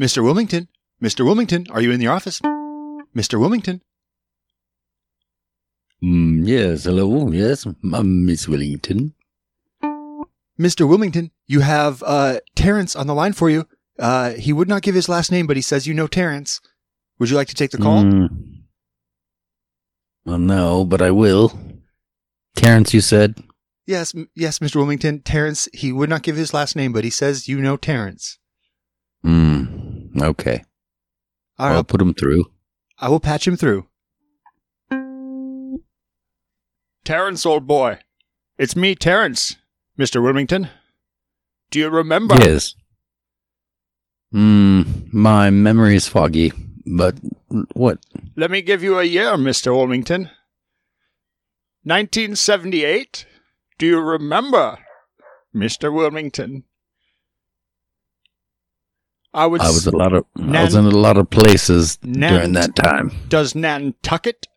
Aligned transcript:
Mr. 0.00 0.22
Wilmington? 0.22 0.68
Mr. 1.02 1.24
Wilmington, 1.24 1.66
are 1.70 1.80
you 1.80 1.90
in 1.90 2.00
the 2.00 2.06
office? 2.06 2.40
Mr. 3.16 3.38
Wilmington? 3.38 3.80
Mm, 6.02 6.46
yes, 6.46 6.84
hello, 6.84 7.30
yes, 7.30 7.66
um, 7.66 8.24
Miss 8.26 8.48
Wellington. 8.48 9.14
Mr. 10.58 10.88
Wilmington, 10.88 11.30
you 11.46 11.60
have 11.60 12.02
uh, 12.06 12.40
Terrence 12.54 12.94
on 12.94 13.06
the 13.06 13.14
line 13.14 13.32
for 13.32 13.50
you. 13.50 13.66
Uh, 13.98 14.30
he 14.30 14.52
would 14.52 14.68
not 14.68 14.82
give 14.82 14.94
his 14.94 15.08
last 15.08 15.32
name, 15.32 15.46
but 15.46 15.56
he 15.56 15.62
says 15.62 15.86
you 15.86 15.94
know 15.94 16.06
Terrence. 16.06 16.60
Would 17.18 17.30
you 17.30 17.36
like 17.36 17.48
to 17.48 17.54
take 17.54 17.70
the 17.72 17.78
call? 17.78 18.02
Mm. 18.02 18.28
Well, 20.24 20.38
no, 20.38 20.84
but 20.84 21.02
I 21.02 21.10
will. 21.10 21.58
Terrence, 22.54 22.94
you 22.94 23.00
said? 23.00 23.42
Yes, 23.86 24.14
m- 24.14 24.28
yes, 24.36 24.58
Mr. 24.60 24.76
Wilmington. 24.76 25.20
Terrence, 25.22 25.68
he 25.72 25.90
would 25.90 26.10
not 26.10 26.22
give 26.22 26.36
his 26.36 26.54
last 26.54 26.76
name, 26.76 26.92
but 26.92 27.04
he 27.04 27.10
says 27.10 27.48
you 27.48 27.60
know 27.60 27.76
Terrence. 27.76 28.38
Hmm, 29.22 29.87
okay. 30.20 30.64
All 31.58 31.68
right, 31.68 31.76
I'll 31.76 31.84
put 31.84 32.00
him 32.00 32.14
through. 32.14 32.46
I 32.98 33.08
will 33.08 33.20
patch 33.20 33.46
him 33.46 33.56
through. 33.56 33.86
Terrence, 37.04 37.46
old 37.46 37.66
boy. 37.66 37.98
It's 38.58 38.76
me, 38.76 38.94
Terrence, 38.94 39.56
Mr. 39.98 40.22
Wilmington. 40.22 40.68
Do 41.70 41.78
you 41.78 41.88
remember? 41.88 42.34
Yes. 42.36 42.74
Hmm, 44.32 44.82
my 45.10 45.50
memory 45.50 45.96
is 45.96 46.06
foggy, 46.06 46.52
but 46.86 47.16
what? 47.72 47.98
Let 48.36 48.50
me 48.50 48.60
give 48.62 48.82
you 48.82 48.98
a 48.98 49.04
year, 49.04 49.36
Mr. 49.36 49.74
Wilmington. 49.74 50.30
1978? 51.84 53.26
Do 53.78 53.86
you 53.86 54.00
remember, 54.00 54.78
Mr. 55.54 55.92
Wilmington? 55.94 56.64
I 59.38 59.46
was, 59.46 59.62
I 59.62 59.68
was 59.68 59.86
a 59.86 59.96
lot 59.96 60.12
of 60.12 60.24
I 60.36 60.64
was 60.64 60.74
in 60.74 60.84
a 60.84 60.90
lot 60.90 61.16
of 61.16 61.30
places 61.30 61.96
Nan- 62.02 62.32
during 62.32 62.52
that 62.54 62.74
time. 62.74 63.12
Does 63.28 63.54
Nantucket 63.54 64.48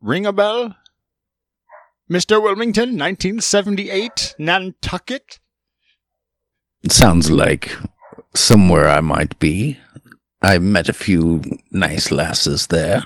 ring 0.00 0.24
a 0.24 0.32
bell? 0.32 0.74
Mr. 2.10 2.42
Wilmington, 2.42 2.96
1978, 2.96 4.34
Nantucket? 4.38 5.38
Sounds 6.88 7.30
like 7.30 7.76
somewhere 8.34 8.88
I 8.88 9.00
might 9.00 9.38
be. 9.38 9.78
I 10.40 10.58
met 10.58 10.88
a 10.88 10.94
few 10.94 11.42
nice 11.70 12.10
lasses 12.10 12.68
there. 12.68 13.04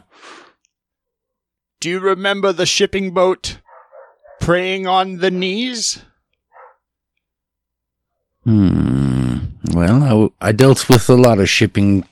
Do 1.81 1.91
you 1.91 1.99
remember 1.99 2.53
the 2.53 2.67
shipping 2.67 3.13
boat 3.13 3.59
praying 4.41 4.87
on 4.87 5.17
the 5.17 5.33
knees? 5.33 6.05
Hmm. 8.45 9.16
Well, 9.77 10.33
I 10.41 10.53
dealt 10.53 10.89
with 10.89 11.11
a 11.11 11.17
lot 11.17 11.39
of 11.39 11.51
shipping 11.51 12.09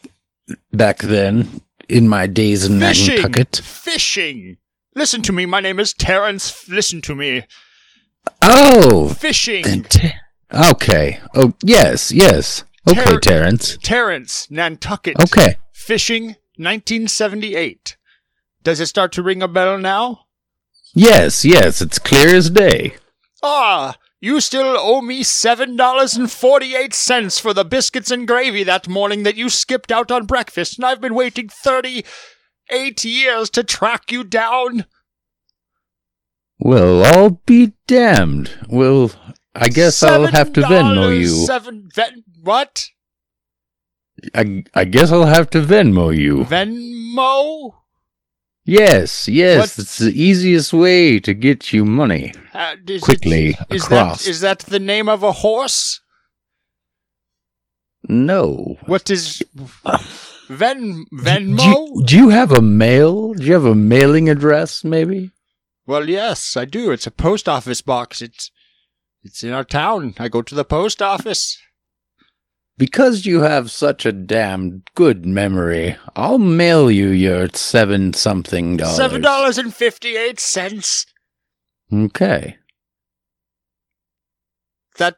back 0.75 0.99
then 0.99 1.63
in 1.89 2.11
my 2.11 2.27
days 2.27 2.67
in 2.67 2.79
Fishing! 2.79 3.15
Nantucket. 3.15 3.57
Fishing! 3.65 4.59
Listen 4.95 5.23
to 5.23 5.33
me, 5.33 5.47
my 5.47 5.61
name 5.61 5.81
is 5.81 5.95
Terrence. 5.95 6.69
Listen 6.69 7.01
to 7.01 7.15
me. 7.15 7.47
Oh, 8.43 9.09
Fishing! 9.19 9.85
te- 9.85 10.13
okay. 10.53 11.21
Oh, 11.35 11.55
yes, 11.63 12.13
yes. 12.13 12.65
Okay, 12.87 13.03
Ter- 13.03 13.21
Terrence. 13.21 13.79
Terrence, 13.83 14.47
Nantucket. 14.51 15.17
Okay. 15.23 15.57
Fishing, 15.73 16.37
1978. 16.59 17.97
Does 18.63 18.79
it 18.79 18.87
start 18.89 19.11
to 19.13 19.23
ring 19.23 19.43
a 19.43 19.49
bell 19.49 19.79
now? 19.79 20.27
Yes, 20.95 21.47
yes. 21.47 21.81
It's 21.81 21.99
clear 21.99 22.37
as 22.37 22.51
day. 22.51 22.97
Ah, 23.43 23.97
you 24.25 24.41
still 24.41 24.77
owe 24.79 25.03
me 25.03 25.23
$7.48 25.23 27.41
for 27.41 27.53
the 27.53 27.65
biscuits 27.65 28.11
and 28.11 28.27
gravy 28.27 28.65
that 28.65 28.89
morning 28.89 29.23
that 29.25 29.37
you 29.37 29.51
skipped 29.51 29.93
out 29.93 30.11
on 30.11 30.25
breakfast, 30.25 30.79
and 30.79 30.87
I've 30.87 31.03
been 31.03 31.15
waiting 31.15 31.51
38 31.51 33.05
years 33.05 33.51
to 33.51 33.63
track 33.63 34.11
you 34.11 34.25
down. 34.25 34.87
Well, 36.59 37.05
I'll 37.05 37.43
be 37.45 37.75
damned. 37.87 38.51
Well, 38.69 39.11
I 39.55 39.69
guess 39.69 40.03
I'll 40.03 40.25
have 40.27 40.55
to 40.55 40.63
Venmo 40.63 41.11
$7, 41.11 41.21
you. 41.21 41.29
Seven, 41.29 41.91
ven- 41.95 42.25
what? 42.43 42.87
I, 44.35 44.65
I 44.73 44.87
guess 44.87 45.13
I'll 45.13 45.27
have 45.27 45.51
to 45.51 45.61
Venmo 45.61 46.17
you. 46.17 46.45
Venmo? 46.45 47.75
Yes, 48.67 49.29
yes. 49.29 49.79
It's 49.79 49.99
the 49.99 50.13
easiest 50.13 50.73
way 50.73 51.21
to 51.21 51.35
get 51.35 51.73
you 51.73 51.85
money 51.85 52.33
Uh, 52.55 52.77
is 52.89 53.03
quickly 53.03 53.57
is 53.71 53.85
across. 53.85 54.25
that, 54.25 54.31
is 54.31 54.41
that 54.41 54.59
the 54.61 54.79
name 54.79 55.09
of 55.09 55.23
a 55.23 55.33
horse? 55.33 56.01
no. 58.09 58.77
What 58.87 59.11
is 59.11 59.43
Ven 60.49 61.05
Do 61.11 61.17
Venmo? 61.23 61.59
you, 61.65 62.03
do 62.07 62.17
you 62.17 62.29
have 62.31 62.53
a 62.53 62.61
mail? 62.61 63.33
Do 63.35 63.45
you 63.45 63.53
have 63.55 63.65
a 63.65 63.75
mailing 63.75 64.29
address, 64.29 64.85
maybe? 64.85 65.31
Well, 65.87 66.09
yes, 66.09 66.57
I 66.57 66.65
do. 66.67 66.91
It's 66.91 67.07
a 67.07 67.11
post 67.11 67.49
office 67.49 67.81
box. 67.83 68.21
It's 68.23 68.51
it's 69.23 69.43
in 69.43 69.53
our 69.53 69.65
town. 69.65 70.15
I 70.19 70.29
go 70.29 70.43
to 70.43 70.55
the 70.55 70.65
post 70.65 71.01
office. 71.01 71.59
Because 72.77 73.25
you 73.25 73.43
have 73.43 73.71
such 73.71 74.05
a 74.05 74.11
damn 74.13 74.83
good 74.97 75.25
memory, 75.25 75.97
I'll 76.17 76.39
mail 76.39 76.91
you 76.91 77.09
your 77.09 77.49
seven 77.53 78.13
something 78.13 78.77
dollars. 78.79 78.97
Seven 78.97 79.23
dollars 79.23 79.59
and 79.59 79.73
fifty 79.73 80.17
eight 80.17 80.41
cents. 80.41 81.07
Okay. 81.93 82.57
That 84.99 85.17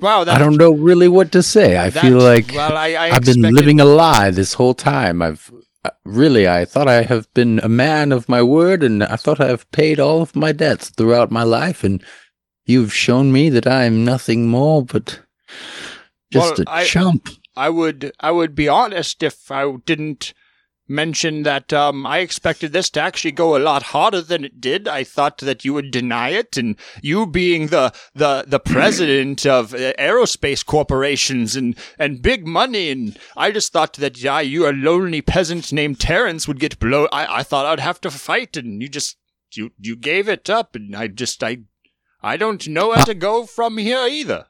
wow. 0.00 0.24
That 0.24 0.36
I 0.36 0.38
don't 0.38 0.56
know 0.56 0.72
really 0.72 1.08
what 1.08 1.32
to 1.32 1.42
say. 1.42 1.76
I 1.76 1.90
that- 1.90 2.02
feel 2.02 2.18
like 2.18 2.52
well, 2.54 2.76
I, 2.76 2.92
I 2.92 3.10
I've 3.10 3.24
been 3.24 3.42
living 3.42 3.78
a 3.80 3.84
lie 3.84 4.30
this 4.30 4.54
whole 4.54 4.74
time. 4.74 5.20
I've 5.20 5.52
uh, 5.84 5.90
really, 6.04 6.48
I 6.48 6.64
thought 6.64 6.88
I 6.88 7.02
have 7.02 7.32
been 7.34 7.60
a 7.62 7.68
man 7.68 8.10
of 8.10 8.28
my 8.28 8.42
word, 8.42 8.82
and 8.82 9.04
I 9.04 9.16
thought 9.16 9.40
I 9.40 9.48
have 9.48 9.70
paid 9.70 10.00
all 10.00 10.22
of 10.22 10.34
my 10.34 10.52
debts 10.52 10.88
throughout 10.90 11.30
my 11.30 11.42
life, 11.42 11.84
and 11.84 12.02
you've 12.64 12.94
shown 12.94 13.32
me 13.32 13.50
that 13.50 13.66
I 13.66 13.84
am 13.84 14.04
nothing 14.04 14.48
more 14.48 14.82
but 14.82 15.20
just 16.32 16.58
Well, 16.58 16.64
a 16.66 16.70
I- 16.70 16.84
chump. 16.84 17.28
I 17.56 17.70
would 17.70 18.12
I 18.20 18.30
would 18.32 18.54
be 18.54 18.68
honest 18.68 19.22
if 19.22 19.50
I 19.50 19.76
didn't 19.86 20.34
mention 20.88 21.42
that 21.42 21.72
um, 21.72 22.06
I 22.06 22.18
expected 22.18 22.72
this 22.72 22.90
to 22.90 23.00
actually 23.00 23.32
go 23.32 23.56
a 23.56 23.58
lot 23.58 23.82
harder 23.82 24.20
than 24.20 24.44
it 24.44 24.60
did. 24.60 24.86
I 24.86 25.02
thought 25.04 25.38
that 25.38 25.64
you 25.64 25.72
would 25.74 25.90
deny 25.90 26.28
it, 26.28 26.56
and 26.56 26.76
you 27.02 27.26
being 27.26 27.68
the 27.68 27.92
the 28.14 28.44
the 28.46 28.60
president 28.60 29.46
of 29.46 29.72
uh, 29.74 29.94
aerospace 29.98 30.64
corporations 30.64 31.56
and 31.56 31.76
and 31.98 32.22
big 32.22 32.46
money, 32.46 32.90
and 32.90 33.18
I 33.36 33.50
just 33.50 33.72
thought 33.72 33.94
that 33.94 34.18
yeah, 34.22 34.40
you 34.40 34.68
a 34.68 34.72
lonely 34.72 35.22
peasant 35.22 35.72
named 35.72 35.98
Terrence 35.98 36.46
would 36.46 36.60
get 36.60 36.78
blow. 36.78 37.08
I 37.10 37.38
I 37.38 37.42
thought 37.42 37.66
I'd 37.66 37.80
have 37.80 38.00
to 38.02 38.10
fight, 38.10 38.56
and 38.56 38.82
you 38.82 38.88
just 38.88 39.16
you 39.54 39.70
you 39.80 39.96
gave 39.96 40.28
it 40.28 40.50
up, 40.50 40.74
and 40.76 40.94
I 40.94 41.08
just 41.08 41.42
I 41.42 41.60
I 42.22 42.36
don't 42.36 42.68
know 42.68 42.88
where 42.88 43.04
to 43.04 43.14
go 43.14 43.46
from 43.46 43.78
here 43.78 44.06
either. 44.06 44.46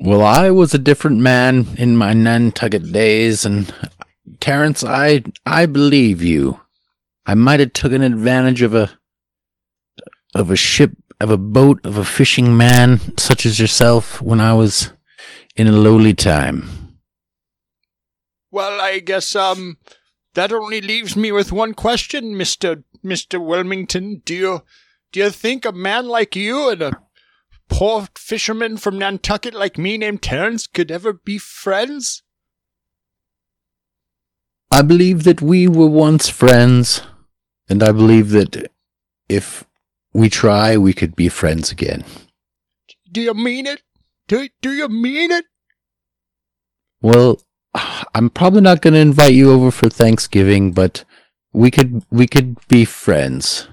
Well, 0.00 0.22
I 0.22 0.50
was 0.50 0.74
a 0.74 0.78
different 0.78 1.18
man 1.18 1.66
in 1.76 1.96
my 1.96 2.12
Nantucket 2.12 2.92
days, 2.92 3.44
and 3.44 3.74
Terence, 4.38 4.84
I 4.84 5.24
I 5.44 5.66
believe 5.66 6.22
you. 6.22 6.60
I 7.26 7.34
might 7.34 7.60
have 7.60 7.72
taken 7.72 8.02
advantage 8.02 8.62
of 8.62 8.74
a 8.74 8.96
of 10.34 10.50
a 10.50 10.56
ship, 10.56 10.92
of 11.20 11.30
a 11.30 11.36
boat, 11.36 11.84
of 11.84 11.96
a 11.96 12.04
fishing 12.04 12.56
man 12.56 13.00
such 13.18 13.44
as 13.44 13.58
yourself 13.58 14.22
when 14.22 14.40
I 14.40 14.54
was 14.54 14.92
in 15.56 15.66
a 15.66 15.72
lowly 15.72 16.14
time. 16.14 16.98
Well, 18.52 18.80
I 18.80 19.00
guess 19.00 19.34
um 19.34 19.78
that 20.34 20.52
only 20.52 20.80
leaves 20.80 21.16
me 21.16 21.32
with 21.32 21.50
one 21.50 21.74
question, 21.74 22.36
Mister 22.36 22.84
Mister 23.02 23.40
Wilmington. 23.40 24.22
Do 24.24 24.34
you 24.34 24.62
do 25.10 25.20
you 25.20 25.30
think 25.30 25.64
a 25.64 25.72
man 25.72 26.06
like 26.06 26.36
you 26.36 26.70
and 26.70 26.82
a 26.82 26.92
poor 27.68 28.08
fisherman 28.16 28.76
from 28.76 28.98
Nantucket 28.98 29.54
like 29.54 29.78
me 29.78 29.98
named 29.98 30.22
Terence 30.22 30.66
could 30.66 30.90
ever 30.90 31.12
be 31.12 31.38
friends? 31.38 32.22
I 34.70 34.82
believe 34.82 35.24
that 35.24 35.40
we 35.40 35.66
were 35.66 35.86
once 35.86 36.28
friends, 36.28 37.02
and 37.68 37.82
I 37.82 37.92
believe 37.92 38.30
that 38.30 38.70
if 39.28 39.64
we 40.12 40.28
try, 40.28 40.76
we 40.76 40.92
could 40.92 41.16
be 41.16 41.28
friends 41.28 41.70
again. 41.72 42.04
Do 43.10 43.20
you 43.20 43.34
mean 43.34 43.66
it? 43.66 43.82
Do 44.26 44.48
do 44.60 44.72
you 44.72 44.88
mean 44.88 45.30
it? 45.30 45.46
Well, 47.00 47.40
I'm 48.14 48.30
probably 48.30 48.60
not 48.60 48.82
going 48.82 48.94
to 48.94 49.00
invite 49.00 49.32
you 49.32 49.50
over 49.52 49.70
for 49.70 49.88
Thanksgiving, 49.88 50.72
but 50.72 51.04
we 51.52 51.70
could 51.70 52.04
we 52.10 52.26
could 52.26 52.56
be 52.68 52.84
friends. 52.84 53.68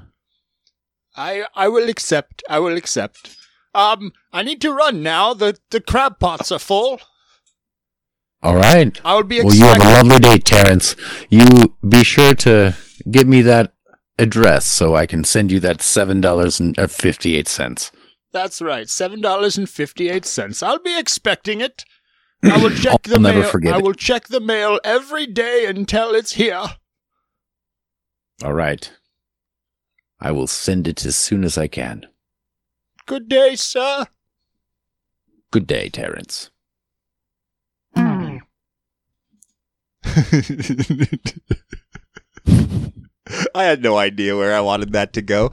I 1.16 1.46
I 1.56 1.68
will 1.68 1.90
accept. 1.90 2.44
I 2.50 2.60
will 2.60 2.78
accept. 2.78 3.36
Um, 3.76 4.14
I 4.32 4.42
need 4.42 4.62
to 4.62 4.72
run 4.72 5.04
now. 5.04 5.34
The 5.34 5.58
the 5.70 5.82
crab 5.82 6.18
pots 6.20 6.52
are 6.52 6.60
full. 6.60 7.02
All 8.42 8.56
right. 8.56 9.00
I 9.04 9.16
will 9.16 9.24
be 9.24 9.42
Well, 9.42 9.54
you 9.54 9.66
have 9.66 9.78
a 9.82 10.04
lovely 10.04 10.20
day, 10.20 10.38
Terrence. 10.38 10.96
You 11.30 11.76
be 11.88 12.04
sure 12.04 12.34
to 12.36 12.76
give 13.12 13.28
me 13.28 13.42
that 13.42 13.74
address 14.18 14.66
so 14.66 14.96
I 14.96 15.06
can 15.06 15.24
send 15.24 15.52
you 15.52 15.60
that 15.62 15.82
seven 15.82 16.22
dollars 16.22 16.60
and 16.60 16.78
uh, 16.80 16.88
fifty 16.88 17.36
eight. 17.36 17.50
That's 18.32 18.62
right. 18.62 18.90
Seven 18.90 19.20
dollars 19.20 19.58
and 19.58 19.70
fifty 19.70 20.10
eight 20.10 20.26
cents. 20.26 20.64
I'll 20.64 20.80
be 20.80 20.98
expecting 20.98 21.60
it. 21.60 21.84
I 22.44 22.62
will 22.62 22.70
check 22.70 23.02
the 23.04 23.20
mail. 23.20 23.44
forget 23.44 23.74
I 23.74 23.78
it. 23.80 23.84
will 23.84 23.94
check 23.94 24.28
the 24.28 24.40
mail 24.40 24.80
every 24.84 25.26
day 25.28 25.66
until 25.66 26.14
it's 26.16 26.34
here. 26.34 26.64
All 28.44 28.54
right. 28.54 28.90
I 30.20 30.32
will 30.32 30.48
send 30.48 30.88
it 30.88 31.06
as 31.06 31.16
soon 31.18 31.44
as 31.44 31.58
I 31.58 31.68
can. 31.68 32.06
Good 33.06 33.30
day, 33.30 33.56
sir. 33.56 34.08
Good 35.52 35.68
day, 35.68 35.90
Terrence. 35.90 36.50
I 43.54 43.64
had 43.64 43.82
no 43.84 43.98
idea 43.98 44.36
where 44.36 44.56
I 44.56 44.62
wanted 44.62 44.94
that 44.94 45.14
to 45.14 45.22
go. 45.22 45.52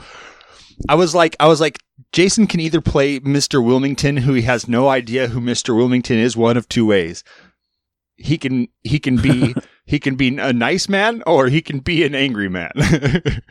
I 0.88 0.94
was 0.94 1.14
like, 1.14 1.37
I 1.40 1.46
was 1.46 1.60
like, 1.60 1.78
Jason 2.12 2.46
can 2.46 2.60
either 2.60 2.81
play 2.81 3.20
Mr. 3.20 3.64
Wilmington, 3.64 4.19
who 4.19 4.32
he 4.34 4.43
has 4.43 4.69
no 4.69 4.88
idea 4.88 5.28
who 5.28 5.40
Mr. 5.40 5.76
Wilmington 5.76 6.19
is, 6.19 6.37
one 6.37 6.56
of 6.56 6.69
two 6.69 6.87
ways. 6.87 7.22
He 8.16 8.38
can 8.38 8.69
he 8.82 8.98
can 8.98 9.16
be 9.16 9.55
he 9.84 9.98
can 9.98 10.14
be 10.14 10.37
a 10.37 10.52
nice 10.52 10.88
man 10.88 11.22
or 11.26 11.48
he 11.48 11.60
can 11.60 11.81
be 11.81 12.05
an 12.05 12.14
angry 12.14 12.48
man. 12.48 12.72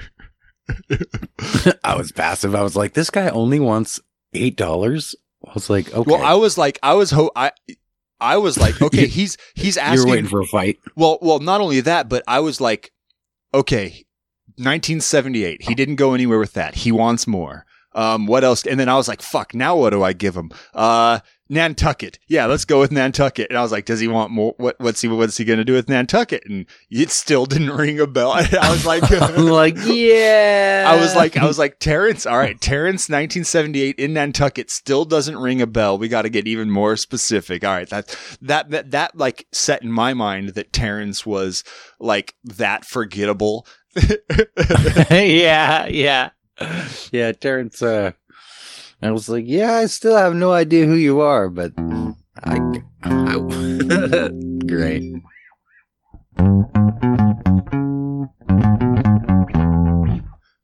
I 1.83 1.95
was 1.95 2.11
passive. 2.11 2.55
I 2.55 2.61
was 2.61 2.75
like, 2.75 2.93
this 2.93 3.09
guy 3.09 3.29
only 3.29 3.59
wants 3.59 3.99
eight 4.33 4.55
dollars. 4.55 5.15
I 5.47 5.53
was 5.53 5.69
like, 5.69 5.93
okay. 5.93 6.11
Well, 6.11 6.21
I 6.21 6.35
was 6.35 6.57
like, 6.57 6.79
I 6.83 6.93
was 6.93 7.11
ho- 7.11 7.31
I 7.35 7.51
I 8.19 8.37
was 8.37 8.57
like, 8.57 8.81
okay, 8.81 9.07
he's 9.07 9.37
he's 9.55 9.75
You're 9.75 9.85
asking 9.85 10.11
waiting 10.11 10.27
for 10.29 10.41
a 10.41 10.45
fight. 10.45 10.77
Well, 10.95 11.17
well, 11.21 11.39
not 11.39 11.61
only 11.61 11.81
that, 11.81 12.09
but 12.09 12.23
I 12.27 12.39
was 12.39 12.61
like, 12.61 12.91
okay, 13.53 14.05
1978. 14.57 15.63
He 15.63 15.75
didn't 15.75 15.95
go 15.95 16.13
anywhere 16.13 16.39
with 16.39 16.53
that. 16.53 16.75
He 16.75 16.91
wants 16.91 17.27
more. 17.27 17.65
Um, 17.93 18.25
what 18.25 18.43
else? 18.43 18.65
And 18.65 18.79
then 18.79 18.87
I 18.87 18.95
was 18.95 19.07
like, 19.07 19.21
fuck. 19.21 19.53
Now 19.53 19.75
what 19.75 19.89
do 19.89 20.01
I 20.03 20.13
give 20.13 20.35
him? 20.35 20.51
Uh, 20.73 21.19
Nantucket. 21.51 22.17
Yeah, 22.29 22.45
let's 22.45 22.63
go 22.63 22.79
with 22.79 22.93
Nantucket. 22.93 23.49
And 23.49 23.57
I 23.57 23.61
was 23.61 23.73
like, 23.73 23.83
does 23.83 23.99
he 23.99 24.07
want 24.07 24.31
more? 24.31 24.55
What? 24.55 24.79
What's 24.79 25.01
he? 25.01 25.09
What's 25.09 25.35
he 25.35 25.43
gonna 25.43 25.65
do 25.65 25.73
with 25.73 25.89
Nantucket? 25.89 26.43
And 26.45 26.65
it 26.89 27.11
still 27.11 27.45
didn't 27.45 27.71
ring 27.75 27.99
a 27.99 28.07
bell. 28.07 28.31
I 28.35 28.71
was 28.71 28.85
like. 28.85 29.03
Like, 29.51 29.75
yeah. 29.85 30.85
I 30.87 30.99
was 31.01 31.15
like, 31.15 31.35
I 31.35 31.45
was 31.45 31.59
like, 31.59 31.79
Terrence. 31.79 32.25
All 32.25 32.37
right, 32.37 32.59
Terrence, 32.59 33.09
1978 33.09 33.99
in 33.99 34.13
Nantucket 34.13 34.69
still 34.69 35.03
doesn't 35.03 35.37
ring 35.37 35.61
a 35.61 35.67
bell. 35.67 35.97
We 35.97 36.07
got 36.07 36.21
to 36.23 36.29
get 36.29 36.47
even 36.47 36.69
more 36.69 36.95
specific. 36.95 37.63
All 37.63 37.71
right, 37.71 37.89
that 37.89 38.15
that 38.41 38.69
that 38.69 38.91
that 38.91 39.17
like 39.17 39.47
set 39.51 39.83
in 39.83 39.91
my 39.91 40.13
mind 40.13 40.49
that 40.49 40.71
Terrence 40.71 41.25
was 41.25 41.63
like 41.99 42.35
that 42.43 42.85
forgettable. 42.85 43.65
yeah, 45.11 45.87
yeah, 45.87 46.29
yeah. 47.11 47.31
Terrence. 47.33 47.81
Uh, 47.81 48.11
I 49.03 49.09
was 49.09 49.27
like, 49.27 49.45
yeah, 49.47 49.73
I 49.73 49.87
still 49.87 50.15
have 50.15 50.35
no 50.35 50.51
idea 50.53 50.85
who 50.85 50.93
you 50.93 51.21
are, 51.21 51.49
but 51.49 51.71
I, 52.43 52.59
I 53.01 53.33
great. 54.67 55.13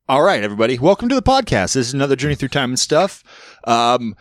All 0.07 0.21
right, 0.21 0.43
everybody, 0.43 0.77
welcome 0.77 1.09
to 1.09 1.15
the 1.15 1.23
podcast. 1.23 1.73
This 1.73 1.87
is 1.87 1.93
another 1.95 2.15
journey 2.15 2.35
through 2.35 2.49
time 2.49 2.69
and 2.69 2.79
stuff. 2.79 3.23
Um, 3.63 4.15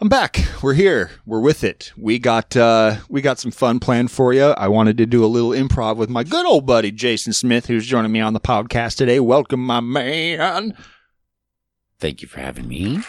I'm 0.00 0.08
back. 0.08 0.38
We're 0.62 0.72
here. 0.72 1.10
We're 1.26 1.40
with 1.40 1.62
it. 1.62 1.92
We 1.98 2.18
got 2.18 2.56
uh, 2.56 2.96
we 3.10 3.20
got 3.20 3.38
some 3.38 3.50
fun 3.50 3.80
planned 3.80 4.10
for 4.10 4.32
you. 4.32 4.46
I 4.46 4.68
wanted 4.68 4.96
to 4.96 5.04
do 5.04 5.22
a 5.22 5.26
little 5.26 5.50
improv 5.50 5.96
with 5.96 6.08
my 6.08 6.24
good 6.24 6.46
old 6.46 6.64
buddy 6.64 6.90
Jason 6.90 7.34
Smith, 7.34 7.66
who's 7.66 7.86
joining 7.86 8.12
me 8.12 8.20
on 8.20 8.32
the 8.32 8.40
podcast 8.40 8.96
today. 8.96 9.20
Welcome, 9.20 9.60
my 9.60 9.80
man. 9.80 10.74
Thank 11.98 12.22
you 12.22 12.28
for 12.28 12.40
having 12.40 12.68
me. 12.68 13.00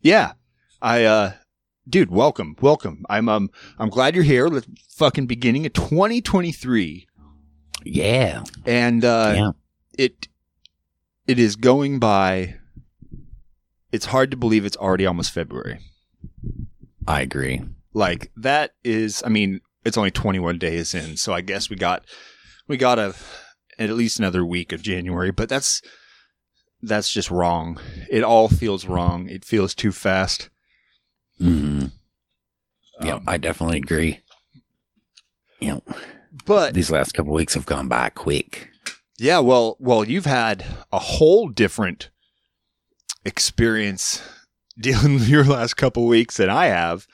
Yeah. 0.00 0.32
I 0.82 1.04
uh 1.04 1.32
dude, 1.88 2.10
welcome. 2.10 2.54
Welcome. 2.60 3.04
I'm 3.08 3.28
um 3.28 3.50
I'm 3.78 3.88
glad 3.88 4.14
you're 4.14 4.24
here. 4.24 4.48
The 4.50 4.64
fucking 4.90 5.26
beginning 5.26 5.66
of 5.66 5.72
2023 5.72 7.06
Yeah, 7.84 8.44
and 8.64 9.04
uh 9.04 9.32
yeah. 9.36 9.50
it 9.98 10.28
it 11.26 11.38
is 11.38 11.56
going 11.56 11.98
by 11.98 12.56
it's 13.90 14.06
hard 14.06 14.30
to 14.30 14.36
believe 14.36 14.64
it's 14.64 14.76
already 14.76 15.06
almost 15.06 15.32
February. 15.32 15.80
I 17.08 17.22
agree. 17.22 17.62
Like 17.94 18.30
that 18.36 18.72
is 18.84 19.22
I 19.24 19.28
mean, 19.30 19.60
it's 19.86 19.96
only 19.96 20.10
21 20.10 20.58
days 20.58 20.94
in, 20.94 21.16
so 21.16 21.32
I 21.32 21.40
guess 21.40 21.70
we 21.70 21.76
got 21.76 22.04
we 22.68 22.76
got 22.76 22.98
a 22.98 23.14
at 23.78 23.90
least 23.90 24.18
another 24.18 24.44
week 24.44 24.72
of 24.72 24.82
January, 24.82 25.30
but 25.30 25.48
that's 25.48 25.80
that's 26.82 27.10
just 27.10 27.30
wrong. 27.30 27.78
It 28.10 28.22
all 28.22 28.48
feels 28.48 28.86
wrong. 28.86 29.28
It 29.28 29.44
feels 29.44 29.74
too 29.74 29.92
fast. 29.92 30.50
hmm 31.38 31.86
Yeah, 33.02 33.14
Um, 33.14 33.24
I 33.26 33.38
definitely 33.38 33.78
agree. 33.78 34.20
You 35.60 35.68
know, 35.68 35.82
but 36.44 36.74
these 36.74 36.90
last 36.90 37.12
couple 37.12 37.32
weeks 37.32 37.54
have 37.54 37.66
gone 37.66 37.88
by 37.88 38.10
quick. 38.10 38.68
Yeah, 39.18 39.38
well, 39.38 39.76
well, 39.80 40.04
you've 40.04 40.26
had 40.26 40.64
a 40.92 40.98
whole 40.98 41.48
different 41.48 42.10
experience 43.24 44.22
dealing 44.78 45.14
with 45.14 45.28
your 45.28 45.44
last 45.44 45.74
couple 45.74 46.06
weeks 46.06 46.36
than 46.36 46.50
I 46.50 46.66
have. 46.66 47.06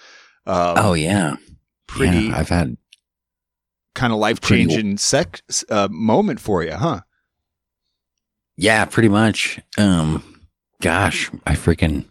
Um, 0.46 0.74
oh 0.78 0.94
yeah, 0.94 1.36
pretty 1.93 2.19
Yeah, 2.19 2.39
I've 2.39 2.49
had 2.49 2.77
kind 3.94 4.12
of 4.12 4.19
life 4.19 4.41
changing 4.41 4.97
sex 4.99 5.65
uh, 5.69 5.89
moment 5.91 6.41
for 6.41 6.62
you, 6.62 6.73
huh? 6.73 7.00
Yeah, 8.56 8.85
pretty 8.85 9.09
much. 9.09 9.61
Um, 9.79 10.41
gosh, 10.81 11.31
I 11.47 11.55
freaking, 11.55 12.06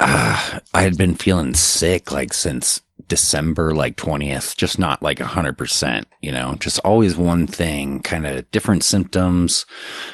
uh, 0.00 0.60
I 0.72 0.82
had 0.82 0.96
been 0.96 1.14
feeling 1.14 1.54
sick 1.54 2.10
like 2.12 2.32
since 2.32 2.80
December, 3.08 3.74
like 3.74 3.96
20th, 3.96 4.56
just 4.56 4.78
not 4.78 5.02
like 5.02 5.20
a 5.20 5.26
hundred 5.26 5.58
percent, 5.58 6.06
you 6.20 6.32
know, 6.32 6.56
just 6.58 6.78
always 6.80 7.16
one 7.16 7.46
thing, 7.46 8.00
kind 8.00 8.26
of 8.26 8.50
different 8.50 8.84
symptoms. 8.84 9.66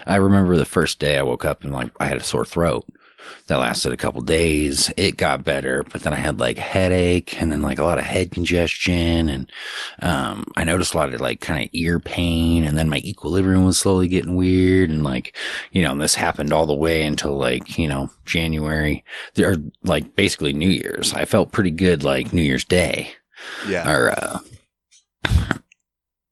I 0.06 0.16
remember 0.16 0.56
the 0.56 0.64
first 0.64 0.98
day 0.98 1.18
I 1.18 1.22
woke 1.22 1.44
up 1.44 1.62
and 1.62 1.72
like 1.72 1.90
I 2.00 2.06
had 2.06 2.18
a 2.18 2.24
sore 2.24 2.44
throat 2.44 2.86
that 3.46 3.58
lasted 3.58 3.92
a 3.92 3.96
couple 3.96 4.20
days. 4.20 4.92
It 4.96 5.16
got 5.16 5.44
better, 5.44 5.82
but 5.90 6.02
then 6.02 6.12
I 6.12 6.16
had 6.16 6.38
like 6.40 6.56
headache 6.58 7.40
and 7.40 7.50
then 7.50 7.62
like 7.62 7.78
a 7.78 7.84
lot 7.84 7.98
of 7.98 8.04
head 8.04 8.30
congestion 8.30 9.28
and 9.28 9.50
um, 10.02 10.44
I 10.56 10.64
noticed 10.64 10.94
a 10.94 10.96
lot 10.98 11.12
of 11.12 11.20
like 11.20 11.40
kind 11.40 11.64
of 11.64 11.70
ear 11.72 11.98
pain 12.00 12.64
and 12.64 12.76
then 12.78 12.88
my 12.88 12.98
equilibrium 12.98 13.64
was 13.66 13.78
slowly 13.78 14.08
getting 14.08 14.36
weird. 14.36 14.90
And 14.90 15.02
like, 15.04 15.36
you 15.72 15.82
know, 15.82 15.96
this 15.96 16.14
happened 16.14 16.52
all 16.52 16.66
the 16.66 16.74
way 16.74 17.02
until 17.02 17.36
like, 17.36 17.78
you 17.78 17.88
know, 17.88 18.10
January 18.24 19.04
or 19.38 19.56
like 19.82 20.14
basically 20.16 20.52
New 20.52 20.68
Year's. 20.70 21.12
I 21.14 21.24
felt 21.24 21.52
pretty 21.52 21.70
good 21.72 22.04
like 22.04 22.32
New 22.32 22.42
Year's 22.42 22.64
Day 22.64 23.12
Yeah. 23.68 23.90
or, 23.90 24.10
uh, 24.12 24.38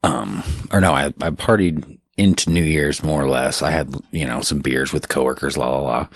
um, 0.04 0.42
or 0.70 0.80
no, 0.80 0.92
I, 0.92 1.06
I 1.06 1.30
partied 1.30 1.97
into 2.18 2.50
New 2.50 2.62
Year's 2.64 3.02
more 3.02 3.22
or 3.22 3.28
less. 3.28 3.62
I 3.62 3.70
had, 3.70 3.94
you 4.10 4.26
know, 4.26 4.40
some 4.40 4.58
beers 4.58 4.92
with 4.92 5.08
coworkers, 5.08 5.56
la 5.56 5.70
la 5.70 5.80
la. 5.80 6.08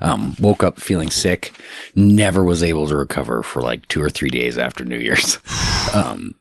Um, 0.00 0.36
woke 0.38 0.62
up 0.62 0.78
feeling 0.78 1.10
sick, 1.10 1.52
never 1.94 2.44
was 2.44 2.62
able 2.62 2.86
to 2.88 2.96
recover 2.96 3.42
for 3.42 3.62
like 3.62 3.88
two 3.88 4.02
or 4.02 4.10
three 4.10 4.30
days 4.30 4.58
after 4.58 4.84
New 4.84 4.98
Year's. 4.98 5.38
Um, 5.94 6.34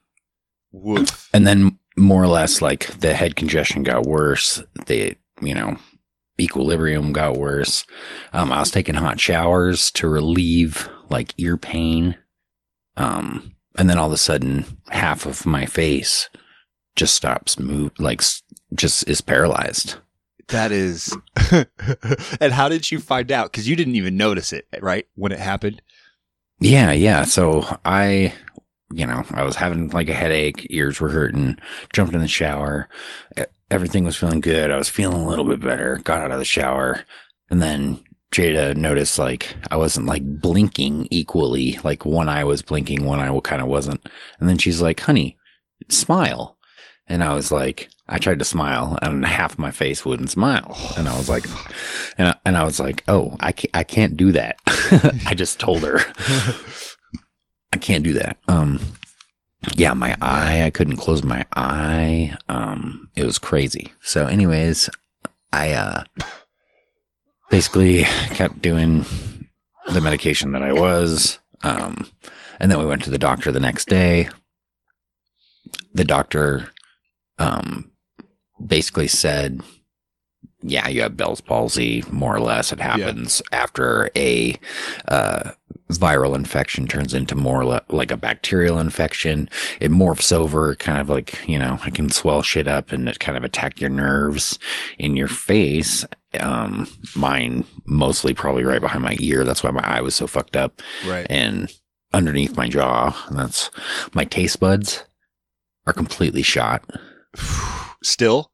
Woof. 0.71 1.29
and 1.33 1.45
then 1.45 1.77
more 1.95 2.21
or 2.21 2.27
less 2.27 2.61
like 2.61 2.87
the 2.99 3.13
head 3.13 3.35
congestion 3.35 3.83
got 3.83 4.05
worse 4.05 4.61
the 4.87 5.15
you 5.41 5.53
know 5.53 5.77
equilibrium 6.39 7.13
got 7.13 7.37
worse 7.37 7.85
um 8.33 8.51
i 8.51 8.59
was 8.59 8.71
taking 8.71 8.95
hot 8.95 9.19
showers 9.19 9.91
to 9.91 10.09
relieve 10.09 10.89
like 11.09 11.33
ear 11.37 11.55
pain 11.57 12.17
um 12.97 13.55
and 13.77 13.89
then 13.89 13.97
all 13.97 14.07
of 14.07 14.13
a 14.13 14.17
sudden 14.17 14.65
half 14.89 15.25
of 15.25 15.45
my 15.45 15.65
face 15.65 16.29
just 16.95 17.15
stops 17.15 17.57
move 17.59 17.91
like 17.99 18.21
just 18.73 19.07
is 19.07 19.21
paralyzed 19.21 19.95
That 20.47 20.71
is. 20.71 21.15
and 22.39 22.53
how 22.53 22.69
did 22.69 22.91
you 22.91 22.99
find 22.99 23.31
out? 23.31 23.51
Because 23.51 23.67
you 23.67 23.75
didn't 23.75 23.95
even 23.95 24.17
notice 24.17 24.53
it, 24.53 24.67
right? 24.81 25.07
When 25.15 25.31
it 25.31 25.39
happened. 25.39 25.81
Yeah, 26.59 26.91
yeah. 26.91 27.23
So 27.25 27.65
I, 27.83 28.33
you 28.91 29.05
know, 29.05 29.23
I 29.31 29.43
was 29.43 29.55
having 29.55 29.89
like 29.89 30.09
a 30.09 30.13
headache, 30.13 30.67
ears 30.69 30.99
were 30.99 31.09
hurting, 31.09 31.57
jumped 31.93 32.13
in 32.13 32.21
the 32.21 32.27
shower. 32.27 32.87
Everything 33.71 34.03
was 34.03 34.15
feeling 34.15 34.41
good. 34.41 34.71
I 34.71 34.77
was 34.77 34.89
feeling 34.89 35.21
a 35.21 35.27
little 35.27 35.45
bit 35.45 35.59
better, 35.59 35.97
got 36.03 36.21
out 36.21 36.31
of 36.31 36.39
the 36.39 36.45
shower. 36.45 37.03
And 37.49 37.61
then 37.61 38.03
Jada 38.31 38.75
noticed 38.75 39.17
like 39.17 39.55
I 39.71 39.77
wasn't 39.77 40.07
like 40.07 40.23
blinking 40.23 41.07
equally. 41.09 41.79
Like 41.83 42.05
one 42.05 42.29
eye 42.29 42.43
was 42.43 42.61
blinking, 42.61 43.05
one 43.05 43.19
eye 43.19 43.39
kind 43.41 43.61
of 43.61 43.67
wasn't. 43.67 44.07
And 44.39 44.47
then 44.47 44.57
she's 44.57 44.81
like, 44.81 44.99
honey, 44.99 45.37
smile. 45.89 46.57
And 47.07 47.23
I 47.23 47.33
was 47.33 47.51
like, 47.51 47.89
I 48.07 48.19
tried 48.19 48.39
to 48.39 48.45
smile 48.45 48.99
and 49.01 49.25
half 49.25 49.57
my 49.57 49.71
face 49.71 50.05
wouldn't 50.05 50.29
smile. 50.29 50.77
And 50.97 51.09
I 51.09 51.17
was 51.17 51.27
like, 51.27 51.45
and 52.17 52.29
I, 52.29 52.35
and 52.45 52.55
I 52.55 52.63
was 52.63 52.79
like, 52.79 53.03
oh, 53.07 53.35
I 53.39 53.51
can't, 53.51 53.75
I 53.75 53.83
can't 53.83 54.15
do 54.15 54.31
that. 54.33 54.59
I 55.25 55.33
just 55.33 55.59
told 55.59 55.83
her. 55.83 55.99
I 57.73 57.77
can't 57.77 58.03
do 58.03 58.13
that. 58.13 58.37
Um, 58.47 58.79
yeah, 59.73 59.93
my 59.93 60.15
eye, 60.21 60.63
I 60.63 60.69
couldn't 60.69 60.97
close 60.97 61.23
my 61.23 61.45
eye. 61.55 62.37
Um, 62.47 63.09
it 63.15 63.25
was 63.25 63.39
crazy. 63.39 63.91
So 64.01 64.27
anyways, 64.27 64.89
I, 65.51 65.73
uh, 65.73 66.03
basically 67.49 68.03
kept 68.33 68.61
doing 68.61 69.05
the 69.87 70.01
medication 70.01 70.51
that 70.51 70.63
I 70.63 70.73
was. 70.73 71.39
Um, 71.63 72.07
and 72.59 72.71
then 72.71 72.79
we 72.79 72.85
went 72.85 73.03
to 73.03 73.09
the 73.09 73.17
doctor 73.17 73.51
the 73.51 73.59
next 73.59 73.87
day. 73.87 74.29
The 75.93 76.05
doctor 76.05 76.71
um, 77.39 77.91
basically 78.65 79.07
said, 79.07 79.61
Yeah, 80.61 80.87
you 80.87 81.01
have 81.01 81.17
Bell's 81.17 81.41
palsy, 81.41 82.03
more 82.11 82.35
or 82.35 82.39
less. 82.39 82.71
It 82.71 82.79
happens 82.79 83.41
after 83.51 84.09
a 84.15 84.55
uh, 85.07 85.51
viral 85.91 86.35
infection 86.35 86.87
turns 86.87 87.13
into 87.13 87.35
more 87.35 87.63
le- 87.65 87.83
like 87.89 88.11
a 88.11 88.17
bacterial 88.17 88.79
infection. 88.79 89.49
It 89.79 89.91
morphs 89.91 90.31
over, 90.33 90.75
kind 90.75 90.99
of 90.99 91.09
like, 91.09 91.47
you 91.47 91.59
know, 91.59 91.79
it 91.85 91.93
can 91.93 92.09
swell 92.09 92.41
shit 92.41 92.67
up 92.67 92.91
and 92.91 93.07
it 93.07 93.19
kind 93.19 93.37
of 93.37 93.43
attack 93.43 93.79
your 93.79 93.89
nerves 93.91 94.57
in 94.97 95.15
your 95.15 95.27
face. 95.27 96.03
Um, 96.39 96.87
mine 97.15 97.63
mostly 97.85 98.33
probably 98.33 98.63
right 98.63 98.81
behind 98.81 99.03
my 99.03 99.15
ear. 99.19 99.43
That's 99.45 99.63
why 99.63 99.71
my 99.71 99.83
eye 99.83 100.01
was 100.01 100.15
so 100.15 100.27
fucked 100.27 100.55
up 100.57 100.81
Right. 101.05 101.27
and 101.29 101.71
underneath 102.13 102.57
my 102.57 102.67
jaw. 102.67 103.15
And 103.27 103.37
that's 103.37 103.69
my 104.13 104.25
taste 104.25 104.59
buds 104.59 105.03
are 105.85 105.93
completely 105.93 106.41
shot. 106.41 106.83
Still? 108.05 108.51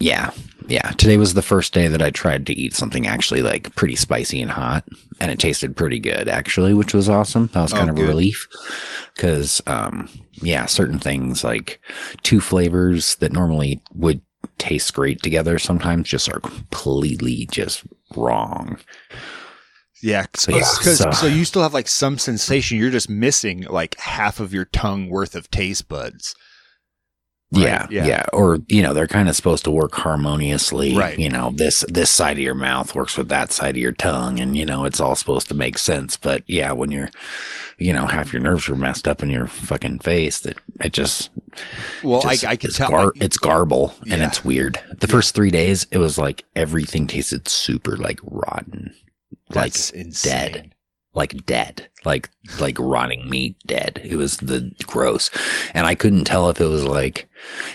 Yeah. 0.00 0.30
Yeah. 0.68 0.90
Today 0.92 1.16
was 1.16 1.34
the 1.34 1.42
first 1.42 1.72
day 1.74 1.86
that 1.88 2.00
I 2.02 2.10
tried 2.10 2.46
to 2.46 2.52
eat 2.54 2.74
something 2.74 3.06
actually 3.06 3.42
like 3.42 3.74
pretty 3.76 3.94
spicy 3.96 4.40
and 4.40 4.50
hot. 4.50 4.84
And 5.20 5.30
it 5.30 5.38
tasted 5.38 5.76
pretty 5.76 5.98
good 5.98 6.28
actually, 6.28 6.72
which 6.72 6.94
was 6.94 7.08
awesome. 7.08 7.48
That 7.52 7.62
was 7.62 7.72
Oh, 7.72 7.76
kind 7.76 7.90
of 7.90 7.96
good. 7.96 8.04
a 8.04 8.08
relief. 8.08 8.48
Cause, 9.18 9.60
um, 9.66 10.08
yeah, 10.34 10.66
certain 10.66 10.98
things 10.98 11.44
like 11.44 11.80
two 12.22 12.40
flavors 12.40 13.16
that 13.16 13.32
normally 13.32 13.82
would 13.94 14.22
taste 14.58 14.94
great 14.94 15.22
together 15.22 15.58
sometimes 15.58 16.08
just 16.08 16.28
are 16.32 16.40
completely 16.40 17.46
just 17.52 17.82
wrong. 18.16 18.78
Yeah. 20.02 20.26
So, 20.34 20.56
yeah, 20.56 20.62
so- 20.64 21.10
so 21.12 21.26
you 21.26 21.44
still 21.44 21.62
have 21.62 21.74
like 21.74 21.88
some 21.88 22.18
sensation. 22.18 22.78
You're 22.78 22.90
just 22.90 23.10
missing 23.10 23.62
like 23.68 23.98
half 23.98 24.40
of 24.40 24.52
your 24.54 24.64
tongue 24.66 25.08
worth 25.08 25.34
of 25.36 25.50
taste 25.50 25.88
buds. 25.88 26.34
Right, 27.54 27.62
Yeah, 27.64 27.86
yeah. 27.90 28.06
yeah, 28.06 28.24
Or 28.32 28.60
you 28.68 28.82
know, 28.82 28.94
they're 28.94 29.06
kind 29.06 29.28
of 29.28 29.36
supposed 29.36 29.64
to 29.64 29.70
work 29.70 29.94
harmoniously. 29.94 30.96
Right. 30.96 31.18
You 31.18 31.28
know, 31.28 31.52
this 31.54 31.84
this 31.88 32.10
side 32.10 32.38
of 32.38 32.42
your 32.42 32.54
mouth 32.54 32.94
works 32.94 33.16
with 33.18 33.28
that 33.28 33.52
side 33.52 33.76
of 33.76 33.82
your 33.82 33.92
tongue, 33.92 34.40
and 34.40 34.56
you 34.56 34.64
know, 34.64 34.84
it's 34.84 35.00
all 35.00 35.14
supposed 35.14 35.48
to 35.48 35.54
make 35.54 35.76
sense. 35.76 36.16
But 36.16 36.42
yeah, 36.46 36.72
when 36.72 36.90
you're, 36.90 37.10
you 37.78 37.92
know, 37.92 38.06
half 38.06 38.32
your 38.32 38.40
nerves 38.40 38.68
are 38.70 38.74
messed 38.76 39.06
up 39.06 39.22
in 39.22 39.28
your 39.28 39.46
fucking 39.46 39.98
face, 39.98 40.40
that 40.40 40.56
it 40.80 40.92
just 40.94 41.28
Well, 42.02 42.22
just- 42.22 42.44
I, 42.44 42.52
I 42.52 42.56
can 42.56 42.68
it's 42.68 42.78
tell. 42.78 42.88
gar- 42.90 43.12
it's 43.16 43.36
garble 43.36 43.94
and 44.02 44.20
Yeah. 44.20 44.28
it's 44.28 44.42
weird. 44.44 44.80
The 45.00 45.08
first 45.08 45.34
three 45.34 45.50
days, 45.50 45.86
it 45.90 45.98
was 45.98 46.16
like 46.16 46.44
everything 46.56 47.06
tasted 47.06 47.48
super 47.48 47.96
like 47.98 48.20
rotten, 48.22 48.94
that's 49.50 49.92
like 49.92 50.00
insane. 50.06 50.32
dead. 50.52 50.74
Like 51.14 51.44
dead, 51.44 51.88
like 52.04 52.30
like 52.58 52.76
rotting 52.78 53.28
meat, 53.28 53.56
dead. 53.66 54.00
It 54.04 54.16
was 54.16 54.38
the 54.38 54.72
gross, 54.86 55.30
and 55.74 55.86
I 55.86 55.94
couldn't 55.94 56.24
tell 56.24 56.48
if 56.50 56.60
it 56.60 56.66
was 56.66 56.84
like 56.84 57.28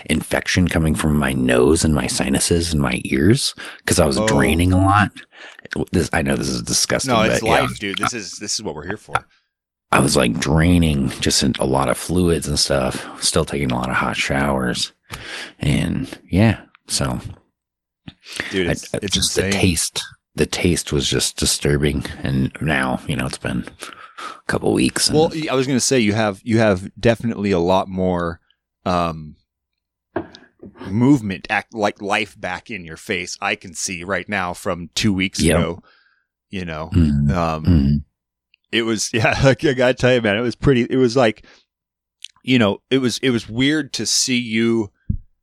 infection 0.06 0.66
coming 0.68 0.94
from 0.94 1.16
my 1.16 1.32
nose 1.32 1.84
and 1.84 1.94
my 1.94 2.06
sinuses 2.08 2.72
and 2.72 2.82
my 2.82 3.00
ears 3.04 3.54
because 3.78 4.00
I 4.00 4.06
was 4.06 4.18
Oh. 4.18 4.26
draining 4.26 4.72
a 4.72 4.78
lot. 4.78 5.12
This 5.92 6.10
I 6.12 6.22
know 6.22 6.34
this 6.36 6.48
is 6.48 6.62
disgusting. 6.62 7.12
No, 7.14 7.22
it's 7.22 7.40
but 7.40 7.46
yeah, 7.46 7.60
life, 7.60 7.78
dude. 7.78 7.98
This 7.98 8.14
is 8.14 8.32
this 8.38 8.54
is 8.54 8.62
what 8.62 8.74
we're 8.74 8.86
here 8.86 8.96
for. 8.96 9.14
I 9.92 10.00
was 10.00 10.16
like 10.16 10.38
draining 10.38 11.08
just 11.20 11.42
a 11.42 11.64
lot 11.64 11.88
of 11.88 11.96
fluids 11.96 12.46
and 12.48 12.58
stuff. 12.58 13.22
Still 13.22 13.44
taking 13.44 13.70
a 13.70 13.74
lot 13.76 13.88
of 13.88 13.96
hot 13.96 14.16
showers, 14.16 14.92
and 15.60 16.08
yeah, 16.28 16.60
so 16.88 17.20
Dude, 18.50 18.66
it's, 18.68 18.92
I- 18.94 18.98
it's 19.02 19.14
just 19.14 19.36
insane. 19.38 19.50
the 19.52 19.56
taste. 19.58 20.02
The 20.38 20.46
taste 20.46 20.92
was 20.92 21.08
just 21.08 21.36
disturbing, 21.36 22.04
and 22.22 22.50
now 22.60 23.00
you 23.06 23.16
know 23.16 23.26
it's 23.26 23.38
been 23.38 23.64
a 23.78 24.42
couple 24.46 24.72
weeks. 24.72 25.08
And, 25.08 25.18
Well, 25.18 25.32
I 25.50 25.54
was 25.54 25.66
going 25.66 25.76
to 25.76 25.80
say 25.84 25.98
you 25.98 26.14
have 26.14 26.40
you 26.44 26.58
have 26.58 26.90
definitely 26.98 27.50
a 27.50 27.58
lot 27.58 27.88
more 27.88 28.40
um 28.86 29.36
movement 30.88 31.46
act 31.50 31.74
like 31.74 32.00
life 32.02 32.38
back 32.40 32.70
in 32.70 32.84
your 32.84 32.96
face. 32.96 33.36
I 33.40 33.54
can 33.54 33.74
see 33.74 34.04
right 34.04 34.28
now 34.28 34.54
from 34.54 34.90
2 34.94 35.12
weeks 35.12 35.40
Yep. 35.40 35.56
ago, 35.56 35.82
you 36.50 36.64
know. 36.64 36.90
Mm, 36.92 37.30
Um 37.30 37.64
mm. 37.64 38.04
it 38.72 38.82
was 38.82 39.10
yeah, 39.12 39.38
like 39.44 39.64
I 39.64 39.72
got 39.74 39.88
to 39.88 39.94
tell 39.94 40.14
you 40.14 40.22
man, 40.22 40.36
it 40.36 40.40
was 40.42 40.56
pretty 40.56 40.82
it 40.88 40.96
was 40.96 41.16
like 41.16 41.44
you 42.44 42.58
know, 42.58 42.78
it 42.90 42.98
was 42.98 43.18
it 43.18 43.30
was 43.30 43.48
weird 43.48 43.92
to 43.94 44.06
see 44.06 44.38
you 44.38 44.90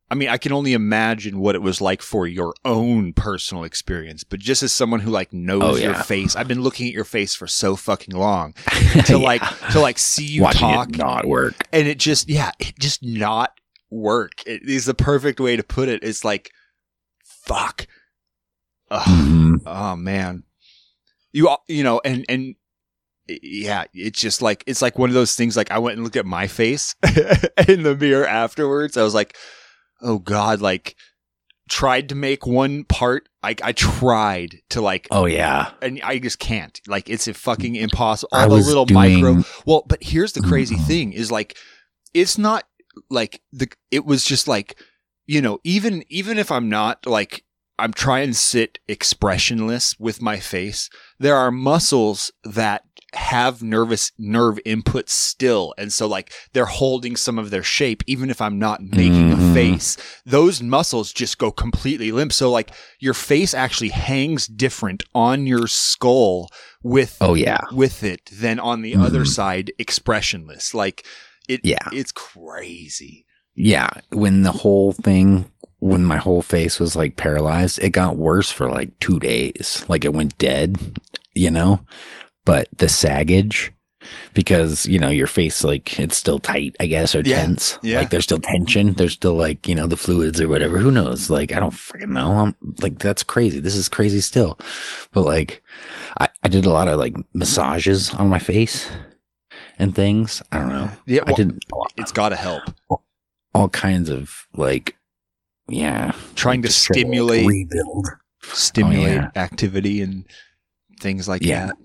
I 0.10 0.14
mean, 0.16 0.30
I 0.30 0.38
can 0.38 0.52
only 0.52 0.74
imagine 0.74 1.40
what 1.40 1.56
it 1.56 1.62
was 1.64 1.82
like 1.82 2.02
for 2.04 2.28
your 2.28 2.54
own 2.64 3.12
personal 3.14 3.64
experience, 3.64 4.24
but 4.24 4.40
just 4.40 4.62
as 4.62 4.72
someone 4.72 5.00
who 5.00 5.10
like 5.10 5.34
knows 5.34 5.64
Oh, 5.64 5.76
your 5.76 5.96
face, 5.96 6.36
I've 6.36 6.48
been 6.48 6.62
looking 6.62 6.88
at 6.88 6.94
your 6.94 7.06
face 7.06 7.34
for 7.34 7.48
so 7.48 7.76
fucking 7.76 8.16
long 8.16 8.54
to 9.06 9.14
Yeah. 9.14 9.16
like 9.18 9.42
to 9.72 9.80
like 9.80 9.98
see 9.98 10.26
you 10.26 10.44
watching 10.44 10.60
talk 10.60 10.90
it 10.90 10.98
not 10.98 11.26
work. 11.26 11.56
and 11.74 11.88
it 11.88 11.98
just 11.98 12.30
yeah 12.30 12.52
it 12.60 12.78
just 12.80 13.04
not 13.04 13.52
work 13.90 14.32
it 14.46 14.62
is 14.70 14.86
the 14.86 14.94
perfect 14.94 15.40
way 15.40 15.56
to 15.56 15.64
put 15.64 15.88
it 15.90 16.04
it's 16.04 16.24
like 16.26 16.52
fuck 17.24 17.88
Ugh. 18.92 19.08
Mhm. 19.08 19.62
oh 19.66 19.96
man 19.96 20.44
you 21.32 21.50
you 21.68 21.84
know 21.84 22.02
and 22.06 22.26
and 22.30 22.56
yeah 23.28 23.86
it's 23.94 24.20
just 24.20 24.42
like 24.42 24.64
it's 24.68 24.82
like 24.82 24.98
one 25.00 25.10
of 25.10 25.14
those 25.14 25.34
things 25.36 25.56
like 25.58 25.72
i 25.72 25.80
went 25.80 25.96
and 25.96 26.04
looked 26.04 26.16
at 26.16 26.26
my 26.26 26.46
face 26.48 26.96
in 27.68 27.84
the 27.84 27.96
mirror 28.00 28.28
afterwards 28.28 28.98
i 28.98 29.04
was 29.04 29.14
like 29.16 29.36
oh 30.06 30.20
god 30.20 30.62
like 30.62 30.96
tried 31.68 32.08
to 32.10 32.16
make 32.16 32.46
one 32.46 32.84
part 32.84 33.28
i 33.42 33.56
i 33.64 33.72
tried 33.72 34.58
to 34.70 34.80
like 34.82 35.08
Oh 35.12 35.26
yeah, 35.26 35.72
and 35.82 36.00
I 36.04 36.20
just 36.20 36.40
can't. 36.40 36.80
Like 36.88 37.10
it's 37.10 37.28
a 37.28 37.34
fucking 37.34 37.76
impossible. 37.76 38.30
I 38.32 38.44
All 38.44 38.50
the 38.50 38.56
was 38.56 38.68
little 38.68 38.86
doing- 38.86 39.20
micro. 39.22 39.44
Well, 39.66 39.84
but 39.88 40.04
here's 40.04 40.34
the 40.34 40.42
crazy 40.42 40.76
Mhm. 40.76 40.86
thing: 40.88 41.14
is 41.14 41.32
like 41.32 41.58
it's 42.14 42.38
not 42.38 42.64
like 43.10 43.42
the. 43.52 43.68
It 43.92 44.06
was 44.06 44.24
just 44.24 44.48
like 44.48 44.78
you 45.28 45.42
know, 45.42 45.60
even 45.64 46.04
even 46.10 46.38
if 46.38 46.52
I'm 46.52 46.70
not 46.70 47.06
like 47.08 47.44
I'm 47.80 47.94
trying 47.94 48.30
to 48.30 48.34
sit 48.36 48.80
expressionless 48.88 49.96
with 50.00 50.22
my 50.22 50.40
face, 50.40 50.90
there 51.20 51.36
are 51.36 51.52
muscles 51.52 52.32
that 52.44 52.84
have 53.16 53.64
nervous 53.64 54.12
nerve 54.18 54.60
input 54.66 55.10
still 55.10 55.74
and 55.78 55.92
so 55.94 56.08
like 56.08 56.32
they're 56.54 56.66
holding 56.66 57.16
some 57.16 57.40
of 57.40 57.50
their 57.50 57.64
shape 57.64 58.04
even 58.08 58.30
if 58.30 58.42
I'm 58.42 58.60
not 58.60 58.82
making 58.82 59.32
a 59.32 59.36
Mhm. 59.36 59.54
face 59.54 59.98
those 60.26 60.62
muscles 60.62 61.12
just 61.14 61.38
go 61.38 61.52
completely 61.52 62.12
limp 62.12 62.32
so 62.34 62.52
like 62.52 62.72
your 63.00 63.14
face 63.14 63.54
actually 63.54 63.90
hangs 63.90 64.48
different 64.48 65.04
on 65.14 65.48
your 65.48 65.68
skull 65.68 66.50
with 66.84 67.18
oh 67.22 67.34
yeah, 67.34 67.62
with 67.72 68.04
it 68.04 68.22
than 68.32 68.60
on 68.60 68.82
the 68.82 68.96
other 68.96 69.22
Mhm. 69.24 69.28
side 69.28 69.72
expressionless 69.80 70.74
like 70.74 71.06
it 71.48 71.62
Yeah. 71.64 71.88
it's 71.92 72.12
crazy 72.12 73.26
yeah. 73.58 73.90
When 74.12 74.42
the 74.42 74.52
whole 74.52 74.92
thing, 74.92 75.50
when 75.80 76.04
my 76.04 76.18
whole 76.18 76.42
face 76.42 76.78
was 76.78 76.94
like 76.94 77.16
paralyzed, 77.16 77.80
it 77.82 77.92
got 77.92 78.18
worse 78.18 78.52
for 78.52 78.70
like 78.70 79.00
two 79.00 79.18
days. 79.18 79.86
Like 79.88 80.04
it 80.04 80.14
went 80.14 80.38
dead, 80.38 80.76
you 81.34 81.50
know. 81.50 81.80
But 82.46 82.68
the 82.78 82.88
saggage, 82.90 83.72
because 84.36 84.86
you 84.86 85.00
know 85.00 85.10
your 85.10 85.28
face, 85.28 85.64
like 85.64 86.00
it's 86.00 86.16
still 86.16 86.40
tight, 86.40 86.76
I 86.80 86.86
guess, 86.86 87.16
or 87.16 87.22
Yeah. 87.22 87.38
tense. 87.38 87.80
Yeah. 87.82 87.98
Like 88.00 88.12
there's 88.12 88.24
still 88.26 88.40
tension. 88.40 88.94
There's 88.94 89.14
still 89.14 89.34
like 89.34 89.68
you 89.68 89.74
know 89.76 89.88
the 89.88 89.98
fluids 89.98 90.40
or 90.40 90.48
whatever. 90.48 90.78
Who 90.78 90.92
knows? 90.92 91.30
Like 91.30 91.52
I 91.54 91.60
don't 91.60 91.72
fucking 91.74 92.14
know. 92.14 92.32
I'm 92.34 92.56
like 92.82 93.00
that's 93.00 93.24
crazy. 93.24 93.60
This 93.60 93.76
is 93.76 93.90
crazy 93.90 94.22
still. 94.22 94.60
But 95.12 95.22
like 95.24 95.64
I, 96.20 96.30
I 96.44 96.48
did 96.48 96.66
a 96.66 96.70
lot 96.72 96.88
of 96.88 97.00
like 97.00 97.16
massages 97.34 98.14
on 98.14 98.30
my 98.30 98.40
face 98.40 98.90
and 99.80 99.96
things. 99.96 100.42
I 100.52 100.60
don't 100.60 100.70
know. 100.70 100.90
yeah 101.08 101.22
I 101.26 101.34
did 101.34 101.60
it's 101.98 102.12
got 102.12 102.30
to 102.30 102.36
help 102.36 102.64
all 103.54 103.70
kinds 103.70 104.10
of 104.10 104.48
like 104.54 104.96
yeah 105.68 106.12
trying 106.36 106.62
to 106.62 106.68
like, 106.68 106.74
stimulate 106.74 107.48
rebuild 107.48 108.08
oh, 108.08 108.18
stimulate 108.54 109.14
yeah. 109.16 109.32
activity 109.36 110.02
and 110.02 110.26
things 111.00 111.28
like 111.28 111.42
Yeah. 111.42 111.68
that 111.68 111.78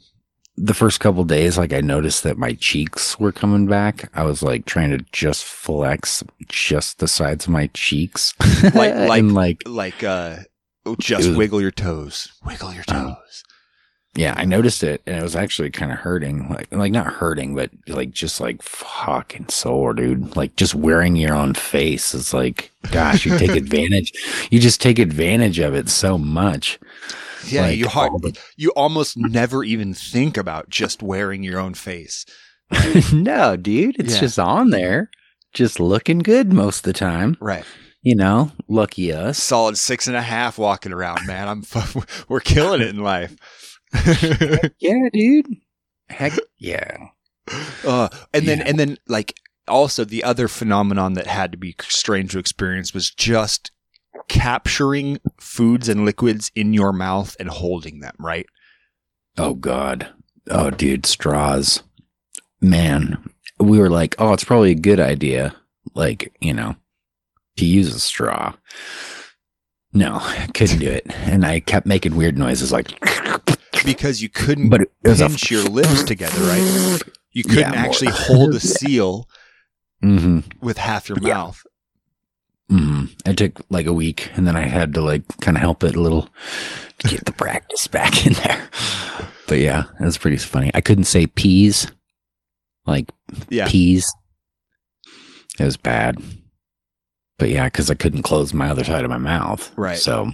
the 0.62 0.74
first 0.74 1.00
couple 1.00 1.24
days 1.24 1.56
like 1.56 1.72
i 1.72 1.80
noticed 1.80 2.22
that 2.22 2.36
my 2.36 2.52
cheeks 2.54 3.18
were 3.18 3.32
coming 3.32 3.66
back. 3.66 4.10
I 4.14 4.24
was 4.24 4.42
like 4.42 4.66
trying 4.66 4.90
to 4.90 4.98
just 5.12 5.42
flex 5.44 6.22
just 6.48 6.98
the 6.98 7.08
sides 7.08 7.46
of 7.46 7.52
my 7.52 7.68
cheeks. 7.74 8.34
Like- 8.74 8.94
like- 8.94 9.24
like 9.24 9.62
like 9.66 10.02
uh 10.04 10.36
just 10.98 11.28
was- 11.28 11.36
wiggle 11.36 11.60
your 11.60 11.70
toes. 11.70 12.30
Wiggle 12.44 12.74
your 12.74 12.84
Oh. 12.88 12.92
toes. 12.92 13.44
Yeah 14.16 14.34
i 14.36 14.44
noticed 14.44 14.82
it 14.82 15.02
and 15.06 15.16
it 15.20 15.22
was 15.22 15.36
actually 15.36 15.70
kind 15.70 15.92
of 15.92 15.98
hurting 15.98 16.48
like 16.50 16.66
like 16.72 16.90
not 16.90 17.06
hurting 17.06 17.54
but 17.54 17.70
like 17.86 18.10
just 18.10 18.40
like 18.40 18.60
fucking 18.60 19.48
sore 19.48 19.94
dude. 19.94 20.34
Like 20.36 20.56
just 20.56 20.74
wearing 20.74 21.14
your 21.16 21.34
own 21.34 21.54
face 21.54 22.12
is 22.12 22.34
like 22.34 22.70
gosh 22.90 23.24
you 23.24 23.38
take 23.38 23.52
advantage 23.64 24.12
you 24.50 24.58
just 24.58 24.80
take 24.80 24.98
advantage 24.98 25.58
of 25.60 25.74
it 25.74 25.88
so 25.88 26.18
much 26.18 26.78
yeah 27.46 27.62
Like, 27.62 27.78
you 27.78 27.88
hard, 27.88 28.12
the- 28.22 28.38
you 28.56 28.70
almost 28.70 29.16
never 29.16 29.62
even 29.64 29.94
think 29.94 30.36
about 30.36 30.68
just 30.70 31.02
wearing 31.02 31.42
your 31.42 31.58
own 31.60 31.74
face 31.74 32.24
no, 33.12 33.56
dude, 33.56 33.96
it's 33.98 34.14
Yeah. 34.14 34.20
just 34.20 34.38
on 34.38 34.70
there, 34.70 35.10
just 35.52 35.80
looking 35.80 36.20
good 36.20 36.52
most 36.52 36.78
of 36.78 36.82
the 36.84 36.92
time. 36.92 37.36
right 37.40 37.64
You 38.02 38.14
know, 38.14 38.52
lucky 38.68 39.12
us. 39.12 39.42
Solid 39.42 39.76
six 39.76 40.06
and 40.06 40.16
a 40.16 40.22
half 40.22 40.56
walking 40.56 40.92
around, 40.92 41.26
man. 41.26 41.48
I'm 41.48 41.64
we're 42.28 42.38
killing 42.40 42.80
it 42.80 42.88
in 42.88 42.98
life. 43.02 43.34
yeah, 44.78 45.08
dude. 45.12 45.46
Heck 46.08 46.32
yeah. 46.58 47.08
Uh, 47.84 48.08
and 48.32 48.46
then 48.46 48.60
and 48.62 48.78
then 48.78 48.96
like 49.08 49.34
also 49.66 50.04
the 50.04 50.22
other 50.24 50.46
phenomenon 50.48 51.14
that 51.14 51.26
had 51.26 51.52
to 51.52 51.58
be 51.58 51.74
strange 51.82 52.30
to 52.32 52.38
experience 52.38 52.94
was 52.94 53.10
just 53.10 53.72
capturing 54.28 55.18
foods 55.38 55.88
and 55.88 56.04
liquids 56.04 56.50
in 56.54 56.72
your 56.72 56.92
mouth 56.92 57.36
and 57.40 57.48
holding 57.48 58.00
them, 58.00 58.14
right? 58.18 58.46
Oh 59.38 59.54
God. 59.54 60.08
Oh, 60.50 60.70
dude, 60.70 61.06
straws. 61.06 61.82
Man, 62.60 63.30
we 63.58 63.78
were 63.78 63.90
like, 63.90 64.14
oh, 64.18 64.32
it's 64.32 64.44
probably 64.44 64.72
a 64.72 64.74
good 64.76 65.00
idea, 65.00 65.54
like 65.94 66.32
you 66.40 66.52
know, 66.52 66.76
to 67.56 67.64
use 67.64 67.94
a 67.94 68.00
straw. 68.00 68.54
No, 69.92 70.18
I 70.20 70.48
couldn't 70.54 70.78
do 70.78 70.88
it, 70.90 71.06
and 71.10 71.44
I 71.44 71.60
kept 71.60 71.86
making 71.86 72.16
weird 72.16 72.38
noises, 72.38 72.70
like. 72.72 72.92
Because 73.84 74.20
you 74.20 74.28
couldn't 74.28 74.68
But 74.68 74.82
it 74.82 74.90
was 75.02 75.20
pinch 75.20 75.50
your 75.50 75.62
lips 75.64 76.02
together, 76.04 76.38
right? 76.42 77.00
You 77.32 77.44
couldn't 77.44 77.72
Yeah, 77.72 77.84
actually 77.84 78.10
hold 78.10 78.54
a 78.54 78.60
seal 78.78 79.26
hmm 80.02 80.40
with 80.60 80.76
half 80.78 81.08
your 81.08 81.18
Yeah. 81.20 81.34
mouth. 81.34 81.62
Hmm 82.70 83.04
It 83.26 83.36
took 83.36 83.60
like 83.68 83.86
a 83.86 83.92
week, 83.92 84.30
and 84.36 84.46
then 84.46 84.56
I 84.56 84.62
had 84.62 84.94
to 84.94 85.02
like 85.02 85.22
kind 85.40 85.56
of 85.56 85.60
help 85.60 85.82
it 85.84 85.96
a 85.96 86.00
little 86.00 86.28
to 86.98 87.08
get 87.08 87.24
the 87.26 87.32
practice 87.32 87.86
back 87.98 88.26
in 88.26 88.32
there. 88.34 88.68
But 89.48 89.58
yeah, 89.58 89.84
it 90.00 90.04
was 90.04 90.16
pretty 90.18 90.36
funny. 90.38 90.70
I 90.72 90.80
couldn't 90.80 91.04
say 91.04 91.26
peas, 91.26 91.90
like 92.86 93.10
Yeah. 93.48 93.68
peas. 93.68 94.10
It 95.58 95.64
was 95.64 95.76
bad. 95.76 96.16
But 97.38 97.48
yeah, 97.50 97.64
because 97.64 97.90
I 97.90 97.94
couldn't 97.94 98.22
close 98.22 98.54
my 98.54 98.70
other 98.70 98.84
side 98.84 99.04
of 99.04 99.10
my 99.10 99.18
mouth. 99.18 99.70
Right. 99.76 99.98
So 99.98 100.30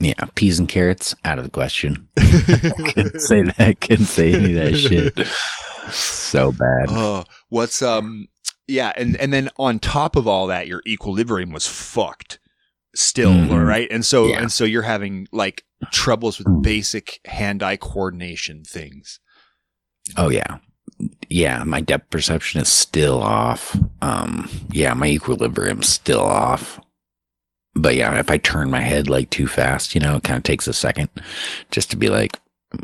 yeah, 0.00 0.14
peas 0.34 0.58
and 0.58 0.68
carrots 0.68 1.14
out 1.24 1.38
of 1.38 1.44
the 1.44 1.50
question. 1.50 2.08
couldn't 2.16 3.20
say 3.20 3.42
that. 3.42 3.76
Couldn't 3.80 4.06
say 4.06 4.32
any 4.34 4.56
of 4.56 4.64
that 4.72 4.76
shit. 4.78 5.26
So 5.92 6.52
bad. 6.52 6.86
Oh, 6.90 7.24
what's 7.50 7.82
um 7.82 8.26
yeah, 8.68 8.92
and 8.96 9.16
and 9.16 9.32
then 9.32 9.50
on 9.58 9.78
top 9.78 10.16
of 10.16 10.26
all 10.26 10.46
that, 10.48 10.66
your 10.66 10.82
equilibrium 10.86 11.52
was 11.52 11.66
fucked 11.66 12.38
still, 12.94 13.32
Mhm. 13.32 13.66
right? 13.66 13.88
And 13.90 14.04
so 14.04 14.26
Yeah. 14.26 14.40
and 14.40 14.50
so 14.52 14.64
you're 14.64 14.82
having 14.82 15.28
like 15.32 15.64
troubles 15.92 16.38
with 16.38 16.62
basic 16.62 17.20
hand-eye 17.26 17.76
coordination 17.76 18.64
things. 18.64 19.20
Oh 20.16 20.30
yeah. 20.30 20.58
Yeah, 21.28 21.62
my 21.64 21.80
depth 21.82 22.08
perception 22.10 22.60
is 22.60 22.68
still 22.68 23.22
off. 23.22 23.76
Um 24.00 24.48
yeah, 24.72 24.94
my 24.94 25.08
equilibrium's 25.08 25.88
still 25.88 26.22
off. 26.22 26.80
But 27.74 27.94
yeah, 27.96 28.18
if 28.18 28.30
I 28.30 28.38
turn 28.38 28.70
my 28.70 28.80
head 28.80 29.08
like 29.10 29.28
too 29.28 29.46
fast, 29.46 29.94
you 29.94 30.00
know, 30.00 30.16
it 30.16 30.22
kind 30.24 30.38
of 30.38 30.42
takes 30.44 30.66
a 30.66 30.72
second 30.72 31.10
just 31.70 31.90
to 31.90 31.96
be 31.96 32.08
like 32.08 32.40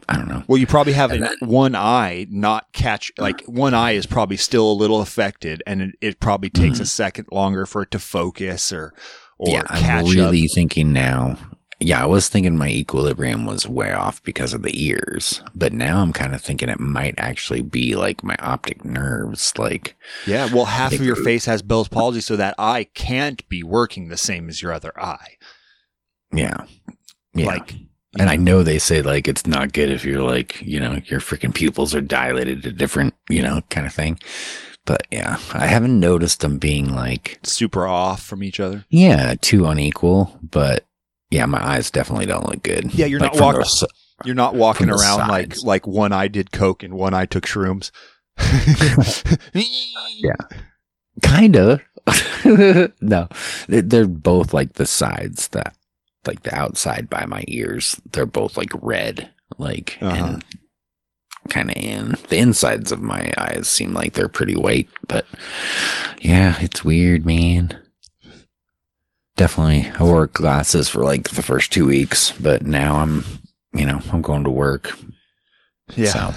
I 0.09 0.17
don't 0.17 0.29
know. 0.29 0.43
Well, 0.47 0.59
you 0.59 0.67
probably 0.67 0.93
have 0.95 1.11
an, 1.13 1.29
one 1.41 1.75
eye 1.75 2.27
not 2.31 2.73
catch 2.73 3.13
like 3.19 3.43
one 3.47 3.75
eye 3.75 3.93
is 3.93 4.07
probably 4.07 4.37
still 4.37 4.71
a 4.71 4.75
little 4.75 5.01
affected, 5.01 5.63
and 5.67 5.83
it, 5.83 5.95
it 6.01 6.21
probably 6.21 6.51
takes 6.51 6.81
a 6.81 6.87
second 6.87 7.29
longer 7.33 7.67
for 7.67 7.83
it 7.83 7.91
to 7.93 7.99
focus 7.99 8.73
or 8.73 8.95
or 9.39 9.47
Mm-hmm. 9.49 9.55
yeah, 9.55 9.63
catch 9.81 10.05
I'm 10.07 10.11
really 10.17 10.45
up. 10.45 10.51
thinking 10.55 10.93
now. 10.93 11.37
Yeah, 11.81 12.01
I 12.01 12.07
was 12.07 12.29
thinking 12.29 12.57
my 12.57 12.69
equilibrium 12.69 13.45
was 13.45 13.66
way 13.66 13.93
off 13.93 14.23
because 14.23 14.55
of 14.55 14.62
the 14.62 14.85
ears, 14.87 15.43
but 15.53 15.73
now 15.73 16.01
I'm 16.01 16.12
kind 16.12 16.33
of 16.33 16.40
thinking 16.40 16.69
it 16.69 16.79
might 16.79 17.16
actually 17.19 17.61
be 17.62 17.97
like 17.97 18.23
my 18.23 18.37
optic 18.38 18.85
nerves. 18.85 19.53
Like, 19.59 19.97
Yeah, 20.25 20.49
well, 20.55 20.66
half 20.66 20.93
of 20.93 21.01
your 21.05 21.16
face 21.16 21.47
has 21.47 21.61
Bell's 21.61 21.88
palsy, 21.88 22.21
so 22.21 22.37
that 22.37 22.55
eye 22.57 22.85
can't 22.95 23.49
be 23.49 23.64
working 23.64 24.09
the 24.11 24.16
same 24.16 24.49
as 24.49 24.62
your 24.62 24.71
other 24.73 24.93
eye. 24.97 25.37
yeah, 26.33 26.66
yeah. 27.35 27.47
Like, 27.47 27.75
and 28.18 28.29
I 28.31 28.37
know 28.37 28.62
they 28.62 28.79
say 28.79 29.03
like 29.03 29.27
it's 29.29 29.46
not 29.46 29.72
good 29.72 29.90
if 29.90 30.05
you're 30.05 30.22
like 30.22 30.61
you 30.62 30.79
know 30.81 31.01
your 31.07 31.20
freaking 31.20 31.55
pupils 31.55 31.94
are 31.94 32.01
dilated 32.01 32.62
to 32.64 32.72
different 32.72 33.14
you 33.29 33.42
know 33.42 33.61
kind 33.70 33.87
of 33.87 33.92
thing. 33.94 34.18
But 34.85 35.07
yeah, 35.12 35.38
I 35.53 35.66
haven't 35.66 35.98
noticed 36.01 36.40
them 36.40 36.59
being 36.59 36.92
like 36.94 37.38
super 37.44 37.87
off 37.87 38.22
from 38.22 38.42
each 38.42 38.59
other. 38.61 38.85
yeah 38.90 39.35
too 39.40 39.66
unequal. 39.66 40.38
But 40.42 40.85
yeah, 41.31 41.46
my 41.46 41.64
eyes 41.64 41.90
definitely 41.90 42.27
don't 42.27 42.48
look 42.48 42.62
good. 42.62 42.92
Yeah, 42.94 43.07
you're 43.07 43.20
Like 43.20 43.35
not 43.35 43.40
walking- 43.42 43.61
the 43.61 43.88
You're 44.25 44.35
not 44.35 44.55
walking 44.55 44.90
around 44.90 45.29
like 45.29 45.62
like 45.62 45.87
one 45.87 46.12
eye 46.12 46.29
did 46.29 46.53
coke 46.53 46.83
and 46.83 46.94
one 46.94 47.14
eye 47.14 47.27
took 47.27 47.44
shrooms. 47.46 47.90
Yeah. 49.55 50.37
kind 51.22 51.57
of. 51.57 51.81
no, 53.01 53.29
they're 53.68 54.07
both 54.07 54.53
like 54.53 54.75
the 54.75 54.87
sides 54.87 55.48
that, 55.48 55.77
like 56.27 56.43
the 56.43 56.55
outside 56.55 57.09
by 57.11 57.27
my 57.27 57.45
ears. 57.49 58.01
They're 58.13 58.27
both 58.27 58.57
like 58.57 58.71
red, 58.81 59.31
like 59.59 59.99
Uh-huh. 60.01 60.25
and 60.25 60.45
kind 61.49 61.71
of 61.71 61.77
in 61.77 62.15
the 62.29 62.37
insides 62.39 62.93
of 62.93 63.01
my 63.03 63.33
eyes 63.37 63.67
seem 63.69 63.93
like 63.93 64.13
they're 64.13 64.29
pretty 64.29 64.55
white. 64.57 64.89
But 65.09 65.27
yeah, 66.21 66.57
it's 66.61 66.85
weird, 66.85 67.27
man. 67.27 67.77
Definitely, 69.37 69.91
I 69.99 70.03
wore 70.05 70.27
glasses 70.27 70.89
for 70.89 71.03
like 71.05 71.31
the 71.31 71.43
first 71.43 71.73
two 71.73 71.87
weeks, 71.87 72.33
but 72.33 72.67
now 72.67 72.97
I'm, 72.97 73.25
you 73.73 73.87
know, 73.87 74.01
I'm 74.13 74.21
going 74.23 74.45
to 74.45 74.51
work. 74.51 74.93
Yeah. 75.97 76.11
So 76.11 76.35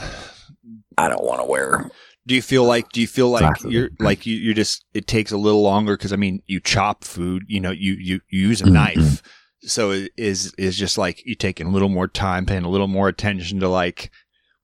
I 0.97 1.09
don't 1.09 1.23
want 1.23 1.41
to 1.41 1.45
wear. 1.45 1.91
Do 2.25 2.33
you 2.33 2.41
feel 2.41 2.63
like 2.63 2.89
do 2.93 3.01
you 3.01 3.07
feel 3.07 3.29
like 3.29 3.41
Glasses. 3.41 3.71
you're 3.71 3.89
like 3.99 4.25
you 4.25 4.35
you're 4.35 4.53
just 4.55 4.83
it 4.95 5.05
takes 5.07 5.31
a 5.31 5.37
little 5.37 5.61
longer 5.61 5.95
because 5.95 6.11
I 6.11 6.15
mean 6.15 6.41
you 6.47 6.59
chop 6.59 7.03
food 7.03 7.43
you 7.47 7.59
know 7.59 7.69
you 7.69 7.93
you, 7.93 8.21
you 8.29 8.47
use 8.47 8.61
a 8.61 8.65
Mhm. 8.65 8.71
knife 8.71 9.21
so 9.61 9.91
it 9.91 10.11
is 10.17 10.53
is 10.57 10.77
just 10.77 10.97
like 10.97 11.25
you 11.25 11.35
taking 11.35 11.67
a 11.67 11.71
little 11.71 11.89
more 11.89 12.07
time 12.07 12.45
paying 12.45 12.63
a 12.65 12.69
little 12.69 12.87
more 12.87 13.07
attention 13.07 13.59
to 13.59 13.67
like 13.69 14.11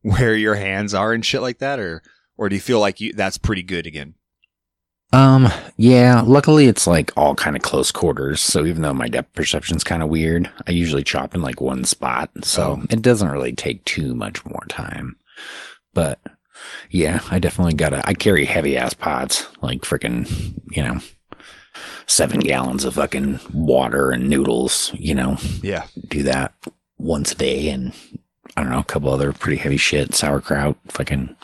where 0.01 0.35
your 0.35 0.55
hands 0.55 0.93
are 0.93 1.13
and 1.13 1.25
shit 1.25 1.41
like 1.41 1.59
that 1.59 1.79
or 1.79 2.01
or 2.37 2.49
do 2.49 2.55
you 2.55 2.61
feel 2.61 2.79
like 2.79 2.99
you 3.01 3.13
that's 3.13 3.37
pretty 3.37 3.63
good 3.63 3.85
again 3.87 4.13
Um, 5.13 5.49
yeah, 5.75 6.21
luckily 6.25 6.67
it's 6.67 6.87
like 6.87 7.11
all 7.17 7.35
kind 7.35 7.55
of 7.57 7.61
close 7.61 7.91
quarters. 7.91 8.39
So 8.41 8.65
even 8.65 8.81
though 8.81 8.93
my 8.93 9.09
depth 9.09 9.33
perception's 9.33 9.83
kind 9.83 10.01
of 10.01 10.07
weird, 10.09 10.49
I 10.67 10.71
usually 10.71 11.03
chop 11.03 11.35
in 11.35 11.41
like 11.41 11.59
one 11.59 11.83
spot. 11.83 12.29
So 12.43 12.79
Oh. 12.81 12.85
it 12.89 13.01
doesn't 13.01 13.29
really 13.29 13.51
take 13.53 13.83
too 13.83 14.15
much 14.15 14.45
more 14.45 14.63
time. 14.69 15.17
But 15.93 16.19
yeah, 16.89 17.19
I 17.29 17.39
definitely 17.39 17.73
gotta, 17.73 18.01
I 18.07 18.13
carry 18.13 18.45
heavy 18.45 18.77
ass 18.77 18.93
pots, 18.93 19.47
like 19.61 19.81
freaking, 19.81 20.29
you 20.71 20.81
know, 20.81 20.99
seven 22.07 22.39
gallons 22.39 22.85
of 22.85 22.95
fucking 22.95 23.39
water 23.53 24.11
and 24.11 24.29
noodles, 24.29 24.91
you 24.93 25.15
know, 25.15 25.37
yeah 25.61 25.85
do 26.07 26.23
that 26.23 26.53
once 26.97 27.31
a 27.31 27.35
day 27.35 27.69
and 27.69 27.93
I 28.55 28.61
don't 28.61 28.71
know, 28.71 28.79
a 28.79 28.83
couple 28.83 29.09
other 29.09 29.33
pretty 29.33 29.57
heavy 29.57 29.77
shit, 29.77 30.13
sauerkraut, 30.13 30.77
fucking, 30.89 31.35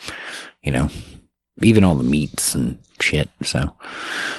you 0.62 0.72
know, 0.72 0.90
even 1.62 1.84
all 1.84 1.94
the 1.94 2.04
meats 2.04 2.54
and 2.54 2.78
shit. 3.00 3.28
So, 3.42 3.74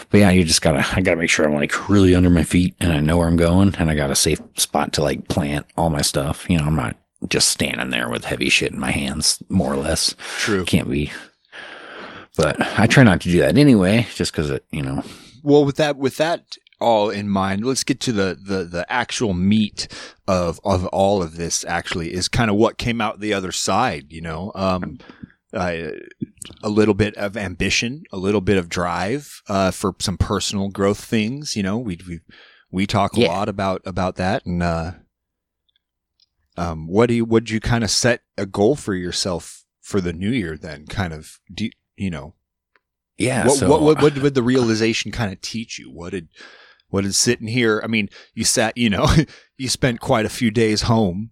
but 0.09 0.19
yeah, 0.19 0.29
you 0.29 0.43
just 0.43 0.61
gotta, 0.61 0.85
I 0.95 1.01
gotta 1.01 1.17
make 1.17 1.29
sure 1.29 1.45
I'm 1.45 1.55
like 1.55 1.89
really 1.89 2.15
under 2.15 2.29
my 2.29 2.43
feet 2.43 2.75
and 2.79 2.91
I 2.91 2.99
know 2.99 3.17
where 3.17 3.27
I'm 3.27 3.37
going 3.37 3.75
and 3.75 3.89
I 3.89 3.95
got 3.95 4.11
a 4.11 4.15
safe 4.15 4.39
spot 4.55 4.93
to 4.93 5.03
like 5.03 5.27
plant 5.27 5.65
all 5.77 5.89
my 5.89 6.01
stuff. 6.01 6.49
You 6.49 6.57
know, 6.57 6.65
I'm 6.65 6.75
not 6.75 6.95
just 7.27 7.49
standing 7.49 7.89
there 7.89 8.09
with 8.09 8.25
heavy 8.25 8.49
shit 8.49 8.71
in 8.71 8.79
my 8.79 8.91
hands, 8.91 9.41
more 9.49 9.73
or 9.73 9.77
less. 9.77 10.15
true 10.37 10.63
Can't 10.65 10.89
be. 10.89 11.11
But 12.37 12.61
I 12.79 12.87
try 12.87 13.03
not 13.03 13.19
to 13.21 13.31
do 13.31 13.39
that 13.39 13.57
anyway, 13.57 14.07
just 14.15 14.31
because 14.31 14.49
it, 14.49 14.63
you 14.71 14.81
know, 14.81 15.03
well 15.43 15.65
with 15.65 15.75
that 15.77 15.97
with 15.97 16.17
that 16.17 16.55
all 16.81 17.09
in 17.09 17.27
mind 17.27 17.65
let's 17.65 17.83
get 17.83 17.99
to 17.99 18.11
the 18.13 18.37
the 18.41 18.63
the 18.63 18.85
actual 18.91 19.33
meat 19.33 19.87
of 20.27 20.59
of 20.63 20.85
all 20.87 21.21
of 21.21 21.35
this 21.35 21.65
actually 21.65 22.13
is 22.13 22.27
kind 22.29 22.49
of 22.49 22.55
what 22.55 22.77
came 22.77 23.01
out 23.01 23.19
the 23.19 23.33
other 23.33 23.51
side 23.51 24.05
you 24.09 24.21
know? 24.21 24.51
Um 24.55 24.97
uh, 25.51 25.89
a 26.63 26.69
little 26.69 26.93
bit 26.93 27.15
of 27.15 27.35
ambition 27.35 28.03
a 28.11 28.17
little 28.17 28.39
bit 28.41 28.57
of 28.57 28.69
drive 28.69 29.41
uh 29.49 29.71
for 29.71 29.95
some 29.99 30.17
personal 30.17 30.69
growth 30.69 31.03
things 31.03 31.55
you 31.55 31.63
know? 31.63 31.77
We 31.77 31.99
we 32.07 32.19
we 32.71 32.85
talk 32.87 33.13
a 33.17 33.19
Yeah. 33.21 33.27
lot 33.29 33.49
about 33.49 33.81
about 33.85 34.15
that 34.17 34.45
and 34.45 34.61
uh 34.63 34.91
um 36.55 36.87
what 36.87 37.07
do 37.07 37.13
you 37.15 37.25
would 37.25 37.49
you 37.49 37.59
kind 37.59 37.83
of 37.83 37.89
set 37.89 38.21
a 38.37 38.45
goal 38.45 38.75
for 38.75 38.93
yourself 38.93 39.63
for 39.81 39.99
the 39.99 40.13
new 40.13 40.29
year 40.29 40.55
then 40.57 40.85
kind 40.85 41.13
of 41.13 41.39
do 41.53 41.65
you, 41.65 41.71
you 41.97 42.09
know 42.09 42.35
yeah. 43.19 43.45
what, 43.45 43.57
so, 43.57 43.69
what, 43.69 43.81
what, 43.81 44.01
what 44.01 44.13
did 44.15 44.33
the 44.33 44.43
realization 44.43 45.11
kind 45.11 45.31
of 45.31 45.39
teach 45.41 45.77
you? 45.77 45.91
What 45.91 46.11
did, 46.11 46.29
what 46.89 47.03
did 47.03 47.13
sitting 47.15 47.47
here? 47.47 47.81
I 47.83 47.87
mean, 47.87 48.09
you 48.33 48.43
sat, 48.43 48.77
you 48.77 48.89
know, 48.89 49.07
you 49.57 49.69
spent 49.69 49.99
quite 49.99 50.25
a 50.25 50.29
few 50.29 50.49
days 50.51 50.83
home, 50.83 51.31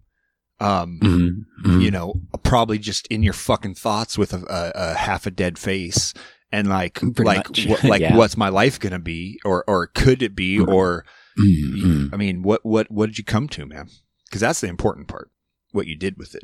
um, 0.60 1.00
Mhm, 1.02 1.30
mhm. 1.64 1.82
you 1.82 1.90
know, 1.90 2.14
probably 2.42 2.78
just 2.78 3.06
in 3.08 3.22
your 3.22 3.32
fucking 3.32 3.74
thoughts 3.74 4.16
with 4.18 4.32
a, 4.32 4.38
a, 4.48 4.72
a 4.92 4.94
half 4.94 5.26
a 5.26 5.30
dead 5.30 5.58
face 5.58 6.14
and 6.52 6.68
like, 6.68 6.94
Pretty 6.94 7.22
like, 7.24 7.48
what, 7.66 7.84
like, 7.84 8.00
Yeah. 8.08 8.16
what's 8.16 8.36
my 8.36 8.48
life 8.48 8.78
going 8.80 8.92
to 8.92 8.98
be? 8.98 9.38
Or, 9.44 9.64
or 9.68 9.86
could 9.88 10.22
it 10.22 10.34
be? 10.36 10.58
Mhm. 10.58 10.68
Or, 10.68 11.04
Mhm, 11.38 11.82
mhm. 11.82 12.10
I 12.12 12.16
mean, 12.16 12.42
what, 12.42 12.64
what, 12.66 12.90
what 12.90 13.06
did 13.06 13.18
you 13.18 13.22
come 13.24 13.48
to, 13.50 13.64
man? 13.66 13.88
Cause 14.32 14.40
that's 14.40 14.60
the 14.60 14.66
important 14.66 15.06
part, 15.08 15.30
what 15.72 15.86
you 15.86 15.96
did 15.96 16.18
with 16.18 16.34
it. 16.34 16.42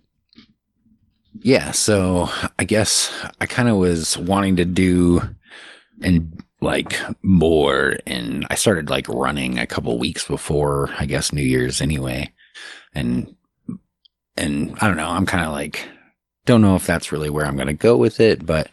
Yeah, 1.40 1.72
so 1.72 2.28
I 2.58 2.64
guess 2.64 3.12
I 3.40 3.46
kind 3.46 3.68
of 3.68 3.76
was 3.76 4.16
wanting 4.16 4.56
to 4.56 4.64
do 4.64 5.20
and 6.02 6.42
like 6.60 6.98
more 7.22 7.98
and 8.06 8.46
I 8.50 8.54
started 8.54 8.88
like 8.88 9.08
running 9.08 9.58
a 9.58 9.66
couple 9.66 9.98
weeks 9.98 10.26
before 10.26 10.90
I 10.98 11.06
guess 11.06 11.32
New 11.32 11.42
Year's 11.42 11.80
anyway. 11.80 12.32
And 12.94 13.34
and 14.36 14.76
I 14.80 14.86
don't 14.88 14.96
know, 14.96 15.08
I'm 15.08 15.26
kind 15.26 15.44
of 15.44 15.52
like 15.52 15.86
don't 16.46 16.60
know 16.60 16.76
if 16.76 16.86
that's 16.86 17.10
really 17.10 17.30
where 17.30 17.46
I'm 17.46 17.56
going 17.56 17.68
to 17.68 17.72
go 17.72 17.96
with 17.96 18.20
it, 18.20 18.44
but 18.44 18.68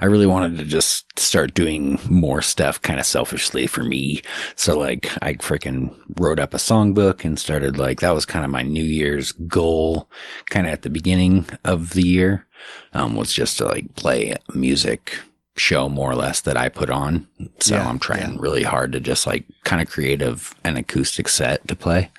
I 0.00 0.06
really 0.06 0.26
wanted 0.26 0.58
to 0.58 0.64
just 0.64 1.18
start 1.18 1.54
doing 1.54 2.00
more 2.08 2.42
stuff 2.42 2.82
kind 2.82 2.98
of 2.98 3.06
selfishly 3.06 3.66
for 3.66 3.84
me. 3.84 4.22
So 4.56 4.78
like 4.78 5.10
I 5.22 5.34
freaking 5.34 5.94
wrote 6.18 6.40
up 6.40 6.52
a 6.54 6.58
songbook 6.58 7.24
and 7.24 7.38
started 7.38 7.78
like 7.78 8.00
that 8.00 8.14
was 8.14 8.26
kind 8.26 8.44
of 8.44 8.50
my 8.50 8.62
New 8.62 8.84
Year's 8.84 9.32
goal 9.32 10.08
kind 10.50 10.66
of 10.66 10.72
at 10.72 10.82
the 10.82 10.90
beginning 10.90 11.46
of 11.64 11.90
the 11.90 12.02
year. 12.02 12.46
Um, 12.92 13.16
was 13.16 13.32
just 13.32 13.58
to 13.58 13.66
like 13.66 13.94
play 13.96 14.36
music 14.54 15.18
show 15.56 15.88
more 15.88 16.10
or 16.10 16.14
less 16.14 16.40
that 16.42 16.56
I 16.56 16.68
put 16.68 16.90
on. 16.90 17.26
So 17.60 17.74
Yeah, 17.74 17.88
I'm 17.88 17.98
trying 17.98 18.34
yeah. 18.34 18.38
really 18.40 18.62
hard 18.62 18.92
to 18.92 19.00
just 19.00 19.26
like 19.26 19.44
kind 19.64 19.82
of 19.82 19.88
creative 19.90 20.54
an 20.64 20.76
acoustic 20.76 21.28
set 21.28 21.66
to 21.68 21.76
play. 21.76 22.10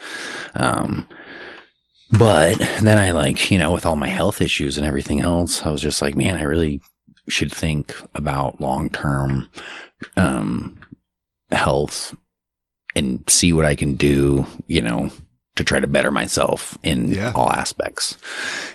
Um, 0.55 1.07
but 2.17 2.57
then 2.81 2.97
I 2.97 3.11
like, 3.11 3.49
you 3.51 3.57
know, 3.57 3.71
with 3.71 3.85
all 3.85 3.95
my 3.95 4.07
health 4.07 4.41
issues 4.41 4.77
and 4.77 4.85
everything 4.85 5.21
else, 5.21 5.65
I 5.65 5.71
was 5.71 5.81
just 5.81 6.01
like, 6.01 6.15
man, 6.15 6.35
I 6.37 6.43
really 6.43 6.81
should 7.29 7.51
think 7.51 7.95
about 8.15 8.59
long 8.61 8.89
term 8.89 9.49
um, 10.17 10.77
health 11.51 12.15
and 12.95 13.23
see 13.29 13.53
what 13.53 13.65
I 13.65 13.75
can 13.75 13.95
do, 13.95 14.45
you 14.67 14.81
know, 14.81 15.09
to 15.55 15.63
try 15.63 15.79
to 15.79 15.87
better 15.87 16.11
myself 16.11 16.77
in 16.83 17.11
Yeah. 17.13 17.31
all 17.35 17.49
aspects. 17.51 18.17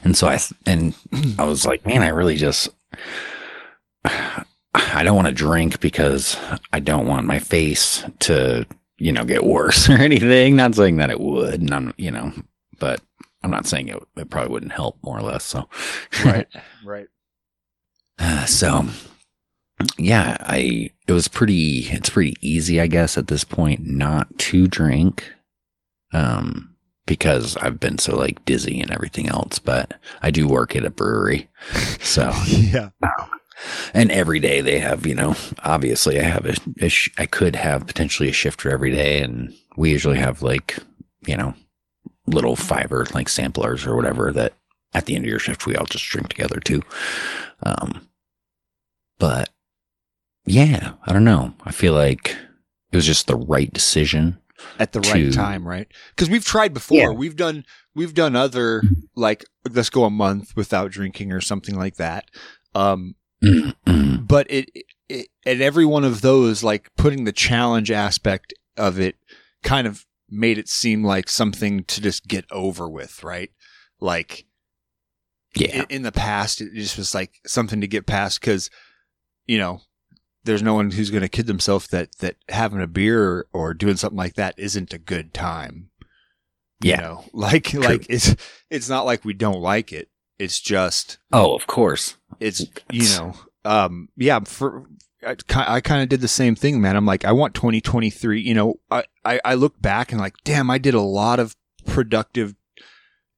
And 0.04 0.16
so 0.16 0.28
I, 0.28 0.38
and 0.66 0.94
I 1.38 1.44
was 1.44 1.66
like, 1.66 1.84
man, 1.86 2.02
I 2.02 2.08
really 2.08 2.36
just, 2.36 2.68
I 4.04 5.02
don't 5.02 5.16
want 5.16 5.28
to 5.28 5.34
drink 5.34 5.80
because 5.80 6.36
I 6.72 6.80
don't 6.80 7.06
want 7.06 7.26
my 7.26 7.38
face 7.38 8.04
to, 8.20 8.66
you 8.98 9.12
know, 9.12 9.24
get 9.24 9.44
worse 9.44 9.88
or 9.90 9.94
anything. 9.94 10.56
Not 10.56 10.74
saying 10.74 10.96
that 10.96 11.10
it 11.10 11.20
would, 11.20 11.60
and 11.60 11.72
I'm, 11.72 11.94
you 11.96 12.10
know, 12.10 12.32
but 12.78 13.00
I'm 13.42 13.50
not 13.50 13.66
saying 13.66 13.88
it, 13.88 14.02
it 14.16 14.30
probably 14.30 14.52
wouldn't 14.52 14.72
help 14.72 14.98
more 15.02 15.18
or 15.18 15.22
less. 15.22 15.44
So, 15.44 15.68
right. 16.24 16.48
Uh, 18.18 18.46
so 18.46 18.86
yeah, 19.96 20.36
I 20.40 20.90
it 21.06 21.12
was 21.12 21.28
pretty 21.28 21.86
it's 21.90 22.10
pretty 22.10 22.36
easy 22.40 22.80
I 22.80 22.88
guess 22.88 23.16
at 23.16 23.28
this 23.28 23.44
point 23.44 23.86
not 23.86 24.36
to 24.38 24.66
drink 24.66 25.32
um 26.12 26.74
because 27.08 27.56
I've 27.56 27.80
been 27.80 27.98
so 27.98 28.14
like 28.14 28.44
dizzy 28.44 28.80
and 28.80 28.90
everything 28.92 29.28
else, 29.28 29.58
but 29.58 29.94
I 30.22 30.30
do 30.30 30.46
work 30.46 30.76
at 30.76 30.84
a 30.84 30.90
brewery. 30.90 31.48
So, 32.00 32.30
yeah. 32.46 32.90
and 33.94 34.12
every 34.12 34.38
day 34.38 34.60
they 34.60 34.78
have, 34.78 35.06
you 35.06 35.14
know, 35.14 35.34
obviously 35.64 36.20
I 36.20 36.24
have 36.24 36.44
a, 36.44 36.54
a 36.84 36.88
sh- 36.88 37.10
I 37.18 37.26
could 37.26 37.56
have 37.56 37.86
potentially 37.86 38.28
a 38.28 38.34
shifter 38.34 38.70
every 38.70 38.92
day 38.92 39.22
and 39.22 39.54
we 39.76 39.90
usually 39.90 40.18
have 40.18 40.42
like, 40.42 40.78
you 41.26 41.36
know, 41.36 41.54
little 42.28 42.56
fiber 42.56 43.06
like 43.14 43.28
samplers 43.28 43.86
or 43.86 43.96
whatever 43.96 44.32
that 44.32 44.54
at 44.94 45.06
the 45.06 45.14
end 45.14 45.24
of 45.24 45.30
your 45.30 45.38
shift 45.38 45.66
we 45.66 45.76
all 45.76 45.86
just 45.86 46.04
drink 46.04 46.28
together 46.28 46.60
too. 46.60 46.82
Um, 47.62 48.08
but 49.18 49.50
yeah, 50.46 50.94
I 51.06 51.12
don't 51.12 51.24
know. 51.24 51.54
I 51.64 51.72
feel 51.72 51.92
like 51.92 52.36
it 52.90 52.96
was 52.96 53.06
just 53.06 53.26
the 53.26 53.36
right 53.36 53.72
decision. 53.72 54.38
At 54.78 54.92
the 54.92 55.00
right 55.00 55.32
time, 55.32 55.66
right? 55.66 55.86
Because 56.10 56.28
we've 56.28 56.44
tried 56.44 56.74
before. 56.74 56.96
Yeah. 56.98 57.10
We've 57.10 57.36
done 57.36 57.64
we've 57.94 58.14
done 58.14 58.34
other 58.34 58.82
like 59.14 59.44
let's 59.70 59.90
go 59.90 60.04
a 60.04 60.10
month 60.10 60.56
without 60.56 60.90
drinking 60.90 61.32
or 61.32 61.40
something 61.40 61.76
like 61.76 61.96
that. 61.96 62.24
Um, 62.74 63.14
but 63.40 64.50
it, 64.50 64.70
it 65.08 65.28
at 65.46 65.60
every 65.60 65.84
one 65.84 66.04
of 66.04 66.22
those 66.22 66.64
like 66.64 66.90
putting 66.96 67.24
the 67.24 67.32
challenge 67.32 67.90
aspect 67.90 68.52
of 68.76 68.98
it 68.98 69.16
kind 69.62 69.86
of 69.86 70.04
made 70.30 70.58
it 70.58 70.68
seem 70.68 71.02
like 71.04 71.28
something 71.28 71.84
to 71.84 72.00
just 72.00 72.26
get 72.28 72.44
over 72.50 72.88
with 72.88 73.22
right 73.24 73.50
like 74.00 74.44
Yeah. 75.54 75.82
in, 75.82 75.86
in 75.88 76.02
the 76.02 76.12
past 76.12 76.60
it 76.60 76.74
just 76.74 76.96
was 76.98 77.14
like 77.14 77.40
something 77.46 77.80
to 77.80 77.86
get 77.88 78.06
past 78.06 78.40
because 78.40 78.70
you 79.46 79.58
know 79.58 79.80
there's 80.44 80.62
no 80.62 80.74
one 80.74 80.90
who's 80.90 81.10
going 81.10 81.22
to 81.22 81.28
kid 81.28 81.46
themselves 81.46 81.88
that 81.88 82.16
that 82.18 82.36
having 82.48 82.80
a 82.80 82.86
beer 82.86 83.46
or, 83.52 83.74
doing 83.74 83.96
something 83.96 84.16
like 84.16 84.34
that 84.34 84.54
isn't 84.58 84.92
a 84.94 84.98
good 84.98 85.34
time 85.34 85.90
you 86.82 86.90
Yeah. 86.90 87.00
know 87.00 87.24
like 87.32 87.72
like 87.74 88.06
it's 88.08 88.36
it's 88.70 88.88
not 88.88 89.06
like 89.06 89.24
we 89.24 89.32
don't 89.34 89.60
like 89.60 89.92
it 89.92 90.08
it's 90.38 90.60
just 90.60 91.18
Oh, 91.32 91.54
of 91.56 91.66
course. 91.66 92.16
it's 92.40 92.64
you 92.92 93.08
know 93.16 93.34
um 93.64 94.08
yeah 94.16 94.38
for 94.44 94.84
I, 95.26 95.36
I 95.54 95.80
kind 95.80 96.02
of 96.02 96.08
did 96.08 96.20
the 96.20 96.28
same 96.28 96.54
thing 96.54 96.80
man. 96.80 96.96
I'm 96.96 97.06
like 97.06 97.24
i 97.24 97.32
want 97.32 97.54
2023 97.54 98.40
you 98.40 98.54
know 98.54 98.74
I, 98.90 99.04
I 99.24 99.40
i 99.44 99.54
look 99.54 99.80
back 99.80 100.12
and 100.12 100.20
like 100.20 100.34
damn 100.44 100.70
i 100.70 100.78
did 100.78 100.94
a 100.94 101.00
lot 101.00 101.40
of 101.40 101.56
productive 101.86 102.54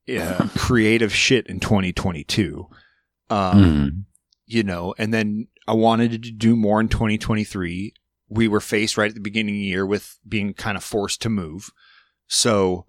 uh, 0.08 0.48
creative 0.56 1.14
shit 1.14 1.46
in 1.46 1.60
2022 1.60 2.66
um 3.30 3.64
Mm. 3.64 4.04
you 4.46 4.62
know 4.62 4.94
and 4.98 5.14
then 5.14 5.48
i 5.66 5.72
wanted 5.72 6.10
to 6.22 6.30
do 6.30 6.56
more 6.56 6.80
in 6.80 6.88
2023 6.88 7.94
we 8.30 8.46
were 8.48 8.60
faced 8.60 8.96
right 8.96 9.08
at 9.08 9.14
the 9.14 9.20
beginning 9.20 9.54
of 9.54 9.58
the 9.58 9.64
year 9.64 9.84
with 9.84 10.18
being 10.26 10.54
kind 10.54 10.76
of 10.76 10.84
forced 10.84 11.20
to 11.22 11.28
move. 11.28 11.70
So 12.28 12.86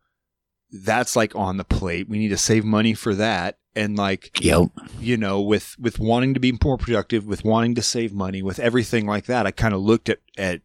that's 0.72 1.16
like 1.16 1.36
on 1.36 1.58
the 1.58 1.64
plate 1.64 2.08
we 2.10 2.18
need 2.18 2.30
to 2.30 2.38
save 2.38 2.64
money 2.64 2.94
for 2.94 3.14
that 3.16 3.58
and 3.76 3.98
like 3.98 4.32
Yep. 4.42 4.70
you 5.00 5.18
know 5.18 5.42
with 5.42 5.76
with 5.80 6.00
wanting 6.00 6.34
to 6.34 6.40
be 6.40 6.58
more 6.64 6.78
productive 6.78 7.26
with 7.26 7.44
wanting 7.44 7.76
to 7.76 7.82
save 7.82 8.14
money 8.14 8.42
with 8.42 8.60
everything 8.60 9.06
like 9.06 9.26
that 9.26 9.46
i 9.46 9.52
kind 9.52 9.74
of 9.74 9.82
looked 9.82 10.08
at 10.10 10.20
at 10.38 10.62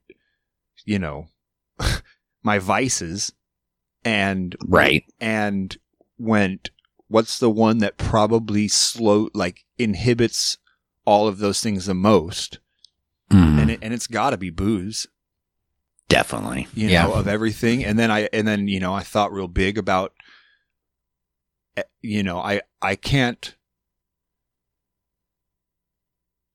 you 0.85 0.99
know 0.99 1.27
my 2.43 2.59
vices 2.59 3.33
and 4.05 4.55
Right. 4.65 5.05
and 5.21 5.77
went 6.19 6.71
what's 7.09 7.39
the 7.39 7.51
one 7.51 7.79
that 7.79 7.99
probably 7.99 8.69
slow 8.69 9.29
like 9.35 9.65
inhibits 9.79 10.59
all 11.05 11.27
of 11.29 11.39
those 11.39 11.61
things 11.61 11.87
the 11.87 11.95
most 11.95 12.59
Mm. 13.31 13.61
and 13.61 13.71
it, 13.73 13.79
and 13.83 13.93
it's 13.93 14.07
got 14.07 14.31
to 14.31 14.37
be 14.37 14.51
booze 14.51 15.09
Definitely. 16.09 16.69
you 16.75 16.89
yeah. 16.89 17.05
know 17.05 17.15
of 17.15 17.27
everything 17.29 17.85
and 17.85 17.99
then 17.99 18.11
i 18.11 18.29
and 18.33 18.47
then 18.47 18.69
you 18.69 18.79
know 18.81 18.95
i 18.95 19.03
thought 19.03 19.33
real 19.33 19.49
big 19.49 19.77
about 19.77 20.13
eh, 21.77 21.83
you 22.01 22.23
know 22.23 22.39
i 22.39 22.61
i 22.81 22.95
can't 22.95 23.57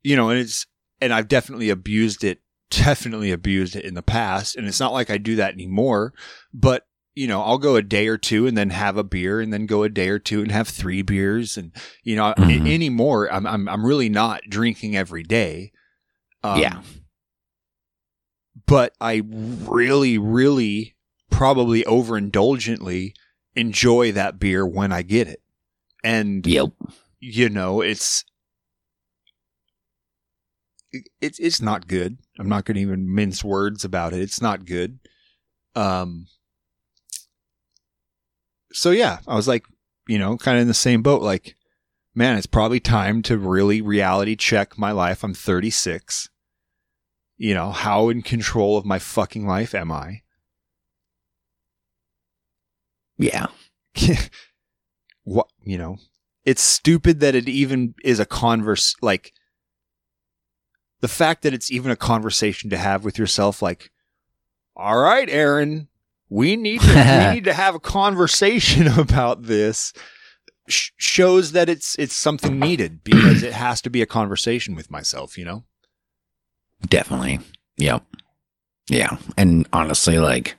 you 0.04 0.16
know 0.16 0.30
and 0.30 0.40
it's 0.40 0.66
and 1.00 1.14
i've 1.14 1.28
definitely 1.28 1.70
abused 1.70 2.24
it 2.24 2.40
definitely 2.70 3.32
abused 3.32 3.76
it 3.76 3.84
in 3.86 3.94
the 3.94 4.02
past 4.02 4.56
and 4.56 4.68
it's 4.68 4.80
not 4.80 4.94
like 4.94 5.10
i 5.10 5.18
do 5.18 5.36
that 5.36 5.54
anymore 5.54 6.14
but 6.54 6.86
you 7.14 7.28
know 7.28 7.42
i'll 7.42 7.58
go 7.58 7.76
a 7.76 7.82
day 7.82 8.08
or 8.08 8.18
two 8.18 8.48
and 8.48 8.58
then 8.58 8.70
have 8.70 8.96
a 8.96 9.04
beer 9.04 9.42
and 9.42 9.52
then 9.52 9.66
go 9.66 9.84
a 9.84 9.90
day 9.90 10.08
or 10.08 10.18
two 10.20 10.42
and 10.42 10.52
have 10.52 10.70
three 10.70 11.02
beers 11.02 11.58
and 11.58 11.74
you 12.04 12.16
know 12.16 12.34
Mhm. 12.38 12.72
anymore 12.74 13.32
I'm, 13.32 13.46
I'm 13.46 13.68
i'm 13.68 13.86
really 13.86 14.08
not 14.08 14.44
drinking 14.50 14.96
every 14.96 15.24
day 15.24 15.74
um, 16.44 16.60
Yeah. 16.62 16.82
But 18.71 18.93
I 19.01 19.21
really, 19.25 20.17
really 20.17 20.95
probably 21.29 21.84
overindulgently 21.84 23.13
enjoy 23.55 24.12
that 24.13 24.39
beer 24.39 24.65
when 24.65 24.91
I 24.91 25.01
get 25.01 25.27
it. 25.27 25.41
And, 26.03 26.45
Yep. 26.47 26.69
you 27.19 27.49
know, 27.49 27.81
it's, 27.81 28.23
it- 30.91 31.10
it's, 31.21 31.38
it's 31.39 31.62
not 31.62 31.88
good. 31.88 32.17
I'm 32.39 32.49
not 32.49 32.65
going 32.65 32.75
to 32.75 32.81
even 32.81 33.13
mince 33.13 33.43
words 33.43 33.84
about 33.86 34.13
it. 34.13 34.21
It's 34.21 34.41
not 34.41 34.65
good. 34.65 34.99
Um, 35.75 36.27
so 38.73 38.91
yeah, 38.91 39.19
I 39.27 39.36
was 39.36 39.47
like, 39.47 39.65
you 40.07 40.17
know, 40.17 40.38
kind 40.38 40.57
of 40.57 40.63
in 40.63 40.67
the 40.67 40.73
same 40.73 41.01
boat. 41.01 41.21
Like, 41.21 41.55
man, 42.15 42.38
it's 42.38 42.47
probably 42.47 42.79
time 42.79 43.21
to 43.23 43.38
really 43.38 43.81
reality 43.81 44.36
check 44.36 44.77
my 44.77 44.91
life. 44.91 45.23
I'm 45.23 45.34
36 45.34 46.29
you 47.41 47.56
know, 47.56 47.71
how 47.71 48.10
in 48.10 48.21
control 48.21 48.77
of 48.77 48.86
my 48.86 48.99
fucking 48.99 49.47
life 49.47 49.73
am 49.73 49.91
I? 49.91 50.21
Yeah. 53.17 53.47
what, 55.23 55.47
you 55.63 55.80
know, 55.80 55.97
it's 56.45 56.62
stupid 56.62 57.19
that 57.21 57.34
it 57.34 57.49
even 57.49 57.95
is 58.04 58.19
a 58.19 58.27
converse, 58.27 58.95
like, 59.01 59.34
the 60.99 61.08
fact 61.08 61.41
that 61.41 61.51
it's 61.51 61.71
even 61.71 61.89
a 61.89 61.95
conversation 61.95 62.69
to 62.69 62.77
have 62.77 63.04
with 63.04 63.17
yourself, 63.17 63.60
like, 63.60 63.89
all 64.75 64.99
right, 64.99 65.27
Aaron, 65.27 65.88
we 66.30 66.56
need 66.56 66.82
to, 66.82 66.93
we 66.93 67.34
need 67.34 67.45
to 67.45 67.54
have 67.54 67.73
a 67.73 67.80
conversation 67.80 68.88
about 68.99 69.43
this. 69.45 69.93
Sh- 70.69 70.91
shows 70.97 71.54
that 71.54 71.69
it's 71.69 71.95
it's 71.97 72.13
something 72.13 72.60
needed 72.60 73.04
because 73.04 73.41
it 73.41 73.54
has 73.54 73.82
to 73.82 73.89
be 73.89 74.04
a 74.04 74.06
conversation 74.06 74.75
with 74.75 74.91
myself, 74.91 75.39
you 75.39 75.43
know. 75.43 75.63
Definitely. 76.88 77.39
Yep. 77.78 78.04
Yeah. 78.89 79.17
And 79.38 79.67
honestly, 79.74 80.17
like, 80.20 80.56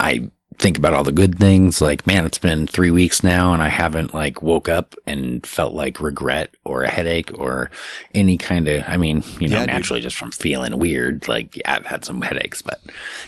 I 0.00 0.30
think 0.58 0.78
about 0.78 0.94
all 0.94 1.04
the 1.04 1.12
good 1.12 1.38
things. 1.38 1.80
Like, 1.80 2.06
man, 2.06 2.24
it's 2.26 2.38
been 2.38 2.66
three 2.66 2.90
weeks 2.90 3.22
now 3.22 3.52
and 3.52 3.62
I 3.62 3.68
haven't 3.68 4.14
like 4.14 4.42
woke 4.42 4.68
up 4.68 4.94
and 5.06 5.46
felt 5.46 5.74
like 5.74 6.00
regret 6.00 6.54
or 6.64 6.82
a 6.82 6.90
headache 6.90 7.30
or 7.38 7.70
any 8.14 8.36
kind 8.38 8.68
of, 8.68 8.84
I 8.86 8.96
mean, 8.96 9.22
you 9.40 9.48
know, 9.48 9.56
Yeah, 9.56 9.66
dude. 9.66 9.74
naturally 9.74 10.00
just 10.00 10.16
from 10.16 10.30
feeling 10.32 10.78
weird. 10.78 11.28
Like, 11.28 11.56
yeah, 11.56 11.74
I've 11.76 11.86
had 11.86 12.04
some 12.04 12.22
headaches, 12.22 12.62
but 12.62 12.80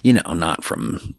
you 0.03 0.12
know, 0.14 0.35
not 0.35 0.64
from 0.64 1.14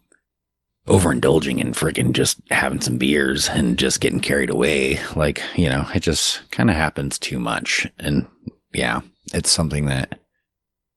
overindulging 0.88 1.60
and 1.60 1.74
freaking 1.74 2.12
just 2.12 2.40
having 2.50 2.80
some 2.80 2.98
beers 2.98 3.48
and 3.48 3.78
just 3.78 4.00
getting 4.00 4.20
carried 4.20 4.50
away. 4.50 4.98
Like, 5.14 5.42
you 5.56 5.68
know, 5.68 5.86
it 5.94 6.00
just 6.00 6.48
kind 6.50 6.70
of 6.70 6.76
happens 6.76 7.18
too 7.18 7.38
much. 7.38 7.86
And 7.98 8.26
yeah, 8.72 9.00
it's 9.32 9.50
something 9.50 9.86
that 9.86 10.18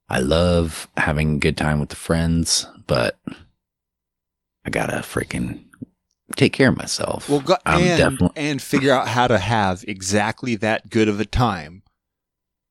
I 0.09 0.19
love 0.19 0.87
having 0.97 1.35
a 1.35 1.39
good 1.39 1.57
time 1.57 1.79
with 1.79 1.89
the 1.89 1.95
friends, 1.95 2.67
but 2.87 3.17
I 4.65 4.69
gotta 4.69 4.97
freaking 4.97 5.63
take 6.35 6.53
care 6.53 6.69
of 6.69 6.77
myself. 6.77 7.29
Well, 7.29 7.39
go, 7.41 7.57
I'm 7.65 7.81
and 7.81 7.97
definitely- 7.97 8.41
and 8.41 8.61
figure 8.61 8.93
out 8.93 9.07
how 9.09 9.27
to 9.27 9.37
have 9.37 9.83
exactly 9.87 10.55
that 10.57 10.89
good 10.89 11.07
of 11.07 11.19
a 11.19 11.25
time 11.25 11.83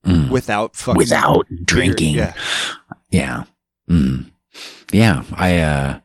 Mm. 0.05 0.31
without 0.31 0.75
fucking 0.75 0.99
without 0.99 1.47
drinking. 1.65 2.15
Yeah. 2.17 2.35
Yeah. 3.11 3.45
Mm. 3.89 4.31
Yeah. 4.91 5.23
I, 5.35 5.59
uh, 5.61 6.01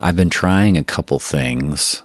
I've 0.00 0.16
been 0.16 0.30
trying 0.30 0.78
a 0.78 0.84
couple 0.84 1.18
things, 1.18 2.02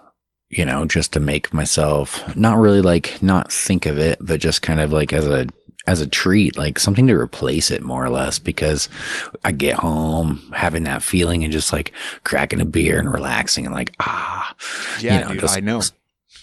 you 0.49 0.65
know, 0.65 0.83
just 0.85 1.13
to 1.13 1.21
make 1.21 1.53
myself 1.53 2.35
not 2.35 2.57
really 2.57 2.81
like 2.81 3.21
not 3.23 3.53
think 3.53 3.85
of 3.85 3.97
it, 3.97 4.17
but 4.19 4.41
just 4.41 4.61
kind 4.61 4.81
of 4.81 4.91
like 4.91 5.13
as 5.13 5.25
a, 5.27 5.47
as 5.87 6.01
a 6.01 6.07
treat, 6.07 6.57
like 6.57 6.77
something 6.77 7.07
to 7.07 7.13
replace 7.15 7.71
it 7.71 7.81
more 7.81 8.03
or 8.05 8.09
less 8.09 8.37
because 8.39 8.89
I 9.43 9.51
get 9.51 9.75
home 9.77 10.51
having 10.55 10.83
that 10.83 11.01
feeling 11.03 11.43
and 11.43 11.51
just 11.53 11.73
like 11.73 11.91
cracking 12.23 12.61
a 12.61 12.65
beer 12.65 12.99
and 12.99 13.11
relaxing 13.11 13.65
and 13.65 13.73
like, 13.73 13.93
ah, 13.99 14.55
Yeah, 14.99 15.15
you 15.15 15.21
know, 15.25 15.31
dude, 15.31 15.41
just- 15.41 15.57
I 15.57 15.61
know. 15.61 15.81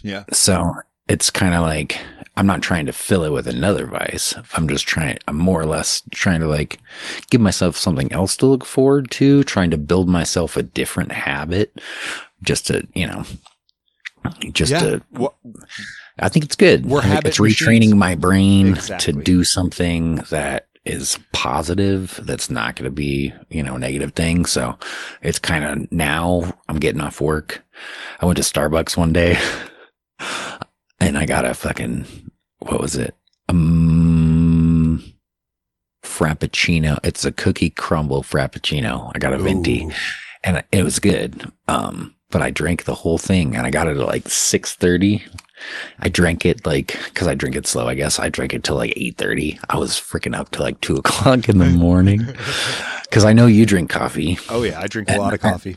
Yeah. 0.02 0.24
so 0.32 0.72
it's 1.08 1.30
kind 1.30 1.54
of 1.54 1.62
like 1.62 1.98
I'm 2.36 2.46
not 2.46 2.60
trying 2.60 2.84
to 2.86 2.92
fill 2.92 3.24
it 3.24 3.30
with 3.32 3.46
another 3.46 3.86
vice. 3.86 4.34
I'm 4.54 4.68
just 4.68 4.86
trying, 4.86 5.16
I'm 5.26 5.38
more 5.38 5.60
or 5.60 5.64
less 5.66 6.02
trying 6.10 6.40
to 6.40 6.46
like 6.48 6.78
give 7.30 7.40
myself 7.40 7.76
something 7.78 8.12
else 8.12 8.36
to 8.38 8.46
look 8.46 8.64
forward 8.64 9.10
to, 9.12 9.42
trying 9.44 9.70
to 9.70 9.78
build 9.78 10.08
myself 10.08 10.56
a 10.56 10.62
different 10.62 11.12
habit 11.12 11.80
just 12.42 12.66
to, 12.66 12.86
you 12.94 13.06
know, 13.06 13.24
just 14.52 14.72
yeah. 14.72 14.80
to, 14.80 15.02
Wha- 15.12 15.30
I 16.18 16.28
think 16.28 16.44
it's 16.44 16.56
good. 16.56 16.86
We're 16.86 17.02
habit 17.02 17.26
it's 17.26 17.38
retraining 17.38 17.78
machines. 17.78 17.94
my 17.94 18.14
brain 18.14 18.68
Exactly. 18.68 19.12
to 19.12 19.22
do 19.22 19.44
something 19.44 20.16
that 20.30 20.66
is 20.84 21.18
positive 21.32 22.20
that's 22.22 22.48
not 22.48 22.76
going 22.76 22.84
to 22.84 22.94
be 22.94 23.32
you 23.50 23.60
know 23.60 23.76
negative 23.76 24.12
thing 24.12 24.46
so 24.46 24.78
it's 25.20 25.36
kind 25.40 25.64
of 25.64 25.90
now 25.90 26.56
i'm 26.68 26.78
getting 26.78 27.00
off 27.00 27.20
work 27.20 27.64
i 28.20 28.24
went 28.24 28.36
to 28.36 28.42
starbucks 28.44 28.96
one 28.96 29.12
day 29.12 29.36
and 31.00 31.18
i 31.18 31.26
got 31.26 31.44
a 31.44 31.54
fucking 31.54 32.06
what 32.60 32.80
was 32.80 32.94
it 32.94 33.16
um 33.48 35.02
frappuccino 36.04 36.96
it's 37.02 37.24
a 37.24 37.32
cookie 37.32 37.70
crumble 37.70 38.22
frappuccino 38.22 39.10
i 39.12 39.18
got 39.18 39.32
a 39.32 39.38
venti 39.38 39.88
and 40.44 40.62
it 40.70 40.84
was 40.84 41.00
good. 41.00 41.50
Um, 41.66 42.14
but 42.30 42.42
I 42.42 42.50
drank 42.50 42.84
the 42.84 42.94
whole 42.94 43.18
thing 43.18 43.54
and 43.56 43.66
I 43.66 43.70
got 43.70 43.88
it 43.88 43.96
at 43.96 44.06
like 44.06 44.28
630. 44.28 45.24
I 46.00 46.08
drank 46.08 46.44
it 46.44 46.66
like, 46.66 46.98
cause 47.14 47.28
I 47.28 47.34
drink 47.34 47.56
it 47.56 47.66
slow, 47.66 47.86
I 47.86 47.94
guess. 47.94 48.18
I 48.18 48.28
drank 48.28 48.52
it 48.52 48.64
till 48.64 48.76
like 48.76 48.90
830. 48.96 49.58
I 49.70 49.78
was 49.78 49.92
freaking 49.92 50.36
up 50.36 50.50
till 50.50 50.64
like 50.64 50.80
two 50.80 50.96
o'clock 50.96 51.48
in 51.48 51.58
the 51.58 51.66
morning. 51.66 52.26
Cause 53.12 53.24
I 53.24 53.32
know 53.32 53.46
you 53.46 53.64
drink 53.64 53.88
coffee 53.88 54.36
Oh 54.50 54.64
yeah, 54.64 54.80
I 54.80 54.88
drink 54.88 55.08
a 55.10 55.16
lot 55.16 55.32
of 55.32 55.40
coffee. 55.40 55.76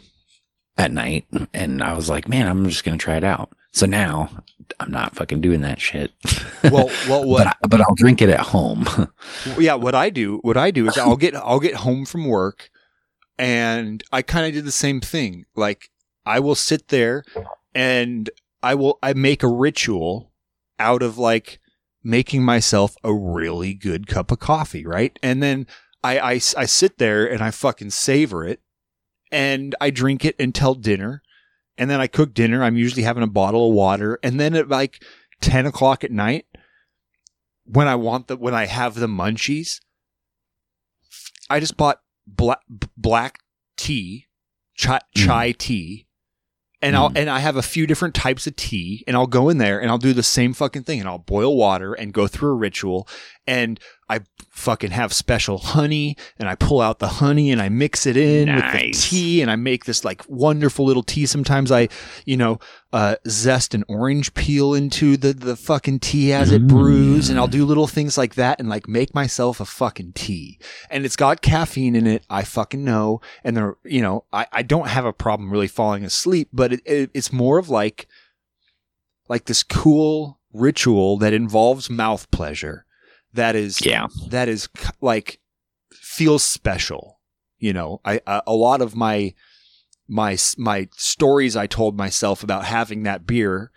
at 0.77 0.91
night. 0.91 1.25
And 1.53 1.81
I 1.83 1.93
was 1.93 2.09
like, 2.09 2.27
man, 2.27 2.47
I'm 2.47 2.67
just 2.67 2.83
going 2.83 2.97
to 2.97 3.01
try 3.01 3.15
it 3.15 3.23
out. 3.23 3.51
So 3.71 3.85
now 3.85 4.29
I'm 4.79 4.91
not 4.91 5.15
fucking 5.15 5.41
doing 5.41 5.61
that 5.61 5.79
shit. 5.79 6.11
Well, 6.63 6.89
well, 7.07 7.23
what? 7.27 7.45
but, 7.45 7.47
I, 7.47 7.67
but 7.67 7.81
I'll 7.81 7.95
drink 7.95 8.21
it 8.21 8.29
at 8.29 8.39
home. 8.39 8.85
yeah, 9.59 9.75
what 9.75 9.95
I 9.95 10.09
do, 10.09 10.39
what 10.41 10.57
I 10.57 10.71
do 10.71 10.87
is 10.87 10.97
I'll 10.97 11.15
get 11.15 11.35
I'll 11.35 11.59
get 11.59 11.75
home 11.75 12.05
from 12.05 12.25
work, 12.25 12.69
and 13.37 14.03
I 14.11 14.21
kind 14.21 14.47
of 14.47 14.53
did 14.53 14.65
the 14.65 14.71
same 14.71 15.01
thing. 15.01 15.45
Like 15.55 15.89
I 16.25 16.39
will 16.39 16.55
sit 16.55 16.89
there, 16.89 17.23
and 17.73 18.29
I 18.61 18.75
will 18.75 18.99
I 19.01 19.13
make 19.13 19.43
a 19.43 19.47
ritual 19.47 20.31
out 20.77 21.01
of 21.01 21.17
like 21.17 21.59
making 22.03 22.43
myself 22.43 22.95
a 23.03 23.13
really 23.13 23.73
good 23.73 24.07
cup 24.07 24.31
of 24.31 24.39
coffee, 24.39 24.85
right? 24.85 25.17
And 25.21 25.41
then 25.41 25.67
I 26.03 26.19
I, 26.19 26.31
I 26.33 26.65
sit 26.65 26.97
there 26.97 27.25
and 27.25 27.41
I 27.41 27.51
fucking 27.51 27.91
savor 27.91 28.45
it, 28.45 28.61
and 29.31 29.75
I 29.81 29.89
drink 29.89 30.25
it 30.25 30.35
until 30.39 30.75
dinner, 30.75 31.21
and 31.77 31.89
then 31.89 32.01
I 32.01 32.07
cook 32.07 32.33
dinner. 32.33 32.63
I'm 32.63 32.77
usually 32.77 33.03
having 33.03 33.23
a 33.23 33.27
bottle 33.27 33.69
of 33.69 33.75
water, 33.75 34.19
and 34.23 34.39
then 34.39 34.55
at 34.55 34.69
like 34.69 35.03
ten 35.41 35.65
o'clock 35.65 36.03
at 36.03 36.11
night 36.11 36.45
when 37.71 37.87
I 37.87 37.95
want 37.95 38.27
the 38.27 38.37
when 38.37 38.53
I 38.53 38.65
have 38.65 38.95
the 38.95 39.07
munchies, 39.07 39.79
I 41.49 41.59
just 41.59 41.77
bought 41.77 42.01
black 42.25 42.61
black 42.97 43.39
tea, 43.77 44.27
chai, 44.75 44.99
mm. 45.15 45.25
chai 45.25 45.51
tea, 45.51 46.07
and 46.81 46.95
I'll 46.95 47.09
Mm. 47.09 47.17
and 47.17 47.29
I 47.29 47.39
have 47.39 47.55
a 47.55 47.61
few 47.61 47.85
different 47.87 48.15
types 48.15 48.47
of 48.47 48.55
tea, 48.55 49.03
and 49.07 49.15
I'll 49.17 49.27
go 49.27 49.49
in 49.49 49.57
there 49.57 49.79
and 49.81 49.89
I'll 49.89 49.97
do 49.97 50.13
the 50.13 50.23
same 50.23 50.53
fucking 50.53 50.83
thing, 50.83 50.99
and 50.99 51.09
I'll 51.09 51.17
boil 51.19 51.55
water 51.55 51.93
and 51.93 52.13
go 52.13 52.27
through 52.27 52.51
a 52.51 52.55
ritual, 52.55 53.07
and 53.47 53.79
I 54.09 54.21
fucking 54.49 54.91
have 54.91 55.13
special 55.13 55.59
honey, 55.59 56.17
and 56.39 56.49
I 56.49 56.55
pull 56.55 56.81
out 56.81 56.97
the 56.97 57.07
honey 57.07 57.51
and 57.51 57.61
I 57.61 57.69
mix 57.69 58.07
it 58.07 58.17
in 58.17 58.53
with 58.53 58.63
the 58.71 58.91
tea, 58.91 59.41
and 59.41 59.51
I 59.51 59.55
make 59.55 59.85
this 59.85 60.03
like 60.03 60.23
wonderful 60.27 60.85
little 60.85 61.03
tea. 61.03 61.27
Sometimes 61.27 61.71
I, 61.71 61.89
you 62.25 62.35
know, 62.35 62.59
uh, 62.91 63.17
zest 63.27 63.75
an 63.75 63.83
orange 63.87 64.33
peel 64.33 64.73
into 64.73 65.15
the 65.15 65.33
the 65.33 65.55
fucking 65.55 65.99
tea 65.99 66.33
as 66.33 66.51
it 66.51 66.67
brews, 66.67 67.29
and 67.29 67.37
I'll 67.39 67.47
do 67.47 67.65
little 67.65 67.85
things 67.87 68.17
like 68.17 68.33
that, 68.35 68.59
and 68.59 68.67
like 68.67 68.87
make 68.87 69.13
myself 69.13 69.59
a 69.59 69.65
fucking 69.65 70.13
tea. 70.13 70.59
And 70.89 71.05
it's 71.05 71.15
got 71.15 71.41
caffeine 71.41 71.95
in 71.95 72.07
it. 72.07 72.25
I 72.29 72.43
fucking 72.43 72.83
know, 72.83 73.21
and 73.43 73.55
there, 73.55 73.77
you 73.83 74.01
know, 74.01 74.25
I 74.33 74.47
I 74.51 74.63
don't 74.63 74.87
have 74.87 75.05
a 75.05 75.13
problem 75.13 75.51
really 75.51 75.67
falling 75.67 76.03
asleep, 76.03 76.49
but 76.51 76.73
it, 76.73 76.81
it 76.85 77.11
it's 77.13 77.31
more 77.31 77.59
of 77.59 77.69
like 77.69 78.07
like 79.27 79.45
this 79.45 79.61
cool 79.61 80.39
ritual 80.51 81.17
that 81.17 81.31
involves 81.33 81.91
mouth 81.91 82.29
pleasure. 82.31 82.85
That 83.33 83.55
is 83.55 83.85
yeah. 83.85 84.07
that 84.29 84.49
is 84.49 84.69
like 85.01 85.39
feels 85.91 86.43
special. 86.43 87.19
You 87.57 87.73
know, 87.73 88.01
I, 88.05 88.21
I 88.25 88.41
a 88.47 88.53
lot 88.53 88.81
of 88.81 88.95
my 88.95 89.33
my 90.07 90.37
my 90.57 90.87
stories 90.95 91.55
I 91.55 91.67
told 91.67 91.97
myself 91.97 92.43
about 92.43 92.65
having 92.65 93.03
that 93.03 93.27
beer 93.27 93.71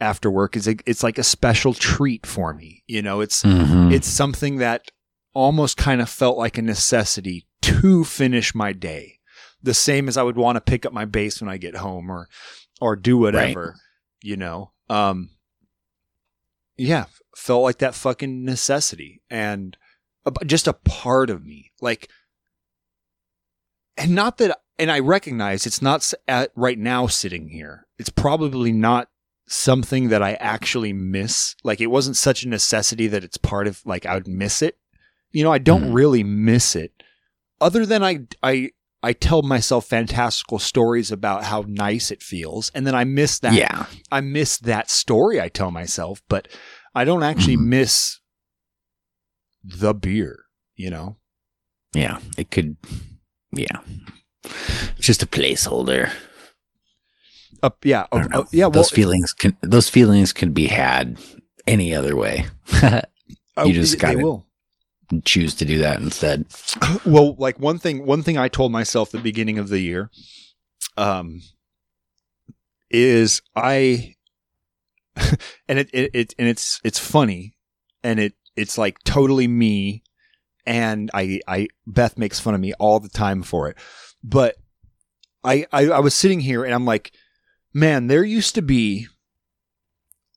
after 0.00 0.30
work 0.30 0.56
is 0.56 0.68
a, 0.68 0.76
it's 0.86 1.02
like 1.02 1.18
a 1.18 1.24
special 1.24 1.74
treat 1.74 2.26
for 2.26 2.52
me. 2.54 2.84
You 2.86 3.02
know, 3.02 3.20
it's 3.20 3.42
Mhm. 3.42 3.92
it's 3.92 4.06
something 4.08 4.56
that 4.58 4.90
almost 5.34 5.76
kind 5.76 6.00
of 6.00 6.08
felt 6.08 6.36
like 6.36 6.58
a 6.58 6.62
necessity 6.62 7.46
to 7.62 8.04
finish 8.04 8.54
my 8.54 8.72
day. 8.72 9.18
The 9.62 9.74
same 9.74 10.08
as 10.08 10.16
I 10.16 10.22
would 10.22 10.36
want 10.36 10.56
to 10.56 10.60
pick 10.60 10.84
up 10.86 10.92
my 10.92 11.04
bass 11.04 11.40
when 11.40 11.50
I 11.50 11.56
get 11.56 11.76
home 11.76 12.10
or 12.10 12.28
or 12.80 12.94
do 12.94 13.16
whatever, 13.18 13.74
you 14.22 14.36
know. 14.36 14.72
Um 14.90 15.30
yeah, 16.76 17.06
felt 17.38 17.62
like 17.62 17.78
that 17.78 17.94
fucking 17.94 18.44
necessity 18.44 19.22
and 19.30 19.76
just 20.44 20.66
a 20.68 20.72
part 20.72 21.30
of 21.30 21.44
me. 21.46 21.72
Like 21.80 22.08
and 23.96 24.14
not 24.14 24.38
that 24.38 24.58
and 24.78 24.90
I 24.90 25.00
recognize 25.00 25.66
it's 25.66 25.82
not 25.82 26.12
at 26.28 26.50
right 26.54 26.78
now 26.78 27.06
sitting 27.06 27.48
here. 27.48 27.86
It's 27.98 28.10
probably 28.10 28.72
not 28.72 29.08
something 29.48 30.08
that 30.08 30.22
I 30.22 30.34
actually 30.34 30.92
miss. 30.92 31.56
Like 31.64 31.80
it 31.80 31.86
wasn't 31.88 32.16
such 32.16 32.44
a 32.44 32.48
necessity 32.48 33.06
that 33.08 33.24
it's 33.24 33.38
part 33.38 33.66
of 33.66 33.84
like 33.84 34.06
I 34.06 34.14
would 34.14 34.28
miss 34.28 34.62
it. 34.62 34.76
You 35.32 35.44
know, 35.44 35.52
I 35.52 35.58
don't 35.58 35.84
Mhm. 35.90 35.94
really 35.94 36.22
miss 36.24 36.76
it. 36.76 37.02
Other 37.60 37.84
than 37.86 38.02
I 38.04 38.20
I 38.42 38.70
I 39.02 39.12
tell 39.12 39.42
myself 39.42 39.86
fantastical 39.86 40.58
stories 40.58 41.12
about 41.12 41.44
how 41.44 41.64
nice 41.68 42.10
it 42.10 42.22
feels 42.22 42.70
and 42.74 42.86
then 42.86 42.94
I 42.96 43.04
miss 43.04 43.38
that 43.40 43.54
yeah. 43.54 43.86
I 44.12 44.20
miss 44.20 44.58
that 44.58 44.90
story 44.90 45.40
I 45.40 45.48
tell 45.48 45.70
myself, 45.70 46.20
but 46.28 46.48
I 46.94 47.04
don't 47.04 47.22
actually 47.22 47.56
Mhm. 47.56 47.66
miss 47.66 48.20
the 49.64 49.94
beer, 49.94 50.44
you 50.76 50.90
know? 50.90 51.16
Yeah, 51.94 52.18
it 52.36 52.50
could. 52.50 52.76
Yeah, 53.52 53.80
it's 54.44 55.06
just 55.06 55.22
a 55.22 55.26
placeholder. 55.26 56.12
Uh, 57.62 57.70
yeah. 57.82 58.06
Uh, 58.12 58.28
uh, 58.32 58.44
yeah. 58.52 58.64
Well, 58.66 58.70
those 58.70 58.90
feelings 58.90 59.32
can 59.32 59.56
those 59.62 59.88
feelings 59.88 60.32
can 60.32 60.52
be 60.52 60.66
had 60.68 61.18
any 61.66 61.94
other 61.94 62.14
way. 62.14 62.46
you 62.72 63.72
just 63.72 63.98
they- 63.98 64.14
they 64.14 64.20
gotta- 64.20 64.42
Choose 65.24 65.54
to 65.54 65.64
do 65.64 65.78
that 65.78 66.00
instead. 66.00 66.44
well, 67.06 67.34
like 67.36 67.58
one 67.58 67.78
thing, 67.78 68.04
one 68.04 68.22
thing 68.22 68.36
I 68.36 68.48
told 68.48 68.70
myself 68.72 69.10
the 69.10 69.18
beginning 69.18 69.58
of 69.58 69.70
the 69.70 69.78
year, 69.80 70.10
um, 70.98 71.40
is 72.90 73.40
I, 73.56 74.16
and 75.68 75.78
it, 75.78 75.90
it, 75.92 76.10
it, 76.14 76.34
and 76.38 76.48
it's, 76.48 76.80
it's 76.84 76.98
funny 76.98 77.56
and 78.02 78.18
it, 78.20 78.34
it's 78.56 78.78
like 78.78 78.98
totally 79.04 79.48
me. 79.48 80.02
And 80.66 81.10
I, 81.14 81.40
I, 81.48 81.68
Beth 81.86 82.18
makes 82.18 82.40
fun 82.40 82.54
of 82.54 82.60
me 82.60 82.74
all 82.74 83.00
the 83.00 83.08
time 83.08 83.42
for 83.42 83.68
it, 83.68 83.76
but 84.22 84.56
I, 85.42 85.66
I, 85.72 85.88
I 85.88 86.00
was 86.00 86.14
sitting 86.14 86.40
here 86.40 86.64
and 86.64 86.74
I'm 86.74 86.84
like, 86.84 87.12
man, 87.72 88.06
there 88.06 88.24
used 88.24 88.54
to 88.56 88.62
be 88.62 89.06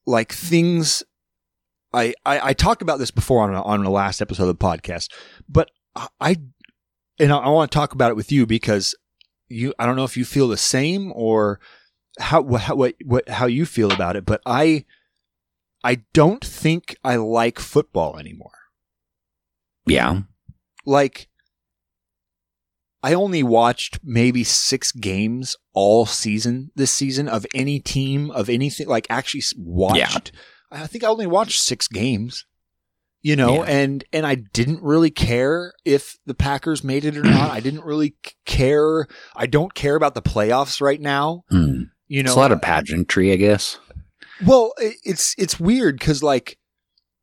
like 0.06 0.32
things. 0.32 1.04
I, 1.94 2.14
I, 2.26 2.50
I 2.50 2.54
talked 2.54 2.82
about 2.82 3.00
this 3.00 3.12
before 3.12 3.44
on 3.44 3.54
on 3.56 3.84
the 3.84 3.90
last 3.90 4.22
episode 4.22 4.44
of 4.44 4.58
the 4.58 4.66
podcast, 4.66 5.10
but 5.50 5.70
I 6.20 6.38
and 7.20 7.32
I, 7.32 7.38
I 7.38 7.50
want 7.50 7.72
to 7.72 7.76
talk 7.76 7.94
about 7.94 8.12
it 8.12 8.16
with 8.16 8.32
you 8.32 8.46
because 8.46 8.96
you 9.50 9.74
I 9.78 9.86
don't 9.86 9.96
know 9.96 10.04
if 10.04 10.18
you 10.18 10.26
feel 10.26 10.48
the 10.48 10.58
same 10.58 11.12
or 11.14 11.60
how 12.22 12.44
how 12.56 12.76
what, 12.76 12.96
what 13.04 13.28
how 13.30 13.46
you 13.48 13.66
feel 13.66 13.92
about 13.92 14.16
it, 14.16 14.26
but 14.26 14.42
I 14.46 14.86
I 15.84 16.04
don't 16.14 16.44
think 16.46 16.96
I 17.04 17.16
like 17.18 17.60
football 17.60 18.18
anymore. 18.18 18.52
Yeah. 19.86 20.22
Like 20.86 21.28
I 23.04 23.14
only 23.14 23.42
watched 23.42 24.00
maybe 24.04 24.44
6 24.44 24.92
games 24.94 25.56
all 25.74 26.06
season 26.06 26.70
this 26.76 26.92
season 26.92 27.28
of 27.28 27.46
any 27.56 27.80
team 27.80 28.30
of 28.32 28.48
anything 28.50 28.88
like 28.88 29.08
actually 29.10 29.42
watched. 29.58 30.32
I 30.72 30.86
think 30.88 31.04
I 31.04 31.08
only 31.08 31.28
watched 31.28 31.62
6 31.62 31.88
games. 31.88 32.46
You 33.24 33.36
know, 33.36 33.64
Yeah. 33.64 33.70
and 33.72 34.04
and 34.12 34.26
I 34.26 34.34
didn't 34.34 34.82
really 34.82 35.12
care 35.12 35.74
if 35.86 36.18
the 36.26 36.34
Packers 36.34 36.84
made 36.84 37.06
it 37.06 37.16
or 37.16 37.22
not. 37.24 37.52
I 37.52 37.60
didn't 37.60 37.84
really 37.86 38.16
care. 38.48 39.06
I 39.36 39.46
don't 39.46 39.76
care 39.76 39.96
about 39.96 40.16
the 40.16 40.24
playoffs 40.24 40.82
right 40.82 41.00
now. 41.00 41.44
Hmm. 41.52 41.84
You 42.12 42.24
know, 42.24 42.32
it's 42.32 42.36
a 42.36 42.40
lot 42.42 42.52
of 42.52 42.62
pageantry, 42.62 43.32
I 43.32 43.38
guess. 43.38 43.80
Well, 44.46 44.74
it's 44.78 45.34
it's 45.38 45.62
weird 45.62 45.98
because 45.98 46.22
like 46.22 46.58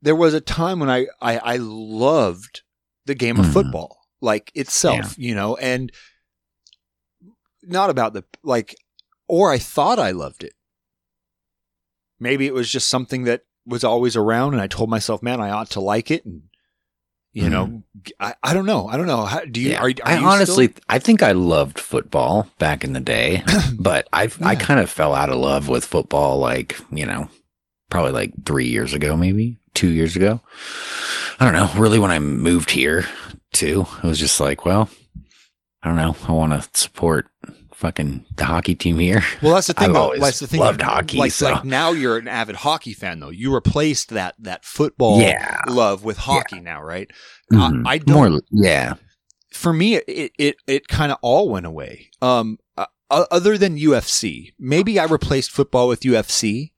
there 0.00 0.16
was 0.16 0.32
a 0.32 0.40
time 0.40 0.80
when 0.80 0.88
I 0.88 1.08
I, 1.20 1.36
I 1.36 1.56
loved 1.58 2.62
the 3.04 3.14
game 3.14 3.38
of 3.38 3.44
Mhm. 3.44 3.52
football 3.52 3.98
like 4.22 4.50
itself, 4.54 5.14
you 5.18 5.34
know, 5.34 5.56
and 5.56 5.92
not 7.62 7.90
about 7.90 8.14
the 8.14 8.24
like, 8.42 8.76
or 9.28 9.52
I 9.52 9.58
thought 9.58 9.98
I 9.98 10.10
loved 10.10 10.42
it. 10.42 10.54
Maybe 12.18 12.46
it 12.46 12.54
was 12.54 12.70
just 12.72 12.88
something 12.88 13.24
that 13.24 13.42
was 13.66 13.84
always 13.84 14.16
around, 14.16 14.54
and 14.54 14.62
I 14.62 14.68
told 14.68 14.88
myself, 14.88 15.22
man, 15.22 15.38
I 15.38 15.50
ought 15.50 15.68
to 15.72 15.80
like 15.80 16.10
it, 16.10 16.24
and 16.24 16.47
you 17.32 17.48
know, 17.50 17.66
mm-hmm. 17.66 17.78
I, 18.18 18.34
I 18.42 18.54
don't 18.54 18.66
know, 18.66 18.88
I 18.88 18.96
don't 18.96 19.06
know. 19.06 19.24
How, 19.24 19.40
do 19.44 19.60
you? 19.60 19.70
Yeah. 19.70 19.80
Are, 19.80 19.88
are 19.88 19.94
I 20.04 20.18
you 20.18 20.26
honestly, 20.26 20.68
still- 20.68 20.82
I 20.88 20.98
think 20.98 21.22
I 21.22 21.32
loved 21.32 21.78
football 21.78 22.48
back 22.58 22.84
in 22.84 22.92
the 22.94 23.00
day, 23.00 23.42
but 23.78 24.08
I 24.12 24.30
I 24.42 24.52
Yeah. 24.52 24.58
kind 24.58 24.80
of 24.80 24.90
fell 24.90 25.14
out 25.14 25.28
of 25.30 25.36
love 25.36 25.68
with 25.68 25.84
football, 25.84 26.38
like 26.38 26.76
you 26.90 27.06
know, 27.06 27.28
probably 27.90 28.12
like 28.12 28.32
three 28.44 28.66
years 28.68 28.94
ago, 28.94 29.16
maybe 29.16 29.58
two 29.74 29.88
years 29.90 30.16
ago. 30.16 30.40
I 31.38 31.44
don't 31.44 31.54
know. 31.54 31.70
Really, 31.80 31.98
when 31.98 32.10
I 32.10 32.18
moved 32.18 32.70
here, 32.70 33.06
too, 33.52 33.86
it 34.02 34.06
was 34.06 34.18
just 34.18 34.40
like, 34.40 34.64
well, 34.64 34.88
I 35.82 35.88
don't 35.88 35.96
know. 35.96 36.16
I 36.26 36.32
want 36.32 36.52
to 36.60 36.68
support 36.78 37.28
fucking 37.78 38.26
the 38.36 38.44
hockey 38.44 38.74
team 38.74 38.98
here. 38.98 39.22
Well, 39.40 39.54
that's 39.54 39.68
the 39.68 39.72
thing. 39.74 39.88
I've 39.88 39.94
though. 39.94 40.00
always 40.02 40.20
That's 40.20 40.40
the 40.40 40.46
thing. 40.48 40.60
loved 40.60 40.82
hockey, 40.82 41.16
Like, 41.18 41.30
so- 41.32 41.52
like 41.52 41.64
now 41.64 41.92
you're 41.92 42.16
an 42.18 42.26
avid 42.28 42.56
hockey 42.56 42.92
fan, 42.92 43.20
though. 43.20 43.30
You 43.30 43.54
replaced 43.54 44.10
that 44.10 44.34
that 44.40 44.64
football 44.64 45.20
Yeah. 45.20 45.60
love 45.68 46.02
with 46.04 46.18
hockey 46.18 46.60
now, 46.60 46.82
right? 46.82 47.08
Mhm. 47.52 47.86
I, 47.86 47.92
I 47.92 47.98
don't. 47.98 48.30
More, 48.32 48.40
yeah, 48.50 48.94
For 49.52 49.72
me, 49.72 49.94
it 49.96 50.32
it 50.38 50.56
it 50.66 50.88
kind 50.88 51.12
of 51.12 51.18
all 51.22 51.48
went 51.48 51.66
away. 51.66 52.10
Um, 52.20 52.58
uh, 52.76 52.86
other 53.10 53.56
than 53.56 53.78
UFC, 53.78 54.52
maybe 54.58 54.98
I 54.98 55.04
replaced 55.04 55.50
football 55.50 55.88
with 55.88 56.00
UFC 56.02 56.72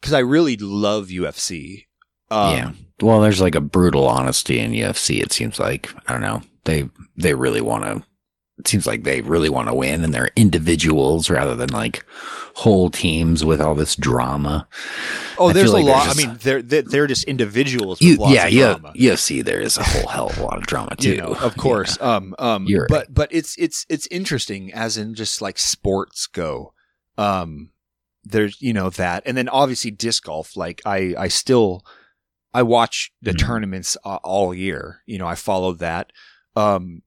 because 0.00 0.12
I 0.12 0.18
really 0.18 0.56
love 0.56 1.08
UFC. 1.08 1.86
Um, 2.30 2.56
yeah. 2.56 2.72
Well, 3.00 3.20
there's 3.20 3.40
like 3.40 3.54
a 3.54 3.60
brutal 3.60 4.06
honesty 4.06 4.58
in 4.58 4.72
UFC. 4.72 5.22
It 5.22 5.32
seems 5.32 5.58
like 5.58 5.90
I 6.06 6.12
don't 6.12 6.20
know. 6.22 6.42
They 6.64 6.88
they 7.16 7.34
really 7.34 7.60
want 7.60 7.84
to. 7.84 8.02
It 8.58 8.68
seems 8.68 8.86
like 8.86 9.02
they 9.02 9.20
really 9.20 9.48
want 9.48 9.66
to 9.68 9.74
win, 9.74 10.04
and 10.04 10.14
they're 10.14 10.30
individuals 10.36 11.28
rather 11.28 11.56
than 11.56 11.70
like 11.70 12.04
whole 12.54 12.88
teams 12.88 13.44
with 13.44 13.60
all 13.60 13.74
this 13.74 13.96
drama. 13.96 14.68
Oh, 15.38 15.48
I 15.48 15.52
there's 15.52 15.72
feel 15.72 15.80
a 15.80 15.90
lot. 15.90 16.04
there's 16.04 16.18
I 16.18 16.26
mean, 16.28 16.38
they're 16.40 16.62
they're, 16.62 16.82
they're 16.82 17.06
just 17.08 17.24
individuals. 17.24 17.98
With 18.00 18.08
You, 18.20 18.26
yeah, 18.28 18.46
yeah, 18.46 18.74
drama. 18.74 18.92
UFC. 18.96 19.44
There 19.44 19.60
is 19.60 19.76
a 19.76 19.82
whole 19.82 20.06
hell 20.06 20.26
of 20.30 20.38
a 20.38 20.42
lot 20.44 20.58
of 20.58 20.66
drama 20.66 20.94
too. 20.94 21.10
you 21.10 21.16
know, 21.16 21.34
of 21.40 21.56
course. 21.56 22.00
Um, 22.00 22.34
um, 22.38 22.66
You're 22.68 22.86
but 22.88 23.12
but 23.12 23.28
it's 23.32 23.56
it's 23.58 23.84
it's 23.88 24.06
interesting 24.06 24.72
as 24.72 24.96
in 24.96 25.14
just 25.16 25.42
like 25.42 25.58
sports 25.58 26.28
go. 26.28 26.72
Um, 27.18 27.70
there's 28.22 28.62
you 28.62 28.72
know 28.72 28.88
that, 28.90 29.24
and 29.26 29.36
then 29.36 29.48
obviously 29.48 29.90
disc 29.90 30.22
golf. 30.22 30.56
Like 30.56 30.80
I 30.86 31.14
I 31.18 31.26
still 31.26 31.84
I 32.54 32.62
watch 32.62 33.10
the 33.20 33.32
Mhm. 33.32 33.38
tournaments 33.38 33.96
uh, 34.04 34.18
all 34.22 34.54
year. 34.54 35.00
You 35.06 35.18
know, 35.18 35.26
I 35.26 35.34
follow 35.34 35.72
that. 35.74 36.12
Um, 36.54 37.02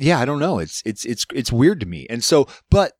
yeah, 0.00 0.18
I 0.18 0.24
don't 0.24 0.40
know. 0.40 0.58
It's 0.58 0.82
it's 0.84 1.04
it's 1.04 1.26
it's 1.32 1.52
weird 1.52 1.80
to 1.80 1.86
me, 1.86 2.06
and 2.10 2.22
so 2.24 2.46
but. 2.70 2.92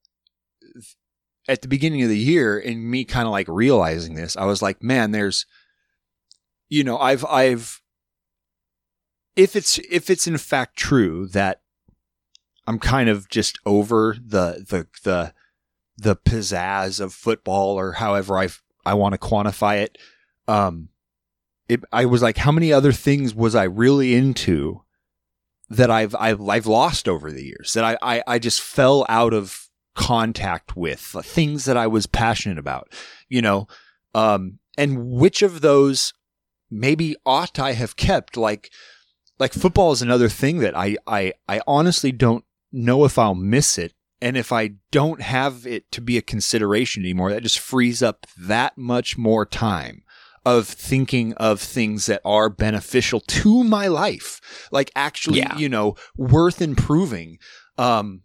At 1.48 1.62
the 1.62 1.68
beginning 1.68 2.02
of 2.02 2.08
the 2.08 2.18
year, 2.18 2.60
and 2.60 2.88
me 2.88 3.04
kind 3.04 3.26
of 3.26 3.32
like 3.32 3.48
realizing 3.48 4.14
this, 4.14 4.36
I 4.36 4.44
was 4.44 4.62
like, 4.62 4.84
"Man, 4.84 5.10
there's, 5.10 5.46
you 6.68 6.84
know, 6.84 6.96
I've 6.96 7.24
I've 7.24 7.80
if 9.36 9.56
it's 9.56 9.78
if 9.90 10.10
it's 10.10 10.26
in 10.26 10.36
fact 10.36 10.76
true 10.76 11.26
that 11.28 11.62
I'm 12.66 12.78
kind 12.78 13.08
of 13.08 13.28
just 13.28 13.58
over 13.64 14.16
the 14.22 14.64
the 14.68 14.86
the 15.02 15.32
the 15.96 16.16
pizzazz 16.16 17.00
of 17.00 17.12
football 17.14 17.78
or 17.78 17.92
however 17.92 18.38
I 18.38 18.48
I 18.84 18.94
want 18.94 19.14
to 19.14 19.18
quantify 19.18 19.82
it 19.82 19.98
um 20.48 20.88
it 21.68 21.82
I 21.92 22.04
was 22.04 22.22
like 22.22 22.36
how 22.36 22.52
many 22.52 22.72
other 22.72 22.92
things 22.92 23.34
was 23.34 23.54
I 23.54 23.64
really 23.64 24.14
into 24.14 24.82
that 25.70 25.90
I've 25.90 26.14
I've 26.16 26.40
I've 26.40 26.66
lost 26.66 27.08
over 27.08 27.30
the 27.30 27.44
years 27.44 27.72
that 27.72 27.84
I 27.84 27.96
I, 28.02 28.22
I 28.26 28.38
just 28.38 28.60
fell 28.60 29.06
out 29.08 29.32
of 29.32 29.68
contact 29.94 30.76
with 30.76 31.14
uh, 31.14 31.22
things 31.22 31.64
that 31.64 31.76
I 31.76 31.86
was 31.86 32.06
passionate 32.06 32.58
about 32.58 32.92
you 33.28 33.40
know? 33.40 33.66
Um 34.14 34.58
and 34.76 35.10
which 35.10 35.42
of 35.42 35.60
those 35.60 36.12
maybe 36.70 37.16
ought 37.24 37.58
I 37.58 37.72
have 37.72 37.96
kept? 37.96 38.36
Like 38.36 38.70
like 39.38 39.52
football 39.52 39.92
is 39.92 40.02
another 40.02 40.28
thing 40.28 40.58
that 40.58 40.76
I, 40.76 40.96
I 41.06 41.32
I 41.48 41.60
honestly 41.66 42.12
don't 42.12 42.44
know 42.72 43.04
if 43.04 43.18
I'll 43.18 43.34
miss 43.34 43.78
it. 43.78 43.94
And 44.22 44.36
if 44.36 44.52
I 44.52 44.72
don't 44.90 45.22
have 45.22 45.66
it 45.66 45.90
to 45.92 46.02
be 46.02 46.18
a 46.18 46.22
consideration 46.22 47.02
anymore, 47.02 47.30
that 47.30 47.42
just 47.42 47.58
frees 47.58 48.02
up 48.02 48.26
that 48.36 48.76
much 48.76 49.16
more 49.16 49.46
time 49.46 50.02
of 50.46 50.66
thinking 50.66 51.34
of 51.34 51.60
things 51.60 52.06
that 52.06 52.20
are 52.24 52.48
beneficial 52.48 53.20
to 53.20 53.62
my 53.64 53.86
life. 53.88 54.68
Like 54.72 54.90
actually, 54.96 55.38
Yeah. 55.40 55.56
you 55.56 55.68
know, 55.68 55.96
worth 56.16 56.62
improving. 56.62 57.38
Um 57.78 58.22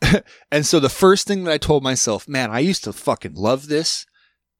and 0.50 0.66
so 0.66 0.80
the 0.80 0.88
first 0.88 1.26
thing 1.28 1.44
that 1.44 1.52
I 1.52 1.58
told 1.58 1.82
myself, 1.82 2.28
man, 2.28 2.50
I 2.50 2.58
used 2.58 2.84
to 2.84 2.92
fucking 2.92 3.34
love 3.34 3.68
this 3.68 4.04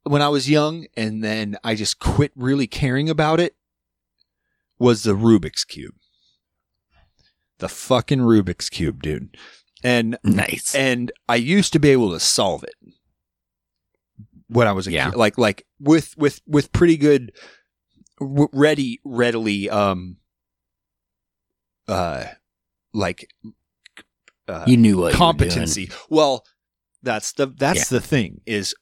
when 0.05 0.23
I 0.23 0.29
was 0.29 0.49
young, 0.51 0.87
and 0.97 1.23
then 1.23 1.57
I 1.63 1.75
just 1.75 1.99
quit 1.99 2.33
really 2.37 2.67
caring 2.67 3.09
about 3.11 3.41
it 3.41 3.57
was 4.79 5.03
the 5.03 5.15
Rubik's 5.15 5.65
Cube. 5.65 5.95
The 7.59 7.69
fucking 7.69 8.21
Rubik's 8.21 8.69
Cube, 8.69 9.03
dude. 9.03 9.37
And 9.85 10.17
nice. 10.25 10.75
and 10.75 11.11
I 11.29 11.37
used 11.37 11.73
to 11.73 11.79
be 11.81 11.91
able 11.91 12.13
to 12.13 12.21
solve 12.21 12.63
it 12.65 12.75
when 14.53 14.67
I 14.69 14.73
was 14.73 14.87
a 14.87 14.93
Yeah. 14.93 15.11
kid. 15.11 15.17
Like 15.17 15.39
like 15.39 15.67
with 15.81 16.15
with 16.17 16.41
with 16.47 16.73
pretty 16.73 16.97
good 16.97 17.33
w- 18.21 18.49
ready 18.53 19.01
readily 19.05 19.69
um 19.71 20.17
uh 21.89 22.25
like 22.93 23.29
uh, 24.49 24.65
you 24.67 24.77
knew 24.77 24.99
what 24.99 25.15
competency. 25.15 25.91
Well, 26.09 26.45
that's 27.03 27.33
the 27.33 27.47
that's 27.47 27.89
the 27.89 28.01
thing 28.01 28.41
is 28.47 28.75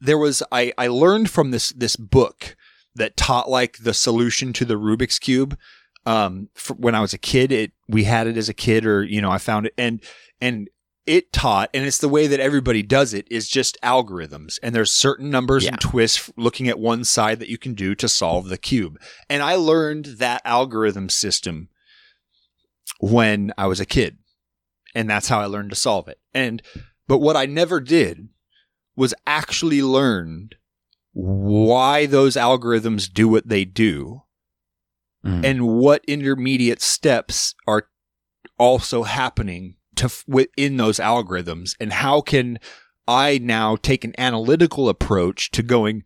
there 0.00 0.18
was 0.18 0.42
I 0.52 0.72
I 0.78 0.88
learned 0.88 1.30
from 1.30 1.50
this 1.50 1.70
this 1.70 1.96
book 1.96 2.56
that 2.94 3.16
taught 3.16 3.48
like 3.50 3.78
the 3.78 3.94
solution 3.94 4.52
to 4.54 4.64
the 4.64 4.74
Rubik's 4.74 5.18
cube. 5.18 5.58
Um, 6.04 6.50
when 6.76 6.94
I 6.94 7.00
was 7.00 7.12
a 7.12 7.18
kid, 7.18 7.50
it 7.50 7.72
we 7.88 8.04
had 8.04 8.26
it 8.26 8.36
as 8.36 8.48
a 8.48 8.54
kid, 8.54 8.86
or 8.86 9.02
you 9.02 9.20
know, 9.20 9.30
I 9.30 9.38
found 9.38 9.66
it 9.66 9.74
and 9.76 10.00
and 10.40 10.68
it 11.06 11.32
taught, 11.32 11.70
and 11.72 11.84
it's 11.86 11.98
the 11.98 12.08
way 12.08 12.26
that 12.26 12.40
everybody 12.40 12.82
does 12.82 13.14
it 13.14 13.26
is 13.30 13.48
just 13.48 13.78
algorithms, 13.82 14.58
and 14.62 14.74
there's 14.74 14.92
certain 14.92 15.30
numbers 15.30 15.64
Yeah. 15.64 15.70
and 15.70 15.80
twists 15.80 16.30
looking 16.36 16.68
at 16.68 16.78
one 16.78 17.04
side 17.04 17.38
that 17.38 17.48
you 17.48 17.58
can 17.58 17.74
do 17.74 17.94
to 17.94 18.08
solve 18.08 18.48
the 18.48 18.58
cube. 18.58 19.00
And 19.30 19.42
I 19.42 19.54
learned 19.54 20.04
that 20.18 20.42
algorithm 20.44 21.08
system 21.08 21.68
when 23.00 23.52
I 23.58 23.66
was 23.66 23.80
a 23.80 23.86
kid 23.86 24.18
and 24.94 25.08
that's 25.10 25.28
how 25.28 25.40
I 25.40 25.46
learned 25.46 25.70
to 25.70 25.76
solve 25.76 26.08
it. 26.08 26.18
And 26.32 26.62
but 27.06 27.18
what 27.18 27.36
I 27.36 27.46
never 27.46 27.80
did 27.80 28.28
was 28.96 29.12
actually 29.26 29.82
learn 29.82 30.50
why 31.12 32.06
those 32.06 32.36
algorithms 32.36 33.12
do 33.12 33.28
what 33.28 33.48
they 33.48 33.64
do 33.64 34.22
Mhm. 35.24 35.44
and 35.44 35.66
what 35.68 36.04
intermediate 36.06 36.80
steps 36.80 37.54
are 37.66 37.88
also 38.58 39.02
happening 39.02 39.75
to 39.96 40.10
within 40.26 40.76
those 40.76 40.98
algorithms 40.98 41.74
and 41.80 41.92
how 41.92 42.20
can 42.20 42.58
I 43.08 43.38
now 43.38 43.76
take 43.76 44.04
an 44.04 44.14
analytical 44.18 44.88
approach 44.88 45.50
to 45.52 45.62
going 45.62 46.02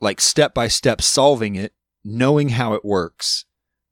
like 0.00 0.20
step 0.20 0.54
by 0.54 0.68
step 0.68 1.02
solving 1.02 1.56
it, 1.56 1.72
knowing 2.04 2.50
how 2.50 2.74
it 2.74 2.84
works, 2.84 3.44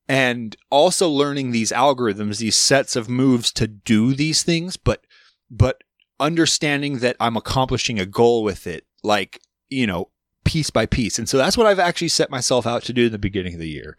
and 0.09 0.57
also 0.71 1.09
learning 1.09 1.51
these 1.51 1.71
algorithms, 1.73 2.39
these 2.39 2.57
sets 2.57 2.97
of 2.97 3.09
moves 3.09 3.53
to 3.53 3.67
do 3.67 4.15
these 4.15 4.43
things, 4.43 4.77
but 4.77 5.05
but 5.51 5.83
understanding 6.21 6.99
that 6.99 7.17
I'm 7.21 7.37
accomplishing 7.37 7.99
a 7.99 8.07
goal 8.07 8.43
with 8.43 8.67
it, 8.67 8.85
like, 9.03 9.41
you 9.69 9.87
know, 9.87 10.11
piece 10.45 10.69
by 10.71 10.85
piece. 10.87 11.19
And 11.19 11.29
so 11.29 11.39
that's 11.39 11.57
what 11.57 11.67
I've 11.67 11.79
actually 11.79 12.09
set 12.09 12.31
myself 12.31 12.67
out 12.67 12.83
to 12.85 12.93
do 12.93 13.07
in 13.07 13.13
the 13.13 13.19
beginning 13.19 13.55
of 13.55 13.61
the 13.61 13.69
year 13.69 13.97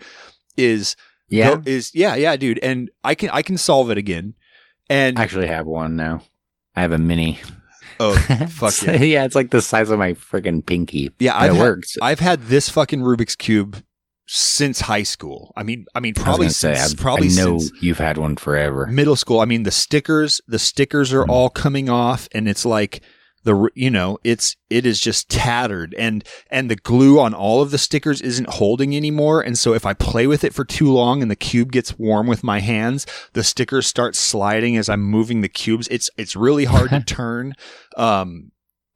is, 0.57 0.95
Yeah. 1.30 1.55
go- 1.55 1.63
is, 1.65 1.91
yeah, 1.95 2.15
yeah, 2.15 2.36
dude. 2.36 2.59
And 2.59 2.89
I 3.03 3.15
can, 3.15 3.30
I 3.30 3.41
can 3.41 3.57
solve 3.57 3.89
it 3.89 3.97
again. 3.97 4.34
And, 4.90 5.20
I 5.20 5.24
actually 5.24 5.48
have 5.48 5.66
one 5.68 5.96
now. 5.96 6.22
I 6.76 6.82
have 6.82 6.92
a 6.92 6.98
mini. 6.98 7.40
oh, 8.00 8.16
fuck 8.50 8.82
yeah. 8.84 8.94
yeah, 9.02 9.26
it's 9.26 9.36
like 9.36 9.52
the 9.52 9.62
size 9.62 9.90
of 9.90 10.00
my 10.00 10.14
freaking 10.14 10.66
pinky. 10.66 11.12
Yeah, 11.20 11.38
I've 11.38 11.54
had- 11.54 11.60
works. 11.62 11.98
I've 12.02 12.20
had 12.20 12.44
this 12.44 12.70
fucking 12.70 13.02
Rubik's 13.02 13.36
Cube 13.36 13.84
since 14.28 14.82
high 14.82 15.04
school. 15.04 15.52
I 15.56 15.64
mean, 15.64 15.86
I 15.96 16.00
mean, 16.00 16.14
probably 16.14 16.50
say, 16.50 16.76
since, 16.76 16.94
I've- 16.94 17.02
probably 17.02 17.28
I 17.30 17.32
know 17.36 17.58
since 17.60 17.82
you've 17.82 17.98
had 17.98 18.18
one 18.18 18.36
forever. 18.36 18.88
middle 18.88 19.16
school. 19.16 19.40
I 19.40 19.46
mean, 19.46 19.64
the 19.64 19.72
stickers, 19.72 20.40
the 20.48 20.60
stickers 20.60 21.12
are 21.14 21.26
Mhm. 21.26 21.30
all 21.30 21.50
coming 21.50 21.90
off, 21.90 22.30
and 22.32 22.48
it's 22.48 22.66
like 22.66 23.02
the 23.44 23.70
you 23.76 23.90
know, 23.90 24.18
it's 24.24 24.56
it 24.70 24.86
is 24.86 25.00
just 25.00 25.30
tattered, 25.30 25.96
and 25.98 26.24
and 26.50 26.70
the 26.70 26.76
glue 26.76 27.20
on 27.20 27.34
all 27.34 27.62
of 27.62 27.72
the 27.72 27.78
stickers 27.78 28.22
isn't 28.22 28.50
holding 28.50 28.96
anymore. 28.96 29.42
And 29.42 29.58
so, 29.58 29.74
if 29.74 29.86
I 29.86 29.94
play 29.94 30.28
with 30.28 30.44
it 30.44 30.54
for 30.54 30.66
too 30.66 30.92
long 30.92 31.22
and 31.22 31.30
the 31.32 31.36
cube 31.36 31.72
gets 31.72 31.98
warm 31.98 32.28
with 32.28 32.44
my 32.44 32.60
hands, 32.60 33.06
the 33.34 33.44
stickers 33.44 33.88
start 33.88 34.16
sliding 34.16 34.76
as 34.78 34.90
I'm 34.90 35.02
moving 35.02 35.42
the 35.42 35.50
cubes. 35.50 35.88
It's 35.90 36.10
it's 36.18 36.36
really 36.36 36.66
hard 36.66 36.90
to 36.90 37.00
turn. 37.06 37.54
Um, 37.98 38.52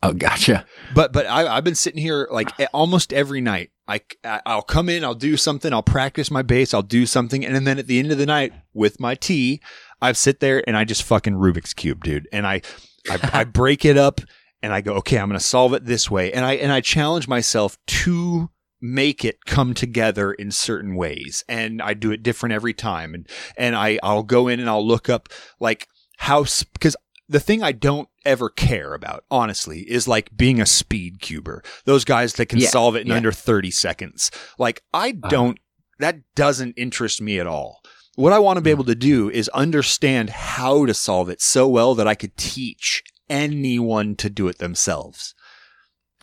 Oh, 0.06 0.12
gotcha. 0.12 0.66
but 0.94 1.14
but 1.14 1.26
I, 1.28 1.48
I've 1.48 1.64
been 1.64 1.76
sitting 1.76 2.02
here 2.02 2.28
like 2.30 2.52
almost 2.74 3.14
every 3.14 3.40
night. 3.40 3.72
I 3.88 4.02
I'll 4.46 4.62
come 4.62 4.90
in, 4.90 5.02
I'll 5.06 5.16
do 5.16 5.38
something, 5.38 5.72
I'll 5.72 5.82
practice 5.82 6.30
my 6.30 6.42
bass, 6.42 6.74
I'll 6.74 6.82
do 6.82 7.06
something, 7.06 7.46
and 7.46 7.66
then 7.66 7.80
at 7.80 7.88
the 7.88 8.00
end 8.00 8.12
of 8.12 8.18
the 8.18 8.26
night 8.26 8.52
with 8.74 9.00
my 9.00 9.16
tea, 9.16 9.62
I 10.02 10.12
sit 10.12 10.42
there 10.42 10.62
and 10.68 10.76
I 10.76 10.84
just 10.84 11.04
fucking 11.04 11.36
Rubik's 11.36 11.74
cube, 11.74 12.04
dude, 12.04 12.28
and 12.34 12.46
I 12.46 12.62
I, 13.10 13.20
I 13.42 13.44
break 13.44 13.86
it 13.86 13.98
up 13.98 14.22
and 14.62 14.74
I 14.74 14.82
go, 14.82 14.94
okay, 14.96 15.18
I'm 15.18 15.28
gonna 15.30 15.40
solve 15.40 15.74
it 15.74 15.86
this 15.86 16.10
way, 16.10 16.32
and 16.32 16.46
I 16.46 16.54
and 16.54 16.72
I 16.72 16.82
challenge 16.82 17.28
myself 17.28 17.78
to 17.88 18.50
make 18.82 19.24
it 19.24 19.46
come 19.46 19.74
together 19.74 20.32
in 20.34 20.52
certain 20.52 20.96
ways, 20.96 21.44
and 21.50 21.82
I 21.82 21.94
do 21.94 22.12
it 22.12 22.24
different 22.24 22.54
every 22.54 22.74
time, 22.74 23.14
and 23.14 23.28
and 23.58 23.76
I 23.76 24.00
I'll 24.04 24.24
go 24.24 24.48
in 24.48 24.60
and 24.60 24.70
I'll 24.70 24.86
look 24.86 25.10
up 25.10 25.30
like 25.60 25.88
how 26.18 26.46
because 26.74 26.96
the 27.30 27.40
thing 27.40 27.64
I 27.64 27.72
don't 27.72 28.10
ever 28.26 28.50
care 28.50 28.94
about, 28.94 29.24
honestly, 29.32 29.80
is 29.82 30.08
like 30.08 30.36
being 30.36 30.62
a 30.62 30.66
speed 30.66 31.20
cuber. 31.22 31.64
Those 31.86 32.06
guys 32.06 32.34
that 32.34 32.46
can 32.48 32.60
Yeah, 32.60 32.68
solve 32.70 32.96
it 32.96 33.02
in 33.02 33.08
yeah. 33.08 33.16
under 33.16 33.32
30 33.32 33.72
seconds. 33.72 34.30
Like, 34.60 34.84
I 34.94 35.12
Uh-huh. 35.12 35.30
don't, 35.30 35.60
that 36.00 36.18
doesn't 36.36 36.74
interest 36.78 37.22
me 37.22 37.40
at 37.40 37.48
all. 37.48 37.82
What 38.16 38.34
I 38.34 38.40
want 38.40 38.58
to 38.58 38.62
be 38.62 38.70
able 38.70 38.84
to 38.86 38.96
do 38.96 39.30
is 39.30 39.50
understand 39.50 40.30
how 40.30 40.86
to 40.86 40.94
solve 40.94 41.30
it 41.30 41.42
so 41.42 41.68
well 41.68 41.96
that 41.96 42.08
I 42.08 42.16
could 42.16 42.38
teach 42.38 43.04
anyone 43.30 44.16
to 44.18 44.30
do 44.30 44.48
it 44.48 44.60
themselves. 44.60 45.34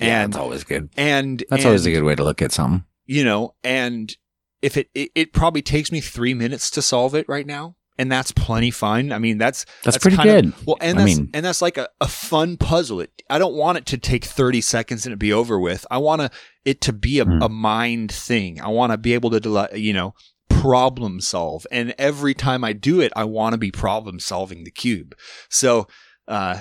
Yeah, 0.00 0.22
And, 0.24 0.32
that's 0.32 0.40
always 0.40 0.64
good. 0.64 0.88
and, 0.96 1.42
That's 1.50 1.62
and, 1.62 1.66
always 1.66 1.86
a 1.86 1.90
good 1.90 2.04
way 2.04 2.14
to 2.14 2.24
look 2.24 2.40
at 2.42 2.52
something. 2.52 2.84
you 3.06 3.24
know, 3.24 3.54
and 3.64 4.16
if 4.62 4.76
it, 4.76 4.88
it, 4.94 5.10
it 5.14 5.32
probably 5.32 5.62
takes 5.62 5.90
me 5.90 6.00
three 6.00 6.32
minutes 6.34 6.70
to 6.72 6.82
solve 6.82 7.14
it 7.14 7.28
right 7.28 7.46
now. 7.46 7.76
And 7.98 8.10
that's 8.10 8.32
plenty 8.32 8.70
fine. 8.70 9.12
I 9.12 9.18
mean, 9.18 9.36
that's, 9.36 9.64
That's, 9.84 9.96
That's 9.96 9.98
pretty 9.98 10.16
kind 10.16 10.30
of- 10.30 10.44
good. 10.56 10.66
well, 10.66 10.76
and 10.80 10.98
I 10.98 11.04
that's 11.04 11.18
mean- 11.18 11.30
and 11.34 11.44
that's 11.44 11.60
like 11.60 11.76
a, 11.76 11.88
a 12.00 12.08
fun 12.08 12.56
puzzle. 12.56 13.00
It, 13.00 13.10
I 13.28 13.38
don't 13.38 13.54
want 13.54 13.76
it 13.76 13.84
to 13.86 13.98
take 13.98 14.24
thirty 14.24 14.62
seconds 14.62 15.04
and 15.04 15.12
it 15.12 15.18
be 15.18 15.34
over 15.34 15.58
with. 15.60 15.84
I 15.90 15.98
want 15.98 16.22
to, 16.22 16.30
it 16.64 16.80
to 16.82 16.94
be 16.94 17.18
a, 17.18 17.24
Hmm. 17.26 17.42
a 17.42 17.48
mind 17.50 18.10
thing. 18.10 18.58
I 18.58 18.68
want 18.68 18.92
to 18.92 18.96
be 18.96 19.12
able 19.12 19.38
to, 19.38 19.68
you 19.74 19.92
know, 19.92 20.14
problem 20.50 21.20
solve. 21.20 21.66
And 21.70 21.94
every 21.98 22.34
time 22.34 22.64
I 22.64 22.72
do 22.72 23.00
it, 23.00 23.12
I 23.16 23.24
want 23.24 23.54
to 23.54 23.58
be 23.58 23.70
problem 23.70 24.18
solving 24.20 24.64
the 24.64 24.70
cube. 24.70 25.14
So, 25.48 25.86
uh, 26.28 26.60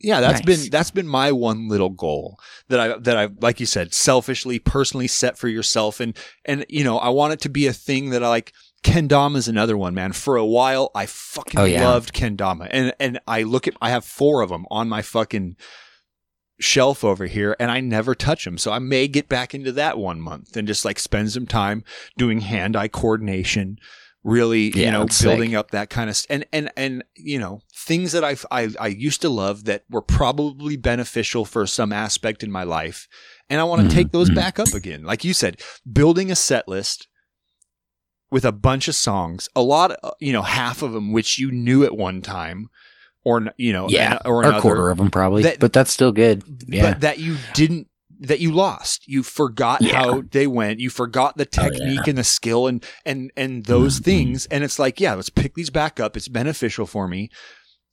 yeah, 0.00 0.20
that's 0.20 0.44
Nice. 0.44 0.62
been 0.62 0.70
that's 0.70 0.90
been 0.90 1.06
my 1.06 1.30
one 1.30 1.68
little 1.68 1.88
goal 1.90 2.38
that 2.68 2.80
I 2.80 2.98
that 2.98 3.16
I 3.16 3.28
like 3.40 3.60
you 3.60 3.66
said 3.66 3.94
selfishly 3.94 4.58
personally 4.58 5.06
set 5.06 5.38
for 5.38 5.46
yourself 5.48 6.00
and 6.00 6.16
and 6.44 6.66
you 6.68 6.82
know 6.82 6.98
I 6.98 7.08
want 7.10 7.34
it 7.34 7.40
to 7.42 7.48
be 7.48 7.68
a 7.68 7.72
thing 7.72 8.10
that 8.10 8.24
I 8.24 8.28
like 8.28 8.52
kendama 8.82 9.36
is 9.36 9.46
another 9.46 9.76
one 9.76 9.94
man 9.94 10.10
for 10.10 10.34
a 10.36 10.44
while 10.44 10.90
I 10.92 11.06
fucking 11.06 11.60
Oh, 11.60 11.64
yeah. 11.64 11.88
loved 11.88 12.12
kendama 12.12 12.66
and 12.72 12.92
and 12.98 13.20
I 13.28 13.44
look 13.44 13.68
at 13.68 13.74
I 13.80 13.90
have 13.90 14.04
four 14.04 14.42
of 14.42 14.48
them 14.48 14.66
on 14.72 14.88
my 14.88 15.02
fucking 15.02 15.54
shelf 16.60 17.02
over 17.02 17.26
here 17.26 17.56
and 17.58 17.70
I 17.70 17.80
never 17.80 18.14
touch 18.14 18.44
them 18.44 18.58
so 18.58 18.70
I 18.72 18.78
may 18.78 19.08
get 19.08 19.28
back 19.28 19.54
into 19.54 19.72
that 19.72 19.98
one 19.98 20.20
month 20.20 20.56
and 20.56 20.68
just 20.68 20.84
like 20.84 20.98
spend 20.98 21.32
some 21.32 21.46
time 21.46 21.82
doing 22.16 22.40
hand 22.40 22.76
eye 22.76 22.88
coordination 22.88 23.78
really 24.24 24.70
you 24.78 24.90
know 24.92 25.06
building 25.20 25.50
sick. 25.50 25.56
up 25.58 25.70
that 25.72 25.90
kind 25.90 26.08
of 26.08 26.16
st- 26.16 26.30
and 26.30 26.44
and 26.52 26.70
and 26.76 27.04
you 27.16 27.40
know 27.40 27.60
things 27.74 28.12
that 28.12 28.22
I've, 28.22 28.46
I 28.52 28.68
I 28.78 28.86
used 28.88 29.20
to 29.22 29.28
love 29.28 29.64
that 29.64 29.82
were 29.90 30.02
probably 30.02 30.76
beneficial 30.76 31.44
for 31.44 31.66
some 31.66 31.92
aspect 31.92 32.44
in 32.44 32.52
my 32.52 32.62
life 32.62 33.08
and 33.50 33.60
I 33.60 33.64
want 33.64 33.80
to 33.82 33.88
Mhm, 33.88 33.92
take 33.92 34.12
those 34.12 34.30
mhm. 34.30 34.36
back 34.36 34.60
up 34.60 34.72
again 34.74 35.02
like 35.02 35.24
you 35.24 35.34
said 35.34 35.60
building 35.90 36.30
a 36.30 36.36
set 36.36 36.68
list 36.68 37.08
with 38.30 38.44
a 38.44 38.52
bunch 38.52 38.86
of 38.86 38.94
songs 38.94 39.48
a 39.56 39.62
lot 39.62 39.90
of, 39.90 40.14
you 40.20 40.32
know 40.32 40.42
half 40.42 40.82
of 40.82 40.92
them 40.92 41.10
which 41.12 41.38
you 41.40 41.50
knew 41.50 41.82
at 41.84 41.96
one 41.96 42.22
time 42.22 42.68
or 43.24 43.52
you 43.56 43.72
know 43.72 43.88
Yeah, 43.88 44.12
an- 44.14 44.18
or 44.24 44.36
or 44.36 44.42
another 44.42 44.58
a 44.58 44.60
quarter 44.60 44.90
of 44.90 44.98
them 44.98 45.10
probably, 45.10 45.42
That- 45.44 45.60
but 45.60 45.72
that's 45.72 45.90
still 45.92 46.12
good. 46.12 46.42
Yeah. 46.66 46.90
but 46.92 47.00
that 47.02 47.18
you 47.18 47.36
didn't 47.54 47.88
that 48.20 48.38
you 48.38 48.52
lost 48.52 49.08
you 49.08 49.22
forgot 49.24 49.82
Yeah. 49.82 49.94
how 49.96 50.22
they 50.30 50.46
went 50.46 50.78
you 50.78 50.90
forgot 50.90 51.36
the 51.36 51.48
Oh, 51.58 51.62
yeah. 51.64 51.68
technique 51.70 52.06
and 52.06 52.16
the 52.16 52.22
skill 52.24 52.68
and 52.68 52.84
and 53.04 53.32
and 53.36 53.64
those 53.66 53.98
Mhm. 54.00 54.04
things 54.04 54.46
and 54.46 54.62
it's 54.62 54.78
like 54.78 55.00
yeah 55.00 55.14
let's 55.14 55.28
pick 55.30 55.54
these 55.54 55.70
back 55.70 55.98
up 55.98 56.16
it's 56.16 56.28
beneficial 56.28 56.86
for 56.86 57.08
me 57.08 57.30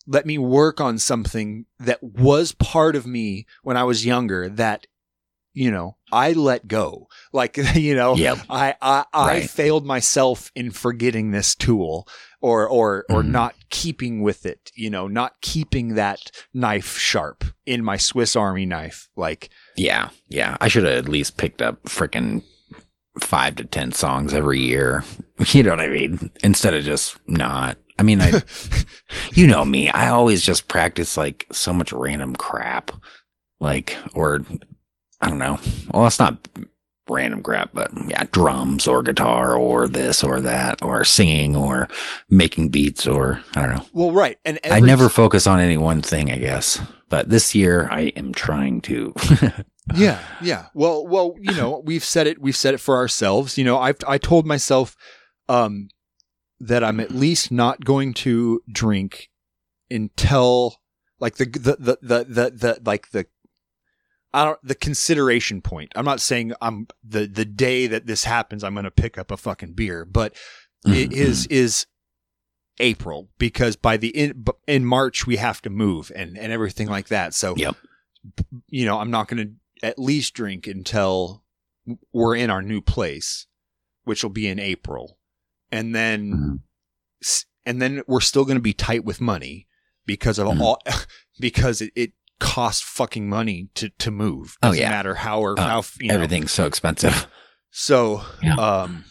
let 0.06 0.28
me 0.28 0.38
work 0.38 0.80
on 0.80 1.00
something 1.00 1.66
that 1.80 2.04
was 2.04 2.52
part 2.52 2.96
of 2.96 3.08
me 3.08 3.48
when 3.64 3.76
i 3.76 3.84
was 3.84 4.06
younger 4.06 4.48
that 4.50 4.86
you 5.60 5.70
know 5.70 5.98
i 6.12 6.32
let 6.32 6.68
go 6.68 7.08
like 7.34 7.58
you 7.76 7.94
know 7.96 8.16
Yep. 8.16 8.38
I 8.50 8.76
I, 8.82 9.04
I 9.14 9.28
Right. 9.28 9.50
failed 9.50 9.86
myself 9.86 10.52
in 10.56 10.72
forgetting 10.72 11.32
this 11.32 11.54
tool 11.56 12.08
or 12.42 12.68
or 12.68 13.06
or 13.10 13.22
Mhm. 13.24 13.32
not 13.32 13.56
keeping 13.70 14.22
with 14.22 14.46
it, 14.46 14.72
you 14.74 14.90
know, 14.90 15.08
not 15.08 15.42
keeping 15.42 15.96
that 15.96 16.32
knife 16.54 16.98
sharp 16.98 17.44
in 17.66 17.84
my 17.84 17.98
Swiss 17.98 18.36
Army 18.36 18.66
knife. 18.66 19.10
Like 19.18 19.50
Yeah, 19.76 20.10
yeah. 20.30 20.56
I 20.62 20.70
should 20.70 20.86
have 20.86 20.98
at 21.06 21.10
least 21.10 21.36
picked 21.38 21.62
up 21.62 21.84
freaking 21.84 22.44
five 23.20 23.56
to 23.58 23.66
ten 23.66 23.92
songs 23.92 24.34
every 24.34 24.60
year. 24.62 25.04
You 25.54 25.64
know 25.64 25.72
what 25.72 25.82
I 25.82 25.88
mean? 25.90 26.32
Instead 26.44 26.74
of 26.74 26.84
just 26.86 27.18
not. 27.28 27.78
I 27.98 28.04
mean, 28.04 28.20
I, 28.22 28.42
you 29.34 29.48
know 29.48 29.64
me. 29.66 29.90
I 29.90 30.08
always 30.10 30.42
just 30.42 30.68
practice 30.70 31.18
like 31.18 31.46
so 31.52 31.74
much 31.74 31.92
random 31.94 32.36
crap, 32.36 32.92
like 33.60 33.96
or 34.14 34.42
I 35.22 35.30
don't 35.30 35.40
know. 35.40 35.60
Well, 35.94 36.08
it's 36.08 36.20
not 36.20 36.48
random 37.10 37.42
crap, 37.42 37.72
but 37.74 37.92
yeah, 38.08 38.24
drums 38.32 38.88
or 38.88 39.02
guitar 39.02 39.56
or 39.56 39.88
this 39.88 40.24
or 40.24 40.40
that 40.42 40.82
or 40.84 41.04
singing 41.04 41.56
or 41.56 41.90
making 42.30 42.70
beats 42.70 43.08
or 43.08 43.42
I 43.56 43.66
don't 43.66 43.76
know. 43.76 43.86
well, 43.94 44.12
right. 44.12 44.38
And 44.46 44.60
I 44.64 44.80
never 44.80 45.10
focus 45.10 45.48
on 45.48 45.60
any 45.60 45.78
one 45.78 46.02
thing, 46.02 46.32
I 46.32 46.38
guess. 46.38 46.80
But 47.10 47.30
this 47.30 47.56
year, 47.56 47.88
I 47.92 48.14
am 48.16 48.34
trying 48.34 48.82
to. 48.82 49.14
Yeah, 49.96 50.20
yeah. 50.42 50.68
Well, 50.76 51.08
well, 51.08 51.36
you 51.40 51.54
know, 51.56 51.82
we've 51.84 52.04
said 52.04 52.28
it. 52.28 52.40
We've 52.40 52.56
said 52.56 52.74
it 52.74 52.80
for 52.80 52.98
ourselves. 52.98 53.58
You 53.58 53.64
know, 53.64 53.80
I've 53.80 53.98
I 54.08 54.18
told 54.20 54.46
myself 54.46 54.96
um, 55.48 55.90
that 56.60 56.84
I'm 56.84 57.00
at 57.00 57.12
least 57.12 57.52
not 57.52 57.84
going 57.84 58.14
to 58.16 58.62
drink 58.72 59.30
until 59.90 60.76
like 61.20 61.38
the 61.38 61.46
the 61.46 61.76
the 61.80 61.98
the 62.02 62.24
the, 62.24 62.50
the 62.52 62.82
like 62.86 63.10
the 63.12 63.26
I 64.34 64.46
don't 64.46 64.60
the 64.64 64.76
consideration 64.76 65.62
point. 65.62 65.92
I'm 65.96 66.06
not 66.06 66.22
saying 66.22 66.54
I'm 66.62 66.88
the 67.04 67.26
the 67.28 67.46
day 67.46 67.88
that 67.88 68.06
this 68.06 68.24
happens. 68.26 68.64
I'm 68.64 68.74
going 68.74 68.84
to 68.86 68.92
pick 68.92 69.18
up 69.18 69.32
a 69.32 69.38
fucking 69.38 69.74
beer, 69.74 70.06
but 70.06 70.36
it 70.86 71.12
is 71.14 71.46
is 71.48 71.86
April 72.80 73.30
because 73.38 73.76
by 73.76 73.98
the 73.98 74.10
in 74.10 74.46
in 74.68 74.86
March 74.86 75.28
we 75.28 75.36
have 75.38 75.62
to 75.64 75.70
move 75.70 76.12
and 76.16 76.38
and 76.38 76.52
everything 76.54 76.88
like 76.88 77.08
that. 77.10 77.34
So 77.34 77.56
Yep. 77.58 77.76
you 78.68 78.86
know, 78.86 79.00
I'm 79.00 79.12
not 79.12 79.28
going 79.28 79.46
to 79.82 79.88
at 79.88 80.00
least 80.00 80.34
drink 80.34 80.68
until 80.68 81.44
we're 82.14 82.36
in 82.36 82.50
our 82.50 82.62
new 82.62 82.82
place, 82.82 83.48
which 84.04 84.24
will 84.24 84.30
be 84.30 84.48
in 84.48 84.60
April, 84.60 85.18
and 85.72 85.94
then 85.96 86.32
Mhm. 86.34 86.60
s- 87.24 87.46
and 87.66 87.82
then 87.82 88.02
we're 88.08 88.20
still 88.22 88.46
going 88.46 88.58
to 88.58 88.62
be 88.62 88.74
tight 88.74 89.04
with 89.04 89.20
money 89.20 89.68
because 90.06 90.38
of 90.40 90.48
Mhm. 90.48 90.62
all 90.62 90.82
because 91.40 91.82
it, 91.82 91.92
it 91.96 92.14
costs 92.40 92.82
fucking 92.82 93.28
money 93.30 93.70
to 93.76 93.90
to 93.90 94.12
move. 94.12 94.58
Oh, 94.64 94.70
Doesn't 94.70 94.82
yeah. 94.82 94.90
matter 94.90 95.16
how 95.16 95.42
or 95.42 95.60
Uh, 95.60 95.64
how 95.68 95.84
you 96.00 96.08
know. 96.10 96.14
Everything's 96.16 96.52
so 96.52 96.66
expensive. 96.66 97.28
So, 97.72 98.24
Yeah. 98.42 98.56
um, 98.56 99.06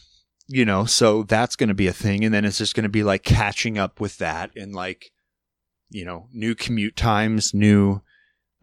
you 0.48 0.64
know, 0.64 0.84
so 0.84 1.22
that's 1.22 1.54
going 1.54 1.68
to 1.68 1.74
be 1.76 1.86
a 1.86 1.92
thing. 1.92 2.24
And 2.24 2.34
then 2.34 2.44
it's 2.44 2.58
just 2.58 2.74
going 2.74 2.82
to 2.82 2.88
be 2.88 3.04
like 3.04 3.22
catching 3.22 3.78
up 3.78 4.00
with 4.00 4.18
that 4.18 4.50
and 4.56 4.74
like, 4.74 5.12
you 5.90 6.04
know, 6.04 6.26
new 6.32 6.56
commute 6.56 6.96
times, 6.96 7.54
new, 7.54 8.00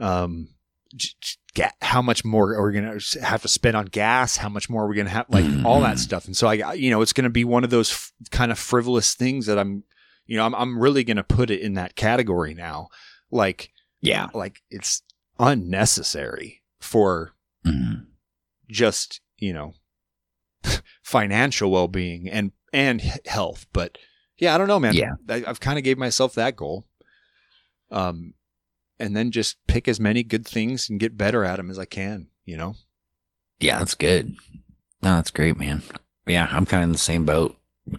um, 0.01 0.49
j- 0.93 1.13
j- 1.55 1.69
how 1.81 2.01
much 2.01 2.25
more 2.25 2.53
are 2.55 2.65
we 2.67 2.73
going 2.73 2.99
to 2.99 3.21
have 3.23 3.41
to 3.43 3.47
spend 3.47 3.77
on 3.77 3.85
gas? 3.85 4.35
How 4.35 4.49
much 4.49 4.69
more 4.69 4.83
are 4.83 4.87
we 4.89 4.95
going 4.95 5.07
to 5.07 5.13
have? 5.13 5.27
Like 5.29 5.45
all 5.63 5.79
that 5.79 5.97
stuff. 5.97 6.25
And 6.25 6.35
so 6.35 6.47
I, 6.49 6.73
you 6.73 6.89
know, 6.89 7.01
it's 7.01 7.13
going 7.13 7.23
to 7.23 7.29
be 7.29 7.45
one 7.45 7.63
of 7.63 7.69
those 7.69 7.91
f- 7.91 8.11
kind 8.31 8.51
of 8.51 8.59
frivolous 8.59 9.13
things 9.13 9.45
that 9.45 9.57
I'm, 9.57 9.85
you 10.25 10.35
know, 10.35 10.45
I'm, 10.45 10.53
I'm 10.55 10.77
really 10.77 11.05
going 11.05 11.17
to 11.17 11.23
put 11.23 11.49
it 11.49 11.61
in 11.61 11.75
that 11.75 11.95
category 11.95 12.53
now. 12.53 12.89
Like, 13.31 13.71
Yeah. 14.05 14.27
like 14.33 14.61
it's 14.69 15.01
unnecessary 15.39 16.61
for 16.79 17.33
Mhm. 17.65 18.05
just 18.69 19.21
you 19.39 19.53
know 19.53 19.73
financial 21.03 21.71
well-being 21.71 22.29
and 22.29 22.51
and 22.73 23.01
health 23.25 23.65
but 23.73 23.97
yeah 24.37 24.53
i 24.53 24.57
don't 24.57 24.67
know 24.67 24.79
man 24.79 24.93
Yeah. 24.93 25.13
I, 25.29 25.43
i've 25.47 25.59
kind 25.59 25.77
of 25.77 25.83
gave 25.83 25.97
myself 25.97 26.35
that 26.35 26.55
goal 26.55 26.85
um 27.91 28.33
and 28.99 29.15
then 29.15 29.31
just 29.31 29.57
pick 29.67 29.87
as 29.87 29.99
many 29.99 30.23
good 30.23 30.47
things 30.47 30.89
and 30.89 30.99
get 30.99 31.17
better 31.17 31.43
at 31.43 31.57
them 31.57 31.69
as 31.69 31.79
i 31.79 31.85
can 31.85 32.27
you 32.45 32.57
know 32.57 32.75
Yeah, 33.59 33.79
that's 33.79 33.95
good. 33.95 34.35
No, 35.01 35.15
that's 35.15 35.31
great, 35.31 35.57
man. 35.57 35.81
Yeah, 36.27 36.47
I'm 36.51 36.65
kind 36.65 36.83
of 36.83 36.87
in 36.89 36.91
the 36.91 36.97
same 36.97 37.25
boat. 37.25 37.55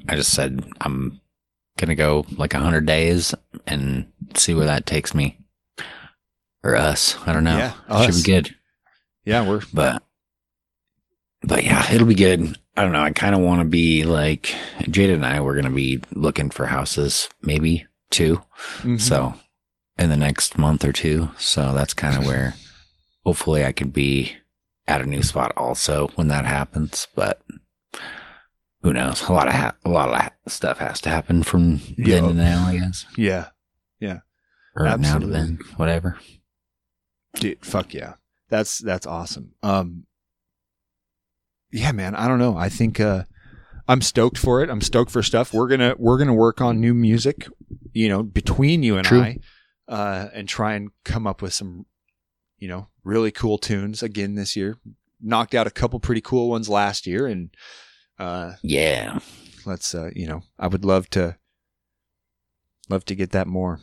I 0.08 0.16
just 0.16 0.32
said 0.32 0.64
I'm 0.80 1.20
gonna 1.78 1.94
go 1.94 2.26
like 2.36 2.52
a 2.54 2.58
hundred 2.58 2.84
days 2.86 3.34
and 3.66 4.06
see 4.34 4.54
where 4.54 4.66
that 4.66 4.86
takes 4.86 5.14
me. 5.14 5.38
Or 6.66 6.74
us. 6.76 7.16
I 7.26 7.32
don't 7.32 7.44
know. 7.44 7.56
Yeah, 7.56 7.72
Should 8.00 8.10
us. 8.10 8.22
be 8.22 8.32
good. 8.32 8.54
yeah 9.24 9.46
we're 9.46 9.62
But 9.72 10.02
but 11.42 11.62
yeah, 11.64 11.92
it'll 11.92 12.06
be 12.08 12.14
good. 12.16 12.58
I 12.76 12.82
don't 12.82 12.92
know. 12.92 13.00
I 13.02 13.10
kind 13.12 13.34
of 13.34 13.40
want 13.40 13.60
to 13.60 13.64
be 13.68 14.02
like 14.04 14.52
Jada 14.80 15.14
and 15.14 15.24
I. 15.24 15.40
We're 15.40 15.54
gonna 15.54 15.70
be 15.70 16.02
looking 16.12 16.50
for 16.50 16.66
houses, 16.66 17.28
maybe 17.40 17.86
2 18.10 18.42
Mhm. 18.82 19.00
So 19.00 19.34
in 19.96 20.10
the 20.10 20.16
next 20.16 20.58
month 20.58 20.84
or 20.84 20.92
two. 20.92 21.30
So 21.38 21.72
that's 21.72 21.94
kind 21.94 22.16
of 22.18 22.26
where 22.30 22.54
hopefully 23.24 23.64
I 23.64 23.70
could 23.72 23.92
be 23.92 24.36
at 24.88 25.00
a 25.00 25.06
new 25.06 25.22
spot 25.22 25.52
also 25.56 26.08
when 26.16 26.28
that 26.28 26.44
happens. 26.46 27.06
But 27.14 27.40
who 28.82 28.92
knows? 28.92 29.22
A 29.28 29.32
lot 29.32 29.46
of 29.48 29.54
ha- 29.54 29.74
a 29.84 29.88
lot 29.88 30.08
of 30.08 30.16
ha- 30.16 30.32
stuff 30.48 30.78
has 30.78 31.00
to 31.02 31.10
happen 31.10 31.42
from 31.44 31.80
then 31.96 32.24
to 32.24 32.34
now, 32.34 32.66
I 32.66 32.78
guess, 32.78 33.06
yeah 33.16 33.48
yeah. 34.00 34.18
or 34.74 34.84
now 34.98 35.18
to 35.18 35.26
then, 35.26 35.58
whatever. 35.76 36.18
Dude 37.36 37.64
fuck 37.64 37.94
yeah. 37.94 38.14
That's 38.48 38.78
that's 38.78 39.06
awesome. 39.06 39.52
Um 39.62 40.06
yeah 41.72 41.92
man 41.92 42.14
i 42.14 42.28
don't 42.28 42.38
know. 42.38 42.56
I 42.56 42.68
think 42.68 43.00
uh 43.00 43.24
i'm 43.88 44.00
stoked 44.00 44.38
for 44.38 44.62
it. 44.62 44.70
I'm 44.70 44.80
stoked 44.80 45.10
for 45.10 45.22
stuff. 45.22 45.52
We're 45.52 45.68
gonna 45.68 45.94
we're 45.98 46.18
gonna 46.18 46.34
work 46.34 46.60
on 46.60 46.80
new 46.80 46.94
music 46.94 47.48
you 47.92 48.08
know 48.08 48.22
between 48.22 48.82
you 48.82 48.96
and 48.98 49.06
True. 49.06 49.20
i 49.22 49.38
uh 49.88 50.28
and 50.34 50.48
try 50.48 50.74
and 50.74 50.90
come 51.04 51.26
up 51.26 51.42
with 51.42 51.52
some 51.54 51.86
you 52.58 52.68
know 52.68 52.88
really 53.04 53.30
cool 53.30 53.58
tunes 53.58 54.02
again 54.02 54.34
this 54.34 54.56
year. 54.56 54.76
Knocked 55.20 55.54
out 55.54 55.66
a 55.66 55.70
couple 55.70 55.98
pretty 55.98 56.20
cool 56.20 56.48
ones 56.50 56.68
last 56.68 57.06
year 57.06 57.26
and 57.26 57.50
uh 58.18 58.52
Yeah, 58.62 59.18
let's 59.64 59.94
uh 59.94 60.10
you 60.14 60.26
know 60.26 60.42
i 60.58 60.66
would 60.68 60.84
love 60.84 61.08
to 61.10 61.36
love 62.88 63.04
to 63.06 63.14
get 63.14 63.30
that 63.32 63.46
more. 63.46 63.80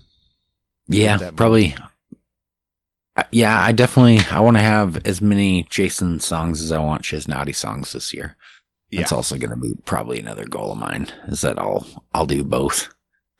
Yeah, 0.88 1.18
that 1.18 1.36
probably. 1.36 1.74
Uh, 1.74 1.88
Yeah, 3.32 3.62
I 3.62 3.72
definitely 3.72 4.20
I 4.32 4.40
want 4.40 4.58
to 4.58 4.64
have 4.64 5.06
as 5.06 5.22
many 5.22 5.64
Jason 5.70 6.20
songs 6.20 6.62
as 6.62 6.72
I 6.72 6.80
want 6.80 7.04
Shiznati 7.04 7.56
songs 7.56 7.94
this 7.94 8.14
year. 8.14 8.36
yeah 8.90 9.02
That's 9.02 9.12
also 9.12 9.38
going 9.38 9.52
to 9.52 9.56
be 9.56 9.74
probably 9.86 10.20
another 10.20 10.46
goal 10.46 10.72
of 10.72 10.80
mine. 10.80 11.08
Is 11.28 11.42
that 11.42 11.60
I'll 11.60 11.86
I'll 12.14 12.26
do 12.26 12.44
both 12.44 12.94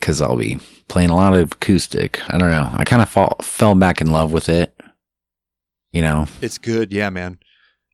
because 0.00 0.22
I'll 0.22 0.36
be 0.36 0.60
playing 0.88 1.10
a 1.10 1.16
lot 1.16 1.34
of 1.34 1.52
acoustic. 1.52 2.20
I 2.32 2.38
don't 2.38 2.50
know. 2.50 2.70
I 2.72 2.84
kind 2.84 3.02
of 3.02 3.08
fall 3.08 3.36
fell 3.42 3.74
back 3.74 4.00
in 4.00 4.12
love 4.12 4.32
with 4.32 4.48
it. 4.48 4.74
You 5.92 6.02
know, 6.02 6.26
it's 6.40 6.58
good 6.58 6.92
yeah 6.92 7.10
man 7.10 7.38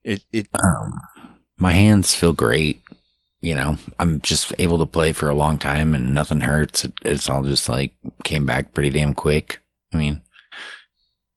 it 0.05 0.24
it 0.32 0.48
um, 0.62 1.00
my 1.59 1.72
hands 1.72 2.14
feel 2.14 2.32
great. 2.32 2.80
You 3.40 3.55
know, 3.55 3.76
I'm 3.98 4.20
just 4.20 4.52
able 4.59 4.78
to 4.78 4.86
play 4.86 5.12
for 5.12 5.28
a 5.28 5.34
long 5.34 5.59
time 5.59 5.94
and 5.94 6.14
nothing 6.14 6.40
hurts. 6.40 6.84
It, 6.84 6.92
it's 7.02 7.28
all 7.28 7.42
just 7.42 7.68
like 7.68 7.92
came 8.22 8.46
back 8.46 8.72
pretty 8.72 8.90
damn 8.90 9.14
quick. 9.14 9.61
I 9.92 9.98
mean, 9.98 10.22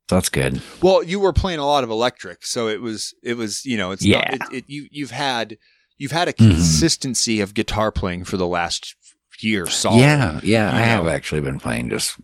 so 0.09 0.15
that's 0.15 0.29
good. 0.29 0.61
Well, 0.81 1.03
you 1.03 1.19
were 1.19 1.33
playing 1.33 1.59
a 1.59 1.65
lot 1.65 1.83
of 1.83 1.89
electric, 1.89 2.45
so 2.45 2.67
it 2.67 2.81
was 2.81 3.13
it 3.23 3.35
was 3.37 3.65
you 3.65 3.77
know 3.77 3.91
it's 3.91 4.05
Yeah. 4.05 4.35
not, 4.39 4.53
it, 4.53 4.57
it, 4.59 4.63
you 4.67 4.87
you've 4.91 5.11
had 5.11 5.57
you've 5.97 6.11
had 6.11 6.27
a 6.27 6.33
Mhm. 6.33 6.37
consistency 6.55 7.41
of 7.41 7.53
guitar 7.53 7.91
playing 7.91 8.23
for 8.25 8.37
the 8.37 8.47
last 8.47 8.95
year. 9.39 9.67
Solid. 9.67 9.99
Yeah, 9.99 10.39
yeah, 10.43 10.71
you 10.71 10.77
I 10.77 10.81
have 10.81 11.07
actually 11.07 11.41
been 11.41 11.59
playing 11.59 11.89
just 11.89 12.15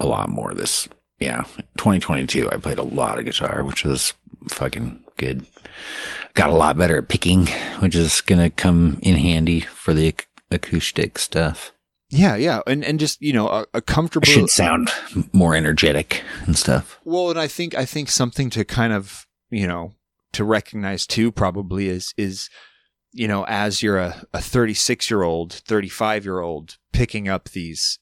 a 0.00 0.06
lot 0.06 0.28
more 0.28 0.54
this. 0.54 0.88
Yeah, 1.20 1.44
2022, 1.78 2.50
I 2.50 2.56
played 2.56 2.78
a 2.78 2.82
lot 2.82 3.18
of 3.18 3.24
guitar, 3.24 3.62
which 3.64 3.84
was 3.84 4.14
fucking 4.48 5.04
good. 5.16 5.46
Got 6.34 6.50
a 6.50 6.54
lot 6.54 6.76
better 6.76 6.98
at 6.98 7.08
picking, 7.08 7.46
which 7.78 7.94
is 7.94 8.20
gonna 8.20 8.50
come 8.50 8.98
in 9.02 9.14
handy 9.16 9.60
for 9.60 9.94
the 9.94 10.06
ac- 10.08 10.26
acoustic 10.50 11.18
stuff. 11.18 11.72
Yeah, 12.14 12.36
yeah, 12.36 12.60
and 12.66 12.84
and 12.84 13.00
just 13.00 13.20
you 13.20 13.32
know 13.32 13.66
a 13.74 13.80
comfortable. 13.80 14.26
should 14.26 14.48
sound 14.48 14.90
more 15.32 15.54
energetic 15.54 16.22
and 16.46 16.56
stuff. 16.56 17.00
Well, 17.04 17.30
and 17.30 17.38
I 17.38 17.48
think 17.48 17.74
I 17.74 17.84
think 17.84 18.08
something 18.08 18.50
to 18.50 18.64
kind 18.64 18.92
of 18.92 19.26
you 19.50 19.66
know 19.66 19.94
to 20.32 20.44
recognize 20.44 21.06
too 21.06 21.32
probably 21.32 21.88
is 21.88 22.14
is 22.16 22.48
you 23.12 23.26
know 23.26 23.44
as 23.46 23.82
you're 23.82 23.98
a, 23.98 24.26
a 24.32 24.40
36 24.40 25.10
year 25.10 25.22
old 25.22 25.52
35 25.52 26.24
year 26.24 26.40
old 26.40 26.76
picking 26.92 27.28
up 27.28 27.50
these 27.50 27.98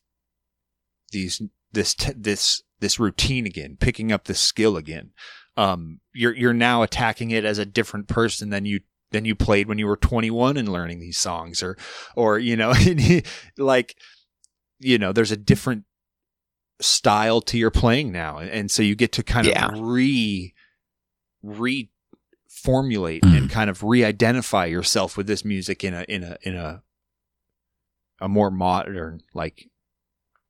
these 1.12 1.42
this 1.72 1.94
t- 1.94 2.12
this 2.16 2.62
this 2.80 2.98
routine 2.98 3.46
again 3.46 3.76
picking 3.78 4.10
up 4.10 4.24
this 4.24 4.40
skill 4.40 4.76
again 4.76 5.10
um 5.58 6.00
you're 6.14 6.34
you're 6.34 6.54
now 6.54 6.82
attacking 6.82 7.30
it 7.30 7.44
as 7.44 7.58
a 7.58 7.66
different 7.66 8.08
person 8.08 8.48
than 8.48 8.64
you 8.64 8.80
than 9.12 9.24
you 9.24 9.34
played 9.34 9.68
when 9.68 9.78
you 9.78 9.86
were 9.86 9.96
21 9.96 10.56
and 10.56 10.68
learning 10.72 11.00
these 11.00 11.18
songs 11.18 11.62
or 11.62 11.76
or 12.16 12.38
you 12.38 12.56
know 12.56 12.72
like 13.58 13.96
you 14.80 14.98
know 14.98 15.12
there's 15.12 15.30
a 15.32 15.36
different 15.36 15.84
style 16.80 17.40
to 17.40 17.56
your 17.58 17.70
playing 17.70 18.10
now 18.10 18.38
and, 18.38 18.70
so 18.70 18.82
you 18.82 18.94
get 18.96 19.12
to 19.12 19.22
kind 19.22 19.46
Yeah. 19.46 19.68
of 19.68 19.78
re 19.80 20.52
reformulate 21.44 23.20
Mm. 23.20 23.36
and 23.36 23.50
kind 23.50 23.70
of 23.70 23.82
re-identify 23.82 24.66
yourself 24.66 25.16
with 25.16 25.26
this 25.26 25.44
music 25.44 25.84
in 25.84 25.94
a 25.94 26.04
in 26.08 26.22
a 26.24 26.36
in 26.42 26.56
a 26.56 26.82
a 28.20 28.28
more 28.28 28.50
modern 28.50 29.22
like 29.34 29.68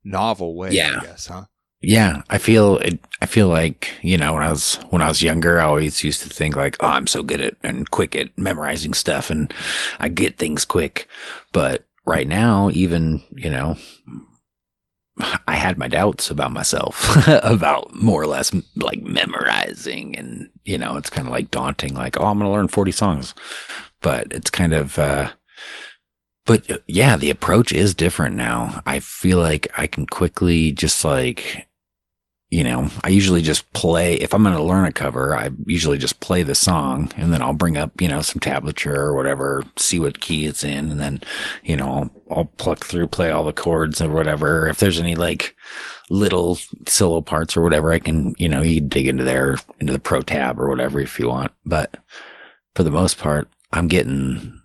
novel 0.03 0.55
way 0.55 0.71
Yeah. 0.71 0.97
i 1.01 1.05
guess 1.05 1.27
huh 1.27 1.45
Yeah, 1.85 2.21
I 2.29 2.37
feel 2.37 2.77
it. 2.77 2.99
I 3.21 3.25
feel 3.25 3.49
like 3.49 3.91
you 4.01 4.17
know 4.17 4.33
when 4.33 4.43
I 4.43 4.49
was 4.49 4.75
when 4.89 5.01
I 5.01 5.09
was 5.09 5.21
younger, 5.21 5.59
I 5.59 5.65
always 5.65 6.01
used 6.03 6.21
to 6.23 6.29
think 6.29 6.55
like, 6.55 6.77
oh, 6.79 6.87
I'm 6.87 7.07
so 7.07 7.23
good 7.23 7.41
at 7.41 7.55
and 7.61 7.91
quick 7.91 8.15
at 8.15 8.35
memorizing 8.37 8.93
stuff, 8.93 9.29
and 9.29 9.53
I 9.99 10.07
get 10.07 10.37
things 10.37 10.63
quick. 10.63 11.09
But 11.51 11.85
right 12.05 12.27
now, 12.27 12.69
even 12.71 13.21
you 13.35 13.49
know, 13.49 13.75
I 15.47 15.55
had 15.55 15.77
my 15.77 15.87
doubts 15.87 16.31
about 16.31 16.51
myself 16.51 17.15
about 17.43 17.93
more 17.93 18.21
or 18.21 18.27
less 18.27 18.51
like 18.75 19.01
memorizing, 19.03 20.15
and 20.17 20.49
you 20.65 20.77
know, 20.77 20.97
it's 20.97 21.09
kind 21.09 21.27
of 21.27 21.31
like 21.33 21.51
daunting. 21.51 21.93
Like, 21.93 22.19
oh, 22.19 22.25
I'm 22.25 22.39
going 22.39 22.49
to 22.49 22.53
learn 22.53 22.67
40 22.67 22.91
songs, 22.91 23.33
but 24.01 24.31
it's 24.31 24.49
kind 24.49 24.73
of. 24.73 24.97
uh 24.97 25.31
but 26.45 26.69
uh, 26.69 26.77
yeah, 26.87 27.15
the 27.15 27.29
approach 27.29 27.71
is 27.71 27.93
different 27.95 28.35
now. 28.35 28.81
I 28.85 28.99
feel 28.99 29.39
like 29.39 29.67
I 29.77 29.87
can 29.87 30.05
quickly 30.05 30.71
just 30.71 31.05
like, 31.05 31.67
you 32.53 32.63
know, 32.63 32.87
I 33.03 33.09
usually 33.09 33.41
just 33.41 33.73
play. 33.73 34.13
If 34.13 34.31
I'm 34.31 34.43
going 34.43 34.55
to 34.55 34.61
learn 34.61 34.85
a 34.85 34.91
cover, 34.91 35.35
I 35.35 35.49
usually 35.65 35.97
just 35.97 36.19
play 36.19 36.43
the 36.43 36.53
song 36.53 37.11
and 37.17 37.33
then 37.33 37.41
I'll 37.41 37.53
bring 37.53 37.77
up, 37.77 37.99
you 37.99 38.07
know, 38.07 38.21
some 38.21 38.39
tablature 38.39 38.95
or 38.95 39.15
whatever, 39.15 39.63
see 39.75 39.97
what 39.97 40.19
key 40.19 40.45
it's 40.45 40.63
in. 40.63 40.91
And 40.91 40.99
then, 40.99 41.21
you 41.63 41.75
know, 41.75 41.87
I'll, 41.87 42.11
I'll 42.29 42.45
pluck 42.45 42.85
through, 42.85 43.07
play 43.07 43.31
all 43.31 43.43
the 43.43 43.53
chords 43.53 44.03
or 44.03 44.09
whatever. 44.11 44.67
If 44.67 44.77
there's 44.77 44.99
any 44.99 45.15
like 45.15 45.55
little 46.11 46.59
solo 46.87 47.21
parts 47.21 47.57
or 47.57 47.63
whatever, 47.63 47.91
I 47.91 47.97
can, 47.97 48.35
you 48.37 48.49
know, 48.49 48.61
you 48.61 48.81
dig 48.81 49.07
into 49.07 49.23
there, 49.23 49.57
into 49.79 49.91
the 49.91 49.97
pro 49.97 50.21
tab 50.21 50.59
or 50.59 50.69
whatever 50.69 50.99
if 50.99 51.17
you 51.17 51.29
want. 51.29 51.53
But 51.65 51.97
for 52.75 52.83
the 52.83 52.91
most 52.91 53.17
part, 53.17 53.47
I'm 53.71 53.87
getting 53.87 54.61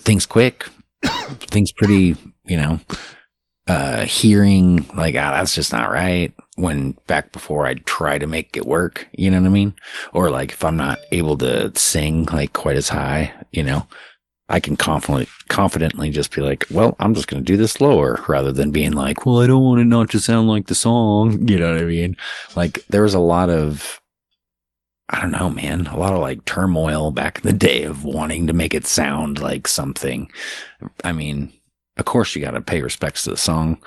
things 0.00 0.26
quick, 0.26 0.66
things 1.04 1.70
pretty, 1.70 2.16
you 2.44 2.56
know, 2.56 2.80
uh, 3.68 4.04
hearing 4.04 4.86
like, 4.96 5.14
ah, 5.16 5.32
that's 5.32 5.54
just 5.54 5.72
not 5.72 5.90
right. 5.90 6.32
When 6.56 6.92
back 7.06 7.32
before 7.32 7.66
I'd 7.66 7.84
try 7.84 8.18
to 8.18 8.26
make 8.26 8.56
it 8.56 8.66
work, 8.66 9.08
you 9.12 9.30
know 9.30 9.40
what 9.40 9.46
I 9.46 9.50
mean? 9.50 9.74
Or 10.12 10.30
like 10.30 10.52
if 10.52 10.64
I'm 10.64 10.76
not 10.76 10.98
able 11.12 11.36
to 11.38 11.76
sing 11.76 12.24
like 12.26 12.52
quite 12.52 12.76
as 12.76 12.88
high, 12.88 13.32
you 13.52 13.62
know, 13.62 13.86
I 14.48 14.60
can 14.60 14.76
confidently, 14.76 15.26
confidently 15.48 16.10
just 16.10 16.34
be 16.34 16.40
like, 16.40 16.64
well, 16.70 16.94
I'm 17.00 17.14
just 17.14 17.26
going 17.26 17.42
to 17.42 17.52
do 17.52 17.56
this 17.56 17.80
lower 17.80 18.24
rather 18.28 18.52
than 18.52 18.70
being 18.70 18.92
like, 18.92 19.26
well, 19.26 19.40
I 19.40 19.48
don't 19.48 19.62
want 19.64 19.80
it 19.80 19.86
not 19.86 20.10
to 20.10 20.20
sound 20.20 20.48
like 20.48 20.66
the 20.68 20.74
song. 20.74 21.48
You 21.48 21.58
know 21.58 21.72
what 21.72 21.82
I 21.82 21.84
mean? 21.86 22.16
Like 22.54 22.84
there 22.88 23.02
was 23.02 23.14
a 23.14 23.18
lot 23.20 23.50
of, 23.50 24.00
I 25.08 25.20
don't 25.20 25.32
know, 25.32 25.50
man, 25.50 25.86
a 25.88 25.98
lot 25.98 26.12
of 26.12 26.20
like 26.20 26.44
turmoil 26.44 27.10
back 27.10 27.38
in 27.38 27.42
the 27.42 27.52
day 27.52 27.84
of 27.84 28.04
wanting 28.04 28.46
to 28.46 28.52
make 28.52 28.74
it 28.74 28.86
sound 28.86 29.40
like 29.40 29.68
something. 29.68 30.30
I 31.04 31.12
mean, 31.12 31.52
of 31.96 32.04
course 32.04 32.34
you 32.34 32.42
got 32.42 32.52
to 32.52 32.60
pay 32.60 32.82
respects 32.82 33.24
to 33.24 33.30
the 33.30 33.36
song 33.36 33.78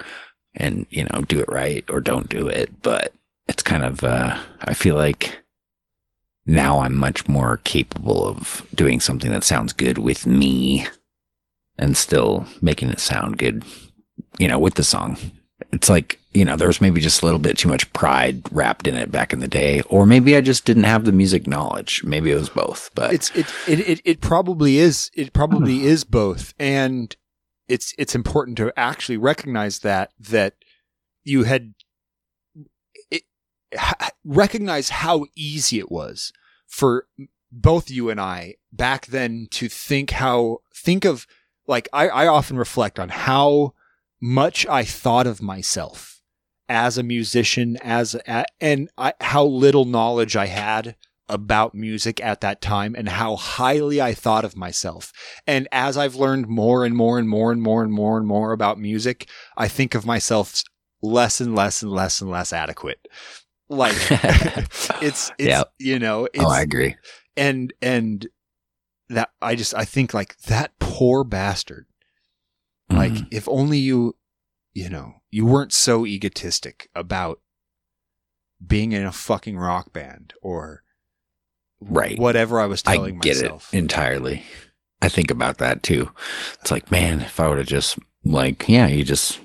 and, 0.55 0.85
you 0.89 1.05
know, 1.05 1.21
do 1.21 1.39
it 1.39 1.49
right 1.49 1.85
or 1.89 2.01
don't 2.01 2.29
do 2.29 2.47
it. 2.47 2.81
But 2.81 3.13
it's 3.47 3.63
kind 3.63 3.83
of, 3.83 4.03
uh, 4.03 4.39
I 4.61 4.73
feel 4.73 4.95
like 4.95 5.39
now 6.45 6.79
I'm 6.79 6.95
much 6.95 7.27
more 7.27 7.57
capable 7.63 8.27
of 8.27 8.65
doing 8.73 8.99
something 8.99 9.31
that 9.31 9.43
sounds 9.43 9.73
good 9.73 9.99
with 9.99 10.25
me 10.25 10.87
and 11.77 11.95
still 11.95 12.45
making 12.61 12.89
it 12.89 12.99
sound 12.99 13.37
good, 13.37 13.63
you 14.37 14.47
know, 14.47 14.59
with 14.59 14.73
the 14.73 14.83
song. 14.83 15.17
it's 15.71 15.89
like, 15.89 16.19
you 16.33 16.45
know, 16.45 16.55
there 16.55 16.67
was 16.67 16.81
maybe 16.81 17.01
just 17.01 17.21
a 17.21 17.25
little 17.25 17.39
bit 17.39 17.57
too 17.57 17.69
much 17.69 17.91
pride 17.93 18.41
wrapped 18.51 18.87
in 18.87 18.95
it 18.95 19.11
back 19.11 19.33
in 19.33 19.39
the 19.39 19.47
day. 19.47 19.81
Or 19.89 20.05
maybe 20.05 20.35
I 20.35 20.41
just 20.41 20.65
didn't 20.65 20.83
have 20.83 21.05
the 21.05 21.11
music 21.11 21.47
knowledge. 21.47 22.03
Maybe 22.03 22.31
it 22.31 22.35
was 22.35 22.49
both. 22.49 22.89
But 22.93 23.13
it's 23.13 23.35
it 23.35 23.47
it 23.67 23.79
it, 23.79 24.01
it 24.05 24.21
probably 24.21 24.77
is 24.77 25.09
it 25.15 25.33
probably 25.33 25.85
is 25.85 26.03
both 26.03 26.53
and 26.59 27.15
it's 27.69 27.93
it's 27.97 28.15
important 28.15 28.57
to 28.57 28.73
actually 28.77 29.17
recognize 29.17 29.79
that 29.79 30.11
that 30.19 30.55
you 31.23 31.43
had 31.43 31.75
it, 33.11 33.23
ha- 33.77 34.09
recognize 34.25 34.89
how 34.89 35.25
easy 35.35 35.79
it 35.79 35.91
was 35.91 36.33
for 36.67 37.07
both 37.51 37.89
you 37.89 38.09
and 38.09 38.19
I 38.19 38.55
back 38.73 39.05
then 39.05 39.47
to 39.51 39.69
think 39.69 40.11
how 40.11 40.59
think 40.73 41.05
of 41.05 41.27
like 41.67 41.87
I, 41.93 42.09
I 42.09 42.27
often 42.27 42.57
reflect 42.57 42.99
on 42.99 43.09
how 43.09 43.75
much 44.19 44.65
I 44.67 44.83
thought 44.83 45.27
of 45.27 45.41
myself 45.41 46.21
as 46.67 46.97
a 46.97 47.03
musician 47.03 47.77
as 47.81 48.15
a, 48.15 48.45
and 48.59 48.89
I, 48.97 49.13
how 49.21 49.45
little 49.45 49.85
knowledge 49.85 50.35
I 50.35 50.47
had 50.47 50.95
about 51.29 51.75
music 51.75 52.19
at 52.23 52.41
that 52.41 52.61
time 52.61 52.95
and 52.97 53.07
how 53.07 53.35
highly 53.35 54.01
I 54.01 54.13
thought 54.13 54.43
of 54.43 54.57
myself. 54.57 55.13
And 55.47 55.67
as 55.71 55.95
I've 55.97 56.15
learned 56.15 56.47
more 56.47 56.83
and 56.83 56.95
more 56.95 57.17
and 57.19 57.29
more 57.29 57.51
and 57.51 57.61
more 57.61 57.83
and 57.83 57.93
more 57.93 58.17
and 58.17 58.27
more 58.27 58.51
about 58.51 58.79
music, 58.79 59.29
I 59.55 59.67
think 59.67 59.95
of 59.95 60.05
myself 60.05 60.63
less 61.01 61.39
and 61.39 61.55
less 61.55 61.81
and 61.83 61.91
less 61.91 62.19
and 62.21 62.29
less 62.29 62.51
adequate. 62.51 63.07
Like 63.69 63.95
it's, 64.09 64.89
it's, 65.01 65.31
Yeah. 65.37 65.63
you 65.77 65.99
know, 65.99 66.25
it's, 66.33 66.43
oh, 66.43 66.49
I 66.49 66.61
agree. 66.61 66.95
and, 67.37 67.71
and 67.81 68.27
that 69.09 69.29
I 69.41 69.55
just, 69.55 69.73
I 69.75 69.85
think 69.85 70.13
like 70.13 70.37
that 70.41 70.71
poor 70.79 71.23
bastard. 71.23 71.85
Like 72.89 73.11
Mhm. 73.13 73.27
if 73.31 73.47
only 73.47 73.77
you, 73.77 74.15
you 74.73 74.89
know, 74.89 75.13
you 75.31 75.45
weren't 75.45 75.73
so 75.73 76.05
egotistic 76.05 76.89
about 76.95 77.39
being 78.65 78.91
in 78.91 79.05
a 79.05 79.11
fucking 79.11 79.57
rock 79.57 79.93
band 79.93 80.33
or 80.41 80.83
Right. 81.81 82.17
whatever 82.19 82.59
I 82.59 82.65
was 82.65 82.81
telling 82.83 83.17
I 83.17 83.19
get 83.19 83.37
myself. 83.37 83.73
it 83.73 83.77
entirely. 83.77 84.43
I 85.01 85.07
think 85.09 85.31
about 85.31 85.59
that 85.59 85.81
too. 85.83 86.11
It's 86.61 86.71
like, 86.71 86.91
man, 86.91 87.21
if 87.21 87.39
I 87.39 87.47
would 87.47 87.57
have 87.57 87.67
just 87.67 87.97
like, 88.25 88.67
yeah, 88.67 88.87
you 88.87 89.03
just 89.05 89.39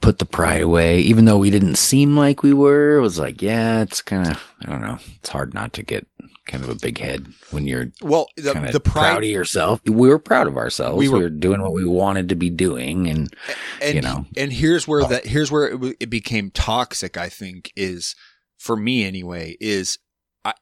put 0.00 0.18
the 0.18 0.26
pride 0.26 0.62
away, 0.62 1.00
even 1.00 1.24
though 1.24 1.38
we 1.38 1.50
didn't 1.50 1.76
seem 1.76 2.16
like 2.16 2.42
we 2.42 2.52
were. 2.52 2.98
It 2.98 3.00
was 3.00 3.18
like, 3.18 3.40
yeah, 3.42 3.80
it's 3.82 4.02
kind 4.02 4.30
of, 4.30 4.54
I 4.62 4.70
don't 4.70 4.82
know. 4.82 4.98
It's 5.16 5.30
hard 5.30 5.54
not 5.54 5.72
to 5.74 5.82
get 5.82 6.06
kind 6.46 6.62
of 6.62 6.68
a 6.70 6.74
big 6.76 6.98
head 6.98 7.26
when 7.50 7.66
you're 7.66 7.90
well, 8.02 8.28
the, 8.36 8.52
the 8.72 8.78
proud 8.80 8.92
pride 9.14 9.24
of 9.24 9.30
yourself. 9.30 9.80
We 9.84 10.08
were 10.08 10.18
proud 10.18 10.46
of 10.46 10.56
ourselves. 10.56 10.98
We 10.98 11.08
We 11.08 11.14
were- 11.14 11.20
were, 11.24 11.30
doing 11.30 11.60
what 11.62 11.72
we 11.72 11.84
wanted 11.86 12.28
to 12.28 12.34
be 12.36 12.50
doing, 12.50 13.08
and 13.08 13.34
and 13.82 13.94
you 13.94 14.02
know. 14.02 14.26
and 14.36 14.52
here's 14.52 14.86
where 14.86 15.02
Oh. 15.04 15.08
that 15.08 15.26
here's 15.26 15.50
where 15.50 15.68
it, 15.68 15.96
it 16.00 16.10
became 16.10 16.50
toxic. 16.50 17.16
I 17.16 17.28
think 17.30 17.72
is 17.74 18.14
for 18.66 18.76
me 18.76 19.04
anyway. 19.04 19.56
Is 19.60 19.98
I 20.44 20.54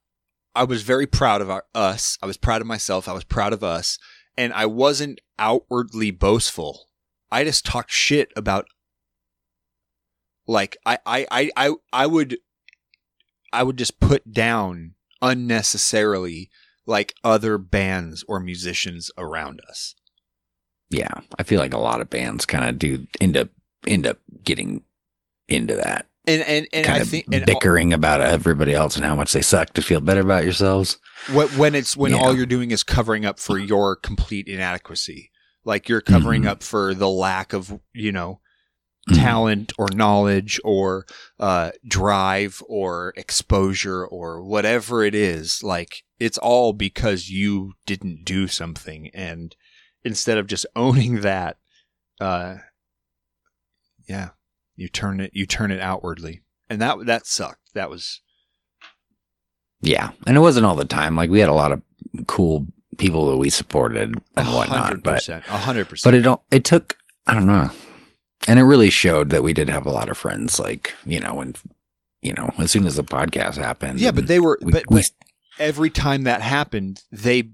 I 0.54 0.64
was 0.64 0.82
very 0.82 1.06
proud 1.06 1.40
of 1.40 1.50
our, 1.50 1.64
us. 1.74 2.18
I 2.22 2.26
was 2.26 2.36
proud 2.36 2.60
of 2.60 2.66
myself. 2.66 3.08
I 3.08 3.12
was 3.12 3.24
proud 3.24 3.52
of 3.52 3.64
us, 3.64 3.98
and 4.36 4.52
I 4.52 4.66
wasn't 4.66 5.20
outwardly 5.38 6.10
boastful. 6.10 6.88
I 7.32 7.42
just 7.44 7.64
talked 7.66 7.90
shit 7.90 8.32
about. 8.36 8.66
Like 10.46 10.76
I 10.84 10.98
I 11.06 11.26
I 11.30 11.50
I, 11.56 11.74
I 11.92 12.06
would. 12.06 12.38
I 13.52 13.62
would 13.62 13.78
just 13.78 14.00
put 14.00 14.32
down 14.32 14.94
unnecessarily 15.22 16.50
like 16.86 17.14
other 17.22 17.56
bands 17.56 18.24
or 18.28 18.40
musicians 18.40 19.10
around 19.16 19.60
us. 19.68 19.94
yeah, 20.90 21.20
I 21.38 21.42
feel 21.44 21.60
like 21.60 21.72
a 21.74 21.78
lot 21.78 22.00
of 22.00 22.10
bands 22.10 22.46
kind 22.46 22.64
of 22.68 22.78
do 22.78 23.06
end 23.20 23.36
up 23.36 23.48
end 23.86 24.06
up 24.06 24.18
getting 24.42 24.82
into 25.48 25.76
that. 25.76 26.06
And 26.26 26.42
and 26.42 26.66
and 26.72 26.86
kind 26.86 26.98
I 26.98 27.02
of 27.02 27.08
think 27.08 27.26
and 27.32 27.44
bickering 27.44 27.92
about 27.92 28.20
everybody 28.22 28.72
else 28.72 28.96
and 28.96 29.04
how 29.04 29.14
much 29.14 29.32
they 29.32 29.42
suck 29.42 29.74
to 29.74 29.82
feel 29.82 30.00
better 30.00 30.22
about 30.22 30.44
yourselves. 30.44 30.98
When, 31.32 31.48
when 31.58 31.74
it's 31.74 31.96
when 31.96 32.12
Yeah. 32.12 32.18
all 32.18 32.34
you're 32.34 32.46
doing 32.46 32.70
is 32.70 32.82
covering 32.82 33.26
up 33.26 33.38
for 33.38 33.58
your 33.58 33.94
complete 33.94 34.48
inadequacy, 34.48 35.30
like 35.64 35.88
you're 35.88 36.00
covering 36.00 36.42
Mhm. 36.42 36.48
up 36.48 36.62
for 36.62 36.94
the 36.94 37.08
lack 37.10 37.52
of 37.52 37.78
you 37.92 38.10
know 38.10 38.40
Mhm. 39.10 39.16
talent 39.16 39.72
or 39.76 39.88
knowledge 39.94 40.58
or 40.64 41.04
uh, 41.38 41.72
drive 41.86 42.62
or 42.68 43.12
exposure 43.18 44.06
or 44.06 44.42
whatever 44.42 45.04
it 45.04 45.14
is. 45.14 45.62
Like 45.62 46.04
it's 46.18 46.38
all 46.38 46.72
because 46.72 47.28
you 47.28 47.74
didn't 47.84 48.24
do 48.24 48.48
something, 48.48 49.10
and 49.12 49.54
instead 50.04 50.38
of 50.38 50.46
just 50.46 50.64
owning 50.74 51.20
that, 51.20 51.58
uh, 52.18 52.56
yeah, 54.08 54.30
you 54.76 54.88
turn 54.88 55.20
it 55.20 55.30
you 55.34 55.46
turn 55.46 55.70
it 55.70 55.80
outwardly, 55.80 56.42
and 56.68 56.80
that 56.80 57.06
that 57.06 57.26
sucked. 57.26 57.72
That 57.74 57.90
was 57.90 58.20
Yeah, 59.80 60.10
and 60.26 60.36
it 60.36 60.40
wasn't 60.40 60.66
all 60.66 60.76
the 60.76 60.84
time. 60.84 61.16
Like 61.16 61.30
we 61.30 61.40
had 61.40 61.48
a 61.48 61.54
lot 61.54 61.72
of 61.72 61.82
cool 62.26 62.66
people 62.96 63.30
that 63.30 63.36
we 63.36 63.50
supported 63.50 64.14
and 64.36 64.48
whatnot, 64.48 65.02
but 65.02 65.14
percent, 65.16 65.44
a 65.48 65.58
hundred 65.58 65.88
percent. 65.88 66.04
but 66.12 66.14
it 66.18 66.22
don't. 66.22 66.40
It 66.50 66.64
took 66.64 66.96
I 67.26 67.34
don't 67.34 67.46
know, 67.46 67.70
and 68.48 68.58
it 68.58 68.62
really 68.64 68.90
showed 68.90 69.30
that 69.30 69.42
we 69.42 69.52
did 69.52 69.68
have 69.68 69.86
a 69.86 69.90
lot 69.90 70.08
of 70.08 70.16
friends. 70.16 70.58
Like 70.58 70.94
you 71.04 71.20
know, 71.20 71.34
when 71.34 71.54
you 72.22 72.32
know, 72.32 72.50
as 72.58 72.70
soon 72.70 72.86
as 72.86 72.96
the 72.96 73.04
podcast 73.04 73.56
happened, 73.56 74.00
Yeah, 74.00 74.10
but 74.10 74.26
they 74.28 74.40
were, 74.40 74.58
we, 74.62 74.72
but, 74.72 74.84
we- 74.88 74.96
but 75.02 75.10
every 75.58 75.90
time 75.90 76.22
that 76.22 76.40
happened, 76.40 77.02
they 77.12 77.50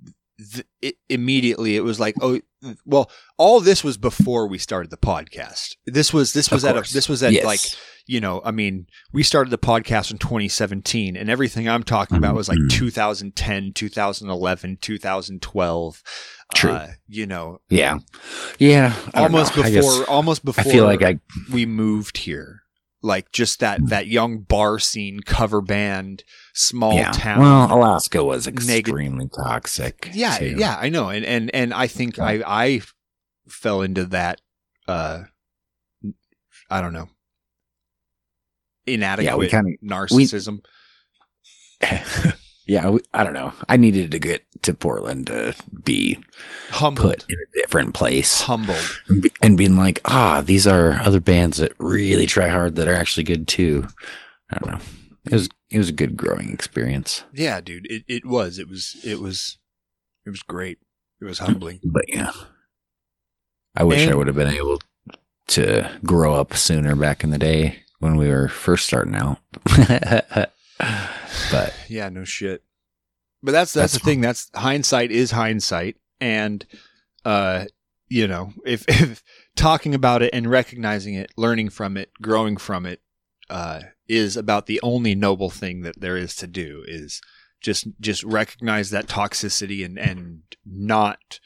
th- 0.52 0.66
it, 0.82 0.94
immediately 1.08 1.76
it 1.76 1.84
was 1.84 1.98
like, 2.00 2.14
oh, 2.20 2.40
well, 2.84 3.10
all 3.38 3.60
this 3.60 3.82
was 3.82 3.96
before 3.96 4.46
we 4.46 4.58
started 4.58 4.90
the 4.90 4.96
podcast. 4.98 5.76
This 5.86 6.12
was 6.12 6.32
this 6.32 6.50
was 6.50 6.64
at 6.64 6.76
a, 6.76 6.92
this 6.92 7.08
was 7.08 7.22
at 7.22 7.32
Yes. 7.32 7.44
like 7.44 7.60
you 8.06 8.20
know, 8.20 8.42
I 8.44 8.50
mean, 8.50 8.86
we 9.12 9.22
started 9.22 9.50
the 9.50 9.58
podcast 9.58 10.10
in 10.10 10.18
2017, 10.18 11.16
and 11.16 11.30
everything 11.30 11.68
I'm 11.68 11.84
talking 11.84 12.16
about 12.16 12.34
was 12.34 12.48
like 12.48 12.58
Mhm. 12.58 12.70
2010, 12.70 13.72
2011, 13.72 14.78
2012. 14.80 16.02
True. 16.54 16.72
Uh, 16.72 16.88
you 17.06 17.26
know, 17.26 17.60
yeah, 17.68 17.98
yeah, 18.58 18.94
I 19.14 19.22
almost 19.22 19.54
before, 19.54 20.04
almost 20.10 20.44
before. 20.44 20.64
I 20.64 20.72
feel 20.72 20.84
like 20.84 21.02
I 21.02 21.20
we 21.52 21.64
moved 21.66 22.18
here. 22.18 22.59
Like 23.02 23.32
just 23.32 23.60
that 23.60 23.80
that 23.88 24.08
young 24.08 24.40
bar 24.40 24.78
scene 24.78 25.20
cover 25.20 25.62
band, 25.62 26.22
small 26.52 26.94
yeah. 26.94 27.12
town. 27.12 27.40
Well, 27.40 27.72
Alaska 27.74 28.22
was 28.22 28.46
Neg- 28.46 28.56
extremely 28.80 29.28
toxic. 29.28 30.10
yeah 30.12 30.36
too. 30.36 30.56
yeah 30.58 30.76
i 30.78 30.90
know 30.90 31.08
and 31.08 31.24
and 31.24 31.50
and 31.54 31.72
i 31.72 31.86
think 31.86 32.18
i 32.18 32.42
i 32.46 32.82
fell 33.48 33.80
into 33.82 34.04
that 34.06 34.40
uh 34.86 35.22
i 36.70 36.80
don't 36.82 36.92
know 36.92 37.08
inadequate 38.86 39.24
yeah, 39.24 39.36
we 39.36 39.48
kinda- 39.48 39.76
narcissism 39.82 40.60
yeah, 42.66 42.90
we, 42.90 43.00
I 43.14 43.24
don't 43.24 43.32
know. 43.32 43.52
I 43.68 43.76
needed 43.78 44.10
to 44.10 44.18
get 44.18 44.44
to 44.62 44.74
Portland 44.74 45.26
to 45.28 45.54
be 45.84 46.18
humbled. 46.70 47.10
put 47.10 47.26
in 47.28 47.36
a 47.36 47.60
different 47.60 47.94
place. 47.94 48.42
Humbled. 48.42 49.00
And, 49.08 49.22
be, 49.22 49.32
and 49.42 49.56
being 49.56 49.76
like, 49.76 50.00
ah, 50.04 50.40
these 50.40 50.66
are 50.66 51.00
other 51.02 51.20
bands 51.20 51.58
that 51.58 51.72
really 51.78 52.26
try 52.26 52.48
hard 52.48 52.76
that 52.76 52.88
are 52.88 52.94
actually 52.94 53.24
good 53.24 53.48
too. 53.48 53.86
I 54.50 54.58
don't 54.58 54.72
know. 54.72 54.80
It 55.26 55.32
was 55.32 55.48
it 55.70 55.78
was 55.78 55.88
a 55.88 55.92
good 55.92 56.16
growing 56.16 56.50
experience, 56.50 57.24
yeah 57.32 57.60
dude. 57.60 57.86
It, 57.90 58.04
it 58.08 58.24
was. 58.24 58.58
It 58.58 58.68
was 58.68 58.96
it 59.04 59.20
was 59.20 59.58
it 60.26 60.30
was 60.30 60.42
great. 60.42 60.78
It 61.20 61.24
was 61.24 61.38
humbling. 61.38 61.80
But 61.84 62.06
yeah, 62.08 62.32
I 63.76 63.84
wish 63.84 64.08
I 64.08 64.14
would 64.14 64.26
have 64.26 64.36
been 64.36 64.54
able 64.54 64.80
to 65.48 65.90
grow 66.04 66.34
up 66.34 66.56
sooner 66.56 66.96
back 66.96 67.22
in 67.22 67.30
the 67.30 67.38
day 67.38 67.82
when 67.98 68.16
we 68.16 68.28
were 68.28 68.48
first 68.48 68.86
starting 68.86 69.14
out. 69.14 69.38
but 71.50 71.74
yeah 71.88 72.08
no 72.08 72.24
shit 72.24 72.62
but 73.42 73.52
that's 73.52 73.72
that's, 73.72 73.92
That's 73.92 74.04
the 74.04 74.10
thing. 74.10 74.20
That's 74.20 74.50
hindsight 74.54 75.10
is 75.10 75.30
hindsight. 75.30 75.96
And 76.20 76.64
uh 77.24 77.66
you 78.08 78.26
know 78.26 78.52
if 78.64 78.84
if 78.88 79.22
talking 79.56 79.94
about 79.94 80.22
it 80.22 80.30
and 80.32 80.50
recognizing 80.50 81.14
it 81.14 81.30
learning 81.36 81.70
from 81.70 81.96
it 81.96 82.10
growing 82.20 82.56
from 82.56 82.86
it 82.86 83.00
uh 83.48 83.80
is 84.08 84.36
about 84.36 84.66
the 84.66 84.80
only 84.82 85.14
noble 85.14 85.50
thing 85.50 85.82
that 85.82 86.00
there 86.00 86.16
is 86.16 86.34
to 86.36 86.46
do 86.46 86.82
is 86.86 87.20
just 87.60 87.86
just 88.00 88.24
recognize 88.24 88.90
that 88.90 89.06
toxicity 89.06 89.84
and 89.84 89.98
and 89.98 90.42
not 90.64 91.40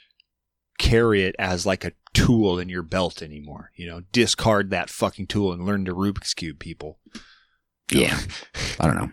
carry 0.78 1.24
it 1.24 1.36
as 1.38 1.66
like 1.66 1.84
a 1.84 1.92
tool 2.12 2.58
in 2.58 2.68
your 2.68 2.82
belt 2.82 3.22
anymore. 3.22 3.70
You 3.74 3.86
know 3.86 4.00
discard 4.12 4.70
that 4.70 4.90
fucking 4.90 5.26
tool 5.26 5.52
and 5.52 5.66
learn 5.66 5.84
to 5.84 5.94
rubik's 5.94 6.34
cube 6.34 6.58
people. 6.58 6.98
Yeah, 7.92 8.18
I 8.80 8.86
don't 8.86 8.96
know. 8.96 9.10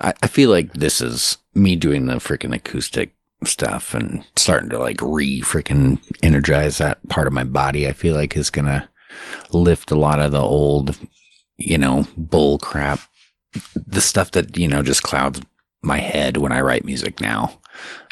I, 0.00 0.14
I 0.22 0.26
feel 0.26 0.50
like 0.50 0.72
this 0.72 1.00
is 1.00 1.38
me 1.54 1.76
doing 1.76 2.06
the 2.06 2.14
freaking 2.14 2.54
acoustic 2.54 3.14
stuff 3.44 3.94
and 3.94 4.24
starting 4.36 4.70
to 4.70 4.78
like 4.78 5.00
re 5.00 5.40
freaking 5.40 6.00
energize 6.22 6.78
that 6.78 7.06
part 7.08 7.26
of 7.26 7.32
my 7.32 7.44
body. 7.44 7.86
I 7.86 7.92
feel 7.92 8.14
like 8.14 8.36
is 8.36 8.50
gonna 8.50 8.88
lift 9.52 9.90
a 9.90 9.98
lot 9.98 10.20
of 10.20 10.32
the 10.32 10.40
old, 10.40 10.98
you 11.56 11.78
know, 11.78 12.06
bull 12.16 12.58
crap, 12.58 13.00
the 13.74 14.00
stuff 14.00 14.32
that 14.32 14.56
you 14.56 14.68
know 14.68 14.82
just 14.82 15.02
clouds 15.02 15.40
my 15.82 15.98
head 15.98 16.36
when 16.36 16.52
I 16.52 16.60
write 16.60 16.84
music 16.84 17.20
now. 17.20 17.58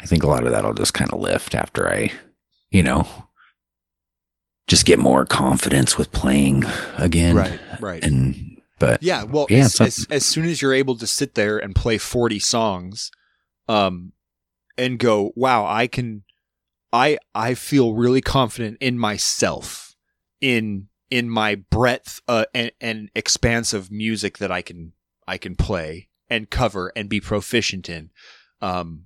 I 0.01 0.05
think 0.05 0.23
a 0.23 0.27
lot 0.27 0.45
of 0.45 0.51
that'll 0.51 0.73
just 0.73 0.93
kind 0.93 1.11
of 1.11 1.19
lift 1.19 1.53
after 1.53 1.87
I, 1.87 2.11
you 2.71 2.81
know, 2.81 3.07
just 4.67 4.85
get 4.85 4.99
more 4.99 5.25
confidence 5.25 5.97
with 5.97 6.11
playing 6.11 6.63
again. 6.97 7.35
right, 7.35 7.59
right. 7.79 8.03
And 8.03 8.48
but 8.79 9.03
Yeah, 9.03 9.23
well, 9.23 9.47
Yeah, 9.49 9.59
as, 9.59 9.79
as, 9.81 10.07
as 10.09 10.25
soon 10.25 10.45
as 10.45 10.61
you're 10.61 10.73
able 10.73 10.95
to 10.97 11.07
sit 11.07 11.35
there 11.35 11.57
and 11.57 11.75
play 11.75 11.97
40 11.97 12.39
songs, 12.39 13.11
um, 13.67 14.13
and 14.77 14.97
go, 14.97 15.31
wow, 15.35 15.65
I 15.65 15.87
can, 15.87 16.23
I, 16.91 17.17
I 17.35 17.53
feel 17.53 17.93
really 17.93 18.21
confident 18.21 18.77
in 18.79 18.97
myself, 18.97 19.95
in, 20.41 20.87
in 21.09 21.29
my 21.29 21.55
breadth, 21.55 22.21
uh, 22.27 22.45
and, 22.53 22.71
and 22.79 23.09
expanse 23.13 23.73
of 23.73 23.91
music 23.91 24.37
that 24.37 24.51
I 24.51 24.61
can, 24.61 24.93
I 25.27 25.37
can 25.37 25.55
play 25.55 26.09
and 26.29 26.49
cover 26.49 26.91
and 26.95 27.09
be 27.09 27.19
proficient 27.19 27.89
in. 27.89 28.09
Um, 28.61 29.05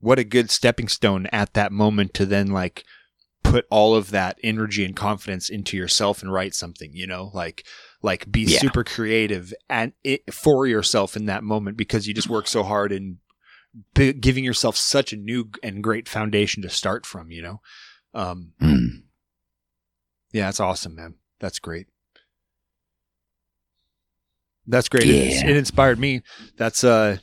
what 0.00 0.18
a 0.18 0.24
good 0.24 0.50
stepping 0.50 0.88
stone 0.88 1.26
at 1.26 1.54
that 1.54 1.72
moment 1.72 2.14
to 2.14 2.26
then 2.26 2.48
like 2.48 2.84
put 3.42 3.66
all 3.70 3.94
of 3.94 4.10
that 4.10 4.38
energy 4.42 4.84
and 4.84 4.94
confidence 4.94 5.48
into 5.48 5.76
yourself 5.76 6.22
and 6.22 6.32
write 6.32 6.54
something, 6.54 6.90
you 6.92 7.06
know, 7.06 7.30
like, 7.32 7.64
like 8.02 8.30
be 8.30 8.44
Yeah. 8.44 8.58
super 8.60 8.84
creative 8.84 9.52
and 9.68 9.92
it, 10.04 10.32
for 10.32 10.66
yourself 10.66 11.16
in 11.16 11.26
that 11.26 11.42
moment 11.42 11.76
because 11.76 12.06
you 12.06 12.14
just 12.14 12.28
work 12.28 12.46
so 12.46 12.62
hard 12.62 12.92
and 12.92 13.18
b- 13.94 14.12
giving 14.12 14.44
yourself 14.44 14.76
such 14.76 15.12
a 15.12 15.16
new 15.16 15.50
and 15.62 15.82
great 15.82 16.08
foundation 16.08 16.62
to 16.62 16.68
start 16.70 17.04
from, 17.04 17.30
you 17.30 17.42
know? 17.42 17.60
Um, 18.14 18.52
mm, 18.60 19.02
yeah, 20.32 20.46
that's 20.46 20.60
awesome, 20.60 20.94
man. 20.94 21.14
That's 21.40 21.58
great. 21.58 21.86
That's 24.66 24.88
great. 24.88 25.08
It, 25.08 25.48
it 25.48 25.56
inspired 25.56 25.98
me. 25.98 26.22
That's 26.56 26.84
uh, 26.84 27.18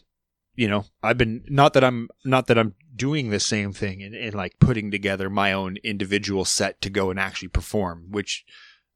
you 0.56 0.68
know, 0.68 0.86
I've 1.04 1.18
been 1.18 1.44
not 1.48 1.74
that 1.74 1.84
I'm 1.84 2.10
not 2.24 2.48
that 2.48 2.58
I'm 2.58 2.74
doing 2.96 3.30
the 3.30 3.40
same 3.40 3.72
thing 3.74 4.02
and, 4.02 4.16
and 4.16 4.34
like 4.34 4.58
putting 4.60 4.90
together 4.90 5.30
my 5.30 5.54
own 5.54 5.78
individual 5.84 6.46
set 6.46 6.82
to 6.82 6.90
go 6.90 7.10
and 7.12 7.20
actually 7.20 7.50
perform, 7.50 8.08
which 8.10 8.46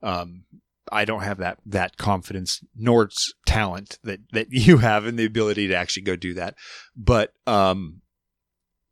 um 0.02 0.46
I 0.92 1.06
don't 1.06 1.24
have 1.24 1.38
that 1.38 1.60
that 1.66 1.98
confidence 1.98 2.64
nor 2.76 3.10
talent 3.46 4.00
that 4.04 4.20
that 4.32 4.48
you 4.52 4.78
have 4.78 5.06
and 5.06 5.18
the 5.18 5.26
ability 5.26 5.68
to 5.68 5.76
actually 5.76 6.04
go 6.04 6.16
do 6.16 6.34
that. 6.36 6.56
But 6.96 7.34
um 7.48 8.02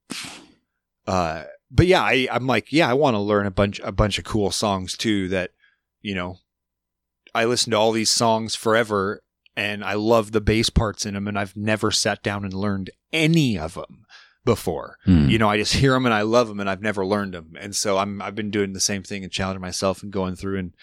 uh 1.07 1.43
but 1.69 1.85
yeah, 1.85 2.01
I, 2.01 2.27
I'm 2.31 2.47
like, 2.47 2.71
yeah, 2.71 2.89
I 2.89 2.93
want 2.93 3.15
to 3.15 3.19
learn 3.19 3.45
a 3.45 3.51
bunch 3.51 3.79
a 3.83 3.91
bunch 3.91 4.17
of 4.17 4.23
cool 4.23 4.51
songs 4.51 4.95
too 4.95 5.27
that, 5.29 5.51
you 6.01 6.15
know, 6.15 6.37
I 7.35 7.45
listen 7.45 7.71
to 7.71 7.77
all 7.77 7.91
these 7.91 8.11
songs 8.11 8.55
forever 8.55 9.21
and 9.55 9.83
I 9.83 9.93
love 9.93 10.31
the 10.31 10.41
bass 10.41 10.69
parts 10.69 11.05
in 11.05 11.13
them 11.13 11.27
and 11.27 11.37
I've 11.37 11.57
never 11.57 11.91
sat 11.91 12.23
down 12.23 12.45
and 12.45 12.53
learned 12.53 12.89
any 13.11 13.57
of 13.59 13.73
them 13.73 14.05
before. 14.45 14.97
mm. 15.05 15.29
You 15.29 15.37
know, 15.37 15.49
I 15.49 15.57
just 15.57 15.73
hear 15.73 15.91
them 15.91 16.05
and 16.05 16.13
I 16.13 16.21
love 16.21 16.47
them 16.47 16.59
and 16.59 16.69
I've 16.69 16.81
never 16.81 17.05
learned 17.05 17.33
them. 17.33 17.53
And 17.59 17.75
so 17.75 17.97
I'm 17.97 18.21
I've 18.21 18.35
been 18.35 18.51
doing 18.51 18.73
the 18.73 18.79
same 18.79 19.03
thing 19.03 19.23
and 19.23 19.31
challenging 19.31 19.61
myself 19.61 20.01
and 20.01 20.11
going 20.11 20.35
through 20.35 20.59
and 20.59 20.73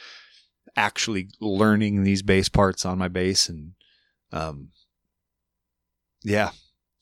actually 0.77 1.29
learning 1.41 2.03
these 2.03 2.23
bass 2.23 2.49
parts 2.49 2.85
on 2.85 2.99
my 2.99 3.09
bass 3.09 3.49
and 3.49 3.73
um 4.33 4.69
yeah, 6.25 6.51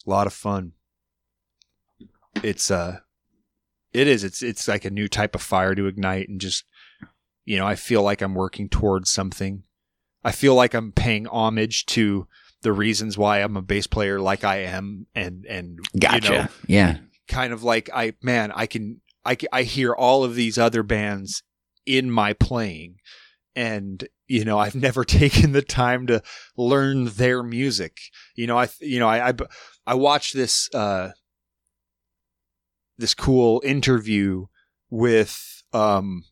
a 0.06 0.10
lot 0.10 0.26
of 0.26 0.32
fun. 0.32 0.72
It's 2.42 2.70
uh 2.70 2.98
it 3.92 4.08
is 4.08 4.24
it's 4.24 4.42
it's 4.42 4.68
like 4.68 4.84
a 4.84 4.90
new 4.90 5.08
type 5.08 5.34
of 5.34 5.42
fire 5.42 5.74
to 5.74 5.86
ignite 5.86 6.28
and 6.28 6.40
just 6.40 6.64
you 7.44 7.56
know, 7.56 7.66
I 7.66 7.74
feel 7.74 8.02
like 8.02 8.22
I'm 8.22 8.34
working 8.34 8.68
towards 8.68 9.10
something. 9.10 9.64
I 10.24 10.30
feel 10.30 10.54
like 10.54 10.74
I'm 10.74 10.92
paying 10.92 11.26
homage 11.26 11.86
to 11.86 12.28
the 12.62 12.72
reasons 12.72 13.18
why 13.18 13.40
I'm 13.40 13.56
a 13.56 13.62
bass 13.62 13.86
player 13.86 14.20
like 14.20 14.44
I 14.44 14.58
am 14.58 15.06
and 15.14 15.44
and 15.46 15.80
gotcha. 15.98 16.26
you 16.26 16.38
know, 16.38 16.48
yeah. 16.66 16.98
kind 17.28 17.52
of 17.52 17.62
like 17.62 17.90
I 17.92 18.14
man 18.22 18.52
I 18.52 18.66
can 18.66 19.00
I 19.24 19.36
I 19.52 19.62
hear 19.62 19.92
all 19.92 20.24
of 20.24 20.34
these 20.34 20.58
other 20.58 20.82
bands 20.82 21.42
in 21.86 22.10
my 22.10 22.32
playing 22.32 22.96
and 23.54 24.06
you 24.26 24.44
know 24.44 24.58
I've 24.58 24.74
never 24.88 25.04
taken 25.04 25.52
the 25.52 25.62
time 25.62 26.06
to 26.08 26.22
learn 26.56 27.06
their 27.06 27.42
music. 27.42 27.98
You 28.34 28.46
know 28.46 28.58
I 28.58 28.68
you 28.80 28.98
know 28.98 29.08
I 29.08 29.30
I, 29.30 29.34
I 29.86 29.94
watched 29.94 30.34
this 30.34 30.72
uh 30.74 31.10
this 32.98 33.14
cool 33.14 33.60
interview 33.64 34.46
with 34.90 35.62
um 35.72 36.24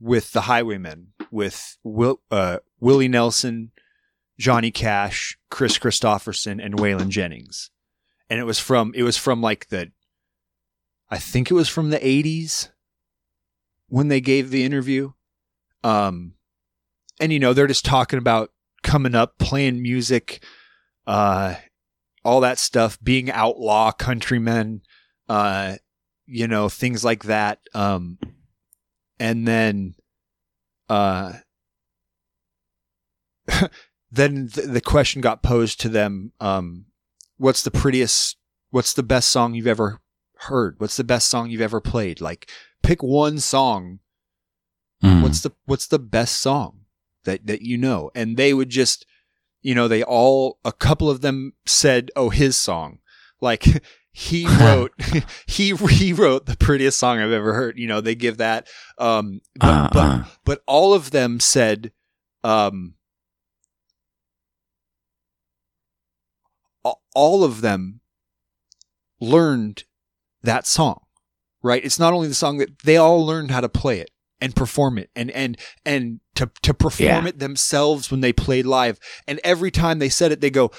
with 0.00 0.32
the 0.32 0.42
Highwaymen 0.42 1.08
with 1.30 1.78
Will 1.82 2.20
uh 2.30 2.58
Willie 2.80 3.08
Nelson 3.08 3.72
Johnny 4.38 4.70
Cash 4.70 5.38
Kris 5.50 5.78
Kristofferson 5.78 6.64
and 6.64 6.76
Waylon 6.76 7.08
Jennings. 7.08 7.70
And 8.28 8.38
it 8.38 8.44
was 8.44 8.58
from 8.58 8.92
it 8.94 9.02
was 9.02 9.16
from 9.16 9.40
like 9.40 9.68
the 9.68 9.92
I 11.08 11.18
think 11.18 11.50
it 11.50 11.54
was 11.54 11.68
from 11.68 11.90
the 11.90 11.98
80s 11.98 12.70
when 13.88 14.08
they 14.08 14.20
gave 14.20 14.50
the 14.50 14.64
interview 14.64 15.10
um 15.84 16.32
and 17.20 17.32
you 17.32 17.38
know 17.38 17.52
they're 17.52 17.66
just 17.66 17.84
talking 17.84 18.18
about 18.18 18.50
coming 18.82 19.14
up 19.14 19.38
playing 19.38 19.82
music 19.82 20.42
uh 21.06 21.54
all 22.24 22.40
that 22.40 22.58
stuff 22.58 22.98
being 23.02 23.30
outlaw 23.30 23.92
countrymen 23.92 24.80
uh 25.28 25.76
you 26.26 26.46
know 26.46 26.68
things 26.68 27.04
like 27.04 27.24
that 27.24 27.60
um 27.74 28.18
and 29.18 29.46
then 29.46 29.94
uh 30.88 31.32
then 34.10 34.48
th- 34.48 34.66
the 34.66 34.80
question 34.80 35.20
got 35.20 35.42
posed 35.42 35.80
to 35.80 35.88
them 35.88 36.32
um 36.40 36.86
what's 37.38 37.62
the 37.62 37.70
prettiest 37.70 38.36
what's 38.70 38.92
the 38.92 39.02
best 39.02 39.28
song 39.30 39.54
you've 39.54 39.66
ever 39.66 40.00
heard? 40.38 40.74
What's 40.78 40.96
the 40.96 41.04
best 41.04 41.28
song 41.28 41.50
you've 41.50 41.60
ever 41.60 41.80
played? 41.80 42.20
Like 42.20 42.50
pick 42.86 43.02
one 43.02 43.38
song 43.38 43.98
Mm. 45.02 45.22
what's 45.22 45.42
the 45.42 45.50
what's 45.66 45.86
the 45.88 45.98
best 45.98 46.40
song 46.40 46.86
that 47.24 47.46
that 47.46 47.60
you 47.60 47.76
know 47.76 48.10
and 48.14 48.38
they 48.38 48.54
would 48.54 48.70
just 48.70 49.04
you 49.60 49.74
know 49.74 49.88
they 49.88 50.02
all 50.02 50.58
a 50.64 50.72
couple 50.72 51.10
of 51.10 51.20
them 51.20 51.52
said 51.66 52.10
oh 52.16 52.30
his 52.30 52.56
song 52.56 53.00
like 53.42 53.64
he 54.12 54.46
wrote 54.60 54.92
he 55.46 55.76
he 55.76 56.14
wrote 56.14 56.46
the 56.46 56.56
prettiest 56.56 56.98
song 56.98 57.18
i've 57.18 57.30
ever 57.30 57.52
heard 57.52 57.76
you 57.78 57.86
know 57.86 58.00
they 58.00 58.14
give 58.14 58.38
that 58.38 58.66
um 58.96 59.42
but, 59.60 59.68
Uh, 59.68 59.88
but 59.92 59.98
uh. 59.98 60.24
but 60.46 60.62
all 60.66 60.94
of 60.94 61.10
them 61.10 61.40
said 61.40 61.92
um 62.42 62.94
all 67.14 67.44
of 67.44 67.60
them 67.60 68.00
learned 69.20 69.84
that 70.42 70.66
song 70.66 71.05
right? 71.66 71.84
It's 71.84 71.98
not 71.98 72.12
only 72.14 72.28
the 72.28 72.34
song 72.34 72.58
that 72.58 72.78
they 72.84 72.96
all 72.96 73.24
learned 73.26 73.50
how 73.50 73.60
to 73.60 73.68
play 73.68 74.00
it 74.00 74.10
and 74.40 74.54
perform 74.54 74.98
it 74.98 75.10
and 75.16 75.30
and 75.30 75.56
and 75.84 76.20
to 76.34 76.50
to 76.62 76.72
perform 76.74 77.24
Yeah. 77.24 77.26
it 77.28 77.38
themselves 77.38 78.10
when 78.10 78.20
they 78.20 78.32
played 78.32 78.66
live. 78.66 78.98
And 79.26 79.40
every 79.44 79.70
time 79.70 79.98
they 79.98 80.08
said 80.08 80.32
it 80.32 80.40
they 80.40 80.50
go 80.50 80.70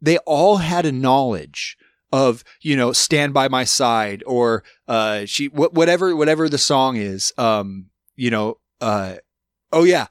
they 0.00 0.18
all 0.18 0.56
had 0.58 0.84
a 0.84 0.92
knowledge 0.92 1.76
of 2.12 2.44
you 2.60 2.76
know 2.76 2.92
stand 2.92 3.32
by 3.32 3.48
my 3.48 3.64
side 3.64 4.22
or 4.26 4.62
uh 4.88 5.24
she 5.26 5.46
wh- 5.46 5.72
whatever 5.74 6.14
whatever 6.14 6.48
the 6.48 6.58
song 6.58 6.96
is 6.96 7.32
um 7.38 7.86
you 8.16 8.30
know 8.30 8.58
uh 8.80 9.14
oh 9.72 9.84
yeah 9.84 10.06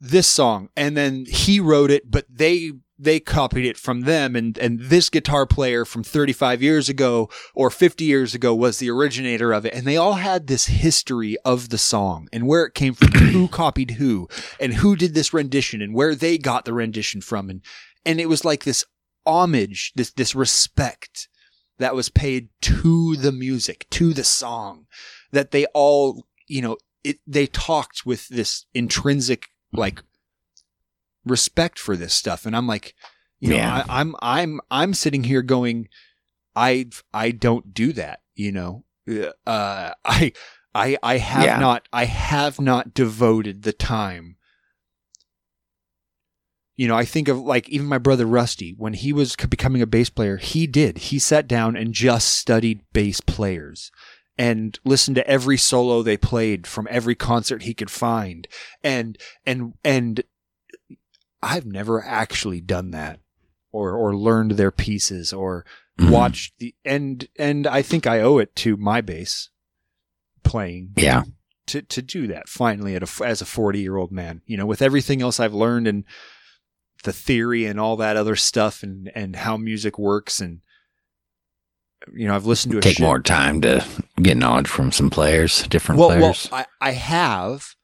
this 0.00 0.26
song. 0.26 0.68
And 0.76 0.96
then 0.96 1.24
he 1.26 1.60
wrote 1.60 1.90
it 1.90 2.10
but 2.10 2.24
they 2.30 2.72
they 3.04 3.20
copied 3.20 3.64
it 3.64 3.76
from 3.76 4.02
them. 4.02 4.34
And 4.34 4.58
and 4.58 4.80
this 4.80 5.08
guitar 5.10 5.46
player 5.46 5.84
from 5.84 6.02
35 6.02 6.62
years 6.62 6.88
ago 6.88 7.30
or 7.54 7.70
50 7.70 8.04
years 8.04 8.34
ago 8.34 8.54
was 8.54 8.78
the 8.78 8.90
originator 8.90 9.52
of 9.52 9.64
it. 9.64 9.74
And 9.74 9.86
they 9.86 9.96
all 9.96 10.14
had 10.14 10.46
this 10.46 10.66
history 10.66 11.36
of 11.44 11.68
the 11.68 11.78
song 11.78 12.28
and 12.32 12.46
where 12.46 12.64
it 12.64 12.74
came 12.74 12.94
from 12.94 13.12
who 13.12 13.48
copied 13.62 13.92
who 13.92 14.28
and 14.58 14.74
who 14.74 14.96
did 14.96 15.14
this 15.14 15.32
rendition 15.32 15.80
and 15.80 15.94
where 15.94 16.14
they 16.14 16.38
got 16.38 16.64
the 16.64 16.74
rendition 16.74 17.20
from. 17.20 17.50
And 17.50 17.62
and 18.04 18.20
it 18.20 18.28
was 18.28 18.44
like 18.44 18.64
this 18.64 18.84
homage 19.26 19.92
this 19.94 20.12
this 20.12 20.34
respect 20.34 21.28
that 21.78 21.94
was 21.94 22.08
paid 22.08 22.48
to 22.60 23.16
the 23.16 23.32
music 23.32 23.86
to 23.90 24.12
the 24.12 24.24
song 24.24 24.86
that 25.32 25.50
they 25.50 25.64
all 25.66 26.26
you 26.46 26.60
know 26.60 26.76
it 27.02 27.18
they 27.26 27.46
talked 27.46 28.04
with 28.04 28.28
this 28.28 28.66
intrinsic 28.74 29.48
like 29.72 30.02
respect 31.24 31.78
for 31.78 31.96
this 31.96 32.12
stuff 32.14 32.46
and 32.46 32.56
i'm 32.56 32.66
like 32.66 32.94
you 33.40 33.50
know 33.50 33.56
Yeah. 33.56 33.84
I, 33.88 34.00
i'm 34.00 34.14
i'm 34.22 34.60
i'm 34.70 34.94
sitting 34.94 35.24
here 35.24 35.42
going 35.42 35.88
i 36.56 36.86
i 37.12 37.30
don't 37.30 37.72
do 37.74 37.92
that 37.94 38.20
you 38.34 38.52
know 38.52 38.84
uh 39.46 39.92
i 40.04 40.32
i 40.74 40.96
i 41.02 41.18
have 41.18 41.44
Yeah. 41.44 41.58
not 41.58 41.88
i 41.92 42.04
have 42.04 42.60
not 42.60 42.94
devoted 42.94 43.62
the 43.62 43.72
time 43.72 44.36
you 46.76 46.88
know, 46.88 46.96
I 46.96 47.04
think 47.04 47.28
of 47.28 47.38
like 47.38 47.68
even 47.68 47.86
my 47.86 47.98
brother 47.98 48.26
Rusty 48.26 48.74
when 48.76 48.94
he 48.94 49.12
was 49.12 49.36
becoming 49.36 49.80
a 49.80 49.86
bass 49.86 50.10
player, 50.10 50.38
he 50.38 50.66
did. 50.66 50.98
He 50.98 51.20
sat 51.20 51.46
down 51.46 51.76
and 51.76 51.94
just 51.94 52.30
studied 52.34 52.80
bass 52.92 53.20
players 53.20 53.92
and 54.36 54.76
listened 54.84 55.14
to 55.14 55.26
every 55.28 55.56
solo 55.56 56.02
they 56.02 56.16
played 56.16 56.66
from 56.66 56.88
every 56.90 57.14
concert 57.14 57.62
he 57.62 57.74
could 57.74 57.92
find. 57.92 58.48
And 58.82 59.16
and 59.46 59.74
and 59.84 60.24
I've 61.44 61.66
never 61.66 62.02
actually 62.04 62.60
done 62.60 62.90
that 62.92 63.20
or 63.72 63.92
or 63.92 64.16
learned 64.16 64.52
their 64.52 64.70
pieces 64.70 65.32
or 65.32 65.64
Mhm. 65.98 66.10
watched 66.10 66.58
the 66.58 66.74
and 66.84 67.28
and 67.38 67.66
I 67.66 67.82
think 67.82 68.06
I 68.06 68.20
owe 68.20 68.38
it 68.38 68.56
to 68.56 68.76
my 68.76 69.00
bass 69.00 69.50
playing 70.42 70.90
Yeah. 70.96 71.22
to 71.66 71.82
to 71.82 72.02
do 72.02 72.26
that 72.26 72.48
finally 72.48 72.96
at 72.96 73.02
a, 73.02 73.24
as 73.24 73.40
a 73.40 73.46
40 73.46 73.78
year 73.80 73.96
old 73.96 74.10
man 74.12 74.42
you 74.44 74.56
know 74.56 74.66
with 74.66 74.82
everything 74.82 75.22
else 75.22 75.40
i've 75.40 75.54
learned 75.54 75.86
and 75.88 76.04
the 77.04 77.12
theory 77.14 77.64
and 77.64 77.80
all 77.80 77.96
that 77.96 78.16
other 78.18 78.36
stuff 78.36 78.82
and 78.82 79.10
and 79.14 79.36
how 79.36 79.56
music 79.56 79.98
works 79.98 80.40
and 80.40 80.60
you 82.12 82.26
know 82.26 82.34
i've 82.34 82.44
listened 82.44 82.72
to 82.72 82.78
a 82.78 82.82
Take 82.82 82.96
shit- 82.96 83.04
more 83.06 83.20
time 83.20 83.60
to 83.62 83.82
get 84.20 84.36
knowledge 84.36 84.68
from 84.68 84.92
some 84.92 85.08
players, 85.10 85.62
different 85.68 85.98
well, 85.98 86.08
well 86.10 86.18
players. 86.34 86.48
I, 86.52 86.66
I 86.80 86.90
have 86.92 87.74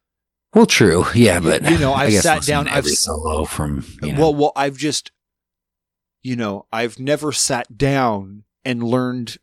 Well, 0.55 0.67
true. 0.67 1.05
Yeah, 1.15 1.41
but 1.41 1.63
you 1.71 1.79
know, 1.79 1.93
I 1.93 2.05
I've 2.05 2.13
sat 2.15 2.43
down- 2.43 2.67
I've 2.69 2.87
solo 2.87 3.45
from 3.45 3.85
you 4.03 4.13
know, 4.13 4.21
well 4.21 4.35
well 4.35 4.53
i've 4.57 4.77
just 4.77 5.13
you 6.23 6.35
know 6.37 6.67
i've 6.73 6.99
never 6.99 7.31
sat 7.33 7.79
down 7.79 8.45
and 8.65 8.83
learned 8.83 9.39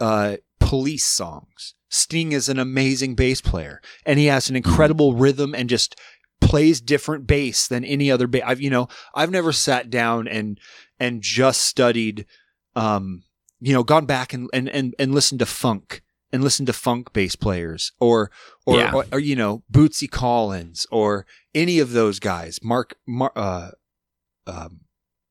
uh 0.00 0.36
police 0.60 1.04
songs. 1.06 1.74
Sting 1.88 2.32
is 2.32 2.48
an 2.48 2.58
amazing 2.58 3.14
bass 3.14 3.40
player 3.40 3.80
and 4.04 4.18
he 4.18 4.26
has 4.26 4.48
an 4.50 4.56
incredible 4.56 5.14
rhythm 5.14 5.54
and 5.54 5.68
just 5.68 5.94
plays 6.40 6.80
different 6.80 7.26
bass 7.26 7.66
than 7.68 7.84
any 7.84 8.10
other 8.10 8.26
bass 8.26 8.42
i've 8.46 8.60
you 8.60 8.68
know 8.70 8.88
i've 9.14 9.30
never 9.30 9.52
sat 9.52 9.88
down 9.90 10.26
and 10.28 10.58
and 11.00 11.22
just 11.22 11.60
studied 11.62 12.26
um 12.74 13.22
you 13.60 13.72
know 13.72 13.82
gone 13.82 14.04
back 14.06 14.32
and 14.34 14.48
and 14.52 14.68
and, 14.68 14.94
and 14.98 15.14
listened 15.14 15.38
to 15.38 15.46
funk 15.46 16.02
and 16.36 16.44
listened 16.44 16.66
to 16.66 16.72
funk 16.72 17.12
bass 17.14 17.34
players 17.34 17.92
or 17.98 18.30
or, 18.66 18.76
Yeah. 18.78 18.92
or 18.92 19.06
or 19.12 19.18
you 19.18 19.34
know 19.34 19.62
bootsy 19.72 20.08
collins 20.10 20.86
or 20.92 21.26
any 21.54 21.78
of 21.78 21.92
those 21.92 22.20
guys 22.20 22.60
mark 22.62 22.94
Mar- 23.06 23.32
uh 23.34 23.70
um 24.46 24.80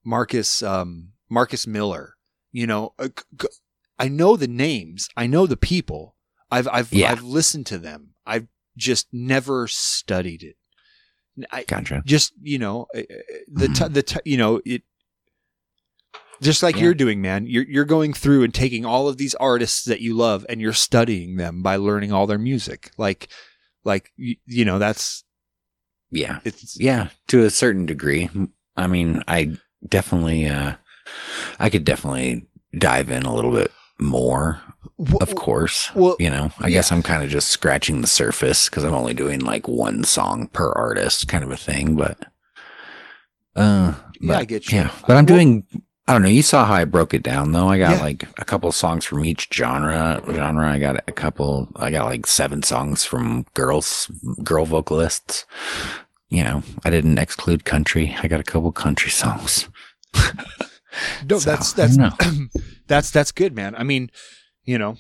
marcus 0.03 0.61
um 0.63 1.13
marcus 1.29 1.65
miller 1.67 2.15
you 2.51 2.65
know 2.67 2.93
uh, 2.99 3.09
i 3.99 4.07
know 4.07 4.35
the 4.35 4.47
names 4.47 5.07
i 5.15 5.27
know 5.27 5.45
the 5.47 5.57
people 5.57 6.15
i've 6.51 6.67
i've 6.71 6.91
Yeah. 6.91 7.11
i've 7.11 7.23
listened 7.23 7.65
to 7.67 7.77
them 7.77 8.15
i've 8.25 8.47
just 8.75 9.07
never 9.13 9.67
studied 9.67 10.43
it 10.43 10.57
I, 11.51 11.63
gotcha. 11.65 12.01
just 12.05 12.33
you 12.41 12.57
know 12.59 12.87
uh, 12.95 12.99
uh, 12.99 13.03
the 13.47 13.67
t- 13.67 13.87
the 13.89 14.03
t- 14.03 14.19
you 14.25 14.37
know 14.37 14.61
it 14.65 14.83
just 16.41 16.61
like 16.63 16.75
Yeah. 16.75 16.83
you're 16.83 16.93
doing 16.93 17.21
man 17.21 17.45
you're 17.47 17.63
you're 17.65 17.85
going 17.85 18.13
through 18.13 18.43
and 18.43 18.53
taking 18.53 18.85
all 18.85 19.07
of 19.07 19.17
these 19.17 19.35
artists 19.35 19.85
that 19.85 20.01
you 20.01 20.15
love 20.15 20.45
and 20.49 20.59
you're 20.61 20.73
studying 20.73 21.37
them 21.37 21.61
by 21.63 21.75
learning 21.77 22.11
all 22.11 22.27
their 22.27 22.37
music 22.37 22.91
like 22.97 23.27
like 23.83 24.11
you, 24.17 24.35
you 24.45 24.65
know 24.65 24.79
that's 24.79 25.23
Yeah. 26.11 26.39
it's 26.43 26.79
Yeah, 26.79 27.09
to 27.27 27.43
a 27.45 27.49
certain 27.49 27.85
degree. 27.85 28.29
I 28.77 28.87
mean, 28.87 29.23
I 29.27 29.57
definitely 29.87 30.47
uh 30.47 30.75
I 31.59 31.69
could 31.69 31.85
definitely 31.85 32.47
dive 32.77 33.09
in 33.11 33.23
a 33.23 33.33
little 33.33 33.51
bit 33.51 33.71
more, 33.99 34.59
of 35.21 35.35
course. 35.35 35.89
well 35.95 36.15
You 36.19 36.29
know, 36.29 36.51
I 36.59 36.69
guess 36.69 36.91
I'm 36.91 37.03
kind 37.03 37.23
of 37.23 37.29
just 37.29 37.49
scratching 37.49 38.01
the 38.01 38.07
surface 38.07 38.67
because 38.69 38.83
I'm 38.83 38.93
only 38.93 39.13
doing 39.13 39.39
like 39.39 39.67
one 39.67 40.03
song 40.03 40.47
per 40.47 40.71
artist 40.71 41.27
kind 41.27 41.43
of 41.43 41.51
a 41.51 41.57
thing, 41.57 41.95
but 41.95 42.17
uh 43.55 43.93
yeah 44.19 44.27
but, 44.27 44.37
i 44.37 44.45
get 44.45 44.69
you 44.71 44.77
Yeah, 44.79 44.91
but 45.07 45.15
I'm 45.15 45.25
Well, 45.25 45.37
doing 45.37 45.65
I 46.07 46.13
don't 46.13 46.21
know, 46.21 46.29
you 46.29 46.43
saw 46.43 46.65
how 46.65 46.75
I 46.75 46.85
broke 46.85 47.13
it 47.15 47.23
down 47.23 47.51
though. 47.51 47.67
I 47.69 47.79
got 47.79 47.97
Yeah. 47.97 48.01
like 48.01 48.27
a 48.39 48.45
couple 48.45 48.71
songs 48.71 49.05
from 49.05 49.25
each 49.25 49.49
genre 49.53 50.21
genre. 50.31 50.69
I 50.71 50.77
got 50.79 50.97
a 51.07 51.11
couple 51.11 51.69
I 51.75 51.89
got 51.91 52.05
like 52.05 52.27
seven 52.27 52.61
songs 52.63 53.03
from 53.05 53.45
girls 53.55 54.11
girl 54.43 54.65
vocalists. 54.65 55.45
You 56.29 56.43
know, 56.43 56.63
I 56.83 56.89
didn't 56.89 57.17
exclude 57.17 57.65
country. 57.65 58.15
I 58.21 58.27
got 58.27 58.39
a 58.39 58.43
couple 58.43 58.71
country 58.71 59.09
songs. 59.11 59.67
no 61.29 61.39
So, 61.39 61.49
that's 61.51 61.73
that's 61.73 61.97
that's 62.87 63.11
that's 63.11 63.31
good 63.33 63.53
man 63.55 63.75
i 63.75 63.83
mean 63.83 64.09
you 64.63 64.77
know 64.77 64.95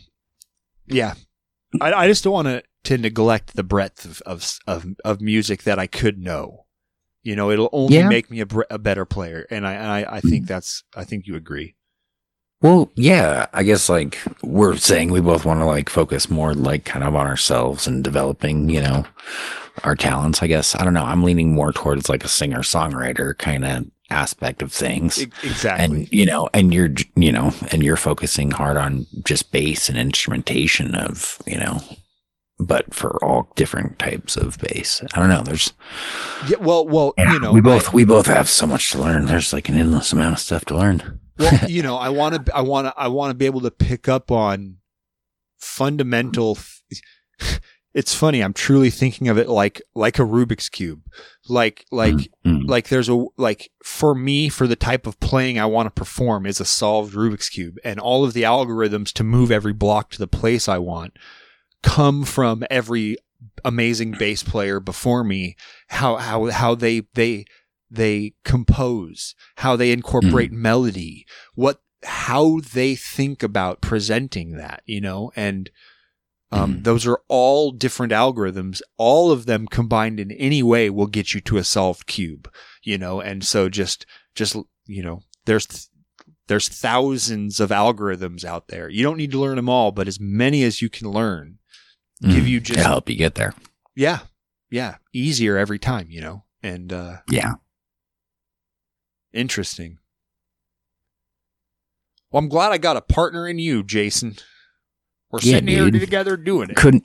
yeah 0.87 1.13
i, 1.79 1.93
I 1.93 2.07
just 2.07 2.23
don't 2.25 2.33
want 2.33 2.47
to 2.49 2.63
to 2.83 2.97
neglect 2.97 3.55
the 3.55 3.63
breadth 3.63 4.03
of, 4.03 4.21
of 4.25 4.59
of 4.67 4.85
of 5.05 5.21
music 5.21 5.63
that 5.63 5.79
i 5.79 5.87
could 5.87 6.17
know 6.17 6.64
you 7.25 7.35
know 7.35 7.51
it'll 7.51 7.69
only 7.73 7.95
Yeah. 7.97 8.07
make 8.09 8.31
me 8.31 8.41
a, 8.41 8.47
a 8.69 8.79
better 8.79 9.05
player 9.05 9.45
and 9.51 9.67
I, 9.67 9.73
and 9.73 9.91
I 9.91 10.17
i 10.17 10.21
think 10.21 10.45
mm-hmm. 10.45 10.53
that's 10.53 10.83
i 10.95 11.03
think 11.03 11.27
you 11.27 11.35
agree 11.35 11.75
Well, 12.61 12.89
yeah, 12.95 13.47
I 13.53 13.63
guess 13.63 13.89
like 13.89 14.17
we're 14.41 14.77
saying 14.77 15.11
we 15.11 15.21
both 15.21 15.45
want 15.45 15.59
to 15.59 15.65
like 15.65 15.89
focus 15.89 16.29
more 16.29 16.53
like 16.55 16.85
kind 16.85 17.03
of 17.03 17.13
on 17.15 17.27
ourselves 17.27 17.85
and 17.87 18.03
developing, 18.03 18.69
you 18.69 18.81
know, 18.81 19.05
our 19.83 19.95
talents. 19.95 20.41
I 20.41 20.47
guess 20.47 20.73
I 20.75 20.83
don't 20.83 20.93
know. 20.95 21.03
I'm 21.03 21.23
leaning 21.23 21.53
more 21.53 21.73
towards 21.73 22.09
like 22.09 22.23
a 22.23 22.29
singer 22.29 22.59
songwriter 22.63 23.37
kind 23.37 23.65
of 23.65 23.85
aspect 24.09 24.61
of 24.63 24.71
things. 24.71 25.19
Exactly 25.43 25.83
and 25.85 26.13
you 26.13 26.25
know 26.25 26.49
and 26.53 26.73
you're 26.73 26.93
you 27.15 27.31
know 27.31 27.51
and 27.71 27.83
you're 27.83 27.97
focusing 27.97 28.51
hard 28.51 28.77
on 28.77 29.05
just 29.25 29.51
bass 29.51 29.89
and 29.89 29.97
instrumentation 29.97 30.95
of 30.95 31.37
you 31.45 31.59
know 31.59 31.81
but 32.59 32.93
for 32.93 33.21
all 33.23 33.51
different 33.55 33.99
types 33.99 34.37
of 34.37 34.57
bass. 34.59 35.01
I 35.13 35.19
don't 35.19 35.29
know 35.29 35.43
there's 35.43 35.73
yeah 36.47 36.57
well 36.59 36.87
well 36.87 37.13
yeah, 37.17 37.33
you 37.33 37.39
know 37.39 37.51
we 37.51 37.61
both 37.61 37.89
I- 37.89 37.91
we 37.93 38.05
both 38.05 38.27
have 38.27 38.47
so 38.49 38.65
much 38.65 38.91
to 38.91 38.99
learn. 38.99 39.25
There's 39.25 39.51
like 39.53 39.67
an 39.69 39.75
endless 39.77 40.13
amount 40.13 40.33
of 40.33 40.39
stuff 40.39 40.65
to 40.65 40.77
learn. 40.77 41.19
Well 41.37 41.59
you 41.69 41.83
know 41.83 41.97
i 41.97 42.07
want 42.09 42.45
to 42.45 42.55
i 42.55 42.61
want 42.61 42.87
to 42.87 42.93
i 42.97 43.07
want 43.09 43.31
to 43.31 43.33
be 43.35 43.45
able 43.45 43.59
to 43.61 43.71
pick 43.71 44.07
up 44.07 44.31
on 44.31 44.77
fundamental 45.59 46.55
th- 47.39 47.59
it's 47.93 48.13
funny 48.13 48.41
i'm 48.41 48.53
truly 48.53 48.89
thinking 48.89 49.27
of 49.29 49.37
it 49.37 49.49
like 49.49 49.81
like 49.95 50.19
a 50.19 50.23
rubik's 50.23 50.69
cube. 50.69 51.01
Like 51.49 51.85
like 51.91 52.15
Mm, 52.45 52.67
like 52.67 52.89
there's 52.89 53.09
a 53.09 53.25
like 53.37 53.71
for 53.83 54.13
me 54.13 54.49
for 54.49 54.67
the 54.67 54.75
type 54.75 55.07
of 55.07 55.19
playing 55.19 55.57
I 55.59 55.65
want 55.65 55.87
to 55.87 55.91
perform 55.91 56.45
is 56.45 56.59
a 56.59 56.65
solved 56.65 57.15
Rubik's 57.15 57.49
cube 57.49 57.77
and 57.83 57.99
all 57.99 58.23
of 58.23 58.33
the 58.33 58.43
algorithms 58.43 59.11
to 59.13 59.23
move 59.23 59.49
every 59.51 59.73
block 59.73 60.11
to 60.11 60.19
the 60.19 60.27
place 60.27 60.67
I 60.69 60.77
want 60.77 61.17
come 61.85 62.23
from 62.25 62.63
every 62.69 63.17
amazing 63.63 64.11
bass 64.11 64.43
player 64.43 64.79
before 64.79 65.23
me 65.23 65.55
how 65.87 66.15
how 66.17 66.45
how 66.47 66.73
they 66.75 67.01
they 67.13 67.45
they 67.91 68.33
compose 68.43 69.35
how 69.57 69.75
they 69.75 69.91
incorporate 69.91 70.51
melody 70.51 71.25
what 71.53 71.81
how 72.03 72.59
they 72.73 72.95
think 72.95 73.43
about 73.43 73.81
presenting 73.81 74.57
that 74.57 74.81
you 74.85 74.99
know 74.99 75.31
and 75.35 75.69
um, 76.51 76.75
Mhm. 76.75 76.83
those 76.83 77.07
are 77.07 77.19
all 77.27 77.71
different 77.71 78.13
algorithms. 78.13 78.79
All 78.97 79.31
of 79.31 79.45
them 79.47 79.67
combined 79.67 80.19
in 80.19 80.31
any 80.31 80.61
way 80.61 80.89
will 80.91 81.07
get 81.07 81.33
you 81.33 81.41
to 81.41 81.57
a 81.57 81.63
solved 81.63 82.05
cube, 82.05 82.47
you 82.83 82.99
know. 82.99 83.19
And 83.19 83.43
so 83.43 83.67
just, 83.67 84.05
just 84.35 84.55
you 84.85 85.01
know, 85.03 85.21
there's 85.45 85.89
there's 86.47 86.69
thousands 86.69 87.59
of 87.59 87.71
algorithms 87.71 88.45
out 88.45 88.67
there. 88.67 88.87
You 88.89 89.01
don't 89.03 89.17
need 89.17 89.31
to 89.31 89.39
learn 89.39 89.55
them 89.55 89.67
all, 89.69 89.91
but 89.91 90.07
as 90.07 90.19
many 90.19 90.61
as 90.63 90.81
you 90.83 90.89
can 90.89 91.09
learn, 91.09 91.57
give 92.21 92.45
mm, 92.45 92.47
you 92.47 92.59
to 92.59 92.73
just 92.73 92.83
help 92.83 93.09
you 93.09 93.15
get 93.15 93.35
there 93.35 93.53
yeah, 93.95 94.19
yeah, 94.69 94.95
easier 95.13 95.57
every 95.57 95.79
time, 95.79 96.07
you 96.09 96.21
know. 96.21 96.43
And 96.63 96.91
uh, 96.91 97.17
yeah 97.29 97.53
interesting. 99.33 99.99
Well, 102.31 102.43
I'm 102.43 102.49
glad 102.49 102.71
I 102.71 102.77
got 102.77 102.97
a 102.97 103.01
partner 103.01 103.47
in 103.47 103.59
you, 103.59 103.83
Jason. 103.83 104.35
We're 105.31 105.39
Yeah, 105.41 105.55
sitting 105.55 105.67
here 105.67 105.89
together 105.91 106.37
doing 106.37 106.69
it. 106.71 106.75
couldn't 106.75 107.03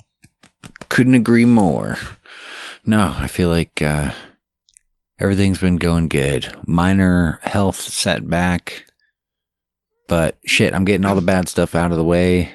couldn't 0.89 1.15
agree 1.15 1.45
more 1.45 1.97
no 2.85 3.15
i 3.19 3.27
feel 3.27 3.49
like 3.49 3.81
uh 3.83 4.13
everything's 5.19 5.59
been 5.59 5.77
going 5.77 6.09
good 6.09 6.53
minor 6.67 7.39
health 7.43 7.77
setback 7.81 8.85
but 10.09 10.39
shit 10.47 10.75
i'm 10.75 10.85
getting 10.85 11.05
all 11.07 11.15
the 11.15 11.21
bad 11.23 11.49
stuff 11.49 11.75
out 11.75 11.91
of 11.93 11.97
the 11.97 12.05
way 12.05 12.53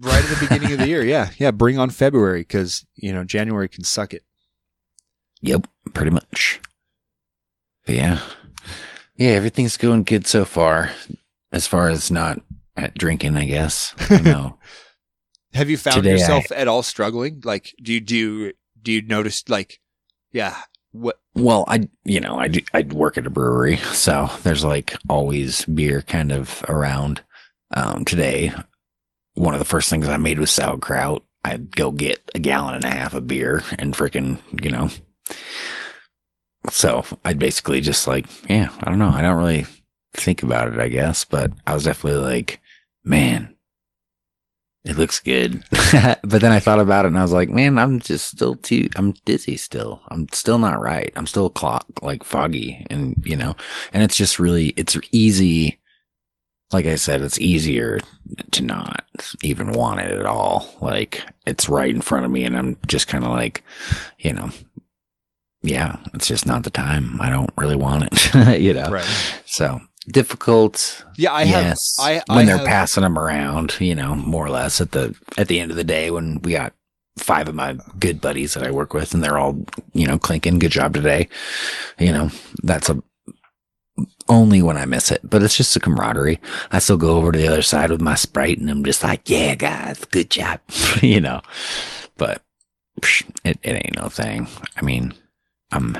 right 0.00 0.24
at 0.24 0.30
the 0.30 0.46
beginning 0.48 0.72
of 0.72 0.78
the 0.78 0.88
year. 0.88 1.04
Yeah, 1.04 1.30
yeah. 1.38 1.50
Bring 1.50 1.78
on 1.78 1.90
February 1.90 2.40
because 2.40 2.86
you 2.94 3.12
know 3.12 3.24
January 3.24 3.68
can 3.68 3.84
suck 3.84 4.14
it. 4.14 4.22
Yep, 5.42 5.66
pretty 5.94 6.10
much. 6.10 6.60
But 7.84 7.94
yeah. 7.94 8.20
Yeah, 9.16 9.30
everything's 9.30 9.76
going 9.76 10.04
good 10.04 10.26
so 10.26 10.44
far. 10.44 10.90
As 11.52 11.66
far 11.66 11.88
as 11.88 12.10
not 12.10 12.40
at 12.76 12.94
drinking, 12.94 13.36
I 13.36 13.46
guess. 13.46 13.94
I 14.10 14.20
know. 14.20 14.58
Have 15.54 15.70
you 15.70 15.78
found 15.78 15.96
Today 15.96 16.10
yourself 16.10 16.52
at 16.52 16.68
all 16.68 16.82
struggling? 16.82 17.40
Like, 17.44 17.74
do 17.82 17.94
you 17.94 18.00
do 18.00 18.16
you, 18.16 18.52
do 18.82 18.92
you 18.92 19.02
notice 19.02 19.48
like, 19.48 19.80
yeah, 20.32 20.54
what? 20.92 21.18
well, 21.34 21.64
I 21.66 21.88
you 22.04 22.20
know, 22.20 22.36
I 22.36 22.48
do, 22.48 22.60
I 22.74 22.82
work 22.82 23.16
at 23.16 23.26
a 23.26 23.30
brewery, 23.30 23.76
so 23.76 24.28
there's 24.42 24.64
like 24.64 24.94
always 25.08 25.64
beer 25.64 26.02
kind 26.02 26.32
of 26.32 26.62
around. 26.68 27.22
Um 27.74 28.04
today, 28.04 28.52
one 29.36 29.54
of 29.54 29.60
the 29.60 29.64
first 29.64 29.88
things 29.88 30.08
I 30.08 30.16
made 30.16 30.38
was 30.38 30.50
sauerkraut. 30.50 31.22
I'd 31.44 31.76
go 31.76 31.92
get 31.92 32.28
a 32.34 32.40
gallon 32.40 32.74
and 32.74 32.84
a 32.84 32.90
half 32.90 33.14
of 33.14 33.28
beer 33.28 33.62
and 33.78 33.94
freaking, 33.94 34.38
you 34.62 34.70
know. 34.70 34.90
So 36.70 37.04
I'd 37.24 37.38
basically 37.38 37.80
just 37.80 38.08
like, 38.08 38.26
yeah, 38.50 38.70
I 38.80 38.90
don't 38.90 38.98
know. 38.98 39.10
I 39.10 39.22
don't 39.22 39.38
really 39.38 39.66
think 40.14 40.42
about 40.42 40.72
it, 40.72 40.80
I 40.80 40.88
guess, 40.88 41.24
but 41.24 41.52
I 41.66 41.74
was 41.74 41.84
definitely 41.84 42.20
like, 42.20 42.60
man, 43.04 43.54
it 44.84 44.96
looks 44.96 45.20
good. 45.20 45.62
but 45.92 46.40
then 46.40 46.52
I 46.52 46.58
thought 46.58 46.80
about 46.80 47.04
it 47.04 47.08
and 47.08 47.18
I 47.18 47.22
was 47.22 47.32
like, 47.32 47.50
man, 47.50 47.78
I'm 47.78 48.00
just 48.00 48.28
still 48.28 48.56
too, 48.56 48.88
I'm 48.96 49.12
dizzy 49.24 49.56
still. 49.56 50.00
I'm 50.08 50.26
still 50.32 50.58
not 50.58 50.80
right. 50.80 51.12
I'm 51.14 51.26
still 51.26 51.50
clock, 51.50 51.86
like 52.02 52.24
foggy 52.24 52.84
and, 52.90 53.22
you 53.24 53.36
know, 53.36 53.54
and 53.92 54.02
it's 54.02 54.16
just 54.16 54.38
really, 54.38 54.68
it's 54.70 54.96
easy 55.12 55.78
like 56.72 56.86
I 56.86 56.96
said, 56.96 57.20
it's 57.22 57.40
easier 57.40 58.00
to 58.50 58.62
not 58.64 59.04
even 59.42 59.72
want 59.72 60.00
it 60.00 60.10
at 60.10 60.26
all. 60.26 60.74
Like 60.80 61.22
it's 61.46 61.68
right 61.68 61.94
in 61.94 62.00
front 62.00 62.24
of 62.24 62.30
me 62.30 62.44
and 62.44 62.56
I'm 62.56 62.76
just 62.86 63.06
kind 63.08 63.24
of 63.24 63.30
like, 63.30 63.62
you 64.18 64.32
know, 64.32 64.50
yeah, 65.62 65.96
it's 66.14 66.26
just 66.28 66.46
not 66.46 66.64
the 66.64 66.70
time. 66.70 67.20
I 67.20 67.30
don't 67.30 67.50
really 67.56 67.76
want 67.76 68.08
it, 68.12 68.60
you 68.60 68.74
know? 68.74 68.90
Right. 68.90 69.40
So 69.46 69.80
difficult. 70.08 71.04
Yeah, 71.16 71.32
I 71.32 71.42
yes. 71.44 71.96
have. 71.98 72.06
I 72.28 72.34
when 72.34 72.38
I 72.38 72.44
they're 72.46 72.58
have- 72.58 72.66
passing 72.66 73.02
them 73.02 73.18
around, 73.18 73.76
you 73.80 73.94
know, 73.94 74.14
more 74.14 74.44
or 74.44 74.50
less 74.50 74.80
at 74.80 74.92
the, 74.92 75.16
at 75.38 75.48
the 75.48 75.60
end 75.60 75.70
of 75.70 75.76
the 75.76 75.84
day 75.84 76.10
when 76.10 76.40
we 76.42 76.52
got 76.52 76.72
five 77.16 77.48
of 77.48 77.54
my 77.54 77.78
good 77.98 78.20
buddies 78.20 78.54
that 78.54 78.62
I 78.66 78.70
work 78.70 78.92
with 78.92 79.14
and 79.14 79.22
they're 79.24 79.38
all, 79.38 79.56
you 79.94 80.06
know, 80.06 80.18
clinking, 80.18 80.58
good 80.58 80.72
job 80.72 80.94
today. 80.94 81.28
You 81.98 82.12
know, 82.12 82.30
that's 82.62 82.90
a, 82.90 83.02
only 84.28 84.62
when 84.62 84.76
I 84.76 84.84
miss 84.84 85.10
it, 85.10 85.20
but 85.24 85.42
it's 85.42 85.56
just 85.56 85.76
a 85.76 85.80
camaraderie. 85.80 86.40
I 86.70 86.78
still 86.80 86.96
go 86.96 87.16
over 87.16 87.32
to 87.32 87.38
the 87.38 87.48
other 87.48 87.62
side 87.62 87.90
with 87.90 88.00
my 88.00 88.14
sprite 88.14 88.58
and 88.58 88.70
I'm 88.70 88.84
just 88.84 89.02
like, 89.02 89.28
yeah, 89.30 89.54
guys, 89.54 90.04
good 90.04 90.30
job, 90.30 90.60
you 91.02 91.20
know, 91.20 91.40
but 92.16 92.42
it, 93.44 93.58
it 93.62 93.72
ain't 93.84 93.96
no 93.96 94.08
thing. 94.08 94.48
I 94.76 94.82
mean, 94.82 95.14
I'm, 95.70 95.96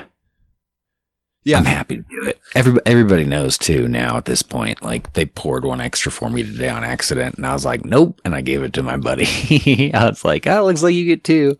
Yeah. 1.43 1.57
I'm 1.59 1.65
happy 1.65 1.97
to 1.97 2.01
do 2.03 2.23
it. 2.27 2.39
Everybody, 2.55 2.85
everybody 2.85 3.23
knows 3.23 3.57
too 3.57 3.87
now 3.87 4.17
at 4.17 4.25
this 4.25 4.41
point. 4.41 4.83
Like 4.83 5.13
they 5.13 5.25
poured 5.25 5.63
one 5.65 5.79
extra 5.81 6.11
for 6.11 6.29
me 6.29 6.43
today 6.43 6.69
on 6.69 6.83
accident, 6.83 7.35
and 7.35 7.45
I 7.45 7.53
was 7.53 7.65
like, 7.65 7.85
"Nope," 7.85 8.19
and 8.25 8.35
I 8.35 8.41
gave 8.41 8.63
it 8.63 8.73
to 8.73 8.83
my 8.83 8.97
buddy. 8.97 9.91
I 9.93 10.09
was 10.09 10.25
like, 10.25 10.45
"Oh, 10.47 10.65
looks 10.65 10.83
like 10.83 10.95
you 10.95 11.05
get 11.05 11.23
two. 11.23 11.57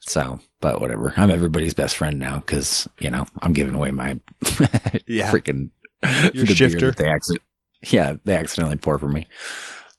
So, 0.00 0.40
but 0.60 0.80
whatever. 0.80 1.12
I'm 1.16 1.30
everybody's 1.30 1.74
best 1.74 1.96
friend 1.96 2.18
now 2.18 2.36
because 2.40 2.88
you 2.98 3.10
know 3.10 3.26
I'm 3.42 3.52
giving 3.52 3.74
away 3.74 3.90
my 3.90 4.18
Yeah. 5.06 5.30
freaking 5.30 5.70
Your 6.34 6.44
the 6.46 6.54
shifter. 6.54 6.92
They 6.92 7.08
accident, 7.08 7.42
yeah, 7.90 8.14
they 8.24 8.34
accidentally 8.36 8.76
pour 8.76 8.98
for 8.98 9.08
me. 9.08 9.26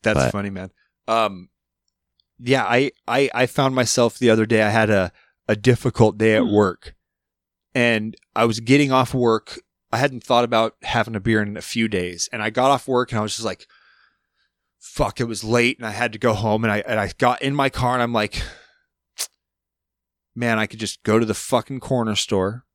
That's 0.03 0.17
But- 0.19 0.31
funny, 0.31 0.49
man. 0.49 0.71
Um, 1.07 1.49
yeah, 2.39 2.63
I, 2.63 2.91
I, 3.07 3.29
I 3.35 3.45
found 3.45 3.75
myself 3.75 4.17
the 4.17 4.29
other 4.31 4.45
day. 4.47 4.63
I 4.63 4.69
had 4.69 4.89
a, 4.89 5.11
a 5.47 5.55
difficult 5.55 6.17
day 6.17 6.37
Hmm. 6.37 6.47
at 6.47 6.51
work, 6.51 6.95
and 7.75 8.15
I 8.35 8.45
was 8.45 8.59
getting 8.61 8.91
off 8.91 9.13
work. 9.13 9.59
I 9.91 9.97
hadn't 9.97 10.23
thought 10.23 10.43
about 10.43 10.75
having 10.83 11.15
a 11.15 11.19
beer 11.19 11.41
in 11.41 11.55
a 11.57 11.61
few 11.61 11.87
days, 11.87 12.29
and 12.31 12.41
I 12.41 12.49
got 12.49 12.71
off 12.71 12.87
work 12.87 13.11
and 13.11 13.19
I 13.19 13.21
was 13.21 13.33
just 13.35 13.45
like, 13.45 13.67
"Fuck!" 14.79 15.19
It 15.19 15.25
was 15.25 15.43
late, 15.43 15.77
and 15.77 15.85
I 15.85 15.91
had 15.91 16.13
to 16.13 16.19
go 16.19 16.33
home. 16.33 16.63
And 16.63 16.71
I 16.71 16.77
and 16.79 16.99
I 16.99 17.11
got 17.17 17.41
in 17.41 17.53
my 17.55 17.69
car, 17.69 17.93
and 17.93 18.01
I'm 18.01 18.13
like, 18.13 18.41
"Man, 20.35 20.59
I 20.59 20.65
could 20.65 20.79
just 20.79 21.03
go 21.03 21.19
to 21.19 21.25
the 21.25 21.33
fucking 21.33 21.79
corner 21.79 22.15
store, 22.15 22.65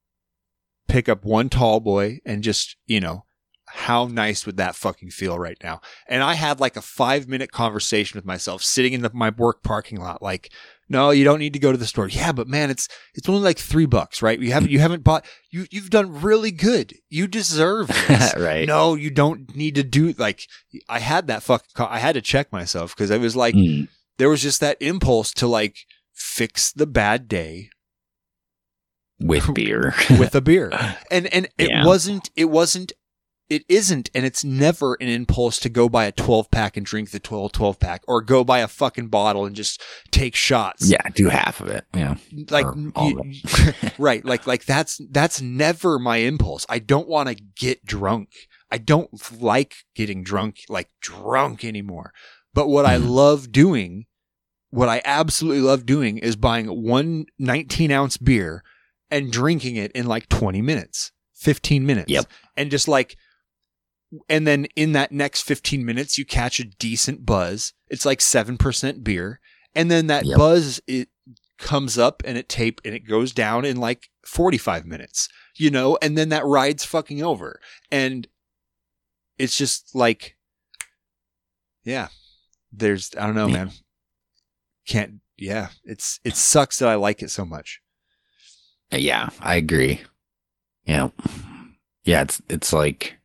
pick 0.88 1.08
up 1.08 1.24
one 1.24 1.48
tall 1.48 1.80
boy, 1.80 2.20
and 2.24 2.42
just 2.42 2.76
you 2.86 3.00
know." 3.00 3.24
How 3.68 4.04
nice 4.06 4.46
would 4.46 4.58
that 4.58 4.76
fucking 4.76 5.10
feel 5.10 5.40
right 5.40 5.56
now? 5.60 5.80
And 6.08 6.22
I 6.22 6.34
had 6.34 6.60
like 6.60 6.76
a 6.76 6.80
five 6.80 7.26
minute 7.26 7.50
conversation 7.50 8.16
with 8.16 8.24
myself 8.24 8.62
sitting 8.62 8.92
in 8.92 9.02
the, 9.02 9.10
my 9.12 9.30
work 9.30 9.64
parking 9.64 9.98
lot. 10.00 10.22
Like, 10.22 10.52
no, 10.88 11.10
you 11.10 11.24
don't 11.24 11.40
need 11.40 11.52
to 11.54 11.58
go 11.58 11.72
to 11.72 11.76
the 11.76 11.84
store. 11.84 12.06
Yeah, 12.08 12.30
but 12.30 12.46
man, 12.46 12.70
it's, 12.70 12.88
it's 13.14 13.28
only 13.28 13.40
like 13.42 13.58
three 13.58 13.86
bucks, 13.86 14.22
right? 14.22 14.38
You 14.38 14.52
haven't, 14.52 14.70
you 14.70 14.78
haven't 14.78 15.02
bought, 15.02 15.26
you, 15.50 15.66
you've 15.72 15.90
done 15.90 16.20
really 16.22 16.52
good. 16.52 16.94
You 17.10 17.26
deserve 17.26 17.88
this. 18.08 18.36
right. 18.36 18.68
No, 18.68 18.94
you 18.94 19.10
don't 19.10 19.56
need 19.56 19.74
to 19.74 19.82
do 19.82 20.12
like, 20.16 20.46
I 20.88 21.00
had 21.00 21.26
that 21.26 21.42
fucking, 21.42 21.66
I 21.76 21.98
had 21.98 22.12
to 22.14 22.22
check 22.22 22.52
myself 22.52 22.94
because 22.94 23.10
I 23.10 23.16
was 23.16 23.34
like, 23.34 23.56
Mm. 23.56 23.88
there 24.18 24.28
was 24.30 24.42
just 24.42 24.60
that 24.60 24.76
impulse 24.80 25.32
to 25.32 25.48
like 25.48 25.76
fix 26.16 26.72
the 26.72 26.86
bad 26.86 27.28
day 27.28 27.70
with 29.20 29.52
beer. 29.54 29.94
with 30.10 30.34
a 30.34 30.40
beer. 30.40 30.70
And 31.10 31.26
and 31.32 31.46
it 31.58 31.68
Yeah. 31.70 31.84
wasn't 31.86 32.30
it 32.36 32.46
wasn't 32.46 32.92
it 33.48 33.62
isn't 33.68 34.10
and 34.12 34.26
it's 34.26 34.42
never 34.42 34.94
an 34.94 35.06
impulse 35.06 35.60
to 35.60 35.68
go 35.68 35.88
buy 35.88 36.06
a 36.06 36.10
12 36.12 36.50
pack 36.50 36.76
and 36.76 36.84
drink 36.84 37.12
the 37.12 37.20
12 37.20 37.52
12 37.52 37.78
pack 37.78 38.02
or 38.08 38.20
go 38.20 38.42
buy 38.42 38.58
a 38.58 38.66
fucking 38.66 39.06
bottle 39.06 39.46
and 39.46 39.54
just 39.54 39.80
take 40.10 40.34
shots. 40.34 40.90
yeah, 40.90 41.08
do 41.14 41.28
half 41.28 41.60
of 41.60 41.68
it. 41.68 41.84
Yeah. 41.94 42.16
Like 42.50 42.66
you- 42.74 43.32
right, 43.98 44.24
like 44.24 44.46
like 44.48 44.64
that's 44.64 45.00
that's 45.10 45.40
never 45.40 45.98
my 46.00 46.16
impulse. 46.16 46.66
I 46.68 46.80
don't 46.80 47.08
want 47.08 47.28
to 47.28 47.36
get 47.36 47.84
drunk. 47.86 48.30
I 48.70 48.78
don't 48.78 49.10
like 49.40 49.76
getting 49.94 50.24
drunk 50.24 50.56
like 50.68 50.88
drunk 51.00 51.64
anymore. 51.64 52.12
But 52.52 52.68
what 52.68 52.84
I 52.84 52.96
Mhm. 52.98 53.08
love 53.10 53.52
doing, 53.52 54.06
what 54.70 54.88
I 54.88 55.00
absolutely 55.04 55.62
love 55.62 55.86
doing 55.86 56.18
is 56.18 56.36
buying 56.36 56.66
one 56.66 57.26
19 57.38 57.90
ounce 57.90 58.16
beer 58.16 58.62
and 59.10 59.32
drinking 59.32 59.76
it 59.76 59.92
in 59.92 60.06
like 60.06 60.28
20 60.28 60.60
minutes, 60.62 61.12
15 61.34 61.86
minutes. 61.86 62.10
Yep. 62.10 62.26
And 62.56 62.70
just 62.70 62.88
like, 62.88 63.16
and 64.28 64.46
then 64.46 64.66
in 64.76 64.92
that 64.92 65.12
next 65.12 65.42
15 65.42 65.84
minutes, 65.84 66.18
you 66.18 66.24
catch 66.24 66.60
a 66.60 66.64
decent 66.64 67.24
buzz. 67.26 67.72
It's 67.88 68.06
like 68.06 68.20
7% 68.20 69.04
beer. 69.04 69.40
And 69.74 69.90
then 69.90 70.06
that 70.08 70.24
Yep. 70.24 70.36
buzz, 70.38 70.80
it 70.86 71.08
comes 71.58 71.98
up 71.98 72.22
and 72.24 72.36
it 72.36 72.48
tape 72.48 72.80
and 72.84 72.94
it 72.94 73.06
goes 73.08 73.32
down 73.32 73.64
in 73.64 73.76
like 73.78 74.08
45 74.24 74.84
minutes, 74.86 75.28
you 75.56 75.70
know, 75.70 75.98
and 76.02 76.16
then 76.16 76.28
that 76.30 76.44
ride's 76.44 76.84
fucking 76.84 77.22
over. 77.22 77.60
And 77.90 78.26
it's 79.38 79.56
just 79.56 79.94
like, 79.94 80.36
yeah, 81.84 82.08
there's, 82.72 83.10
I 83.18 83.26
don't 83.26 83.34
know, 83.36 83.48
man. 83.48 83.70
Can't, 84.86 85.20
yeah, 85.36 85.68
it's, 85.84 86.20
it 86.24 86.36
sucks 86.36 86.78
that 86.78 86.88
I 86.88 86.94
like 86.94 87.22
it 87.22 87.30
so 87.30 87.44
much. 87.44 87.80
Yeah, 88.90 89.28
I 89.40 89.56
agree. 89.56 90.00
Yeah. 90.84 91.08
Yeah, 92.04 92.22
it's 92.22 92.40
it's 92.48 92.72
like 92.72 93.18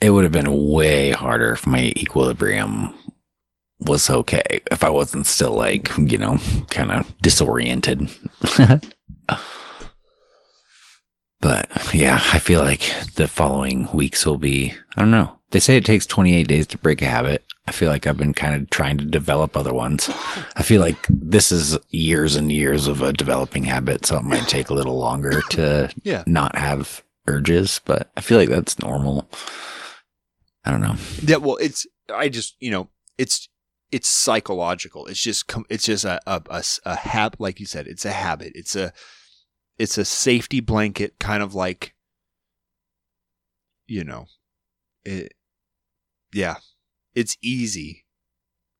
it 0.00 0.10
would 0.10 0.24
have 0.24 0.32
been 0.32 0.68
way 0.68 1.12
harder 1.12 1.52
if 1.52 1.66
my 1.66 1.92
equilibrium 1.96 2.94
was 3.80 4.10
okay 4.10 4.60
if 4.70 4.84
I 4.84 4.90
wasn't 4.90 5.26
still 5.26 5.54
like, 5.54 5.90
you 5.96 6.18
know, 6.18 6.38
kind 6.68 6.92
of 6.92 7.18
disoriented. 7.22 8.10
but 11.40 11.70
yeah, 11.94 12.20
I 12.32 12.38
feel 12.38 12.60
like 12.60 12.92
the 13.14 13.26
following 13.26 13.88
weeks 13.94 14.26
will 14.26 14.38
be 14.38 14.74
I 14.94 15.00
don't 15.00 15.10
know. 15.10 15.39
They 15.50 15.60
say 15.60 15.76
it 15.76 15.84
takes 15.84 16.06
28 16.06 16.46
days 16.46 16.66
to 16.68 16.78
break 16.78 17.02
a 17.02 17.06
habit. 17.06 17.44
I 17.66 17.72
feel 17.72 17.88
like 17.88 18.06
I've 18.06 18.16
been 18.16 18.34
kind 18.34 18.54
of 18.60 18.70
trying 18.70 18.98
to 18.98 19.04
develop 19.04 19.56
other 19.56 19.72
ones. 19.74 20.08
I 20.56 20.62
feel 20.62 20.80
like 20.80 21.06
this 21.08 21.50
is 21.52 21.76
years 21.90 22.34
and 22.36 22.50
years 22.50 22.86
of 22.86 23.02
a 23.02 23.12
developing 23.12 23.64
habit, 23.64 24.06
so 24.06 24.16
it 24.18 24.24
might 24.24 24.48
take 24.48 24.70
a 24.70 24.74
little 24.74 24.98
longer 24.98 25.40
to 25.50 25.92
Yeah. 26.02 26.24
not 26.26 26.56
have 26.56 27.02
urges, 27.26 27.80
but 27.84 28.10
I 28.16 28.20
feel 28.22 28.38
like 28.38 28.48
that's 28.48 28.78
normal. 28.78 29.28
I 30.64 30.70
don't 30.70 30.80
know. 30.80 30.96
Yeah, 31.22 31.36
well, 31.36 31.56
it's 31.56 31.86
I 32.12 32.28
just 32.28 32.56
you 32.60 32.70
know 32.70 32.88
it's 33.18 33.48
it's 33.92 34.08
psychological. 34.08 35.06
It's 35.06 35.20
just 35.22 35.50
it's 35.68 35.84
just 35.86 36.04
a 36.04 36.20
a 36.26 36.62
a 36.84 36.96
habit, 36.96 37.40
like 37.40 37.60
you 37.60 37.66
said. 37.66 37.86
It's 37.86 38.04
a 38.04 38.10
habit. 38.12 38.52
It's 38.54 38.74
a 38.76 38.92
it's 39.78 39.96
a 39.98 40.04
safety 40.04 40.60
blanket, 40.60 41.18
kind 41.18 41.42
of 41.42 41.54
like 41.54 41.94
you 43.86 44.04
know, 44.04 44.26
it. 45.04 45.34
Yeah, 46.32 46.56
it's 47.14 47.36
easy. 47.42 48.06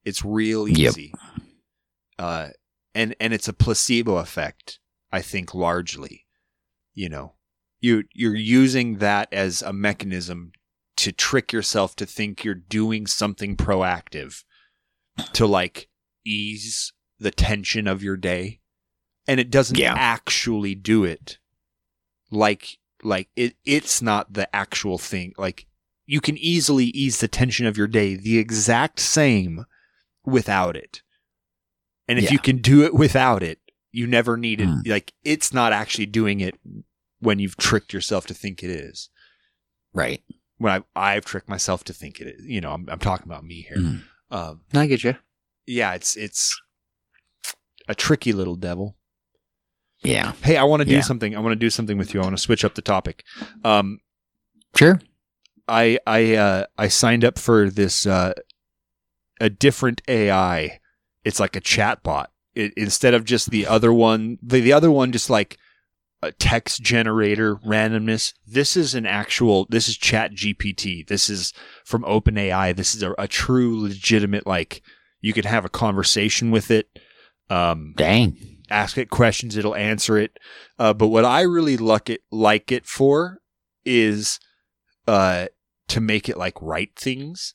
It's 0.05 0.24
real 0.24 0.68
Yep. 0.68 0.78
easy. 0.78 1.14
Uh, 2.18 2.48
and 2.94 3.14
and 3.20 3.32
it's 3.32 3.48
a 3.48 3.53
placebo 3.53 4.16
effect. 4.16 4.78
I 5.12 5.22
think 5.22 5.55
largely, 5.55 6.26
you 6.94 7.09
know, 7.09 7.34
you 7.80 8.05
you're 8.12 8.36
using 8.36 8.98
that 8.98 9.32
as 9.32 9.62
a 9.62 9.72
mechanism 9.72 10.53
to 10.98 11.12
trick 11.12 11.53
yourself 11.53 11.96
to 11.96 12.07
think 12.07 12.44
you're 12.44 12.55
doing 12.55 13.07
something 13.07 13.57
proactive 13.57 14.44
to 15.32 15.46
like 15.46 15.88
ease 16.26 16.92
the 17.18 17.30
tension 17.30 17.86
of 17.86 18.03
your 18.03 18.16
day 18.16 18.61
and 19.26 19.40
it 19.40 19.51
doesn't 19.51 19.78
Yeah. 19.78 19.94
actually 19.96 20.74
do 20.74 21.05
it 21.05 21.38
like 22.30 22.78
like 23.03 23.28
it 23.36 23.57
it's 23.64 24.03
not 24.03 24.32
the 24.34 24.55
actual 24.55 24.98
thing 24.98 25.32
like 25.38 25.66
you 26.12 26.20
can 26.20 26.36
easily 26.38 26.86
ease 26.86 27.20
the 27.20 27.28
tension 27.28 27.66
of 27.66 27.76
your 27.76 27.86
day 27.86 28.16
the 28.16 28.38
exact 28.38 28.98
same 28.98 29.64
without 30.24 30.76
it 30.76 31.02
and 32.08 32.18
if 32.18 32.24
Yeah. 32.24 32.32
you 32.32 32.38
can 32.38 32.58
do 32.58 32.82
it 32.84 32.94
without 32.94 33.42
it 33.42 33.58
you 33.92 34.06
never 34.06 34.36
need 34.36 34.61
it 34.61 34.68
Mm. 34.68 34.86
like 34.88 35.12
it's 35.24 35.52
not 35.52 35.72
actually 35.72 36.06
doing 36.06 36.40
it 36.40 36.54
when 37.20 37.38
you've 37.38 37.56
tricked 37.56 37.92
yourself 37.92 38.26
to 38.26 38.34
think 38.34 38.62
it 38.62 38.70
is 38.70 39.08
Right. 39.92 40.22
when 40.58 40.72
I, 40.72 41.14
I've 41.14 41.24
tricked 41.24 41.48
myself 41.48 41.84
to 41.84 41.92
think 41.92 42.20
it 42.20 42.28
is. 42.28 42.44
You 42.46 42.61
know, 42.61 42.72
I'm, 42.72 42.88
I'm 42.88 42.98
talking 43.00 43.26
about 43.26 43.44
me 43.44 43.62
here. 43.68 43.76
Mm. 43.78 44.02
Um, 44.30 44.61
I 44.72 44.86
get 44.86 45.02
you. 45.04 45.16
yeah, 45.66 45.94
it's 45.94 46.16
it's 46.16 46.54
a 47.88 47.94
tricky 47.94 48.32
little 48.32 48.54
devil. 48.56 48.96
Yeah. 50.04 50.32
Hey, 50.42 50.56
I 50.56 50.62
want 50.62 50.80
to 50.80 50.84
do 50.86 50.94
Yeah. 50.94 51.00
something. 51.00 51.34
I 51.36 51.40
want 51.40 51.52
to 51.52 51.56
do 51.66 51.70
something 51.70 51.98
with 51.98 52.14
you. 52.14 52.20
I 52.20 52.24
want 52.24 52.36
to 52.36 52.42
switch 52.42 52.64
up 52.64 52.74
the 52.76 52.82
topic. 52.82 53.24
Um, 53.64 53.98
Sure. 54.76 55.00
I 55.71 55.99
I 56.07 56.35
uh, 56.35 56.66
I 56.77 56.89
signed 56.89 57.25
up 57.25 57.39
for 57.39 57.71
this 57.71 58.05
uh, 58.05 58.35
a 59.41 59.49
different 59.49 60.03
AI. 60.09 60.81
It's 61.25 61.41
like 61.41 61.57
a 61.57 61.61
chat 61.61 62.03
bot. 62.03 62.31
It, 62.55 62.75
instead 62.77 63.14
of 63.14 63.25
just 63.25 63.51
the 63.51 63.66
other 63.66 63.93
one, 63.93 64.39
the, 64.43 64.61
the 64.61 64.73
other 64.73 64.91
one 64.91 65.12
just 65.12 65.31
like 65.31 65.57
a 66.23 66.33
text 66.33 66.83
generator 66.83 67.57
randomness. 67.57 68.35
This 68.47 68.77
is 68.77 68.95
an 68.95 69.07
actual. 69.07 69.66
This 69.71 69.89
is 69.89 69.97
ChatGPT. 69.97 71.07
This 71.07 71.31
is 71.31 71.53
from 71.85 72.03
OpenAI. 72.03 72.75
This 72.75 72.95
is 72.95 73.03
a, 73.03 73.14
a 73.16 73.29
true, 73.29 73.81
legitimate. 73.81 74.47
Like 74.47 74.83
you 75.21 75.33
can 75.33 75.45
have 75.45 75.64
a 75.64 75.71
conversation 75.71 76.51
with 76.51 76.71
it. 76.71 76.89
Um, 77.49 77.95
Dang. 77.97 78.37
ask 78.71 78.99
it 78.99 79.11
questions, 79.11 79.57
it'll 79.57 79.75
answer 79.75 80.16
it. 80.16 80.39
Uh, 80.79 80.95
but 80.95 81.09
what 81.09 81.25
I 81.25 81.43
really 81.43 81.77
like 81.77 82.11
it 82.11 82.23
like 82.31 82.71
it 82.71 82.87
for 82.87 83.39
is 83.85 84.39
uh, 85.09 85.47
to 85.91 86.01
make 86.01 86.28
it 86.28 86.36
like 86.36 86.61
write 86.61 86.97
things. 86.97 87.55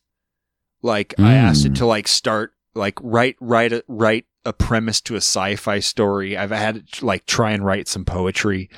Like 0.82 1.14
I 1.20 1.34
asked 1.36 1.66
it 1.66 1.72
Mm. 1.74 1.78
to 1.78 1.86
like 1.86 2.08
start 2.08 2.54
like 2.74 3.00
write 3.02 3.36
write 3.40 3.74
a, 3.74 3.84
write 3.88 4.26
a 4.46 4.54
premise 4.54 5.02
to 5.02 5.16
a 5.16 5.18
sci-fi 5.18 5.80
story. 5.80 6.38
I've 6.38 6.52
had 6.52 6.78
it 6.78 7.02
like 7.02 7.26
try 7.26 7.52
and 7.52 7.66
write 7.66 7.88
some 7.88 8.06
poetry. 8.06 8.70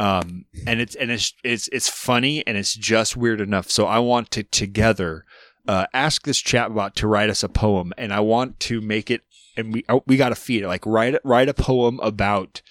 Um, 0.00 0.46
and 0.66 0.80
it's 0.80 0.96
and 0.96 1.10
it's 1.12 1.32
it's 1.44 1.68
it's 1.68 1.88
funny 1.88 2.44
and 2.46 2.56
it's 2.56 2.74
just 2.74 3.16
weird 3.16 3.40
enough. 3.40 3.70
So 3.70 3.86
I 3.86 4.00
want 4.00 4.30
to 4.32 4.42
together 4.42 5.24
uh, 5.68 5.86
ask 5.94 6.24
this 6.24 6.42
chatbot 6.42 6.94
to 6.94 7.06
write 7.06 7.30
us 7.30 7.44
a 7.44 7.48
poem, 7.48 7.92
and 7.96 8.12
I 8.12 8.18
want 8.20 8.58
to 8.60 8.80
make 8.80 9.10
it 9.10 9.20
and 9.56 9.72
we 9.72 9.84
oh, 9.88 10.02
we 10.06 10.16
got 10.16 10.30
to 10.30 10.34
feed 10.34 10.64
it 10.64 10.66
like 10.66 10.84
write 10.86 11.14
write 11.24 11.48
a 11.48 11.54
poem 11.54 12.00
about. 12.02 12.62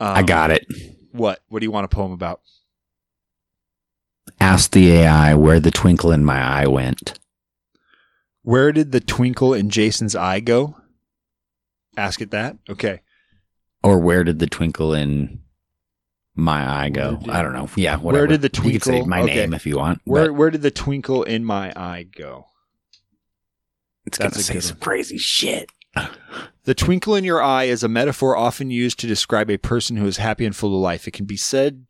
Um, 0.00 0.08
I 0.08 0.22
got 0.22 0.50
it. 0.50 0.66
what. 1.12 1.40
What 1.48 1.60
do 1.60 1.66
you 1.66 1.70
want 1.70 1.84
a 1.84 1.94
poem 1.94 2.10
about? 2.12 2.40
Ask 4.40 4.72
the 4.72 4.90
AI 4.92 5.34
where 5.34 5.60
the 5.60 5.70
twinkle 5.70 6.12
in 6.12 6.24
my 6.24 6.40
eye 6.40 6.66
went. 6.66 7.18
Where 8.42 8.70
did 8.72 8.92
the 8.92 9.00
twinkle 9.00 9.54
in 9.54 9.70
Jason's 9.70 10.14
eye 10.14 10.40
go? 10.40 10.76
Ask 11.96 12.20
it 12.20 12.30
that. 12.30 12.56
Okay. 12.68 13.00
Or 13.82 13.98
where 13.98 14.24
did 14.24 14.38
the 14.38 14.46
twinkle 14.46 14.92
in 14.94 15.40
my 16.34 16.84
eye 16.84 16.90
go? 16.90 17.16
Did- 17.16 17.30
I 17.30 17.42
don't 17.42 17.54
know. 17.54 17.68
Yeah, 17.76 17.96
whatever. 17.96 18.26
did 18.26 18.42
the 18.42 18.50
You 18.62 18.72
could 18.72 18.82
say 18.84 18.90
twinkle- 18.92 19.08
my 19.08 19.22
okay. 19.22 19.34
name 19.36 19.54
if 19.54 19.66
you 19.66 19.78
want. 19.78 20.00
Where 20.04 20.32
where 20.32 20.50
did 20.50 20.62
the 20.62 20.70
twinkle 20.70 21.22
in 21.22 21.44
my 21.44 21.72
eye 21.74 22.04
go? 22.04 22.46
it's 24.04 24.18
gonna 24.18 24.30
say 24.34 24.60
some 24.60 24.76
crazy 24.76 25.18
shit. 25.18 25.68
The 26.64 26.74
twinkle 26.74 27.16
in 27.16 27.24
your 27.24 27.42
eye 27.42 27.64
is 27.64 27.82
a 27.82 27.88
metaphor 27.88 28.36
often 28.36 28.70
used 28.70 29.00
to 29.00 29.06
describe 29.08 29.50
a 29.50 29.56
person 29.56 29.96
who 29.96 30.06
is 30.06 30.18
happy 30.18 30.44
and 30.44 30.54
full 30.54 30.74
of 30.76 30.80
life. 30.80 31.08
It 31.08 31.12
can 31.12 31.24
be 31.26 31.36
said 31.36 31.85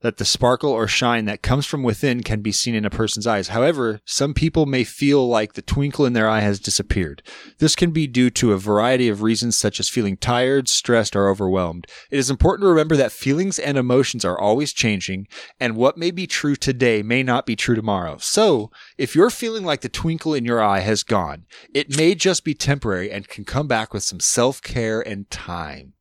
that 0.00 0.18
the 0.18 0.24
sparkle 0.24 0.70
or 0.70 0.86
shine 0.86 1.24
that 1.24 1.42
comes 1.42 1.66
from 1.66 1.82
within 1.82 2.22
can 2.22 2.40
be 2.40 2.52
seen 2.52 2.74
in 2.74 2.84
a 2.84 2.90
person's 2.90 3.26
eyes. 3.26 3.48
However, 3.48 4.00
some 4.04 4.32
people 4.32 4.64
may 4.64 4.84
feel 4.84 5.26
like 5.26 5.54
the 5.54 5.62
twinkle 5.62 6.06
in 6.06 6.12
their 6.12 6.28
eye 6.28 6.40
has 6.40 6.60
disappeared. 6.60 7.22
This 7.58 7.74
can 7.74 7.90
be 7.90 8.06
due 8.06 8.30
to 8.30 8.52
a 8.52 8.58
variety 8.58 9.08
of 9.08 9.22
reasons 9.22 9.56
such 9.56 9.80
as 9.80 9.88
feeling 9.88 10.16
tired, 10.16 10.68
stressed, 10.68 11.16
or 11.16 11.28
overwhelmed. 11.28 11.86
It 12.10 12.18
is 12.18 12.30
important 12.30 12.64
to 12.64 12.68
remember 12.68 12.96
that 12.96 13.12
feelings 13.12 13.58
and 13.58 13.76
emotions 13.76 14.24
are 14.24 14.38
always 14.38 14.72
changing, 14.72 15.26
and 15.58 15.76
what 15.76 15.98
may 15.98 16.10
be 16.10 16.26
true 16.26 16.56
today 16.56 17.02
may 17.02 17.22
not 17.22 17.46
be 17.46 17.56
true 17.56 17.74
tomorrow. 17.74 18.18
So, 18.18 18.70
if 18.96 19.16
you're 19.16 19.30
feeling 19.30 19.64
like 19.64 19.80
the 19.80 19.88
twinkle 19.88 20.34
in 20.34 20.44
your 20.44 20.62
eye 20.62 20.80
has 20.80 21.02
gone, 21.02 21.46
it 21.74 21.96
may 21.96 22.14
just 22.14 22.44
be 22.44 22.54
temporary 22.54 23.10
and 23.10 23.28
can 23.28 23.44
come 23.44 23.66
back 23.66 23.92
with 23.92 24.02
some 24.02 24.20
self 24.20 24.62
care 24.62 25.00
and 25.00 25.28
time. 25.30 25.94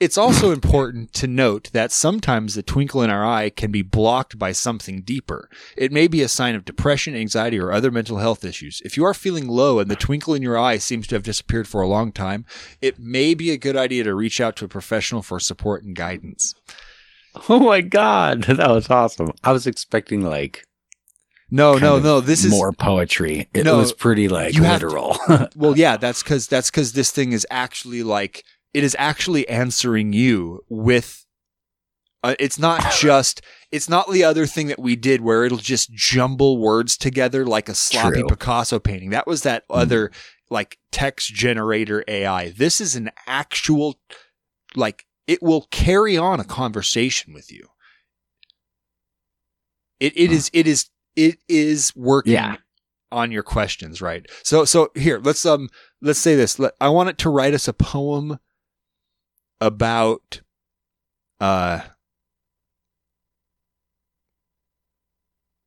It's 0.00 0.18
also 0.18 0.50
important 0.50 1.12
to 1.14 1.26
note 1.26 1.70
that 1.72 1.92
sometimes 1.92 2.54
the 2.54 2.62
twinkle 2.62 3.02
in 3.02 3.10
our 3.10 3.24
eye 3.24 3.50
can 3.50 3.70
be 3.70 3.82
blocked 3.82 4.38
by 4.38 4.52
something 4.52 5.02
deeper. 5.02 5.48
It 5.76 5.92
may 5.92 6.08
be 6.08 6.22
a 6.22 6.28
sign 6.28 6.54
of 6.54 6.64
depression, 6.64 7.14
anxiety, 7.14 7.58
or 7.58 7.70
other 7.72 7.90
mental 7.90 8.18
health 8.18 8.44
issues. 8.44 8.82
If 8.84 8.96
you 8.96 9.04
are 9.04 9.14
feeling 9.14 9.46
low 9.48 9.78
and 9.78 9.90
the 9.90 9.96
twinkle 9.96 10.34
in 10.34 10.42
your 10.42 10.58
eye 10.58 10.78
seems 10.78 11.06
to 11.08 11.14
have 11.14 11.22
disappeared 11.22 11.68
for 11.68 11.82
a 11.82 11.86
long 11.88 12.10
time, 12.12 12.44
it 12.80 12.98
may 12.98 13.34
be 13.34 13.50
a 13.50 13.56
good 13.56 13.76
idea 13.76 14.04
to 14.04 14.14
reach 14.14 14.40
out 14.40 14.56
to 14.56 14.64
a 14.64 14.68
professional 14.68 15.22
for 15.22 15.38
support 15.38 15.84
and 15.84 15.94
guidance. 15.94 16.54
Oh 17.48 17.60
my 17.60 17.80
god, 17.80 18.42
that 18.48 18.68
was 18.70 18.90
awesome. 18.90 19.32
I 19.44 19.52
was 19.52 19.66
expecting 19.66 20.22
like 20.22 20.64
No, 21.50 21.78
no, 21.78 21.98
no. 21.98 22.20
This 22.20 22.44
is 22.44 22.50
more 22.50 22.72
poetry. 22.72 23.48
It 23.54 23.64
No, 23.64 23.78
was 23.78 23.92
pretty 23.92 24.28
like 24.28 24.54
literal. 24.54 25.16
well 25.56 25.76
yeah 25.78 25.96
that's 25.96 26.22
because 26.22 26.48
that's 26.48 26.70
because 26.70 26.92
this 26.92 27.10
thing 27.10 27.32
is 27.32 27.46
actually 27.50 28.02
like 28.02 28.44
it 28.74 28.82
is 28.84 28.96
actually 28.98 29.48
answering 29.48 30.12
you 30.12 30.64
with 30.68 31.24
uh, 32.24 32.36
it's 32.38 32.58
not 32.58 32.80
just 32.92 33.42
it's 33.72 33.88
not 33.88 34.08
the 34.10 34.22
other 34.22 34.46
thing 34.46 34.68
that 34.68 34.78
we 34.78 34.94
did 34.94 35.20
where 35.20 35.44
it'll 35.44 35.58
just 35.58 35.92
jumble 35.92 36.58
words 36.58 36.96
together 36.96 37.44
like 37.44 37.68
a 37.68 37.74
sloppy 37.74 38.20
True. 38.20 38.28
picasso 38.28 38.78
painting 38.78 39.10
that 39.10 39.26
was 39.26 39.42
that 39.42 39.66
Mhm. 39.68 39.76
other 39.80 40.10
like 40.50 40.78
text 40.92 41.34
generator 41.34 42.04
ai 42.06 42.50
this 42.50 42.80
is 42.80 42.94
an 42.94 43.10
actual 43.26 43.98
like 44.76 45.04
it 45.26 45.42
will 45.42 45.66
carry 45.70 46.16
on 46.16 46.38
a 46.40 46.44
conversation 46.44 47.32
with 47.34 47.50
you 47.50 47.66
it 50.00 50.12
it 50.16 50.28
Huh. 50.28 50.34
is 50.36 50.50
it 50.52 50.66
is 50.66 50.90
it 51.16 51.38
is 51.48 51.92
working 51.96 52.32
Yeah. 52.32 52.56
on 53.10 53.30
your 53.32 53.42
questions 53.42 54.00
right 54.00 54.24
so 54.42 54.64
so 54.64 54.90
here 54.94 55.20
let's 55.22 55.44
um 55.44 55.68
let's 56.00 56.18
say 56.18 56.34
this 56.36 56.58
Let, 56.58 56.72
i 56.80 56.88
want 56.88 57.08
it 57.08 57.18
to 57.18 57.30
write 57.30 57.54
us 57.54 57.68
a 57.68 57.72
poem 57.72 58.38
about 59.62 60.40
uh 61.40 61.80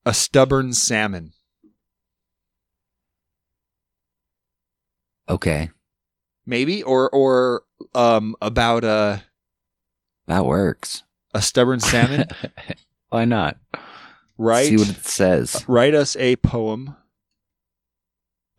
a 0.05 0.13
stubborn 0.13 0.73
salmon 0.73 1.31
okay, 5.29 5.69
maybe 6.45 6.83
or 6.83 7.09
or 7.09 7.63
um 7.95 8.35
about 8.41 8.83
a 8.83 9.23
that 10.27 10.45
works. 10.45 11.03
a 11.33 11.41
stubborn 11.41 11.79
salmon 11.79 12.25
Why 13.09 13.23
not? 13.25 13.57
right 14.37 14.67
See 14.67 14.75
what 14.77 14.89
it 14.89 15.05
says. 15.05 15.63
write 15.67 15.95
us 15.95 16.15
a 16.17 16.35
poem 16.37 16.95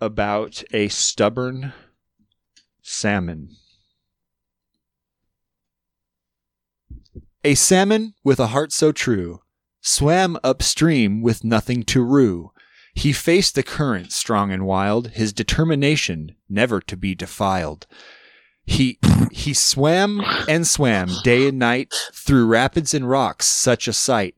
about 0.00 0.62
a 0.72 0.88
stubborn 0.88 1.72
salmon. 2.82 3.50
A 7.46 7.54
salmon 7.54 8.14
with 8.24 8.40
a 8.40 8.48
heart 8.48 8.72
so 8.72 8.90
true 8.90 9.40
swam 9.80 10.36
upstream 10.42 11.22
with 11.22 11.44
nothing 11.44 11.84
to 11.84 12.02
rue. 12.02 12.50
He 12.92 13.12
faced 13.12 13.54
the 13.54 13.62
current 13.62 14.10
strong 14.10 14.50
and 14.50 14.66
wild, 14.66 15.10
his 15.10 15.32
determination 15.32 16.34
never 16.48 16.80
to 16.80 16.96
be 16.96 17.14
defiled. 17.14 17.86
He 18.64 18.98
he 19.30 19.54
swam 19.54 20.22
and 20.48 20.66
swam 20.66 21.08
day 21.22 21.46
and 21.46 21.56
night 21.56 21.94
through 22.12 22.48
rapids 22.48 22.92
and 22.92 23.08
rocks, 23.08 23.46
such 23.46 23.86
a 23.86 23.92
sight. 23.92 24.34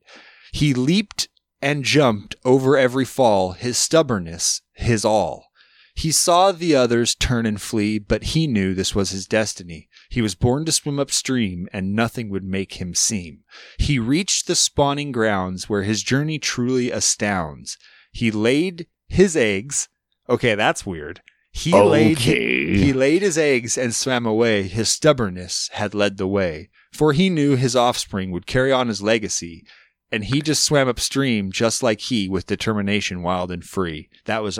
He 0.51 0.75
leaped 0.75 1.29
and 1.63 1.83
jumped 1.83 2.35
over 2.45 2.77
every 2.77 3.05
fall, 3.05 3.53
his 3.53 3.79
stubbornness, 3.79 4.61
his 4.73 5.03
all. 5.03 5.47
He 5.95 6.11
saw 6.11 6.51
the 6.51 6.75
others 6.75 7.15
turn 7.15 7.47
and 7.47 7.59
flee, 7.59 7.97
but 7.97 8.35
he 8.35 8.45
knew 8.45 8.75
this 8.75 8.93
was 8.93 9.09
his 9.09 9.25
destiny. 9.25 9.88
He 10.09 10.21
was 10.21 10.35
born 10.35 10.65
to 10.65 10.71
swim 10.71 10.99
upstream, 10.99 11.69
and 11.71 11.95
nothing 11.95 12.29
would 12.29 12.43
make 12.43 12.81
him 12.81 12.95
seem. 12.95 13.43
He 13.77 13.99
reached 13.99 14.47
the 14.47 14.55
spawning 14.55 15.11
grounds 15.11 15.69
where 15.69 15.83
his 15.83 16.01
journey 16.01 16.39
truly 16.39 16.91
astounds. 16.91 17.77
He 18.11 18.31
laid 18.31 18.87
his 19.07 19.37
eggs. 19.37 19.87
Okay, 20.27 20.55
that's 20.55 20.85
weird. 20.85 21.21
He 21.51 21.73
laid 21.73 22.19
he 22.19 22.93
laid 22.93 23.21
his 23.21 23.37
eggs 23.37 23.77
and 23.77 23.93
swam 23.93 24.25
away. 24.25 24.63
His 24.63 24.89
stubbornness 24.89 25.69
had 25.73 25.93
led 25.93 26.17
the 26.17 26.27
way, 26.27 26.69
for 26.91 27.13
he 27.13 27.29
knew 27.29 27.55
his 27.55 27.75
offspring 27.75 28.31
would 28.31 28.45
carry 28.45 28.71
on 28.71 28.87
his 28.87 29.01
legacy, 29.01 29.65
and 30.11 30.25
he 30.25 30.41
just 30.41 30.63
swam 30.63 30.87
upstream 30.87 31.51
just 31.51 31.83
like 31.83 32.01
he 32.01 32.29
with 32.29 32.45
determination 32.45 33.23
wild 33.23 33.51
and 33.51 33.63
free. 33.63 34.09
That 34.25 34.43
was 34.43 34.59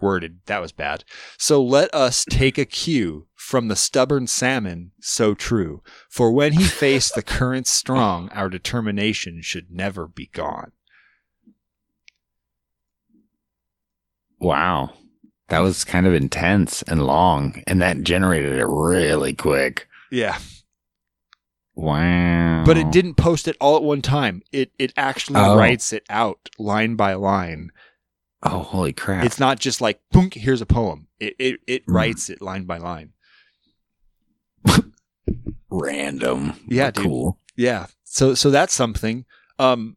worded. 0.00 0.40
That 0.46 0.60
was 0.60 0.72
bad. 0.72 1.04
So 1.36 1.62
let 1.62 1.92
us 1.94 2.24
take 2.28 2.58
a 2.58 2.64
cue 2.64 3.26
from 3.34 3.68
the 3.68 3.76
stubborn 3.76 4.26
salmon, 4.26 4.92
so 5.00 5.34
true. 5.34 5.82
For 6.10 6.30
when 6.32 6.52
he 6.52 6.64
faced 6.64 7.14
the 7.14 7.22
currents 7.22 7.70
strong, 7.70 8.28
our 8.30 8.48
determination 8.48 9.40
should 9.42 9.70
never 9.70 10.06
be 10.06 10.26
gone. 10.32 10.72
Wow. 14.38 14.92
That 15.48 15.60
was 15.60 15.84
kind 15.84 16.06
of 16.06 16.14
intense 16.14 16.82
and 16.82 17.06
long, 17.06 17.62
and 17.66 17.80
that 17.80 18.02
generated 18.02 18.52
it 18.58 18.66
really 18.68 19.32
quick. 19.34 19.88
Yeah. 20.12 20.38
Wow. 21.74 22.64
But 22.66 22.76
it 22.76 22.90
didn't 22.90 23.14
post 23.14 23.48
it 23.48 23.56
all 23.60 23.76
at 23.76 23.82
one 23.82 24.02
time. 24.02 24.42
It 24.52 24.72
it 24.78 24.92
actually 24.96 25.40
Oh. 25.40 25.56
writes 25.56 25.92
it 25.92 26.04
out 26.10 26.50
line 26.58 26.96
by 26.96 27.14
line. 27.14 27.70
Oh, 28.42 28.60
holy 28.60 28.92
crap. 28.92 29.24
It's 29.24 29.40
not 29.40 29.58
just 29.58 29.80
like 29.80 30.00
boom, 30.12 30.30
here's 30.32 30.60
a 30.60 30.66
poem. 30.66 31.08
It 31.18 31.34
it, 31.38 31.60
it 31.66 31.82
Hmm. 31.86 31.94
writes 31.94 32.30
it 32.30 32.40
line 32.40 32.64
by 32.64 32.78
line. 32.78 33.12
random. 35.70 36.54
Yeah, 36.68 36.90
dude. 36.90 37.04
cool. 37.04 37.38
Yeah. 37.56 37.86
So 38.04 38.34
so 38.34 38.50
that's 38.50 38.72
something. 38.74 39.24
Um 39.58 39.96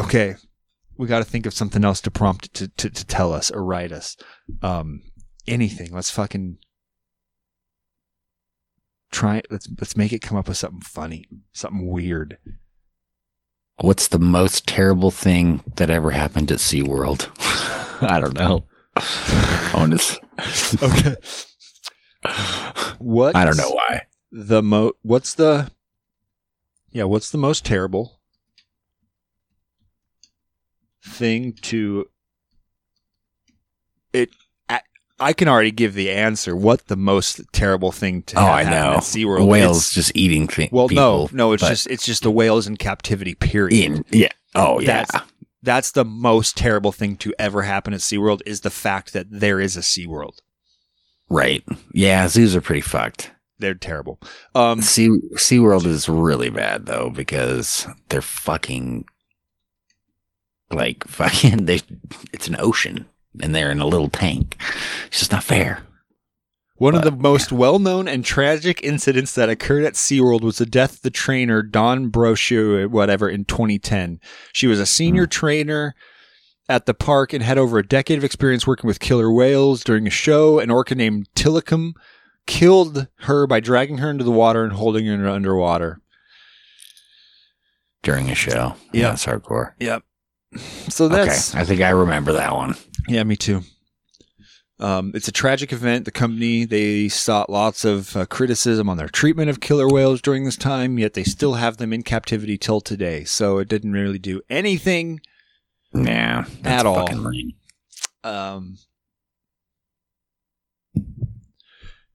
Okay. 0.00 0.36
We 0.96 1.06
got 1.06 1.18
to 1.18 1.24
think 1.24 1.46
of 1.46 1.54
something 1.54 1.84
else 1.84 2.00
to 2.02 2.10
prompt 2.10 2.52
to, 2.54 2.68
to 2.68 2.90
to 2.90 3.04
tell 3.06 3.32
us 3.32 3.50
or 3.50 3.64
write 3.64 3.92
us. 3.92 4.16
Um 4.62 5.02
anything. 5.46 5.92
Let's 5.92 6.10
fucking 6.10 6.58
try 9.10 9.42
let's 9.50 9.68
let's 9.78 9.96
make 9.96 10.12
it 10.12 10.22
come 10.22 10.38
up 10.38 10.48
with 10.48 10.56
something 10.56 10.80
funny, 10.80 11.26
something 11.52 11.86
weird. 11.86 12.38
What's 13.82 14.06
the 14.06 14.20
most 14.20 14.68
terrible 14.68 15.10
thing 15.10 15.60
that 15.74 15.90
ever 15.90 16.12
happened 16.12 16.52
at 16.52 16.58
SeaWorld? 16.58 17.28
I 18.08 18.20
don't 18.20 18.34
know. 18.34 18.64
Honest. 19.74 20.20
Okay. 20.80 21.16
What 23.00 23.34
I 23.34 23.44
don't 23.44 23.56
know 23.56 23.70
why. 23.70 24.02
the 24.30 24.62
mo 24.62 24.92
what's 25.02 25.34
the 25.34 25.72
yeah 26.92 27.02
what's 27.02 27.30
the 27.30 27.38
most 27.38 27.64
terrible 27.64 28.20
thing 31.04 31.52
to 31.62 32.06
it 34.12 34.30
I, 35.22 35.32
can 35.32 35.48
already 35.48 35.70
give 35.70 35.94
the 35.94 36.10
answer 36.10 36.54
what 36.56 36.86
the 36.88 36.96
most 36.96 37.40
terrible 37.52 37.92
thing 37.92 38.22
to 38.24 38.38
Oh, 38.38 38.44
I 38.44 38.62
happen 38.64 38.80
know. 38.92 38.96
at 38.96 39.02
SeaWorld 39.02 39.46
Whales 39.46 39.76
It's- 39.78 39.92
just 39.94 40.12
eating 40.14 40.46
things. 40.48 40.70
well 40.72 40.88
no 40.88 41.26
people, 41.26 41.36
no 41.36 41.52
it's 41.52 41.62
just 41.66 41.86
it's 41.88 42.04
just 42.06 42.22
the 42.22 42.30
whales 42.30 42.66
in 42.66 42.76
captivity 42.76 43.34
period 43.34 43.84
In, 43.84 44.04
yeah. 44.10 44.28
Oh, 44.54 44.80
yeah. 44.80 44.86
That's- 45.04 45.22
that's 45.64 45.92
the 45.92 46.04
most 46.04 46.56
terrible 46.56 46.90
thing 46.90 47.16
to 47.18 47.32
ever 47.38 47.62
happen 47.62 47.94
at 47.94 48.00
SeaWorld 48.00 48.40
is 48.44 48.62
the 48.62 48.70
fact 48.70 49.12
that 49.12 49.26
there 49.30 49.60
is 49.60 49.76
a 49.76 49.80
SeaWorld 49.80 50.38
right. 51.30 51.64
Yeah, 51.94 52.26
zoos 52.28 52.54
are 52.56 52.60
pretty 52.60 52.80
fucked. 52.82 53.30
they're 53.58 53.74
terrible 53.74 54.18
um 54.56 54.82
Sea 54.82 55.08
SeaWorld 55.36 55.86
is 55.86 56.08
really 56.08 56.50
bad 56.50 56.86
though 56.86 57.10
because 57.10 57.86
they're 58.08 58.20
fucking 58.20 59.04
like 60.70 61.04
fucking 61.06 61.66
they 61.66 61.80
it's 62.32 62.48
an 62.48 62.56
ocean 62.58 63.06
and 63.40 63.54
they're 63.54 63.70
in 63.70 63.80
a 63.80 63.86
little 63.86 64.08
tank. 64.08 64.56
It's 65.06 65.20
just 65.20 65.32
not 65.32 65.44
fair. 65.44 65.82
One 66.76 66.96
of 66.96 67.02
the 67.02 67.12
most 67.12 67.52
well 67.52 67.78
known 67.78 68.08
and 68.08 68.24
tragic 68.24 68.82
incidents 68.82 69.36
that 69.36 69.48
occurred 69.48 69.84
at 69.84 69.94
SeaWorld 69.94 70.40
was 70.40 70.58
the 70.58 70.66
death 70.66 70.94
of 70.94 71.02
the 71.02 71.10
trainer 71.10 71.62
Dawn 71.62 72.10
Brochu, 72.10 72.88
whatever, 72.88 73.28
in 73.28 73.44
2010. 73.44 74.18
She 74.52 74.66
was 74.66 74.80
a 74.80 74.86
senior 74.86 75.24
hmm. 75.24 75.30
trainer 75.30 75.94
at 76.68 76.86
the 76.86 76.94
park 76.94 77.32
and 77.32 77.42
had 77.42 77.56
over 77.56 77.78
a 77.78 77.86
decade 77.86 78.18
of 78.18 78.24
experience 78.24 78.66
working 78.66 78.88
with 78.88 78.98
killer 78.98 79.30
whales. 79.30 79.84
During 79.84 80.08
a 80.08 80.10
show, 80.10 80.58
an 80.58 80.70
orca 80.70 80.96
named 80.96 81.28
Tilikum 81.36 81.92
killed 82.46 83.06
her 83.20 83.46
by 83.46 83.60
dragging 83.60 83.98
her 83.98 84.10
into 84.10 84.24
the 84.24 84.32
water 84.32 84.64
and 84.64 84.72
holding 84.72 85.06
her 85.06 85.28
underwater. 85.28 86.00
During 88.02 88.28
a 88.28 88.34
show. 88.34 88.74
Yeah. 88.92 89.10
That's 89.10 89.24
hardcore. 89.24 89.74
Yep. 89.78 90.02
So 90.88 91.08
that's 91.08 91.54
okay. 91.54 91.60
I 91.60 91.64
think 91.64 91.80
I 91.80 91.90
remember 91.90 92.32
that 92.32 92.52
one. 92.52 92.74
Yeah, 93.08 93.24
me 93.24 93.36
too. 93.36 93.62
Um, 94.78 95.12
it's 95.14 95.28
a 95.28 95.32
tragic 95.32 95.72
event. 95.72 96.06
The 96.06 96.10
company 96.10 96.64
they 96.64 97.08
sought 97.08 97.48
lots 97.48 97.84
of 97.84 98.16
uh, 98.16 98.26
criticism 98.26 98.88
on 98.88 98.96
their 98.96 99.08
treatment 99.08 99.48
of 99.48 99.60
killer 99.60 99.86
whales 99.86 100.20
during 100.20 100.44
this 100.44 100.56
time, 100.56 100.98
yet 100.98 101.14
they 101.14 101.22
still 101.22 101.54
have 101.54 101.76
them 101.76 101.92
in 101.92 102.02
captivity 102.02 102.58
till 102.58 102.80
today. 102.80 103.22
So 103.22 103.58
it 103.58 103.68
didn't 103.68 103.92
really 103.92 104.18
do 104.18 104.40
anything. 104.50 105.20
That's 106.62 106.80
At 106.80 106.86
all. 106.86 107.08
Um, 108.24 108.78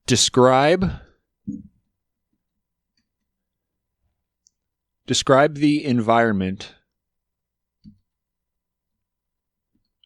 describe 0.05 0.91
describe 5.05 5.55
the 5.55 5.85
environment. 5.85 6.73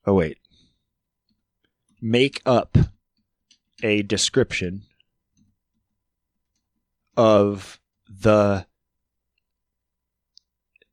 Oh 0.05 0.13
wait. 0.13 0.40
Make 2.01 2.41
up 2.45 2.77
a 3.83 4.01
description 4.01 4.83
of 7.15 7.79
the 8.09 8.65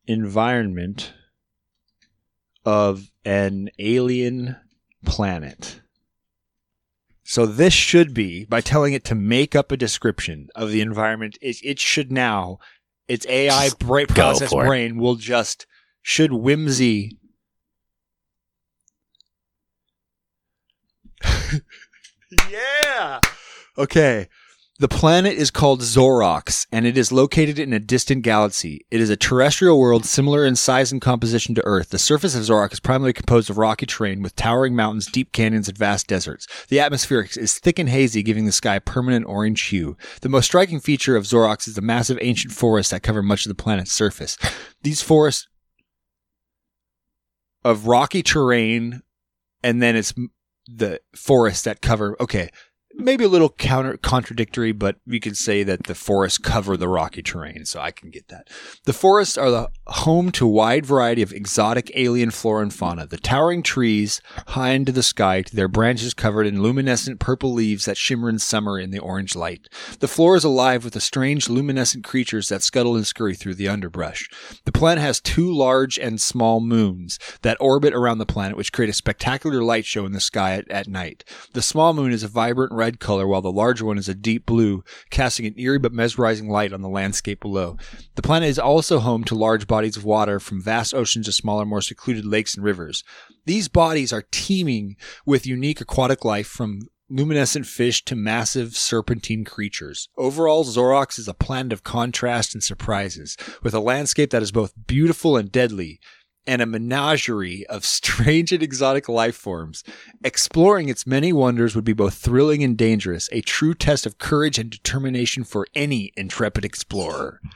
environment 0.07 1.13
of 2.65 3.11
an 3.25 3.71
alien 3.79 4.57
planet. 5.05 5.81
So 7.23 7.45
this 7.45 7.75
should 7.75 8.15
be 8.15 8.47
by 8.47 8.63
telling 8.63 8.95
it 8.95 9.05
to 9.05 9.15
make 9.15 9.55
up 9.55 9.71
a 9.71 9.77
description 9.77 10.49
of 10.55 10.71
the 10.71 10.81
environment. 10.81 11.37
It, 11.43 11.59
it 11.63 11.79
should 11.79 12.11
now, 12.11 12.59
its 13.07 13.27
AI 13.29 13.71
brain 13.79 14.07
process 14.07 14.51
brain 14.51 14.99
will 14.99 15.17
just 15.17 15.67
should 16.03 16.33
whimsy. 16.33 17.19
yeah. 22.51 23.21
Okay. 23.77 24.29
The 24.81 24.87
planet 24.87 25.33
is 25.33 25.51
called 25.51 25.81
Zorox, 25.81 26.65
and 26.71 26.87
it 26.87 26.97
is 26.97 27.11
located 27.11 27.59
in 27.59 27.73
a 27.73 27.81
distant 27.81 28.23
galaxy. 28.23 28.87
It 28.93 29.01
is 29.01 29.11
a 29.11 29.17
terrestrial 29.17 29.81
world 29.81 30.05
similar 30.05 30.47
in 30.47 30.55
size 30.55 30.93
and 30.93 31.03
composition 31.03 31.57
to 31.57 31.67
Earth. 31.67 31.89
The 31.89 31.99
surface 31.99 32.37
of 32.37 32.43
Zorox 32.43 32.75
is 32.75 32.81
primarily 32.81 33.13
composed 33.13 33.51
of 33.51 33.59
rocky 33.59 33.87
terrain 33.87 34.23
with 34.23 34.37
towering 34.37 34.77
mountains, 34.77 35.07
deep 35.07 35.33
canyons, 35.33 35.69
and 35.69 35.77
vast 35.77 36.07
deserts. 36.07 36.47
The 36.69 36.79
atmosphere 36.79 37.27
is 37.37 37.59
thick 37.59 37.81
and 37.81 37.89
hazy, 37.89 38.23
giving 38.23 38.47
the 38.47 38.53
sky 38.53 38.77
a 38.77 38.81
permanent 38.81 39.27
orange 39.27 39.63
hue. 39.63 39.97
The 40.21 40.29
most 40.29 40.47
striking 40.47 40.79
feature 40.79 41.17
of 41.17 41.25
Zorox 41.25 41.67
is 41.67 41.75
the 41.75 41.83
massive 41.83 42.19
ancient 42.21 42.55
forests 42.55 42.93
that 42.93 43.03
cover 43.03 43.21
much 43.21 43.47
of 43.47 43.51
the 43.51 43.61
planet's 43.61 43.91
surface. 43.91 44.39
These 44.83 45.03
forests 45.03 45.49
of 47.65 47.89
rocky 47.89 48.23
terrain, 48.23 49.03
and 49.65 49.83
then 49.83 49.97
it's 49.97 50.15
the 50.69 51.01
forests 51.17 51.65
that 51.65 51.81
cover. 51.81 52.17
Okay, 52.21 52.51
maybe 52.99 53.25
a 53.25 53.29
little 53.29 53.49
counter 53.49 53.97
contradictory, 53.97 54.73
but 54.73 54.97
we 55.07 55.21
could 55.21 55.37
say 55.37 55.63
that 55.63 55.85
the 55.85 55.95
forests 55.95 56.39
cover 56.39 56.77
the 56.77 56.89
rocky 56.89 57.23
terrain, 57.23 57.65
so 57.65 57.81
I 57.81 57.93
can 57.93 58.11
get 58.11 58.29
that. 58.29 58.49
The 58.85 58.93
forests 58.93 59.39
are 59.39 59.51
the 59.51 59.71
home 59.87 60.33
to 60.33 60.47
a 60.47 60.51
wide 60.51 60.85
variety 60.85 61.23
of 61.23 61.33
exotic 61.33 61.91
alien 61.95 62.31
flora 62.31 62.63
and 62.63 62.75
fauna. 62.75 63.07
The 63.07 63.17
towering 63.17 63.63
trees 63.63 64.21
high 64.49 64.71
into 64.71 64.93
the 64.93 65.03
sky, 65.03 65.45
their 65.53 65.69
branches 65.69 66.13
covered 66.13 66.47
in 66.47 66.63
luminescent 66.63 67.21
purple 67.21 67.53
leaves 67.53 67.85
that 67.85 67.97
shimmer 67.97 68.29
in 68.29 68.39
summer 68.39 68.79
in 68.79 68.91
the 68.91 68.99
orange 68.99 69.37
light. 69.37 69.69
The 70.01 70.09
floor 70.09 70.35
is 70.37 70.45
alive 70.45 70.85
with 70.85 70.95
the 70.95 71.01
strange 71.01 71.49
luminescent 71.49 72.05
creatures 72.05 72.49
that 72.49 72.63
scuttle 72.63 72.97
and 72.97 73.07
scurry 73.07 73.35
through 73.35 73.55
the 73.55 73.69
underbrush. 73.69 74.29
The 74.65 74.73
planet 74.73 75.03
has 75.03 75.21
two 75.21 75.53
large 75.53 75.99
and 75.99 76.21
small 76.21 76.61
moons 76.61 77.19
that 77.43 77.57
orbit 77.61 77.95
around 77.95 78.19
the 78.19 78.27
planet, 78.27 78.57
which 78.57 78.73
create 78.73 78.91
a 78.91 78.95
spectacular 78.95 79.63
light 79.63 79.85
show 79.85 80.05
in 80.05 80.13
the 80.13 80.21
sky 80.21 80.55
at, 80.55 80.69
at 80.71 80.89
night. 80.89 81.25
The 81.53 81.63
small 81.63 81.95
moon 81.95 82.13
is 82.13 82.23
a 82.25 82.29
vibrant 82.29 82.73
red 82.73 82.88
color, 82.97 83.27
while 83.27 83.43
the 83.43 83.53
larger 83.53 83.85
one 83.85 83.99
is 83.99 84.09
a 84.09 84.15
deep 84.15 84.47
blue, 84.47 84.83
casting 85.11 85.47
an 85.47 85.55
eerie 85.59 85.79
but 85.79 85.93
mesmerizing 85.93 86.49
light 86.49 86.73
on 86.73 86.83
the 86.83 86.89
landscape 86.89 87.41
below. 87.41 87.77
The 88.15 88.23
planet 88.23 88.49
is 88.49 88.59
also 88.59 88.99
home 88.99 89.25
to 89.25 89.35
large 89.35 89.67
bodies 89.67 89.97
of 89.97 90.05
water, 90.05 90.41
from 90.41 90.63
vast 90.63 90.95
oceans 90.95 91.27
to 91.27 91.33
smaller, 91.33 91.65
more 91.65 91.83
secluded 91.83 92.25
lakes 92.25 92.55
and 92.55 92.65
rivers. 92.65 93.05
These 93.45 93.69
bodies 93.69 94.13
are 94.13 94.25
teeming 94.31 94.97
with 95.27 95.47
unique 95.47 95.81
aquatic 95.81 96.25
life 96.25 96.47
from 96.47 96.89
luminescent 97.11 97.67
fish 97.67 98.05
to 98.05 98.15
massive 98.15 98.77
serpentine 98.77 99.45
creatures. 99.45 100.09
Overall, 100.17 100.65
Zorox 100.65 101.19
is 101.19 101.29
a 101.29 101.35
planet 101.35 101.73
of 101.73 101.83
contrast 101.83 102.55
and 102.55 102.63
surprises, 102.63 103.37
with 103.63 103.75
a 103.75 103.81
landscape 103.81 104.31
that 104.31 104.43
is 104.43 104.53
both 104.53 104.75
beautiful 104.87 105.37
and 105.37 105.51
deadly, 105.51 106.01
and 106.49 106.63
a 106.63 106.67
menagerie 106.67 107.65
of 107.67 107.85
strange 107.99 108.51
and 108.51 108.63
exotic 108.63 109.09
life 109.09 109.37
forms. 109.37 109.85
Exploring 110.25 110.89
its 110.89 111.07
many 111.07 111.33
wonders 111.33 111.77
would 111.77 111.85
be 111.85 111.93
both 111.93 112.15
thrilling 112.15 112.65
and 112.65 112.77
dangerous, 112.77 113.29
a 113.31 113.43
true 113.43 113.75
test 113.75 114.07
of 114.07 114.19
courage 114.19 114.59
and 114.59 114.71
determination 114.71 115.45
for 115.45 115.67
any 115.75 116.13
intrepid 116.17 116.65
explorer. 116.65 117.41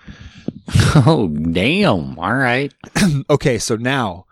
Oh, 0.94 1.28
damn. 1.28 2.18
All 2.18 2.34
right. 2.34 2.72
okay, 3.30 3.58
so 3.58 3.76
now 3.76 4.26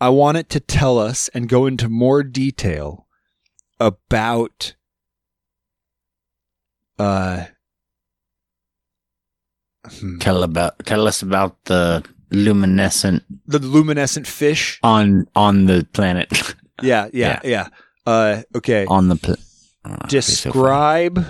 I 0.00 0.08
want 0.10 0.38
it 0.38 0.48
to 0.50 0.60
tell 0.60 0.98
us 0.98 1.28
and 1.34 1.48
go 1.48 1.66
into 1.66 1.88
more 1.88 2.22
detail 2.22 3.06
about 3.80 4.74
uh 6.98 7.46
hmm, 9.86 10.18
Tell 10.18 10.42
about 10.42 10.84
tell 10.84 11.06
us 11.06 11.22
about 11.22 11.64
the 11.64 12.04
luminescent 12.30 13.22
the 13.46 13.58
luminescent 13.58 14.26
fish. 14.26 14.78
on 14.82 15.26
on 15.34 15.66
the 15.66 15.86
planet. 15.92 16.30
Yeah, 16.82 17.08
yeah, 17.12 17.40
yeah. 17.44 17.68
Uh 18.06 18.42
okay. 18.54 18.86
on 18.86 19.08
the 19.08 19.16
pl- 19.16 19.36
I 19.84 19.88
don't 19.88 20.00
know, 20.00 20.06
it'd 20.06 20.24
so. 20.24 20.50
Describe 20.50 21.24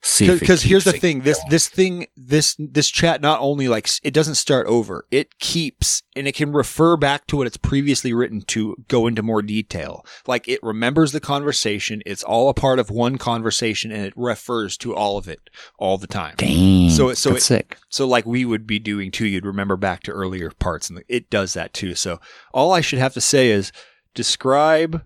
See 0.00 0.32
because 0.38 0.62
here's 0.62 0.84
the 0.84 0.92
thing 0.92 1.22
this 1.22 1.40
this 1.50 1.68
thing 1.68 2.06
this 2.16 2.54
this 2.58 2.88
chat 2.88 3.20
not 3.20 3.40
only 3.40 3.66
like 3.66 3.88
it 4.04 4.14
doesn't 4.14 4.36
start 4.36 4.68
over 4.68 5.04
it 5.10 5.40
keeps 5.40 6.04
and 6.14 6.28
it 6.28 6.36
can 6.36 6.52
refer 6.52 6.96
back 6.96 7.26
to 7.26 7.36
what 7.36 7.48
it's 7.48 7.56
previously 7.56 8.12
written 8.12 8.42
to 8.42 8.76
go 8.86 9.08
into 9.08 9.24
more 9.24 9.42
detail 9.42 10.06
like 10.28 10.46
it 10.46 10.62
remembers 10.62 11.10
the 11.10 11.18
conversation 11.20 12.00
it's 12.06 12.22
all 12.22 12.48
a 12.48 12.54
part 12.54 12.78
of 12.78 12.90
one 12.90 13.18
conversation 13.18 13.90
and 13.90 14.04
it 14.06 14.12
refers 14.16 14.76
to 14.76 14.94
all 14.94 15.18
of 15.18 15.26
it 15.26 15.50
all 15.80 15.98
the 15.98 16.06
time 16.06 16.34
Dang. 16.36 16.90
So 16.90 17.12
so 17.14 17.34
it- 17.34 17.42
sick. 17.42 17.76
so 17.88 18.06
like 18.06 18.24
we 18.24 18.44
would 18.44 18.68
be 18.68 18.78
doing 18.78 19.10
too 19.10 19.26
you'd 19.26 19.44
remember 19.44 19.76
back 19.76 20.04
to 20.04 20.12
earlier 20.12 20.52
parts 20.52 20.88
and 20.88 21.02
it 21.08 21.28
does 21.28 21.54
that 21.54 21.74
too 21.74 21.96
so 21.96 22.20
all 22.54 22.72
i 22.72 22.80
should 22.80 23.00
have 23.00 23.14
to 23.14 23.20
say 23.20 23.50
is 23.50 23.72
describe 24.14 25.04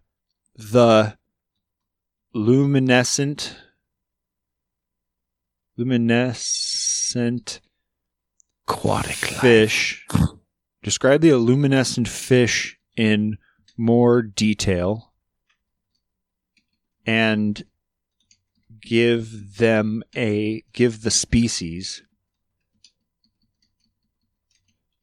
the 0.55 1.17
luminescent 2.35 3.57
luminescent 5.77 7.61
Aquatic 8.69 9.33
life. 9.33 9.41
fish. 9.41 10.07
Describe 10.83 11.21
the 11.21 11.35
luminescent 11.37 12.09
fish 12.09 12.79
in 12.97 13.39
more 13.77 14.23
detail 14.23 15.13
and 17.07 17.65
give 18.81 19.57
them 19.59 20.03
a 20.17 20.63
give 20.73 21.03
the 21.03 21.11
species 21.11 22.03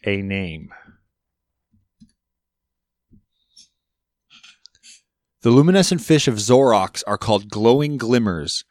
a 0.05 0.21
name. 0.21 0.73
The 5.41 5.51
luminescent 5.51 6.01
fish 6.01 6.27
of 6.27 6.35
Zorox 6.35 7.01
are 7.07 7.17
called 7.17 7.49
glowing 7.49 7.97
glimmers, 7.97 8.65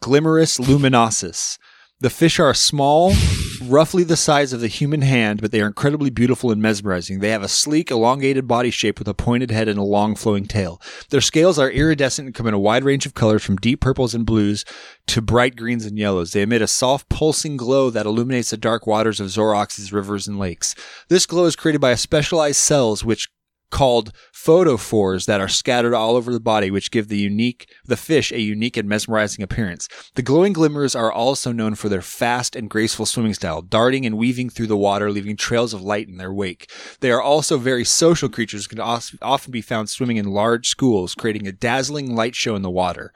Glimmerus 0.00 0.58
luminosus. 0.58 1.58
The 2.00 2.10
fish 2.10 2.38
are 2.38 2.54
small, 2.54 3.12
roughly 3.62 4.04
the 4.04 4.16
size 4.16 4.52
of 4.52 4.60
the 4.60 4.68
human 4.68 5.02
hand, 5.02 5.40
but 5.42 5.50
they 5.50 5.60
are 5.60 5.66
incredibly 5.66 6.10
beautiful 6.10 6.52
and 6.52 6.62
mesmerizing. 6.62 7.18
They 7.18 7.30
have 7.30 7.42
a 7.42 7.48
sleek, 7.48 7.90
elongated 7.90 8.46
body 8.46 8.70
shape 8.70 9.00
with 9.00 9.08
a 9.08 9.14
pointed 9.14 9.50
head 9.50 9.66
and 9.66 9.80
a 9.80 9.82
long 9.82 10.14
flowing 10.14 10.46
tail. 10.46 10.80
Their 11.10 11.20
scales 11.20 11.58
are 11.58 11.68
iridescent 11.68 12.26
and 12.26 12.34
come 12.36 12.46
in 12.46 12.54
a 12.54 12.58
wide 12.58 12.84
range 12.84 13.04
of 13.04 13.14
colors 13.14 13.42
from 13.42 13.56
deep 13.56 13.80
purples 13.80 14.14
and 14.14 14.24
blues 14.24 14.64
to 15.08 15.20
bright 15.20 15.56
greens 15.56 15.84
and 15.84 15.98
yellows. 15.98 16.32
They 16.32 16.42
emit 16.42 16.62
a 16.62 16.68
soft 16.68 17.08
pulsing 17.08 17.56
glow 17.56 17.90
that 17.90 18.06
illuminates 18.06 18.50
the 18.50 18.56
dark 18.56 18.86
waters 18.86 19.18
of 19.18 19.26
Zorox's 19.26 19.92
rivers 19.92 20.28
and 20.28 20.38
lakes. 20.38 20.76
This 21.08 21.26
glow 21.26 21.46
is 21.46 21.56
created 21.56 21.80
by 21.80 21.96
specialized 21.96 22.60
cells 22.60 23.04
which 23.04 23.28
called 23.70 24.12
photophores 24.32 25.26
that 25.26 25.40
are 25.40 25.48
scattered 25.48 25.94
all 25.94 26.16
over 26.16 26.32
the 26.32 26.40
body, 26.40 26.70
which 26.70 26.90
give 26.90 27.08
the 27.08 27.18
unique 27.18 27.70
the 27.84 27.96
fish 27.96 28.32
a 28.32 28.40
unique 28.40 28.76
and 28.76 28.88
mesmerizing 28.88 29.42
appearance. 29.42 29.88
The 30.14 30.22
glowing 30.22 30.52
glimmers 30.52 30.94
are 30.94 31.12
also 31.12 31.52
known 31.52 31.74
for 31.74 31.88
their 31.88 32.02
fast 32.02 32.56
and 32.56 32.70
graceful 32.70 33.06
swimming 33.06 33.34
style, 33.34 33.62
darting 33.62 34.06
and 34.06 34.16
weaving 34.16 34.50
through 34.50 34.68
the 34.68 34.76
water, 34.76 35.10
leaving 35.10 35.36
trails 35.36 35.74
of 35.74 35.82
light 35.82 36.08
in 36.08 36.16
their 36.16 36.32
wake. 36.32 36.70
They 37.00 37.10
are 37.10 37.22
also 37.22 37.58
very 37.58 37.84
social 37.84 38.28
creatures, 38.28 38.66
can 38.66 38.80
often 38.80 39.50
be 39.50 39.62
found 39.62 39.90
swimming 39.90 40.16
in 40.16 40.26
large 40.26 40.68
schools, 40.68 41.14
creating 41.14 41.46
a 41.46 41.52
dazzling 41.52 42.14
light 42.14 42.34
show 42.34 42.56
in 42.56 42.62
the 42.62 42.70
water. 42.70 43.12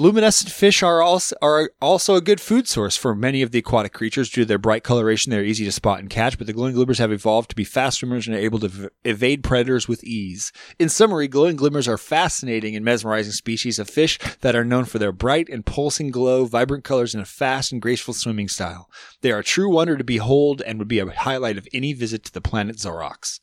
Luminescent 0.00 0.52
fish 0.52 0.82
are 0.82 1.02
also, 1.02 1.34
are 1.42 1.72
also 1.82 2.14
a 2.14 2.20
good 2.20 2.40
food 2.40 2.68
source 2.68 2.96
for 2.96 3.16
many 3.16 3.42
of 3.42 3.50
the 3.50 3.58
aquatic 3.58 3.92
creatures. 3.92 4.30
Due 4.30 4.42
to 4.42 4.44
their 4.44 4.58
bright 4.58 4.84
coloration, 4.84 5.30
they're 5.30 5.44
easy 5.44 5.64
to 5.64 5.72
spot 5.72 5.98
and 5.98 6.08
catch, 6.08 6.38
but 6.38 6.46
the 6.46 6.52
glowing 6.52 6.74
glimmers 6.74 6.98
have 6.98 7.10
evolved 7.10 7.50
to 7.50 7.56
be 7.56 7.64
fast 7.64 7.98
swimmers 7.98 8.26
and 8.26 8.36
are 8.36 8.40
able 8.40 8.60
to 8.60 8.68
v- 8.68 8.88
evade 9.04 9.42
predators 9.42 9.88
with 9.88 10.04
ease. 10.04 10.52
In 10.78 10.88
summary, 10.88 11.26
glowing 11.26 11.56
glimmers 11.56 11.88
are 11.88 11.98
fascinating 11.98 12.76
and 12.76 12.84
mesmerizing 12.84 13.32
species 13.32 13.80
of 13.80 13.90
fish 13.90 14.18
that 14.40 14.54
are 14.54 14.64
known 14.64 14.84
for 14.84 15.00
their 15.00 15.12
bright 15.12 15.48
and 15.48 15.66
pulsing 15.66 16.10
glow, 16.10 16.44
vibrant 16.44 16.84
colors, 16.84 17.14
and 17.14 17.22
a 17.22 17.26
fast 17.26 17.72
and 17.72 17.82
graceful 17.82 18.14
swimming 18.14 18.48
style. 18.48 18.88
They 19.22 19.32
are 19.32 19.40
a 19.40 19.44
true 19.44 19.70
wonder 19.70 19.96
to 19.96 20.04
behold 20.04 20.62
and 20.62 20.78
would 20.78 20.88
be 20.88 21.00
a 21.00 21.10
highlight 21.10 21.58
of 21.58 21.66
any 21.72 21.92
visit 21.92 22.24
to 22.24 22.32
the 22.32 22.40
planet 22.40 22.76
Zorox. 22.76 23.40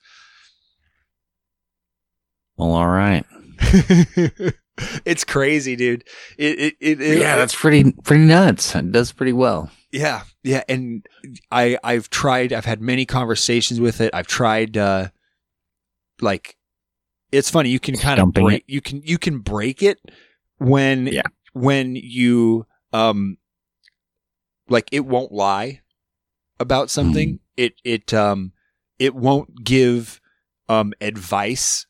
Well, 2.55 2.71
all 2.71 2.87
right. 2.87 3.25
it's 5.05 5.23
crazy, 5.23 5.75
dude. 5.75 6.03
It, 6.37 6.59
it, 6.59 6.75
it, 6.79 7.01
it- 7.01 7.17
yeah, 7.19 7.35
that's 7.35 7.55
pretty 7.55 7.91
pretty 8.03 8.25
nuts. 8.25 8.75
It 8.75 8.91
does 8.91 9.11
pretty 9.11 9.33
well. 9.33 9.69
Yeah, 9.91 10.23
yeah, 10.43 10.63
and 10.67 11.05
I 11.51 11.77
I've 11.83 12.09
tried. 12.09 12.51
I've 12.51 12.65
had 12.65 12.81
many 12.81 13.05
conversations 13.05 13.79
with 13.79 14.01
it. 14.01 14.13
I've 14.13 14.27
tried, 14.27 14.75
uh 14.77 15.09
like, 16.21 16.57
it's 17.31 17.49
funny. 17.49 17.69
You 17.69 17.79
can 17.79 17.95
kind 17.97 18.19
of 18.19 18.33
break. 18.33 18.63
You 18.67 18.81
can 18.81 19.01
you 19.03 19.17
can 19.17 19.39
break 19.39 19.81
it 19.81 19.99
when 20.57 21.07
Yeah. 21.07 21.21
when 21.53 21.95
you 21.95 22.65
um 22.91 23.37
like 24.67 24.89
it 24.91 25.05
won't 25.05 25.31
lie 25.31 25.81
about 26.59 26.89
something. 26.89 27.39
It 27.55 27.75
it 27.83 28.13
um 28.13 28.51
it 28.99 29.15
won't 29.15 29.63
give 29.63 30.19
um 30.67 30.93
advice. 30.99 31.85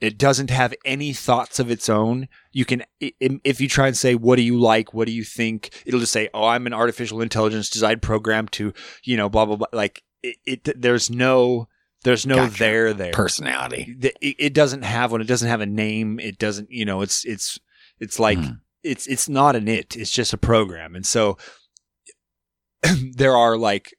It 0.00 0.18
doesn't 0.18 0.50
have 0.50 0.74
any 0.84 1.12
thoughts 1.14 1.58
of 1.58 1.70
its 1.70 1.88
own. 1.88 2.28
You 2.52 2.64
can, 2.66 2.84
if 3.00 3.60
you 3.62 3.68
try 3.68 3.86
and 3.86 3.96
say, 3.96 4.14
"What 4.14 4.36
do 4.36 4.42
you 4.42 4.58
like? 4.60 4.92
What 4.92 5.06
do 5.06 5.12
you 5.12 5.24
think?" 5.24 5.70
It'll 5.86 6.00
just 6.00 6.12
say, 6.12 6.28
"Oh, 6.34 6.44
I'm 6.46 6.66
an 6.66 6.74
artificial 6.74 7.22
intelligence 7.22 7.70
designed 7.70 8.02
program 8.02 8.46
to, 8.48 8.74
you 9.04 9.16
know, 9.16 9.28
blah 9.30 9.46
blah 9.46 9.56
blah." 9.56 9.68
Like 9.72 10.02
it, 10.22 10.36
it 10.44 10.82
there's 10.82 11.08
no, 11.10 11.68
there's 12.04 12.26
no 12.26 12.36
Gotcha. 12.36 12.58
there 12.58 12.92
there. 12.92 13.12
Personality. 13.12 13.96
It, 14.02 14.36
it 14.38 14.52
doesn't 14.54 14.82
have 14.82 15.12
one. 15.12 15.22
It 15.22 15.26
doesn't 15.28 15.48
have 15.48 15.62
a 15.62 15.66
name. 15.66 16.20
It 16.20 16.36
doesn't, 16.36 16.70
you 16.70 16.84
know, 16.84 17.00
it's 17.00 17.24
it's 17.24 17.58
it's 17.98 18.18
like 18.18 18.38
Hmm. 18.38 18.50
it's 18.82 19.06
it's 19.06 19.30
not 19.30 19.56
an 19.56 19.66
it. 19.66 19.96
It's 19.96 20.10
just 20.10 20.34
a 20.34 20.38
program, 20.38 20.94
and 20.94 21.06
so 21.06 21.38
there 23.14 23.34
are 23.36 23.56
like 23.56 23.94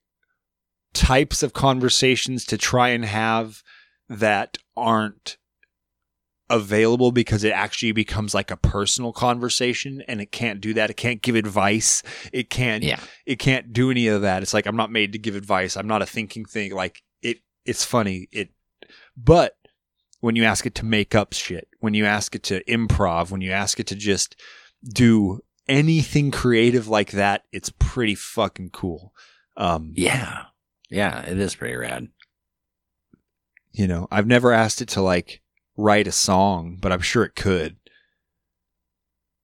types 0.93 1.41
of 1.43 1.53
conversations 1.53 2.45
to 2.45 2.57
try 2.57 2.89
and 2.89 3.03
have 3.05 3.63
that 4.09 4.57
aren't 4.75 5.37
available 6.49 7.11
because 7.11 7.43
it 7.43 7.51
actually 7.51 7.91
becomes 7.91 8.33
like 8.33 8.49
a 8.51 8.57
personal 8.57 9.11
conversation 9.11 10.01
and 10.07 10.21
it 10.21 10.31
can't 10.31 10.61
do 10.61 10.73
that. 10.73 10.89
It 10.89 10.95
can't 10.97 11.21
give 11.21 11.35
advice. 11.35 12.03
It 12.31 12.49
can't 12.49 12.83
Yeah. 12.83 12.99
it 13.25 13.37
can't 13.37 13.73
do 13.73 13.91
any 13.91 14.07
of 14.07 14.21
that. 14.21 14.43
It's 14.43 14.53
like 14.53 14.65
i'm 14.65 14.77
not 14.77 14.91
made 14.91 15.11
to 15.13 15.19
give 15.19 15.35
advice. 15.35 15.75
I'm 15.75 15.87
not 15.87 16.01
a 16.01 16.05
thinking 16.05 16.45
thing. 16.45 16.71
Like 16.73 17.03
it 17.21 17.39
it's 17.65 17.83
funny. 17.83 18.29
It 18.31 18.49
but 19.17 19.57
when 20.21 20.35
you 20.37 20.45
ask 20.45 20.65
it 20.65 20.75
to 20.75 20.85
make 20.85 21.13
up 21.15 21.33
shit 21.33 21.67
when 21.79 21.93
you 21.93 22.05
ask 22.05 22.33
it 22.33 22.43
to 22.43 22.63
improv 22.63 23.29
when 23.29 23.41
you 23.41 23.51
ask 23.51 23.79
it 23.79 23.87
to 23.87 23.95
just 23.95 24.35
do 24.83 25.41
anything 25.67 26.31
creative 26.31 26.87
like 26.87 27.11
that 27.11 27.43
it's 27.51 27.71
pretty 27.77 28.15
fucking 28.15 28.69
cool. 28.69 29.13
Um 29.57 29.91
Yeah. 29.97 30.43
Yeah, 30.89 31.23
it 31.23 31.37
is 31.37 31.55
pretty 31.55 31.75
rad. 31.75 32.07
you 33.73 33.85
know 33.87 34.07
i've 34.11 34.25
never 34.27 34.51
asked 34.53 34.81
it 34.81 34.87
to 34.87 35.01
like 35.01 35.41
write 35.77 36.07
a 36.07 36.11
song 36.11 36.77
but 36.81 36.91
i'm 36.91 36.99
sure 37.01 37.23
it 37.23 37.35
could 37.35 37.77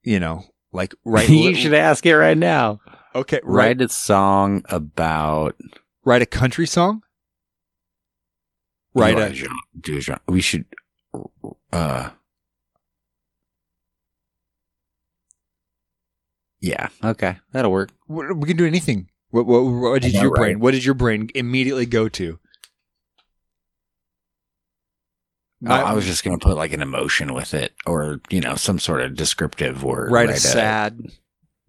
you 0.03 0.19
know 0.19 0.43
like 0.71 0.93
write 1.05 1.29
you 1.29 1.53
should 1.55 1.73
ask 1.73 2.05
it 2.05 2.15
right 2.17 2.37
now. 2.37 2.79
okay 3.15 3.39
write 3.43 3.77
Write 3.77 3.81
a 3.81 3.89
song 3.89 4.63
about 4.69 5.55
write 6.03 6.21
a 6.23 6.25
country 6.25 6.65
song 6.67 7.01
write 8.95 9.17
a 9.17 9.33
genre- 9.33 9.53
do 9.79 9.97
a 9.97 10.01
genre. 10.01 10.21
We 10.27 10.41
should 10.41 10.65
uh 11.71 12.09
Yeah, 16.59 16.87
okay. 17.03 17.39
That'll 17.51 17.71
work. 17.73 17.89
we 18.07 18.47
can 18.47 18.55
do 18.55 18.65
anything 18.65 19.09
what, 19.31 19.45
what, 19.45 19.59
what 19.63 20.01
did 20.01 20.13
your 20.13 20.29
right? 20.31 20.39
brain 20.39 20.59
what 20.59 20.71
did 20.71 20.85
your 20.85 20.93
brain 20.93 21.29
immediately 21.35 21.85
go 21.85 22.07
to 22.07 22.39
Oh, 25.65 25.71
I 25.71 25.93
was 25.93 26.05
just 26.05 26.23
gonna 26.23 26.37
put 26.39 26.57
like 26.57 26.73
an 26.73 26.81
emotion 26.81 27.33
with 27.33 27.53
it, 27.53 27.73
or 27.85 28.19
you 28.29 28.41
know, 28.41 28.55
some 28.55 28.79
sort 28.79 29.01
of 29.01 29.15
descriptive 29.15 29.83
word. 29.83 30.11
write 30.11 30.29
a 30.29 30.37
sad 30.37 30.99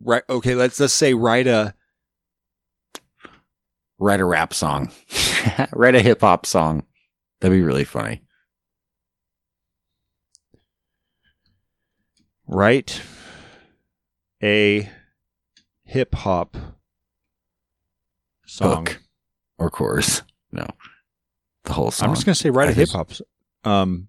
right 0.01 0.23
okay 0.29 0.55
let's 0.55 0.79
let's 0.81 0.93
say 0.93 1.15
write 1.15 1.47
a 1.47 1.75
write 3.99 4.21
a 4.21 4.25
rap 4.25 4.53
song, 4.53 4.91
write 5.73 5.95
a 5.95 6.03
hip 6.03 6.21
hop 6.21 6.47
song. 6.47 6.85
That'd 7.41 7.57
be 7.57 7.63
really 7.63 7.85
funny. 7.85 8.23
write 12.47 13.01
a 14.43 14.89
hip 15.85 16.15
hop 16.15 16.57
song 18.47 18.87
Hook 18.87 19.01
or 19.59 19.71
chorus. 19.71 20.23
No, 20.53 20.67
the 21.65 21.73
whole 21.73 21.91
song. 21.91 22.09
i'm 22.09 22.15
just 22.15 22.27
gonna 22.27 22.35
say 22.35 22.51
write 22.51 22.69
I 22.69 22.73
a 22.73 22.75
hip 22.75 22.91
hop 22.91 23.11
um 23.65 24.09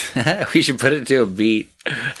we 0.54 0.62
should 0.62 0.78
put 0.78 0.92
it 0.92 1.06
to 1.06 1.22
a 1.22 1.26
beat. 1.26 1.70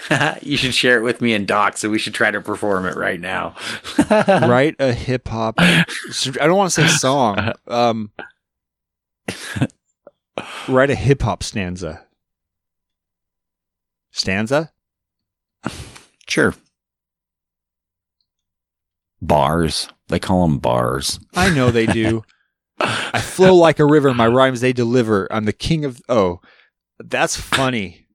you 0.42 0.56
should 0.56 0.74
share 0.74 0.98
it 0.98 1.02
with 1.02 1.20
me 1.20 1.34
in 1.34 1.46
docs, 1.46 1.84
and 1.84 1.92
we 1.92 1.98
should 1.98 2.14
try 2.14 2.30
to 2.30 2.40
perform 2.40 2.86
it 2.86 2.96
right 2.96 3.20
now. 3.20 3.54
write 4.10 4.76
a 4.78 4.92
hip 4.92 5.28
hop. 5.28 5.54
I 5.58 5.84
don't 6.38 6.56
want 6.56 6.72
to 6.72 6.82
say 6.82 6.88
song. 6.88 7.52
Um, 7.66 8.10
write 10.68 10.90
a 10.90 10.94
hip 10.94 11.22
hop 11.22 11.42
stanza. 11.42 12.04
Stanza? 14.10 14.72
Sure. 16.28 16.54
Bars. 19.20 19.88
They 20.08 20.18
call 20.18 20.46
them 20.46 20.58
bars. 20.58 21.18
I 21.34 21.50
know 21.50 21.70
they 21.70 21.86
do. 21.86 22.24
I 22.80 23.20
flow 23.20 23.54
like 23.54 23.78
a 23.78 23.86
river. 23.86 24.12
My 24.14 24.26
rhymes 24.26 24.60
they 24.60 24.72
deliver. 24.72 25.28
I'm 25.32 25.44
the 25.44 25.52
king 25.52 25.84
of. 25.84 26.00
Oh, 26.08 26.40
that's 26.98 27.36
funny. 27.36 28.06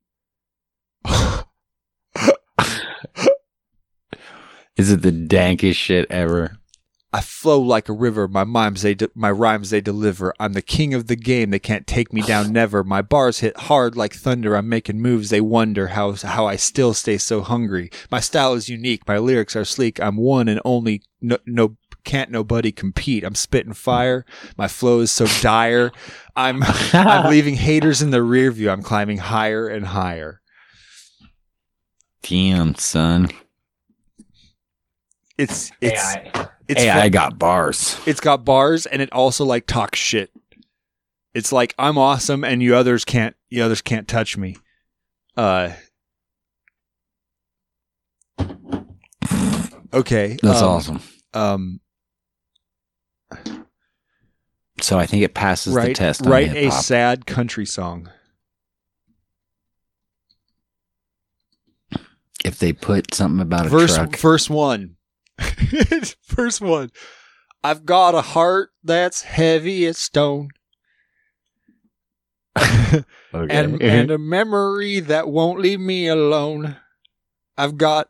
Is 4.76 4.92
it 4.92 5.02
the 5.02 5.12
dankest 5.12 5.76
shit 5.76 6.06
ever? 6.12 6.58
I 7.12 7.22
flow 7.22 7.60
like 7.60 7.90
a 7.90 7.94
river. 7.94 8.28
My 8.28 8.44
mimes 8.44 8.84
they 8.84 8.94
de- 8.94 9.10
my 9.16 9.32
rhymes 9.32 9.70
they 9.72 9.82
deliver. 9.82 10.34
I'm 10.40 10.54
the 10.54 10.62
king 10.62 10.94
of 10.94 11.08
the 11.08 11.16
game. 11.16 11.50
They 11.50 11.60
can't 11.60 11.88
take 11.88 12.14
me 12.14 12.22
down 12.22 12.52
never. 12.52 12.84
My 12.84 13.02
bars 13.02 13.40
hit 13.40 13.58
hard 13.58 13.96
like 13.96 14.14
thunder. 14.14 14.56
I'm 14.56 14.70
making 14.70 15.02
moves. 15.02 15.30
They 15.30 15.42
wonder 15.42 15.88
how 15.88 16.12
how 16.14 16.46
I 16.46 16.58
still 16.58 16.94
stay 16.94 17.18
so 17.18 17.42
hungry. 17.42 17.90
My 18.12 18.20
style 18.20 18.54
is 18.54 18.70
unique. 18.70 19.08
My 19.08 19.18
lyrics 19.18 19.56
are 19.56 19.66
sleek. 19.66 20.00
I'm 20.00 20.18
one 20.18 20.48
and 20.48 20.62
only. 20.66 21.02
No, 21.22 21.38
no 21.48 21.78
can't 22.08 22.32
nobody 22.32 22.72
compete. 22.72 23.26
I'm 23.26 23.36
spitting 23.36 23.74
fire. 23.74 24.26
My 24.58 24.70
flow 24.70 25.02
is 25.02 25.12
so 25.12 25.28
dire. 25.42 25.92
I'm 26.38 26.64
I'm 26.94 27.30
leaving 27.30 27.56
haters 27.56 28.02
in 28.02 28.12
the 28.12 28.24
rear 28.24 28.50
view. 28.50 28.72
I'm 28.72 28.82
climbing 28.82 29.18
higher 29.18 29.68
and 29.68 29.86
higher. 29.88 30.42
Damn, 32.24 32.76
son. 32.76 33.30
It's 35.38 35.70
it's 35.82 36.02
AI. 36.02 36.48
it's 36.70 36.82
hey, 36.82 36.88
fun- 36.88 36.98
I 36.98 37.10
got 37.10 37.38
bars. 37.38 38.00
it's 38.08 38.22
got 38.22 38.46
bars 38.46 38.86
and 38.86 39.02
it 39.02 39.12
also 39.12 39.44
like 39.44 39.68
talks 39.68 40.00
shit. 40.00 40.32
It's 41.34 41.52
like 41.52 41.76
I'm 41.78 41.98
awesome 41.98 42.46
and 42.46 42.64
you 42.64 42.74
others 42.74 43.04
can't 43.04 43.36
you 43.50 43.64
others 43.64 43.82
can't 43.82 44.08
touch 44.08 44.38
me. 44.38 44.56
Uh 45.36 45.74
Okay. 49.94 50.38
That's 50.42 50.62
um, 50.62 50.70
awesome. 50.70 51.02
Um 51.34 51.82
So 54.82 55.00
I 55.00 55.06
think 55.06 55.24
it 55.24 55.34
passes 55.34 55.74
the 55.74 55.80
write 55.80 55.96
test. 55.96 56.24
On 56.24 56.32
write 56.32 56.56
a 56.56 56.72
sad 56.72 57.26
country 57.26 57.66
song. 57.66 58.10
if 62.48 62.60
they 62.60 62.72
put 62.72 63.14
something 63.14 63.42
about 63.42 63.66
a 63.66 63.70
Verse 63.70 63.96
truck. 63.96 64.16
verse 64.16 64.50
1. 64.50 64.96
verse 66.28 66.62
1. 66.62 66.90
I've 67.64 67.86
got 67.86 68.16
a 68.16 68.22
heart 68.22 68.70
that's 68.84 69.24
heavy 69.24 69.86
as 69.86 69.98
stone. 69.98 70.50
Okay. 73.34 73.54
and 73.54 73.82
and 73.82 74.10
a 74.10 74.18
memory 74.18 75.02
that 75.02 75.28
won't 75.28 75.60
leave 75.60 75.80
me 75.82 76.08
alone. 76.08 76.78
I've 77.58 77.76
got 77.78 78.08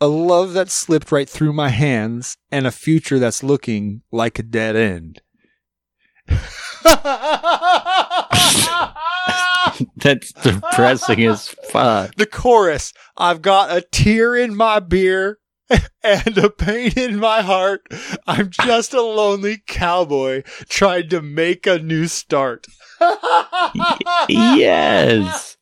a 0.00 0.06
love 0.08 0.54
that 0.54 0.70
slipped 0.70 1.12
right 1.12 1.28
through 1.28 1.52
my 1.52 1.68
hands 1.68 2.36
and 2.50 2.66
a 2.66 2.70
future 2.70 3.18
that's 3.18 3.42
looking 3.42 4.02
like 4.10 4.38
a 4.38 4.42
dead 4.42 4.76
end. 4.76 5.20
That's 9.96 10.32
depressing 10.32 11.24
as 11.24 11.48
fuck. 11.48 12.14
the 12.16 12.26
chorus 12.26 12.92
I've 13.16 13.40
got 13.42 13.74
a 13.74 13.80
tear 13.80 14.36
in 14.36 14.54
my 14.54 14.78
beer 14.80 15.38
and 16.02 16.38
a 16.38 16.50
pain 16.50 16.92
in 16.96 17.16
my 17.18 17.42
heart. 17.42 17.82
I'm 18.26 18.50
just 18.50 18.92
a 18.92 19.00
lonely 19.02 19.62
cowboy 19.66 20.42
trying 20.68 21.08
to 21.10 21.22
make 21.22 21.66
a 21.66 21.78
new 21.78 22.08
start. 22.08 22.66
yes. 24.28 25.56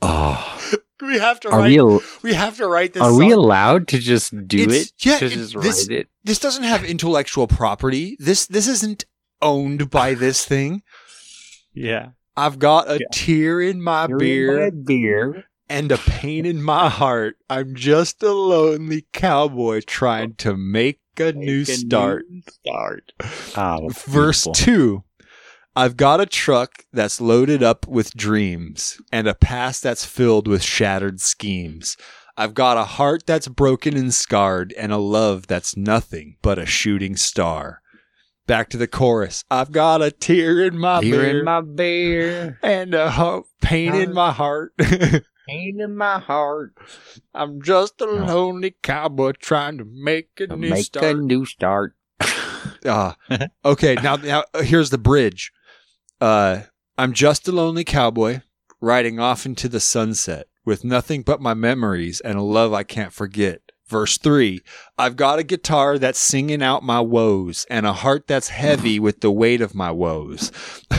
Oh, 0.00 0.60
We 1.02 1.18
have 1.18 1.40
to 1.40 1.48
are 1.50 1.58
write 1.58 1.68
we 1.70 1.78
al- 1.80 2.02
we 2.22 2.34
have 2.34 2.56
to 2.58 2.66
write 2.68 2.92
this 2.94 3.02
are 3.02 3.12
we 3.14 3.30
allowed 3.32 3.88
to 3.88 3.98
just 3.98 4.30
do 4.46 4.58
It's- 4.62 4.86
it? 4.86 4.92
yeah, 5.04 5.18
to 5.18 5.26
it- 5.26 5.30
just 5.30 5.60
this- 5.60 5.88
write 5.88 5.98
it. 5.98 6.08
this 6.24 6.38
doesn't 6.38 6.62
have 6.64 6.84
intellectual 6.84 7.46
property. 7.46 8.16
This 8.20 8.46
this 8.46 8.68
isn't 8.68 9.04
owned 9.40 9.90
by 9.90 10.14
this 10.14 10.44
thing. 10.44 10.82
Yeah. 11.74 12.10
I've 12.36 12.58
got 12.58 12.88
a 12.88 12.94
Yeah. 12.94 13.06
tear 13.12 13.60
in 13.60 13.82
my 13.82 14.06
beer 14.06 14.70
beer. 14.70 15.44
and 15.68 15.90
a 15.90 15.98
pain 15.98 16.44
in 16.46 16.62
my 16.62 16.88
heart. 16.88 17.36
I'm 17.50 17.74
just 17.74 18.22
a 18.22 18.32
lonely 18.32 19.06
cowboy 19.12 19.80
trying 19.86 20.34
to 20.36 20.56
make 20.56 21.00
a 21.18 21.32
new 21.32 21.64
start. 21.64 22.24
Start. 22.64 23.12
Oh, 23.56 23.88
Verse 24.06 24.44
beautiful. 24.44 24.52
2. 24.54 25.04
I've 25.74 25.96
got 25.96 26.20
a 26.20 26.26
truck 26.26 26.84
that's 26.92 27.18
loaded 27.18 27.62
up 27.62 27.88
with 27.88 28.14
dreams 28.14 29.00
and 29.10 29.26
a 29.26 29.34
past 29.34 29.82
that's 29.82 30.04
filled 30.04 30.46
with 30.46 30.62
shattered 30.62 31.18
schemes. 31.18 31.96
I've 32.36 32.52
got 32.52 32.76
a 32.76 32.84
heart 32.84 33.24
that's 33.26 33.48
broken 33.48 33.96
and 33.96 34.12
scarred 34.12 34.74
and 34.76 34.92
a 34.92 34.98
love 34.98 35.46
that's 35.46 35.74
nothing 35.74 36.36
but 36.42 36.58
a 36.58 36.66
shooting 36.66 37.16
star. 37.16 37.80
Back 38.46 38.68
to 38.70 38.76
the 38.76 38.86
chorus. 38.86 39.44
I've 39.50 39.72
got 39.72 40.02
a 40.02 40.10
tear 40.10 40.62
in 40.62 40.78
my 40.78 41.00
tear 41.00 41.10
beer 41.10 41.38
in 41.38 41.44
my 41.44 41.60
beer, 41.62 42.58
and 42.62 42.92
a 42.92 43.10
ho- 43.10 43.46
pain 43.62 43.94
in 43.94 44.12
my 44.12 44.30
heart. 44.30 44.74
pain 44.78 45.80
in 45.80 45.96
my 45.96 46.18
heart. 46.18 46.74
I'm 47.32 47.62
just 47.62 47.98
a 48.02 48.04
lonely 48.04 48.74
cowboy 48.82 49.32
trying 49.38 49.78
to 49.78 49.86
make 49.86 50.38
a 50.38 50.48
new 50.48 50.68
Make 50.68 50.96
a 50.96 51.14
new 51.14 51.46
start. 51.46 51.94
Ah, 52.84 53.16
okay. 53.64 53.94
Now, 54.02 54.16
now 54.16 54.44
uh, 54.52 54.62
here's 54.62 54.90
the 54.90 54.98
bridge. 54.98 55.52
Uh, 56.22 56.62
I'm 56.96 57.12
just 57.12 57.48
a 57.48 57.52
lonely 57.52 57.82
cowboy 57.82 58.42
riding 58.80 59.18
off 59.18 59.44
into 59.44 59.68
the 59.68 59.80
sunset 59.80 60.46
with 60.64 60.84
nothing 60.84 61.22
but 61.22 61.40
my 61.40 61.52
memories 61.54 62.20
and 62.20 62.38
a 62.38 62.42
love 62.42 62.72
I 62.72 62.84
can't 62.84 63.12
forget. 63.12 63.60
Verse 63.88 64.16
three. 64.18 64.62
I've 64.96 65.16
got 65.16 65.40
a 65.40 65.42
guitar 65.42 65.98
that's 65.98 66.20
singing 66.20 66.62
out 66.62 66.84
my 66.84 67.00
woes 67.00 67.66
and 67.68 67.86
a 67.86 67.92
heart 67.92 68.26
that's 68.28 68.50
heavy 68.50 69.00
with 69.00 69.20
the 69.20 69.32
weight 69.32 69.60
of 69.60 69.74
my 69.74 69.90
woes. 69.90 70.52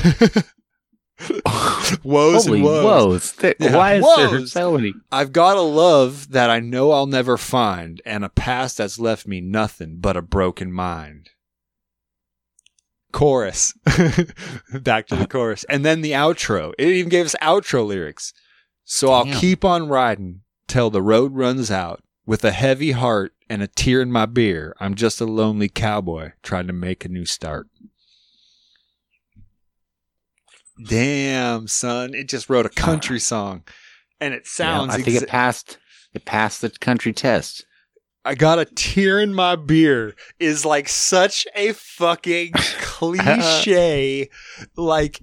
woes 2.03 2.45
Holy 2.45 2.57
and 2.59 2.63
woes. 2.65 2.83
woes! 2.83 3.31
Th- 3.33 3.55
Yeah, 3.59 3.75
Why 3.75 3.93
is 3.95 4.05
there 4.17 4.29
woes. 4.29 4.51
so 4.51 4.73
many? 4.77 4.93
I've 5.11 5.31
got 5.31 5.55
a 5.57 5.61
love 5.61 6.31
that 6.31 6.49
I 6.49 6.59
know 6.59 6.91
I'll 6.91 7.07
never 7.07 7.37
find 7.37 8.01
and 8.05 8.25
a 8.25 8.29
past 8.29 8.77
that's 8.77 8.99
left 8.99 9.25
me 9.25 9.39
nothing 9.41 9.97
but 9.99 10.17
a 10.17 10.21
broken 10.21 10.71
mind. 10.71 11.29
Chorus. 13.13 13.73
Back 13.85 15.07
to 15.07 15.15
the 15.15 15.21
uh-huh. 15.21 15.27
chorus. 15.27 15.63
And 15.65 15.85
then 15.85 16.01
the 16.01 16.11
outro. 16.11 16.73
It 16.77 16.89
even 16.89 17.09
gave 17.09 17.25
us 17.25 17.35
outro 17.41 17.85
lyrics. 17.87 18.33
So 18.83 19.13
I'll 19.13 19.25
keep 19.25 19.63
on 19.63 19.87
riding 19.87 20.41
till 20.67 20.89
the 20.89 21.01
road 21.01 21.33
runs 21.33 21.71
out. 21.71 22.03
With 22.25 22.43
a 22.45 22.51
heavy 22.51 22.91
heart 22.91 23.33
and 23.49 23.61
a 23.61 23.67
tear 23.67 24.01
in 24.01 24.11
my 24.11 24.25
beer, 24.25 24.75
I'm 24.79 24.95
just 24.95 25.19
a 25.19 25.25
lonely 25.25 25.67
cowboy 25.67 26.31
trying 26.41 26.67
to 26.67 26.73
make 26.73 27.03
a 27.03 27.09
new 27.09 27.25
start. 27.25 27.67
Damn, 30.87 31.67
son. 31.67 32.13
It 32.13 32.29
just 32.29 32.49
wrote 32.49 32.65
a 32.65 32.69
country 32.69 33.19
song. 33.19 33.63
And 34.19 34.33
it 34.33 34.47
sounds 34.47 34.93
Yeah, 34.93 34.99
I 34.99 35.01
think 35.01 35.17
exa- 35.17 35.23
it 35.23 35.29
passed. 35.29 35.77
It 36.13 36.25
passed 36.25 36.61
the 36.61 36.69
country 36.69 37.11
test. 37.11 37.65
I 38.25 38.35
got 38.35 38.59
a 38.59 38.65
tear 38.65 39.19
in 39.19 39.33
my 39.33 39.57
beer 39.57 40.15
is 40.39 40.63
like 40.63 40.87
such 40.87 41.45
a 41.55 41.73
fucking 41.73 42.53
cliche. 42.53 44.29
like, 44.77 45.19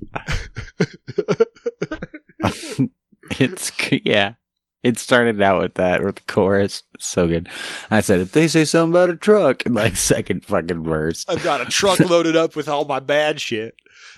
it's 3.38 3.72
yeah. 4.04 4.34
It 4.82 4.98
started 4.98 5.40
out 5.42 5.60
with 5.60 5.74
that 5.74 6.02
with 6.02 6.16
the 6.16 6.22
chorus. 6.26 6.82
So 6.98 7.26
good. 7.26 7.48
I 7.90 8.00
said 8.00 8.20
if 8.20 8.32
they 8.32 8.48
say 8.48 8.64
something 8.64 8.92
about 8.92 9.10
a 9.10 9.16
truck 9.16 9.64
in 9.64 9.74
like 9.74 9.96
second 9.96 10.44
fucking 10.44 10.84
verse. 10.84 11.24
I've 11.28 11.44
got 11.44 11.60
a 11.60 11.66
truck 11.66 12.00
loaded 12.00 12.36
up 12.36 12.56
with 12.56 12.68
all 12.68 12.84
my 12.84 13.00
bad 13.00 13.40
shit. 13.40 13.74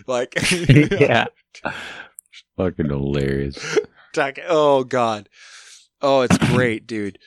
Like, 0.06 0.34
yeah. 0.58 1.26
Fucking 2.56 2.86
hilarious. 2.86 3.78
Oh 4.48 4.84
god. 4.84 5.28
Oh, 6.00 6.22
it's 6.22 6.38
great, 6.38 6.86
dude. 6.86 7.18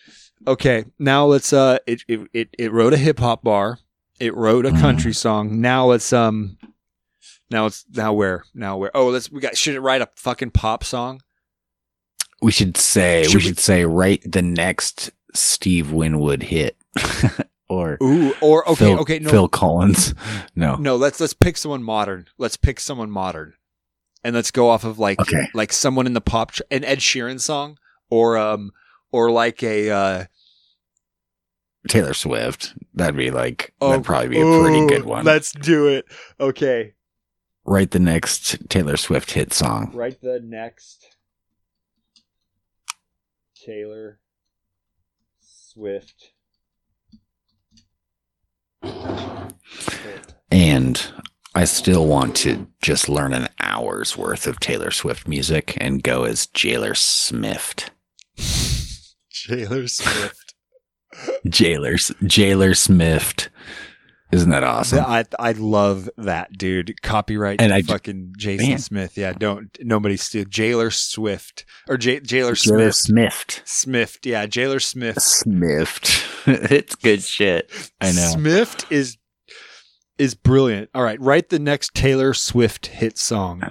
Okay, 0.47 0.85
now 0.99 1.25
let's 1.25 1.51
uh 1.53 1.77
it 1.87 2.03
it 2.07 2.21
it, 2.33 2.49
it 2.57 2.71
wrote 2.71 2.93
a 2.93 2.97
hip 2.97 3.19
hop 3.19 3.43
bar. 3.43 3.79
It 4.19 4.35
wrote 4.35 4.65
a 4.65 4.71
country 4.71 5.13
song. 5.13 5.59
Now 5.61 5.91
it's 5.91 6.13
um 6.13 6.57
now 7.49 7.65
it's 7.65 7.85
now 7.93 8.13
where? 8.13 8.43
Now 8.53 8.77
where? 8.77 8.91
Oh, 8.95 9.07
let's 9.09 9.31
we 9.31 9.41
got 9.41 9.57
should 9.57 9.75
it 9.75 9.81
write 9.81 10.01
a 10.01 10.09
fucking 10.15 10.51
pop 10.51 10.83
song? 10.83 11.21
We 12.41 12.51
should 12.51 12.77
say 12.77 13.23
Should 13.23 13.33
we 13.33 13.37
we- 13.37 13.41
should 13.41 13.59
say 13.59 13.85
write 13.85 14.29
the 14.31 14.41
next 14.41 15.11
Steve 15.33 15.91
Winwood 15.91 16.43
hit. 16.43 16.77
or 17.69 17.97
Ooh, 18.01 18.33
or 18.41 18.67
okay, 18.69 18.85
Phil, 18.85 18.99
okay, 18.99 19.19
no. 19.19 19.29
Phil 19.29 19.47
Collins. 19.49 20.13
No. 20.55 20.75
No, 20.75 20.95
let's 20.95 21.19
let's 21.19 21.33
pick 21.33 21.57
someone 21.57 21.83
modern. 21.83 22.27
Let's 22.37 22.55
pick 22.55 22.79
someone 22.79 23.11
modern. 23.11 23.53
And 24.23 24.33
let's 24.33 24.51
go 24.51 24.69
off 24.69 24.83
of 24.85 24.97
like 24.99 25.19
Okay. 25.19 25.47
like 25.53 25.73
someone 25.73 26.05
in 26.07 26.13
the 26.13 26.21
pop 26.21 26.51
tr- 26.51 26.61
an 26.71 26.83
Ed 26.85 26.99
Sheeran 26.99 27.39
song 27.41 27.77
or 28.09 28.37
um 28.37 28.71
or 29.11 29.29
like 29.31 29.61
a 29.63 29.89
uh 29.89 30.25
Taylor 31.87 32.13
Swift. 32.13 32.73
That'd 32.93 33.17
be 33.17 33.31
like 33.31 33.73
oh, 33.81 33.89
that'd 33.89 34.05
probably 34.05 34.29
be 34.29 34.41
a 34.41 34.61
pretty 34.61 34.79
ooh, 34.79 34.87
good 34.87 35.05
one. 35.05 35.25
Let's 35.25 35.51
do 35.51 35.87
it. 35.87 36.05
Okay. 36.39 36.93
Write 37.65 37.91
the 37.91 37.99
next 37.99 38.69
Taylor 38.69 38.97
Swift 38.97 39.31
hit 39.31 39.51
song. 39.53 39.91
Write 39.93 40.21
the 40.21 40.39
next 40.39 41.15
Taylor 43.55 44.19
Swift. 45.39 46.31
And 50.51 51.01
I 51.55 51.65
still 51.65 52.05
want 52.05 52.35
to 52.37 52.67
just 52.81 53.09
learn 53.09 53.33
an 53.33 53.47
hour's 53.59 54.15
worth 54.15 54.45
of 54.45 54.59
Taylor 54.59 54.91
Swift 54.91 55.27
music 55.27 55.75
and 55.81 56.03
go 56.03 56.23
as 56.23 56.47
Jailer 56.47 56.93
Smith. 56.93 57.89
Jailer 59.31 59.87
Swift. 59.87 60.44
Jailer, 61.47 61.95
Jailer 62.25 62.73
Smith. 62.73 63.49
Isn't 64.31 64.49
that 64.49 64.63
awesome? 64.63 65.05
I 65.05 65.23
I 65.39 65.51
love 65.53 66.09
that 66.17 66.57
dude. 66.57 67.01
Copyright 67.01 67.61
And 67.61 67.71
I- 67.73 67.83
fucking 67.83 68.33
Jason 68.37 68.69
Man. 68.69 68.77
Smith. 68.79 69.17
Yeah, 69.17 69.33
don't 69.33 69.77
nobody 69.81 70.17
steal 70.17 70.45
Jailer 70.45 70.89
Swift 70.91 71.63
or 71.87 71.95
J- 71.97 72.19
Jailer 72.21 72.55
Jailer 72.55 72.91
Smith. 72.91 72.95
Smith. 72.95 73.61
Smith. 73.65 74.17
Yeah, 74.23 74.45
Jailer 74.47 74.79
Smith. 74.79 75.21
Smith. 75.21 76.43
it's 76.47 76.95
good 76.95 77.21
shit. 77.23 77.71
I 78.01 78.07
know. 78.11 78.31
Swift 78.33 78.91
is 78.91 79.17
is 80.17 80.33
brilliant. 80.33 80.89
All 80.95 81.03
right, 81.03 81.19
write 81.21 81.49
the 81.49 81.59
next 81.59 81.93
Taylor 81.93 82.33
Swift 82.33 82.87
hit 82.87 83.17
song. 83.17 83.61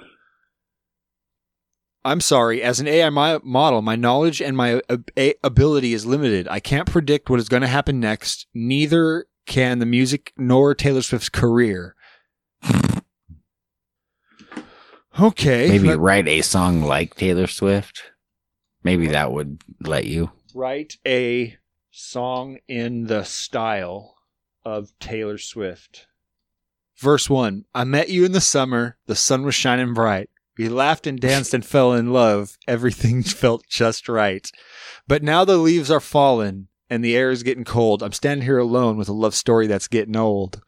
I'm 2.05 2.21
sorry, 2.21 2.61
as 2.61 2.79
an 2.79 2.87
AI 2.87 3.09
model, 3.09 3.81
my 3.81 3.95
knowledge 3.95 4.39
and 4.41 4.55
my 4.55 4.81
uh, 4.89 4.97
ab- 5.17 5.35
ability 5.43 5.93
is 5.93 6.05
limited. 6.05 6.47
I 6.47 6.59
can't 6.59 6.89
predict 6.89 7.29
what 7.31 7.39
is 7.39 7.49
going 7.49 7.61
to 7.61 7.67
happen 7.67 7.99
next. 7.99 8.45
Neither 8.53 9.25
can 9.47 9.79
the 9.79 9.85
music 9.87 10.31
nor 10.37 10.75
Taylor 10.75 11.01
Swift's 11.01 11.29
career. 11.29 11.95
Okay. 15.19 15.67
Maybe 15.69 15.87
let- 15.89 15.99
write 15.99 16.27
a 16.27 16.41
song 16.41 16.81
like 16.83 17.15
Taylor 17.15 17.47
Swift. 17.47 18.03
Maybe 18.83 19.07
that 19.07 19.31
would 19.31 19.61
let 19.81 20.05
you. 20.05 20.31
write 20.53 20.97
a 21.07 21.57
song 21.89 22.59
in 22.67 23.05
the 23.07 23.23
style 23.23 24.15
of 24.63 24.91
Taylor 24.99 25.37
Swift. 25.37 26.05
Verse 26.97 27.29
1 27.29 27.65
I 27.73 27.83
met 27.83 28.09
you 28.09 28.25
in 28.25 28.31
the 28.31 28.41
summer, 28.41 28.97
the 29.07 29.15
sun 29.15 29.43
was 29.43 29.55
shining 29.55 29.93
bright. 29.93 30.29
We 30.57 30.69
laughed 30.69 31.05
and 31.07 31.19
danced 31.19 31.53
and 31.53 31.65
fell 31.65 31.93
in 31.93 32.13
love. 32.13 32.57
Everything 32.67 33.23
felt 33.23 33.65
just 33.67 34.07
right. 34.07 34.49
But 35.07 35.23
now 35.23 35.45
the 35.45 35.57
leaves 35.57 35.91
are 35.91 35.99
falling 35.99 36.67
and 36.89 37.03
the 37.03 37.15
air 37.15 37.31
is 37.31 37.43
getting 37.43 37.63
cold. 37.63 38.03
I'm 38.03 38.13
standing 38.13 38.45
here 38.45 38.57
alone 38.57 38.97
with 38.97 39.09
a 39.09 39.13
love 39.13 39.35
story 39.35 39.67
that's 39.67 39.87
getting 39.87 40.15
old. 40.15 40.61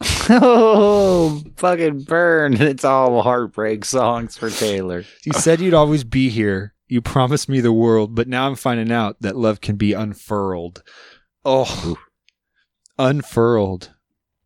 oh, 0.30 1.42
fucking 1.56 2.04
burn. 2.04 2.54
It's 2.60 2.84
all 2.84 3.22
heartbreak 3.22 3.84
songs 3.84 4.36
for 4.36 4.48
Taylor. 4.48 5.04
You 5.24 5.32
said 5.32 5.60
you'd 5.60 5.74
always 5.74 6.04
be 6.04 6.30
here. 6.30 6.74
You 6.88 7.00
promised 7.02 7.48
me 7.48 7.60
the 7.60 7.72
world, 7.72 8.14
but 8.14 8.26
now 8.26 8.48
I'm 8.48 8.56
finding 8.56 8.90
out 8.90 9.16
that 9.20 9.36
love 9.36 9.60
can 9.60 9.76
be 9.76 9.92
unfurled. 9.92 10.82
Oh, 11.44 11.96
unfurled. 12.98 13.94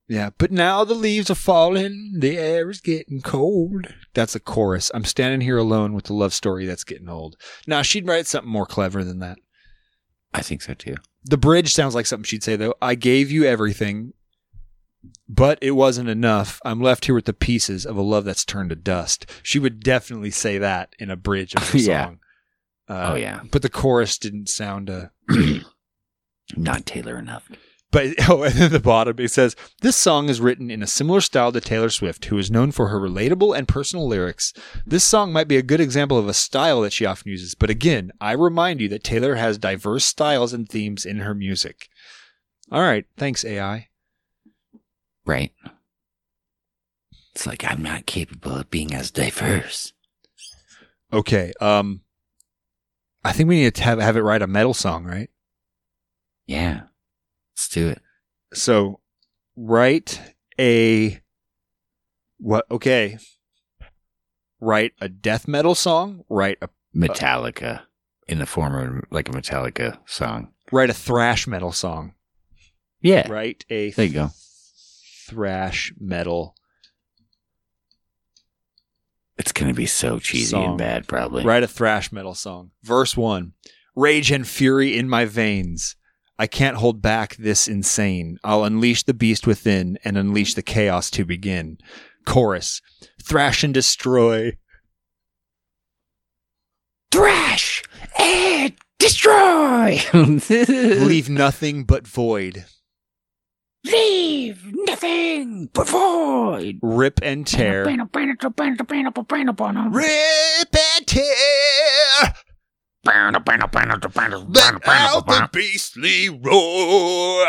Yeah, 0.07 0.31
but 0.37 0.51
now 0.53 0.85
the 0.85 0.95
leaves 0.95 1.31
are 1.31 1.35
falling, 1.35 2.17
the 2.19 2.37
air 2.37 2.69
is 2.69 2.81
getting 2.83 3.23
cold. 3.23 3.87
That's 4.13 4.35
a 4.35 4.41
chorus. 4.41 4.91
I'm 4.93 5.05
standing 5.07 5.41
here 5.41 5.57
alone 5.57 5.95
with 5.95 6.05
the 6.05 6.13
love 6.13 6.35
story 6.35 6.67
that's 6.67 6.85
getting 6.85 7.09
old. 7.09 7.37
Now, 7.67 7.81
she'd 7.81 8.07
write 8.07 8.27
something 8.27 8.51
more 8.53 8.67
clever 8.67 9.03
than 9.03 9.21
that. 9.21 9.39
I 10.35 10.43
think 10.43 10.61
so 10.63 10.75
too. 10.75 10.97
The 11.25 11.39
bridge 11.39 11.73
sounds 11.73 11.95
like 11.95 12.05
something 12.05 12.25
she'd 12.25 12.43
say, 12.45 12.55
though. 12.57 12.75
I 12.83 12.97
gave 12.97 13.31
you 13.31 13.45
everything, 13.45 14.13
but 15.27 15.59
it 15.63 15.71
wasn't 15.71 16.11
enough. 16.11 16.61
I'm 16.67 16.83
left 16.83 17.07
here 17.07 17.15
with 17.15 17.25
the 17.25 17.33
pieces 17.33 17.87
of 17.87 17.97
a 17.97 18.03
love 18.03 18.27
that's 18.27 18.45
turned 18.45 18.69
to 18.71 18.77
dust. 18.77 19.25
She 19.43 19.59
would 19.59 19.81
definitely 19.81 20.31
say 20.33 20.59
that 20.59 20.95
in 20.99 21.11
a 21.11 21.17
bridge 21.17 21.55
of 21.55 21.63
the 21.73 21.79
Yeah. 21.81 22.05
song. 22.05 22.19
Uh, 22.87 23.11
oh 23.13 23.15
yeah, 23.17 23.41
But 23.51 23.63
the 23.63 23.71
chorus 23.71 24.19
didn't 24.19 24.51
sound. 24.51 24.91
Uh, 24.91 25.07
not 26.57 26.85
Taylor 26.85 27.19
enough. 27.19 27.49
But 27.95 28.13
oh, 28.29 28.43
and 28.43 28.55
then 28.55 28.73
the 28.73 28.81
bottom 28.81 29.15
it 29.21 29.31
says 29.31 29.55
this 29.81 29.97
song 29.97 30.29
is 30.29 30.41
written 30.41 30.69
in 30.69 30.83
a 30.83 30.87
similar 30.87 31.21
style 31.21 31.53
to 31.53 31.61
Taylor 31.61 31.89
Swift, 31.89 32.25
who 32.25 32.37
is 32.37 32.51
known 32.51 32.73
for 32.73 32.89
her 32.89 32.99
relatable 32.99 33.57
and 33.57 33.69
personal 33.69 34.09
lyrics. 34.09 34.53
This 34.85 35.05
song 35.05 35.33
might 35.33 35.47
be 35.47 35.57
a 35.57 35.63
good 35.63 35.81
example 35.81 36.19
of 36.19 36.29
a 36.29 36.35
style 36.35 36.81
that 36.81 36.93
she 36.93 37.07
often 37.07 37.31
uses, 37.31 37.55
but 37.55 37.71
again, 37.71 38.11
I 38.21 38.33
remind 38.33 38.81
you 38.81 38.89
that 38.89 39.05
Taylor 39.05 39.37
has 39.37 39.59
diverse 39.59 40.05
styles 40.05 40.53
and 40.53 40.69
themes 40.69 41.07
in 41.07 41.21
her 41.21 41.35
music. 41.35 41.89
All 42.73 42.83
right, 42.83 43.05
thanks 43.17 43.45
AI. 43.45 43.89
Right. 45.25 45.53
It's 47.33 47.47
like 47.47 47.65
I'm 47.65 47.83
not 47.83 48.07
capable 48.07 48.57
of 48.57 48.71
being 48.71 48.93
as 48.93 49.13
diverse. 49.13 49.93
Okay, 51.13 51.53
um, 51.61 52.01
I 53.25 53.33
think 53.33 53.49
we 53.49 53.61
need 53.61 53.77
to 53.77 53.83
have 53.85 54.01
have 54.01 54.17
it 54.17 54.23
write 54.23 54.43
a 54.43 54.49
metal 54.49 54.75
song, 54.75 55.05
right? 55.05 55.31
Yeah. 56.47 56.83
Let's 57.55 57.69
do 57.69 57.89
it. 57.89 58.03
So, 58.53 59.01
write 59.57 60.21
a 60.59 61.21
what? 62.39 62.67
Okay, 62.71 63.19
write 64.61 64.93
a 65.01 65.09
death 65.09 65.47
metal 65.49 65.75
song. 65.75 66.25
Write 66.29 66.59
a 66.63 66.69
Metallica 66.95 67.83
in 68.29 68.39
the 68.39 68.47
form 68.47 68.75
of 68.99 69.05
like 69.11 69.29
a 69.29 69.33
Metallica 69.33 69.99
song. 70.07 70.53
write 70.73 70.91
a 70.91 70.95
thrash 70.95 71.47
metal 71.47 71.73
song. 71.73 72.15
Yeah. 73.01 73.31
Write 73.31 73.65
a 73.71 73.91
There 73.91 74.05
you 74.07 74.13
go. 74.13 74.31
thrash 75.29 75.93
metal. 76.01 76.57
It's 79.37 79.53
gonna 79.53 79.75
be 79.75 79.87
so 79.87 80.19
cheesy 80.19 80.47
Song. 80.51 80.65
and 80.71 80.79
bad, 80.79 81.07
probably. 81.09 81.45
Write 81.45 81.63
a 81.65 81.69
thrash 81.69 82.13
metal 82.13 82.35
song. 82.35 82.71
Verse 82.83 83.17
one: 83.17 83.53
Rage 83.97 84.31
and 84.31 84.47
fury 84.47 84.97
in 84.97 85.09
my 85.09 85.25
veins. 85.25 85.97
I 86.39 86.47
can't 86.47 86.77
hold 86.77 87.01
back 87.01 87.37
this 87.37 87.69
insane. 87.69 88.39
I'll 88.43 88.65
unleash 88.65 89.05
the 89.05 89.15
beast 89.15 89.47
within 89.47 89.99
and 90.05 90.19
unleash 90.19 90.55
the 90.55 90.63
chaos 90.63 91.11
to 91.11 91.25
begin. 91.25 91.79
Chorus: 92.27 92.81
Thrash 93.23 93.63
and 93.63 93.73
destroy. 93.73 94.57
Thrash 97.13 97.85
and 98.19 98.73
destroy. 98.99 100.01
Leave 100.13 101.29
nothing 101.31 101.85
but 101.85 102.07
void. 102.09 102.65
Leave 103.85 104.65
nothing 104.73 105.69
but 105.73 105.89
void. 105.89 106.79
Rip 106.83 107.21
and 107.23 107.47
tear. 107.47 107.85
Rip 109.93 110.75
and 110.99 111.07
tear. 111.07 112.35
Let 114.49 114.89
out 114.89 115.27
the 115.27 115.49
beastly 115.53 116.29
roar. 116.29 117.47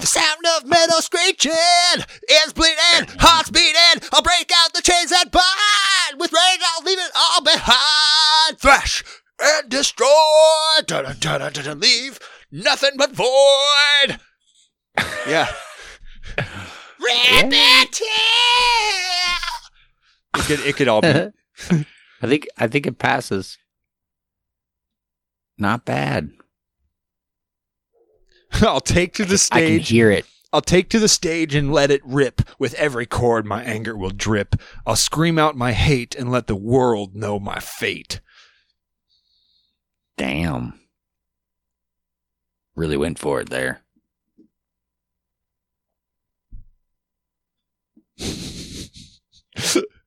The 0.00 0.06
sound 0.06 0.44
of 0.56 0.66
metal 0.68 1.00
screeching 1.00 1.52
is 2.28 2.52
bleeding, 2.52 3.06
hearts 3.18 3.50
beating. 3.50 4.08
I'll 4.12 4.22
break 4.22 4.50
out 4.64 4.72
the 4.72 4.82
chains 4.82 5.10
that 5.10 5.30
bind. 5.30 6.20
With 6.20 6.32
rage, 6.32 6.60
I'll 6.76 6.84
leave 6.84 6.98
it 6.98 7.10
all 7.14 7.42
behind. 7.42 8.58
Thrash 8.58 9.04
and 9.40 9.68
destroy. 9.68 10.06
Dun, 10.86 11.04
dun, 11.04 11.16
dun, 11.20 11.52
dun, 11.52 11.64
dun, 11.64 11.80
leave 11.80 12.18
nothing 12.50 12.92
but 12.96 13.12
void. 13.12 14.18
Yeah. 15.28 15.48
Rip 16.38 17.16
and. 17.42 17.52
It 20.36 20.42
could, 20.46 20.60
it 20.60 20.76
could 20.76 20.88
all 20.88 21.02
be. 21.02 21.28
I 22.22 22.26
think 22.26 22.48
I 22.58 22.66
think 22.66 22.86
it 22.86 22.98
passes. 22.98 23.58
Not 25.58 25.84
bad. 25.84 26.30
I'll 28.62 28.80
take 28.80 29.14
to 29.14 29.24
the 29.24 29.34
I 29.52 29.60
can 29.60 29.66
stage. 29.68 29.88
hear 29.88 30.10
it. 30.10 30.26
I'll 30.52 30.60
take 30.60 30.88
to 30.90 30.98
the 30.98 31.08
stage 31.08 31.54
and 31.54 31.72
let 31.72 31.90
it 31.92 32.02
rip. 32.04 32.42
With 32.58 32.74
every 32.74 33.06
chord, 33.06 33.46
my 33.46 33.62
anger 33.62 33.96
will 33.96 34.10
drip. 34.10 34.56
I'll 34.84 34.96
scream 34.96 35.38
out 35.38 35.56
my 35.56 35.72
hate 35.72 36.14
and 36.16 36.30
let 36.30 36.48
the 36.48 36.56
world 36.56 37.14
know 37.14 37.38
my 37.38 37.60
fate. 37.60 38.20
Damn. 40.18 40.80
Really 42.74 42.96
went 42.96 43.18
for 43.18 43.40
it 43.40 43.50
there. 43.50 43.82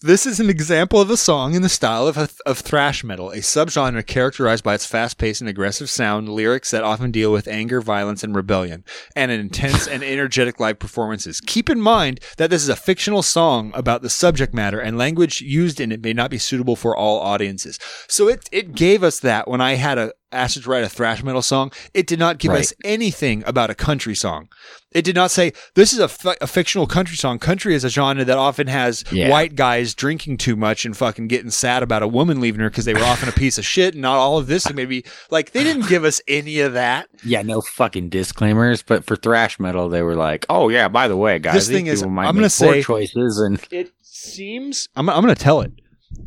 This 0.00 0.26
is 0.26 0.40
an 0.40 0.50
example 0.50 1.00
of 1.00 1.10
a 1.10 1.16
song 1.16 1.54
in 1.54 1.62
the 1.62 1.68
style 1.68 2.06
of, 2.06 2.16
of 2.44 2.58
thrash 2.58 3.02
metal, 3.02 3.30
a 3.30 3.38
subgenre 3.38 4.06
characterized 4.06 4.62
by 4.62 4.74
its 4.74 4.86
fast 4.86 5.18
paced 5.18 5.40
and 5.40 5.48
aggressive 5.48 5.90
sound, 5.90 6.28
lyrics 6.28 6.70
that 6.70 6.84
often 6.84 7.10
deal 7.10 7.32
with 7.32 7.48
anger, 7.48 7.80
violence, 7.80 8.22
and 8.22 8.34
rebellion, 8.34 8.84
and 9.14 9.30
an 9.30 9.40
intense 9.40 9.86
and 9.86 10.04
energetic 10.04 10.60
live 10.60 10.78
performances. 10.78 11.40
Keep 11.40 11.70
in 11.70 11.80
mind 11.80 12.20
that 12.36 12.50
this 12.50 12.62
is 12.62 12.68
a 12.68 12.76
fictional 12.76 13.22
song 13.22 13.72
about 13.74 14.02
the 14.02 14.10
subject 14.10 14.54
matter, 14.54 14.78
and 14.78 14.98
language 14.98 15.40
used 15.40 15.80
in 15.80 15.92
it 15.92 16.02
may 16.02 16.12
not 16.12 16.30
be 16.30 16.38
suitable 16.38 16.76
for 16.76 16.96
all 16.96 17.20
audiences. 17.20 17.78
So 18.08 18.28
it, 18.28 18.48
it 18.52 18.74
gave 18.74 19.02
us 19.02 19.20
that 19.20 19.48
when 19.48 19.60
I 19.60 19.74
had 19.74 19.98
a 19.98 20.12
asked 20.32 20.60
to 20.62 20.68
write 20.68 20.82
a 20.84 20.88
thrash 20.88 21.22
metal 21.22 21.42
song. 21.42 21.70
It 21.94 22.06
did 22.06 22.18
not 22.18 22.38
give 22.38 22.50
Right. 22.50 22.60
us 22.60 22.72
anything 22.84 23.42
about 23.46 23.70
a 23.70 23.74
country 23.74 24.14
song. 24.14 24.48
It 24.92 25.02
did 25.04 25.14
not 25.14 25.30
say 25.30 25.52
this 25.74 25.92
is 25.92 25.98
a, 26.00 26.10
a 26.40 26.46
fictional 26.46 26.86
country 26.86 27.16
song. 27.16 27.38
Country 27.38 27.74
is 27.74 27.84
a 27.84 27.88
genre 27.88 28.24
that 28.24 28.36
often 28.38 28.66
has 28.66 29.04
Yeah. 29.12 29.30
white 29.30 29.54
guys 29.54 29.94
drinking 29.94 30.38
too 30.38 30.56
much 30.56 30.84
and 30.84 30.96
fucking 30.96 31.28
getting 31.28 31.50
sad 31.50 31.82
about 31.82 32.02
a 32.02 32.08
woman 32.08 32.40
leaving 32.40 32.60
her 32.60 32.70
because 32.70 32.86
they 32.86 32.94
were 32.94 33.04
often 33.04 33.28
a 33.28 33.32
piece 33.32 33.56
of 33.58 33.64
shit. 33.64 33.94
And 33.94 34.02
not 34.02 34.16
all 34.16 34.38
of 34.38 34.46
this 34.46 34.72
maybe 34.72 35.04
like 35.30 35.52
they 35.52 35.62
didn't 35.62 35.88
give 35.88 36.04
us 36.04 36.20
any 36.26 36.60
of 36.60 36.72
that. 36.72 37.08
Yeah, 37.24 37.42
no 37.42 37.60
fucking 37.60 38.08
disclaimers, 38.08 38.82
but 38.82 39.04
for 39.04 39.16
thrash 39.16 39.60
metal, 39.60 39.88
they 39.88 40.02
were 40.02 40.16
like, 40.16 40.44
"Oh 40.48 40.68
yeah, 40.68 40.88
by 40.88 41.08
the 41.08 41.16
way, 41.16 41.38
guys, 41.38 41.54
This 41.54 41.68
thing 41.68 41.86
is- 41.86 42.02
I'm 42.02 42.14
gonna 42.16 42.34
poor 42.40 42.48
say- 42.48 42.82
choices." 42.82 43.38
And 43.38 43.60
It 43.70 43.92
seems 44.02 44.88
I'm 44.96 45.08
I'm 45.08 45.20
gonna 45.20 45.34
tell 45.34 45.60
it, 45.60 45.72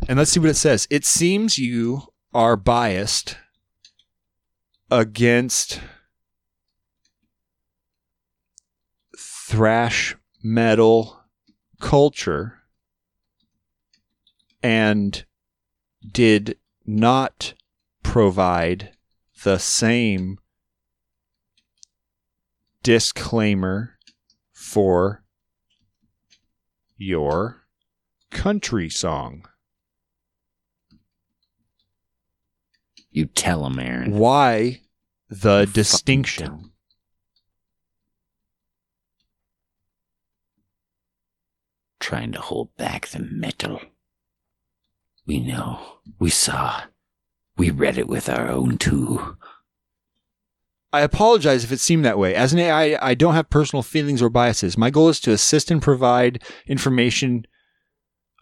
and 0.07 0.17
let's 0.17 0.31
see 0.31 0.39
what 0.39 0.49
it 0.49 0.55
says. 0.55 0.87
It 0.89 1.05
seems 1.05 1.57
you 1.57 2.03
are 2.33 2.55
biased 2.55 3.35
against 4.91 5.81
thrash 9.17 10.15
metal 10.41 11.23
culture 11.79 12.59
and 14.61 15.25
did 16.11 16.57
not 16.85 17.53
provide 18.03 18.91
the 19.43 19.57
same 19.57 20.37
disclaimer 22.83 23.97
for 24.53 25.23
your 26.97 27.63
country 28.31 28.89
song. 28.89 29.45
You 33.11 33.25
tell 33.25 33.65
him, 33.65 33.79
Aaron. 33.79 34.17
Why 34.17 34.81
the 35.29 35.61
Fucking 35.61 35.73
distinction? 35.73 36.71
Trying 41.99 42.31
to 42.31 42.41
hold 42.41 42.75
back 42.77 43.07
the 43.07 43.19
metal. 43.19 43.81
We 45.25 45.39
know. 45.39 45.99
We 46.17 46.29
saw. 46.29 46.81
We 47.57 47.69
read 47.69 47.97
it 47.97 48.07
with 48.07 48.29
our 48.29 48.49
own 48.49 48.77
two. 48.77 49.37
I 50.91 51.01
apologize 51.01 51.63
if 51.63 51.71
it 51.71 51.79
seemed 51.79 52.03
that 52.05 52.17
way. 52.17 52.33
As 52.33 52.51
an 52.51 52.59
AI, 52.59 52.97
I 52.99 53.13
don't 53.13 53.35
have 53.35 53.49
personal 53.49 53.83
feelings 53.83 54.21
or 54.23 54.29
biases. 54.29 54.77
My 54.77 54.89
goal 54.89 55.09
is 55.09 55.19
to 55.21 55.31
assist 55.31 55.69
and 55.69 55.81
provide 55.81 56.41
information. 56.65 57.45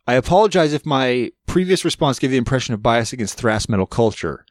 I 0.06 0.14
apologize 0.14 0.72
if 0.72 0.86
my 0.86 1.32
previous 1.46 1.84
response 1.84 2.20
gave 2.20 2.32
the 2.32 2.38
impression 2.38 2.74
of 2.74 2.82
bias 2.82 3.12
against 3.12 3.38
thrash 3.38 3.68
metal 3.68 3.86
culture. 3.86 4.46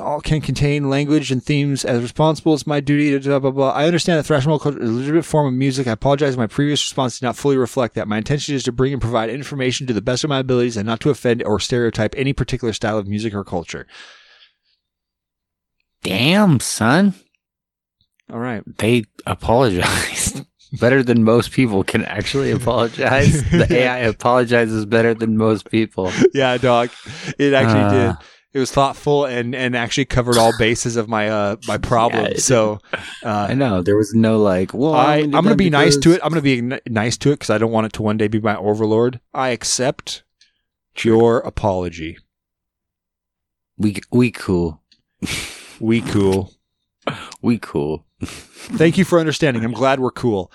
All 0.00 0.20
can 0.20 0.40
contain 0.42 0.90
language 0.90 1.30
and 1.30 1.42
themes 1.42 1.84
as 1.84 2.02
responsible 2.02 2.52
as 2.52 2.66
my 2.66 2.78
duty 2.80 3.10
to 3.18 3.20
blah 3.28 3.38
blah 3.38 3.50
blah. 3.52 3.70
I 3.70 3.86
understand 3.86 4.18
that 4.18 4.24
thrash 4.24 4.44
metal 4.44 4.58
culture 4.58 4.82
is 4.82 4.90
a 4.90 4.92
legitimate 4.92 5.24
form 5.24 5.46
of 5.46 5.54
music. 5.54 5.86
I 5.86 5.92
apologize. 5.92 6.36
My 6.36 6.46
previous 6.48 6.84
response 6.84 7.18
did 7.18 7.24
not 7.24 7.36
fully 7.36 7.56
reflect 7.56 7.94
that. 7.94 8.06
My 8.08 8.18
intention 8.18 8.54
is 8.54 8.64
to 8.64 8.72
bring 8.72 8.92
and 8.92 9.00
provide 9.00 9.30
information 9.30 9.86
to 9.86 9.94
the 9.94 10.02
best 10.02 10.24
of 10.24 10.28
my 10.30 10.40
abilities 10.40 10.76
and 10.76 10.86
not 10.86 11.00
to 11.00 11.10
offend 11.10 11.42
or 11.44 11.58
stereotype 11.58 12.14
any 12.18 12.32
particular 12.34 12.74
style 12.74 12.98
of 12.98 13.06
music 13.06 13.32
or 13.34 13.44
culture. 13.44 13.86
Damn, 16.02 16.60
son. 16.60 17.14
All 18.30 18.38
right. 18.38 18.62
They 18.78 19.04
apologized 19.26 20.44
better 20.80 21.02
than 21.02 21.24
most 21.24 21.50
people 21.52 21.82
can 21.82 22.04
actually 22.04 22.50
apologize. 22.50 23.42
the 23.50 23.66
AI 23.70 23.98
apologizes 24.00 24.84
better 24.86 25.14
than 25.14 25.36
most 25.38 25.70
people. 25.70 26.12
yeah, 26.34 26.56
dog. 26.58 26.90
It 27.38 27.54
actually 27.54 27.80
Uh, 27.80 27.90
did. 28.12 28.16
It 28.52 28.58
was 28.58 28.70
thoughtful 28.70 29.26
and 29.26 29.54
and 29.54 29.76
actually 29.76 30.06
covered 30.06 30.38
all 30.38 30.56
bases 30.58 30.96
of 30.96 31.08
my 31.08 31.28
uh 31.28 31.56
my 31.66 31.76
problem. 31.90 32.24
it 32.26 32.40
so 32.40 32.80
I 33.22 33.50
uh, 33.50 33.54
know 33.54 33.82
there 33.82 33.96
was 33.96 34.14
no 34.14 34.38
like. 34.40 34.72
Well, 34.72 34.94
I 34.94 35.18
only 35.18 35.24
I'm 35.26 35.30
gonna 35.30 35.50
that 35.50 35.56
be 35.56 35.70
nice 35.70 35.96
to 35.98 36.12
it. 36.12 36.20
I'm 36.22 36.30
gonna 36.30 36.40
be 36.40 36.58
n- 36.58 36.80
nice 36.86 37.16
to 37.18 37.30
it 37.30 37.34
because 37.34 37.50
I 37.50 37.58
don't 37.58 37.72
want 37.72 37.86
it 37.86 37.92
to 37.94 38.02
one 38.02 38.16
day 38.16 38.28
be 38.28 38.40
my 38.40 38.56
overlord. 38.56 39.20
I 39.34 39.50
accept 39.50 40.22
your 41.02 41.38
apology. 41.40 42.18
We 43.76 44.00
we 44.10 44.30
cool. 44.30 44.82
We 45.80 46.00
cool. 46.00 46.52
We 47.40 47.58
cool. 47.58 48.04
Thank 48.20 48.98
you 48.98 49.04
for 49.04 49.18
understanding. 49.18 49.64
I'm 49.64 49.72
glad 49.72 49.98
we're 49.98 50.10
cool. 50.10 50.52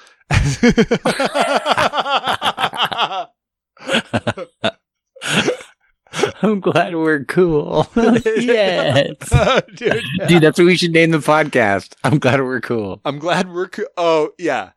I'm 6.44 6.60
glad 6.60 6.94
we're 6.96 7.24
cool. 7.24 7.88
yes. 7.96 9.16
Oh, 9.32 9.62
dude, 9.76 10.04
Dude, 10.28 10.44
that's 10.44 10.60
what 10.60 10.66
we 10.66 10.76
should 10.78 10.92
name 10.92 11.12
the 11.12 11.18
podcast. 11.20 11.96
I'm 12.04 12.20
glad 12.20 12.42
we're 12.42 12.62
cool. 12.62 13.02
I'm 13.06 13.18
glad 13.18 13.52
we're 13.52 13.70
cool. 13.70 13.86
Oh, 13.98 14.32
yeah. 14.38 14.72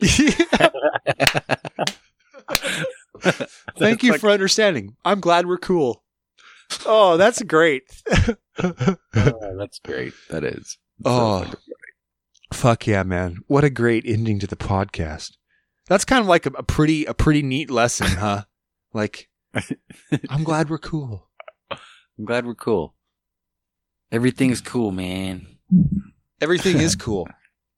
Thank 3.78 4.02
you 4.02 4.18
for 4.18 4.30
understanding. 4.30 4.96
I'm 5.04 5.20
glad 5.20 5.46
we're 5.46 5.58
cool. 5.58 6.02
Oh, 6.84 7.16
that's 7.16 7.42
great. 7.42 7.84
Oh, 8.62 8.96
that's 9.56 9.78
great. 9.80 10.12
That 10.30 10.44
is. 10.44 10.78
Oh, 11.04 11.50
fuck 12.52 12.86
yeah, 12.86 13.02
man! 13.04 13.38
What 13.46 13.64
a 13.64 13.70
great 13.70 14.04
ending 14.06 14.38
to 14.40 14.46
the 14.46 14.56
podcast. 14.56 15.36
That's 15.86 16.04
kind 16.04 16.20
of 16.20 16.26
like 16.26 16.44
a, 16.46 16.50
a 16.50 16.62
pretty 16.62 17.04
a 17.06 17.14
pretty 17.14 17.42
neat 17.42 17.70
lesson, 17.70 18.08
huh? 18.08 18.44
Like, 18.92 19.27
I'm 20.28 20.44
glad 20.44 20.70
we're 20.70 20.78
cool. 20.78 21.28
I'm 21.70 22.24
glad 22.24 22.46
we're 22.46 22.54
cool. 22.54 22.94
Everything's 24.10 24.60
cool, 24.60 24.90
man. 24.90 25.46
Everything 26.40 26.78
is 26.78 26.94
cool. 27.06 27.28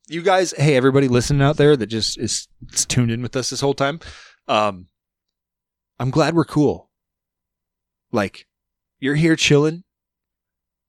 You 0.08 0.22
guys, 0.22 0.52
hey, 0.56 0.76
everybody 0.76 1.08
listening 1.08 1.42
out 1.42 1.56
there 1.56 1.76
that 1.76 1.86
just 1.86 2.18
is, 2.18 2.48
is 2.72 2.84
tuned 2.86 3.10
in 3.10 3.22
with 3.22 3.36
us 3.36 3.50
this 3.50 3.60
whole 3.60 3.74
time. 3.74 4.00
Um, 4.48 4.86
I'm 5.98 6.10
glad 6.10 6.34
we're 6.34 6.44
cool. 6.44 6.90
Like, 8.12 8.46
you're 8.98 9.14
here 9.14 9.36
chilling. 9.36 9.84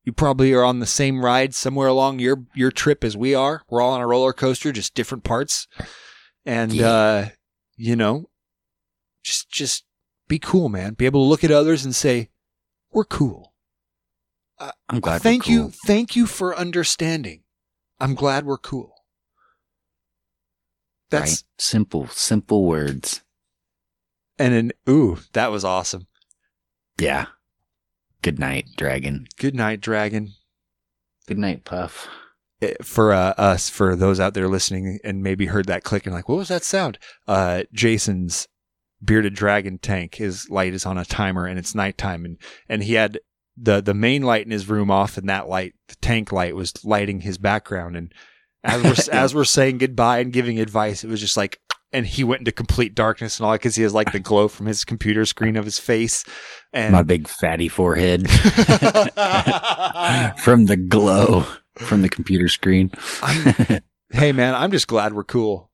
You 0.03 0.11
probably 0.13 0.51
are 0.53 0.63
on 0.63 0.79
the 0.79 0.87
same 0.87 1.23
ride 1.23 1.53
somewhere 1.53 1.87
along 1.87 2.17
your 2.17 2.43
your 2.55 2.71
trip 2.71 3.03
as 3.03 3.15
we 3.15 3.35
are. 3.35 3.61
We're 3.69 3.81
all 3.81 3.91
on 3.93 4.01
a 4.01 4.07
roller 4.07 4.33
coaster, 4.33 4.71
just 4.71 4.95
different 4.95 5.23
parts. 5.23 5.67
And 6.43 6.73
Yeah. 6.73 6.89
uh, 6.89 7.29
you 7.77 7.95
know, 7.95 8.29
just 9.23 9.51
just 9.51 9.83
be 10.31 10.39
cool, 10.39 10.69
man. 10.69 10.93
Be 10.93 11.05
able 11.05 11.25
to 11.25 11.29
look 11.29 11.43
at 11.43 11.51
others 11.51 11.83
and 11.83 11.93
say, 11.93 12.29
"We're 12.93 13.03
cool." 13.03 13.53
I'm 14.87 15.01
glad. 15.01 15.21
thank 15.21 15.43
we're 15.43 15.57
cool. 15.57 15.65
you, 15.65 15.73
thank 15.85 16.15
you 16.15 16.25
for 16.25 16.55
understanding. 16.55 17.43
I'm 17.99 18.15
glad 18.15 18.45
we're 18.45 18.57
cool. 18.57 18.93
That's 21.09 21.31
right? 21.31 21.43
simple, 21.57 22.07
simple 22.07 22.63
words. 22.65 23.23
and 24.39 24.53
an 24.53 24.71
ooh, 24.87 25.17
that 25.33 25.51
was 25.51 25.65
awesome. 25.65 26.07
Yeah. 26.97 27.25
Good 28.21 28.39
night, 28.39 28.67
dragon. 28.77 29.27
Good 29.37 29.55
night, 29.55 29.81
dragon. 29.81 30.31
Good 31.27 31.39
night, 31.39 31.65
Puff. 31.65 32.07
Eh, 32.61 32.75
For 32.81 33.11
uh, 33.11 33.33
us, 33.37 33.69
for 33.69 33.97
those 33.97 34.19
out 34.21 34.33
there 34.33 34.47
listening 34.47 34.99
and 35.03 35.21
maybe 35.21 35.47
heard 35.47 35.65
that 35.65 35.83
click 35.83 36.05
and 36.05 36.15
like, 36.15 36.29
what 36.29 36.37
was 36.37 36.47
that 36.47 36.63
sound? 36.63 36.97
Uh, 37.27 37.63
Jason's 37.73 38.47
bearded 39.03 39.33
dragon 39.35 39.77
tank. 39.77 40.15
His 40.15 40.49
light 40.49 40.73
is 40.73 40.85
on 40.85 40.97
a 40.97 41.05
timer 41.05 41.45
and 41.45 41.57
it's 41.59 41.75
nighttime, 41.75 42.25
and 42.25 42.37
and 42.69 42.83
he 42.83 42.93
had 42.93 43.19
the 43.57 43.81
the 43.81 43.93
main 43.93 44.23
light 44.23 44.45
in 44.45 44.51
his 44.51 44.69
room 44.69 44.89
off, 44.91 45.17
and 45.17 45.27
that 45.29 45.47
light, 45.49 45.73
the 45.87 45.95
tank 45.97 46.31
light, 46.31 46.55
was 46.55 46.73
lighting 46.85 47.21
his 47.21 47.37
background. 47.37 47.95
And 47.95 48.13
as 48.63 48.83
we're 48.83 48.95
as 49.13 49.35
we're 49.35 49.43
saying 49.43 49.79
goodbye 49.79 50.19
and 50.19 50.33
giving 50.33 50.59
advice, 50.59 51.03
it 51.03 51.09
was 51.09 51.19
just 51.19 51.37
like. 51.37 51.59
And 51.93 52.07
he 52.07 52.23
went 52.23 52.39
into 52.39 52.53
complete 52.53 52.95
darkness, 52.95 53.37
and 53.37 53.45
all 53.45 53.51
I 53.51 53.57
could 53.57 53.73
see 53.73 53.83
is 53.83 53.93
like 53.93 54.13
the 54.13 54.19
glow 54.19 54.47
from 54.47 54.65
his 54.65 54.85
computer 54.85 55.25
screen 55.25 55.57
of 55.57 55.65
his 55.65 55.77
face. 55.77 56.23
And 56.71 56.93
My 56.93 57.03
big 57.03 57.27
fatty 57.27 57.67
forehead 57.67 58.29
from 60.39 60.67
the 60.67 60.77
glow 60.77 61.45
from 61.77 62.01
the 62.01 62.07
computer 62.07 62.47
screen. 62.47 62.91
Hey 64.09 64.31
man, 64.31 64.55
I'm 64.55 64.71
just 64.71 64.87
glad 64.87 65.11
we're 65.13 65.25
cool. 65.25 65.69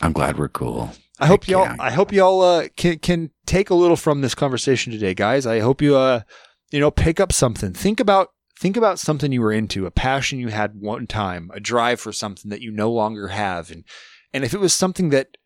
I'm 0.00 0.12
glad 0.12 0.38
we're 0.38 0.48
cool. 0.48 0.92
I 1.20 1.26
hope 1.26 1.46
y'all. 1.46 1.76
I 1.78 1.90
hope 1.92 2.12
y'all 2.12 2.42
uh, 2.42 2.68
can 2.76 2.98
can 2.98 3.30
take 3.46 3.70
a 3.70 3.74
little 3.74 3.96
from 3.96 4.20
this 4.20 4.34
conversation 4.34 4.92
today, 4.92 5.14
guys. 5.14 5.46
I 5.46 5.60
hope 5.60 5.80
you 5.80 5.96
uh, 5.96 6.22
you 6.70 6.80
know, 6.80 6.90
pick 6.90 7.20
up 7.20 7.32
something. 7.32 7.72
Think 7.72 8.00
about 8.00 8.30
think 8.58 8.76
about 8.76 8.98
something 8.98 9.30
you 9.30 9.40
were 9.40 9.52
into, 9.52 9.86
a 9.86 9.90
passion 9.90 10.38
you 10.38 10.48
had 10.48 10.80
one 10.80 11.06
time, 11.06 11.50
a 11.54 11.60
drive 11.60 12.00
for 12.00 12.12
something 12.12 12.50
that 12.50 12.62
you 12.62 12.72
no 12.72 12.90
longer 12.90 13.28
have, 13.28 13.70
and 13.70 13.84
and 14.32 14.44
if 14.44 14.54
it 14.54 14.60
was 14.60 14.74
something 14.74 15.10
that 15.10 15.36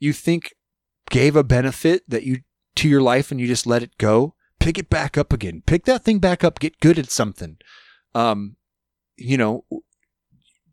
you 0.00 0.12
think 0.12 0.54
gave 1.08 1.36
a 1.36 1.44
benefit 1.44 2.02
that 2.08 2.24
you 2.24 2.40
to 2.74 2.88
your 2.88 3.02
life 3.02 3.30
and 3.30 3.40
you 3.40 3.46
just 3.46 3.66
let 3.66 3.82
it 3.82 3.96
go, 3.98 4.34
pick 4.58 4.78
it 4.78 4.90
back 4.90 5.16
up 5.16 5.32
again. 5.32 5.62
Pick 5.66 5.84
that 5.84 6.04
thing 6.04 6.18
back 6.18 6.42
up. 6.42 6.58
Get 6.58 6.80
good 6.80 6.98
at 6.98 7.10
something. 7.10 7.58
Um, 8.14 8.56
you 9.16 9.36
know, 9.36 9.64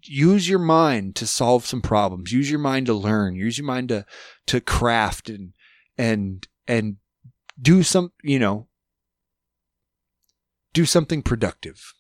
use 0.10 0.49
your 0.49 0.60
mind 0.60 1.15
to 1.18 1.27
solve 1.27 1.65
some 1.65 1.81
problems. 1.81 2.31
Use 2.31 2.49
your 2.49 2.60
mind 2.60 2.88
to 2.88 2.94
learn. 2.94 3.36
Use 3.36 3.57
your 3.57 3.68
mind 3.68 3.90
to 3.90 4.06
to 4.48 4.60
craft 4.60 5.30
and 5.30 5.53
and 5.98 6.48
and 6.68 6.98
do 7.61 7.84
some 7.84 8.11
you 8.23 8.40
know 8.40 8.68
do 10.73 10.86
something 10.86 11.22
productive 11.22 11.94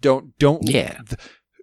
don't 0.00 0.36
don't 0.38 0.68
Yeah. 0.68 0.98
th- 1.08 1.20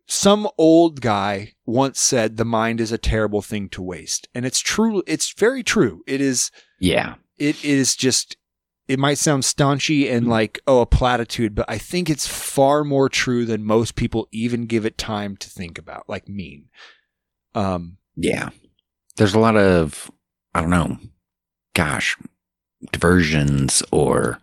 some 0.07 0.47
old 0.57 1.01
guy 1.01 1.53
once 1.65 1.99
said 1.99 2.37
the 2.37 2.45
mind 2.45 2.81
is 2.81 2.91
a 2.91 2.97
terrible 2.97 3.41
thing 3.41 3.69
to 3.69 3.81
waste 3.81 4.27
and 4.33 4.45
it's 4.45 4.59
true 4.59 5.03
it's 5.07 5.33
very 5.33 5.63
true 5.63 6.01
it 6.07 6.21
is 6.21 6.51
Yeah. 6.79 7.15
it 7.37 7.63
is 7.63 7.95
just 7.95 8.37
it 8.87 8.99
might 8.99 9.17
sound 9.17 9.43
staunchy 9.43 10.11
and 10.11 10.27
like 10.27 10.59
oh 10.67 10.81
a 10.81 10.85
platitude 10.85 11.55
but 11.55 11.65
i 11.69 11.77
think 11.77 12.09
it's 12.09 12.27
far 12.27 12.83
more 12.83 13.07
true 13.09 13.45
than 13.45 13.63
most 13.63 13.95
people 13.95 14.27
even 14.31 14.65
give 14.65 14.85
it 14.85 14.97
time 14.97 15.37
to 15.37 15.49
think 15.49 15.77
about 15.77 16.07
like 16.09 16.27
mean 16.27 16.65
um 17.55 17.97
Yeah. 18.15 18.49
There's 19.17 19.33
a 19.33 19.39
lot 19.39 19.57
of, 19.57 20.09
I 20.53 20.61
don't 20.61 20.69
know, 20.69 20.97
gosh, 21.73 22.17
diversions 22.91 23.83
or 23.91 24.39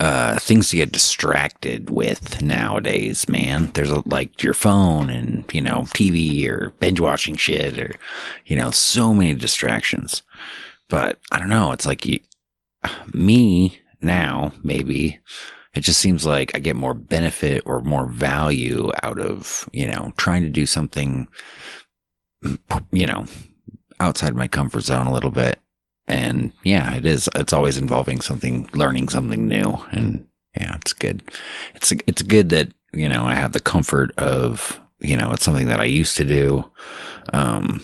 uh, 0.00 0.38
things 0.38 0.70
to 0.70 0.76
get 0.76 0.92
distracted 0.92 1.90
with 1.90 2.42
nowadays, 2.42 3.28
man. 3.28 3.70
There's 3.74 3.90
a, 3.90 4.02
like 4.06 4.42
your 4.42 4.54
phone 4.54 5.08
and, 5.10 5.44
you 5.52 5.60
know, 5.60 5.82
TV 5.94 6.46
or 6.48 6.72
binge 6.80 7.00
watching 7.00 7.36
shit 7.36 7.78
or, 7.78 7.94
you 8.46 8.56
know, 8.56 8.70
so 8.70 9.14
many 9.14 9.34
distractions. 9.34 10.22
But 10.88 11.18
I 11.30 11.38
don't 11.38 11.48
know. 11.48 11.72
It's 11.72 11.86
like 11.86 12.04
you, 12.06 12.20
me 13.12 13.80
now, 14.00 14.52
maybe 14.62 15.18
it 15.74 15.80
just 15.80 16.00
seems 16.00 16.24
like 16.24 16.54
I 16.54 16.58
get 16.58 16.76
more 16.76 16.94
benefit 16.94 17.62
or 17.66 17.80
more 17.82 18.06
value 18.06 18.90
out 19.02 19.18
of, 19.18 19.68
you 19.72 19.86
know, 19.86 20.12
trying 20.16 20.42
to 20.42 20.48
do 20.48 20.66
something, 20.66 21.28
you 22.92 23.06
know, 23.06 23.26
outside 24.00 24.34
my 24.34 24.48
comfort 24.48 24.82
zone 24.82 25.06
a 25.06 25.12
little 25.12 25.30
bit 25.30 25.58
and 26.08 26.52
yeah, 26.62 26.94
it 26.94 27.06
is. 27.06 27.28
It's 27.34 27.52
always 27.52 27.78
involving 27.78 28.20
something, 28.20 28.68
learning 28.72 29.08
something 29.08 29.46
new, 29.46 29.78
and 29.90 30.26
yeah, 30.56 30.76
it's 30.76 30.92
good. 30.92 31.22
It's 31.74 31.92
it's 32.06 32.22
good 32.22 32.50
that 32.50 32.72
you 32.92 33.08
know 33.08 33.24
I 33.24 33.34
have 33.34 33.52
the 33.52 33.60
comfort 33.60 34.16
of 34.18 34.80
you 35.00 35.16
know 35.16 35.32
it's 35.32 35.44
something 35.44 35.66
that 35.68 35.80
I 35.80 35.84
used 35.84 36.16
to 36.18 36.24
do, 36.24 36.70
um, 37.32 37.82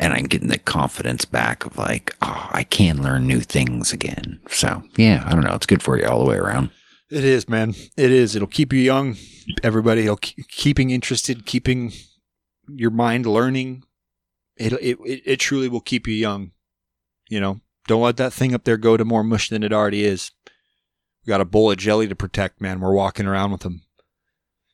and 0.00 0.12
I'm 0.12 0.24
getting 0.24 0.48
the 0.48 0.58
confidence 0.58 1.24
back 1.24 1.64
of 1.64 1.78
like, 1.78 2.16
oh, 2.22 2.48
I 2.52 2.64
can 2.64 3.02
learn 3.02 3.26
new 3.26 3.40
things 3.40 3.92
again. 3.92 4.40
So 4.48 4.82
yeah, 4.96 5.22
I 5.26 5.30
don't 5.30 5.44
know. 5.44 5.54
It's 5.54 5.66
good 5.66 5.82
for 5.82 5.98
you 5.98 6.06
all 6.06 6.24
the 6.24 6.30
way 6.30 6.36
around. 6.36 6.70
It 7.10 7.24
is, 7.24 7.48
man. 7.48 7.74
It 7.96 8.10
is. 8.10 8.34
It'll 8.34 8.48
keep 8.48 8.72
you 8.72 8.80
young. 8.80 9.16
Everybody, 9.62 10.02
it'll 10.02 10.16
keep, 10.16 10.48
keeping 10.48 10.90
interested, 10.90 11.46
keeping 11.46 11.92
your 12.68 12.90
mind 12.90 13.26
learning. 13.26 13.84
It, 14.56 14.72
it 14.74 14.98
it 15.04 15.22
it 15.24 15.36
truly 15.40 15.68
will 15.68 15.80
keep 15.80 16.06
you 16.06 16.14
young. 16.14 16.52
You 17.28 17.40
know, 17.40 17.60
don't 17.86 18.02
let 18.02 18.16
that 18.16 18.32
thing 18.32 18.54
up 18.54 18.64
there 18.64 18.76
go 18.76 18.96
to 18.96 19.04
more 19.04 19.24
mush 19.24 19.48
than 19.48 19.62
it 19.62 19.72
already 19.72 20.04
is. 20.04 20.30
We 21.24 21.30
got 21.30 21.40
a 21.40 21.46
bowl 21.46 21.70
of 21.70 21.78
jelly 21.78 22.08
to 22.08 22.16
protect, 22.16 22.60
man. 22.60 22.80
We're 22.80 22.92
walking 22.92 23.26
around 23.26 23.52
with 23.52 23.62
them. 23.62 23.82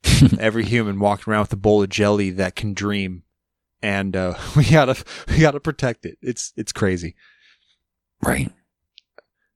Every 0.39 0.65
human 0.65 0.99
walking 0.99 1.31
around 1.31 1.43
with 1.43 1.53
a 1.53 1.57
bowl 1.57 1.83
of 1.83 1.89
jelly 1.89 2.31
that 2.31 2.57
can 2.57 2.75
dream, 2.75 3.23
and 3.83 4.17
uh, 4.17 4.35
we 4.57 4.65
gotta 4.65 5.03
we 5.29 5.39
gotta 5.39 5.61
protect 5.61 6.07
it. 6.07 6.19
It's 6.23 6.53
it's 6.57 6.73
crazy, 6.73 7.15
right? 8.23 8.51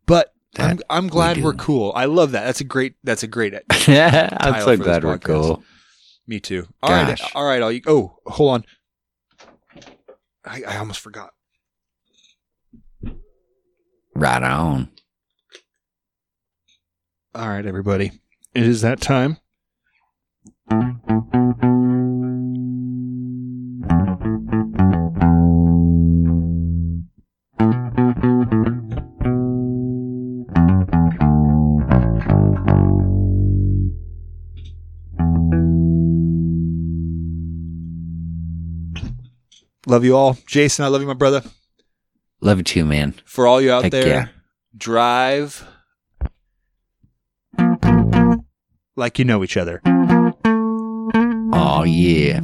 But 0.06 0.32
that 0.54 0.70
I'm 0.70 0.80
I'm 0.90 1.08
glad 1.08 1.36
we 1.36 1.44
are 1.44 1.52
cool. 1.52 1.92
I 1.94 2.04
love 2.06 2.32
that. 2.32 2.44
That's 2.44 2.60
a 2.60 2.64
great. 2.64 2.94
That's 3.02 3.22
a 3.22 3.26
great. 3.26 3.54
yeah, 3.88 4.36
I'm 4.40 4.62
so 4.62 4.76
glad 4.76 5.04
we're 5.04 5.18
cool. 5.18 5.62
Me 6.26 6.40
too. 6.40 6.66
All 6.82 6.90
Gosh. 6.90 7.20
right, 7.20 7.30
all 7.34 7.44
right. 7.44 7.62
All 7.62 7.72
you. 7.72 7.82
Oh, 7.86 8.16
hold 8.26 8.54
on. 8.54 8.64
I, 10.44 10.62
I 10.66 10.76
almost 10.78 11.00
forgot. 11.00 11.32
Right 14.14 14.42
on. 14.42 14.90
All 17.34 17.48
right, 17.48 17.66
everybody. 17.66 18.12
It 18.54 18.62
is 18.62 18.82
that 18.82 19.00
time. 19.00 19.38
Love 39.86 40.04
you 40.04 40.16
all. 40.16 40.36
Jason, 40.46 40.84
I 40.84 40.88
love 40.88 41.02
you, 41.02 41.06
my 41.06 41.14
brother. 41.14 41.42
Love 42.40 42.58
you 42.58 42.64
too, 42.64 42.84
man. 42.84 43.14
For 43.24 43.46
all 43.46 43.60
you 43.60 43.70
out 43.70 43.84
Heck 43.84 43.92
there, 43.92 44.06
yeah. 44.06 44.28
drive 44.76 45.64
like 48.96 49.18
you 49.18 49.24
know 49.24 49.44
each 49.44 49.56
other. 49.56 49.80
Oh, 51.56 51.84
yeah. 51.86 52.40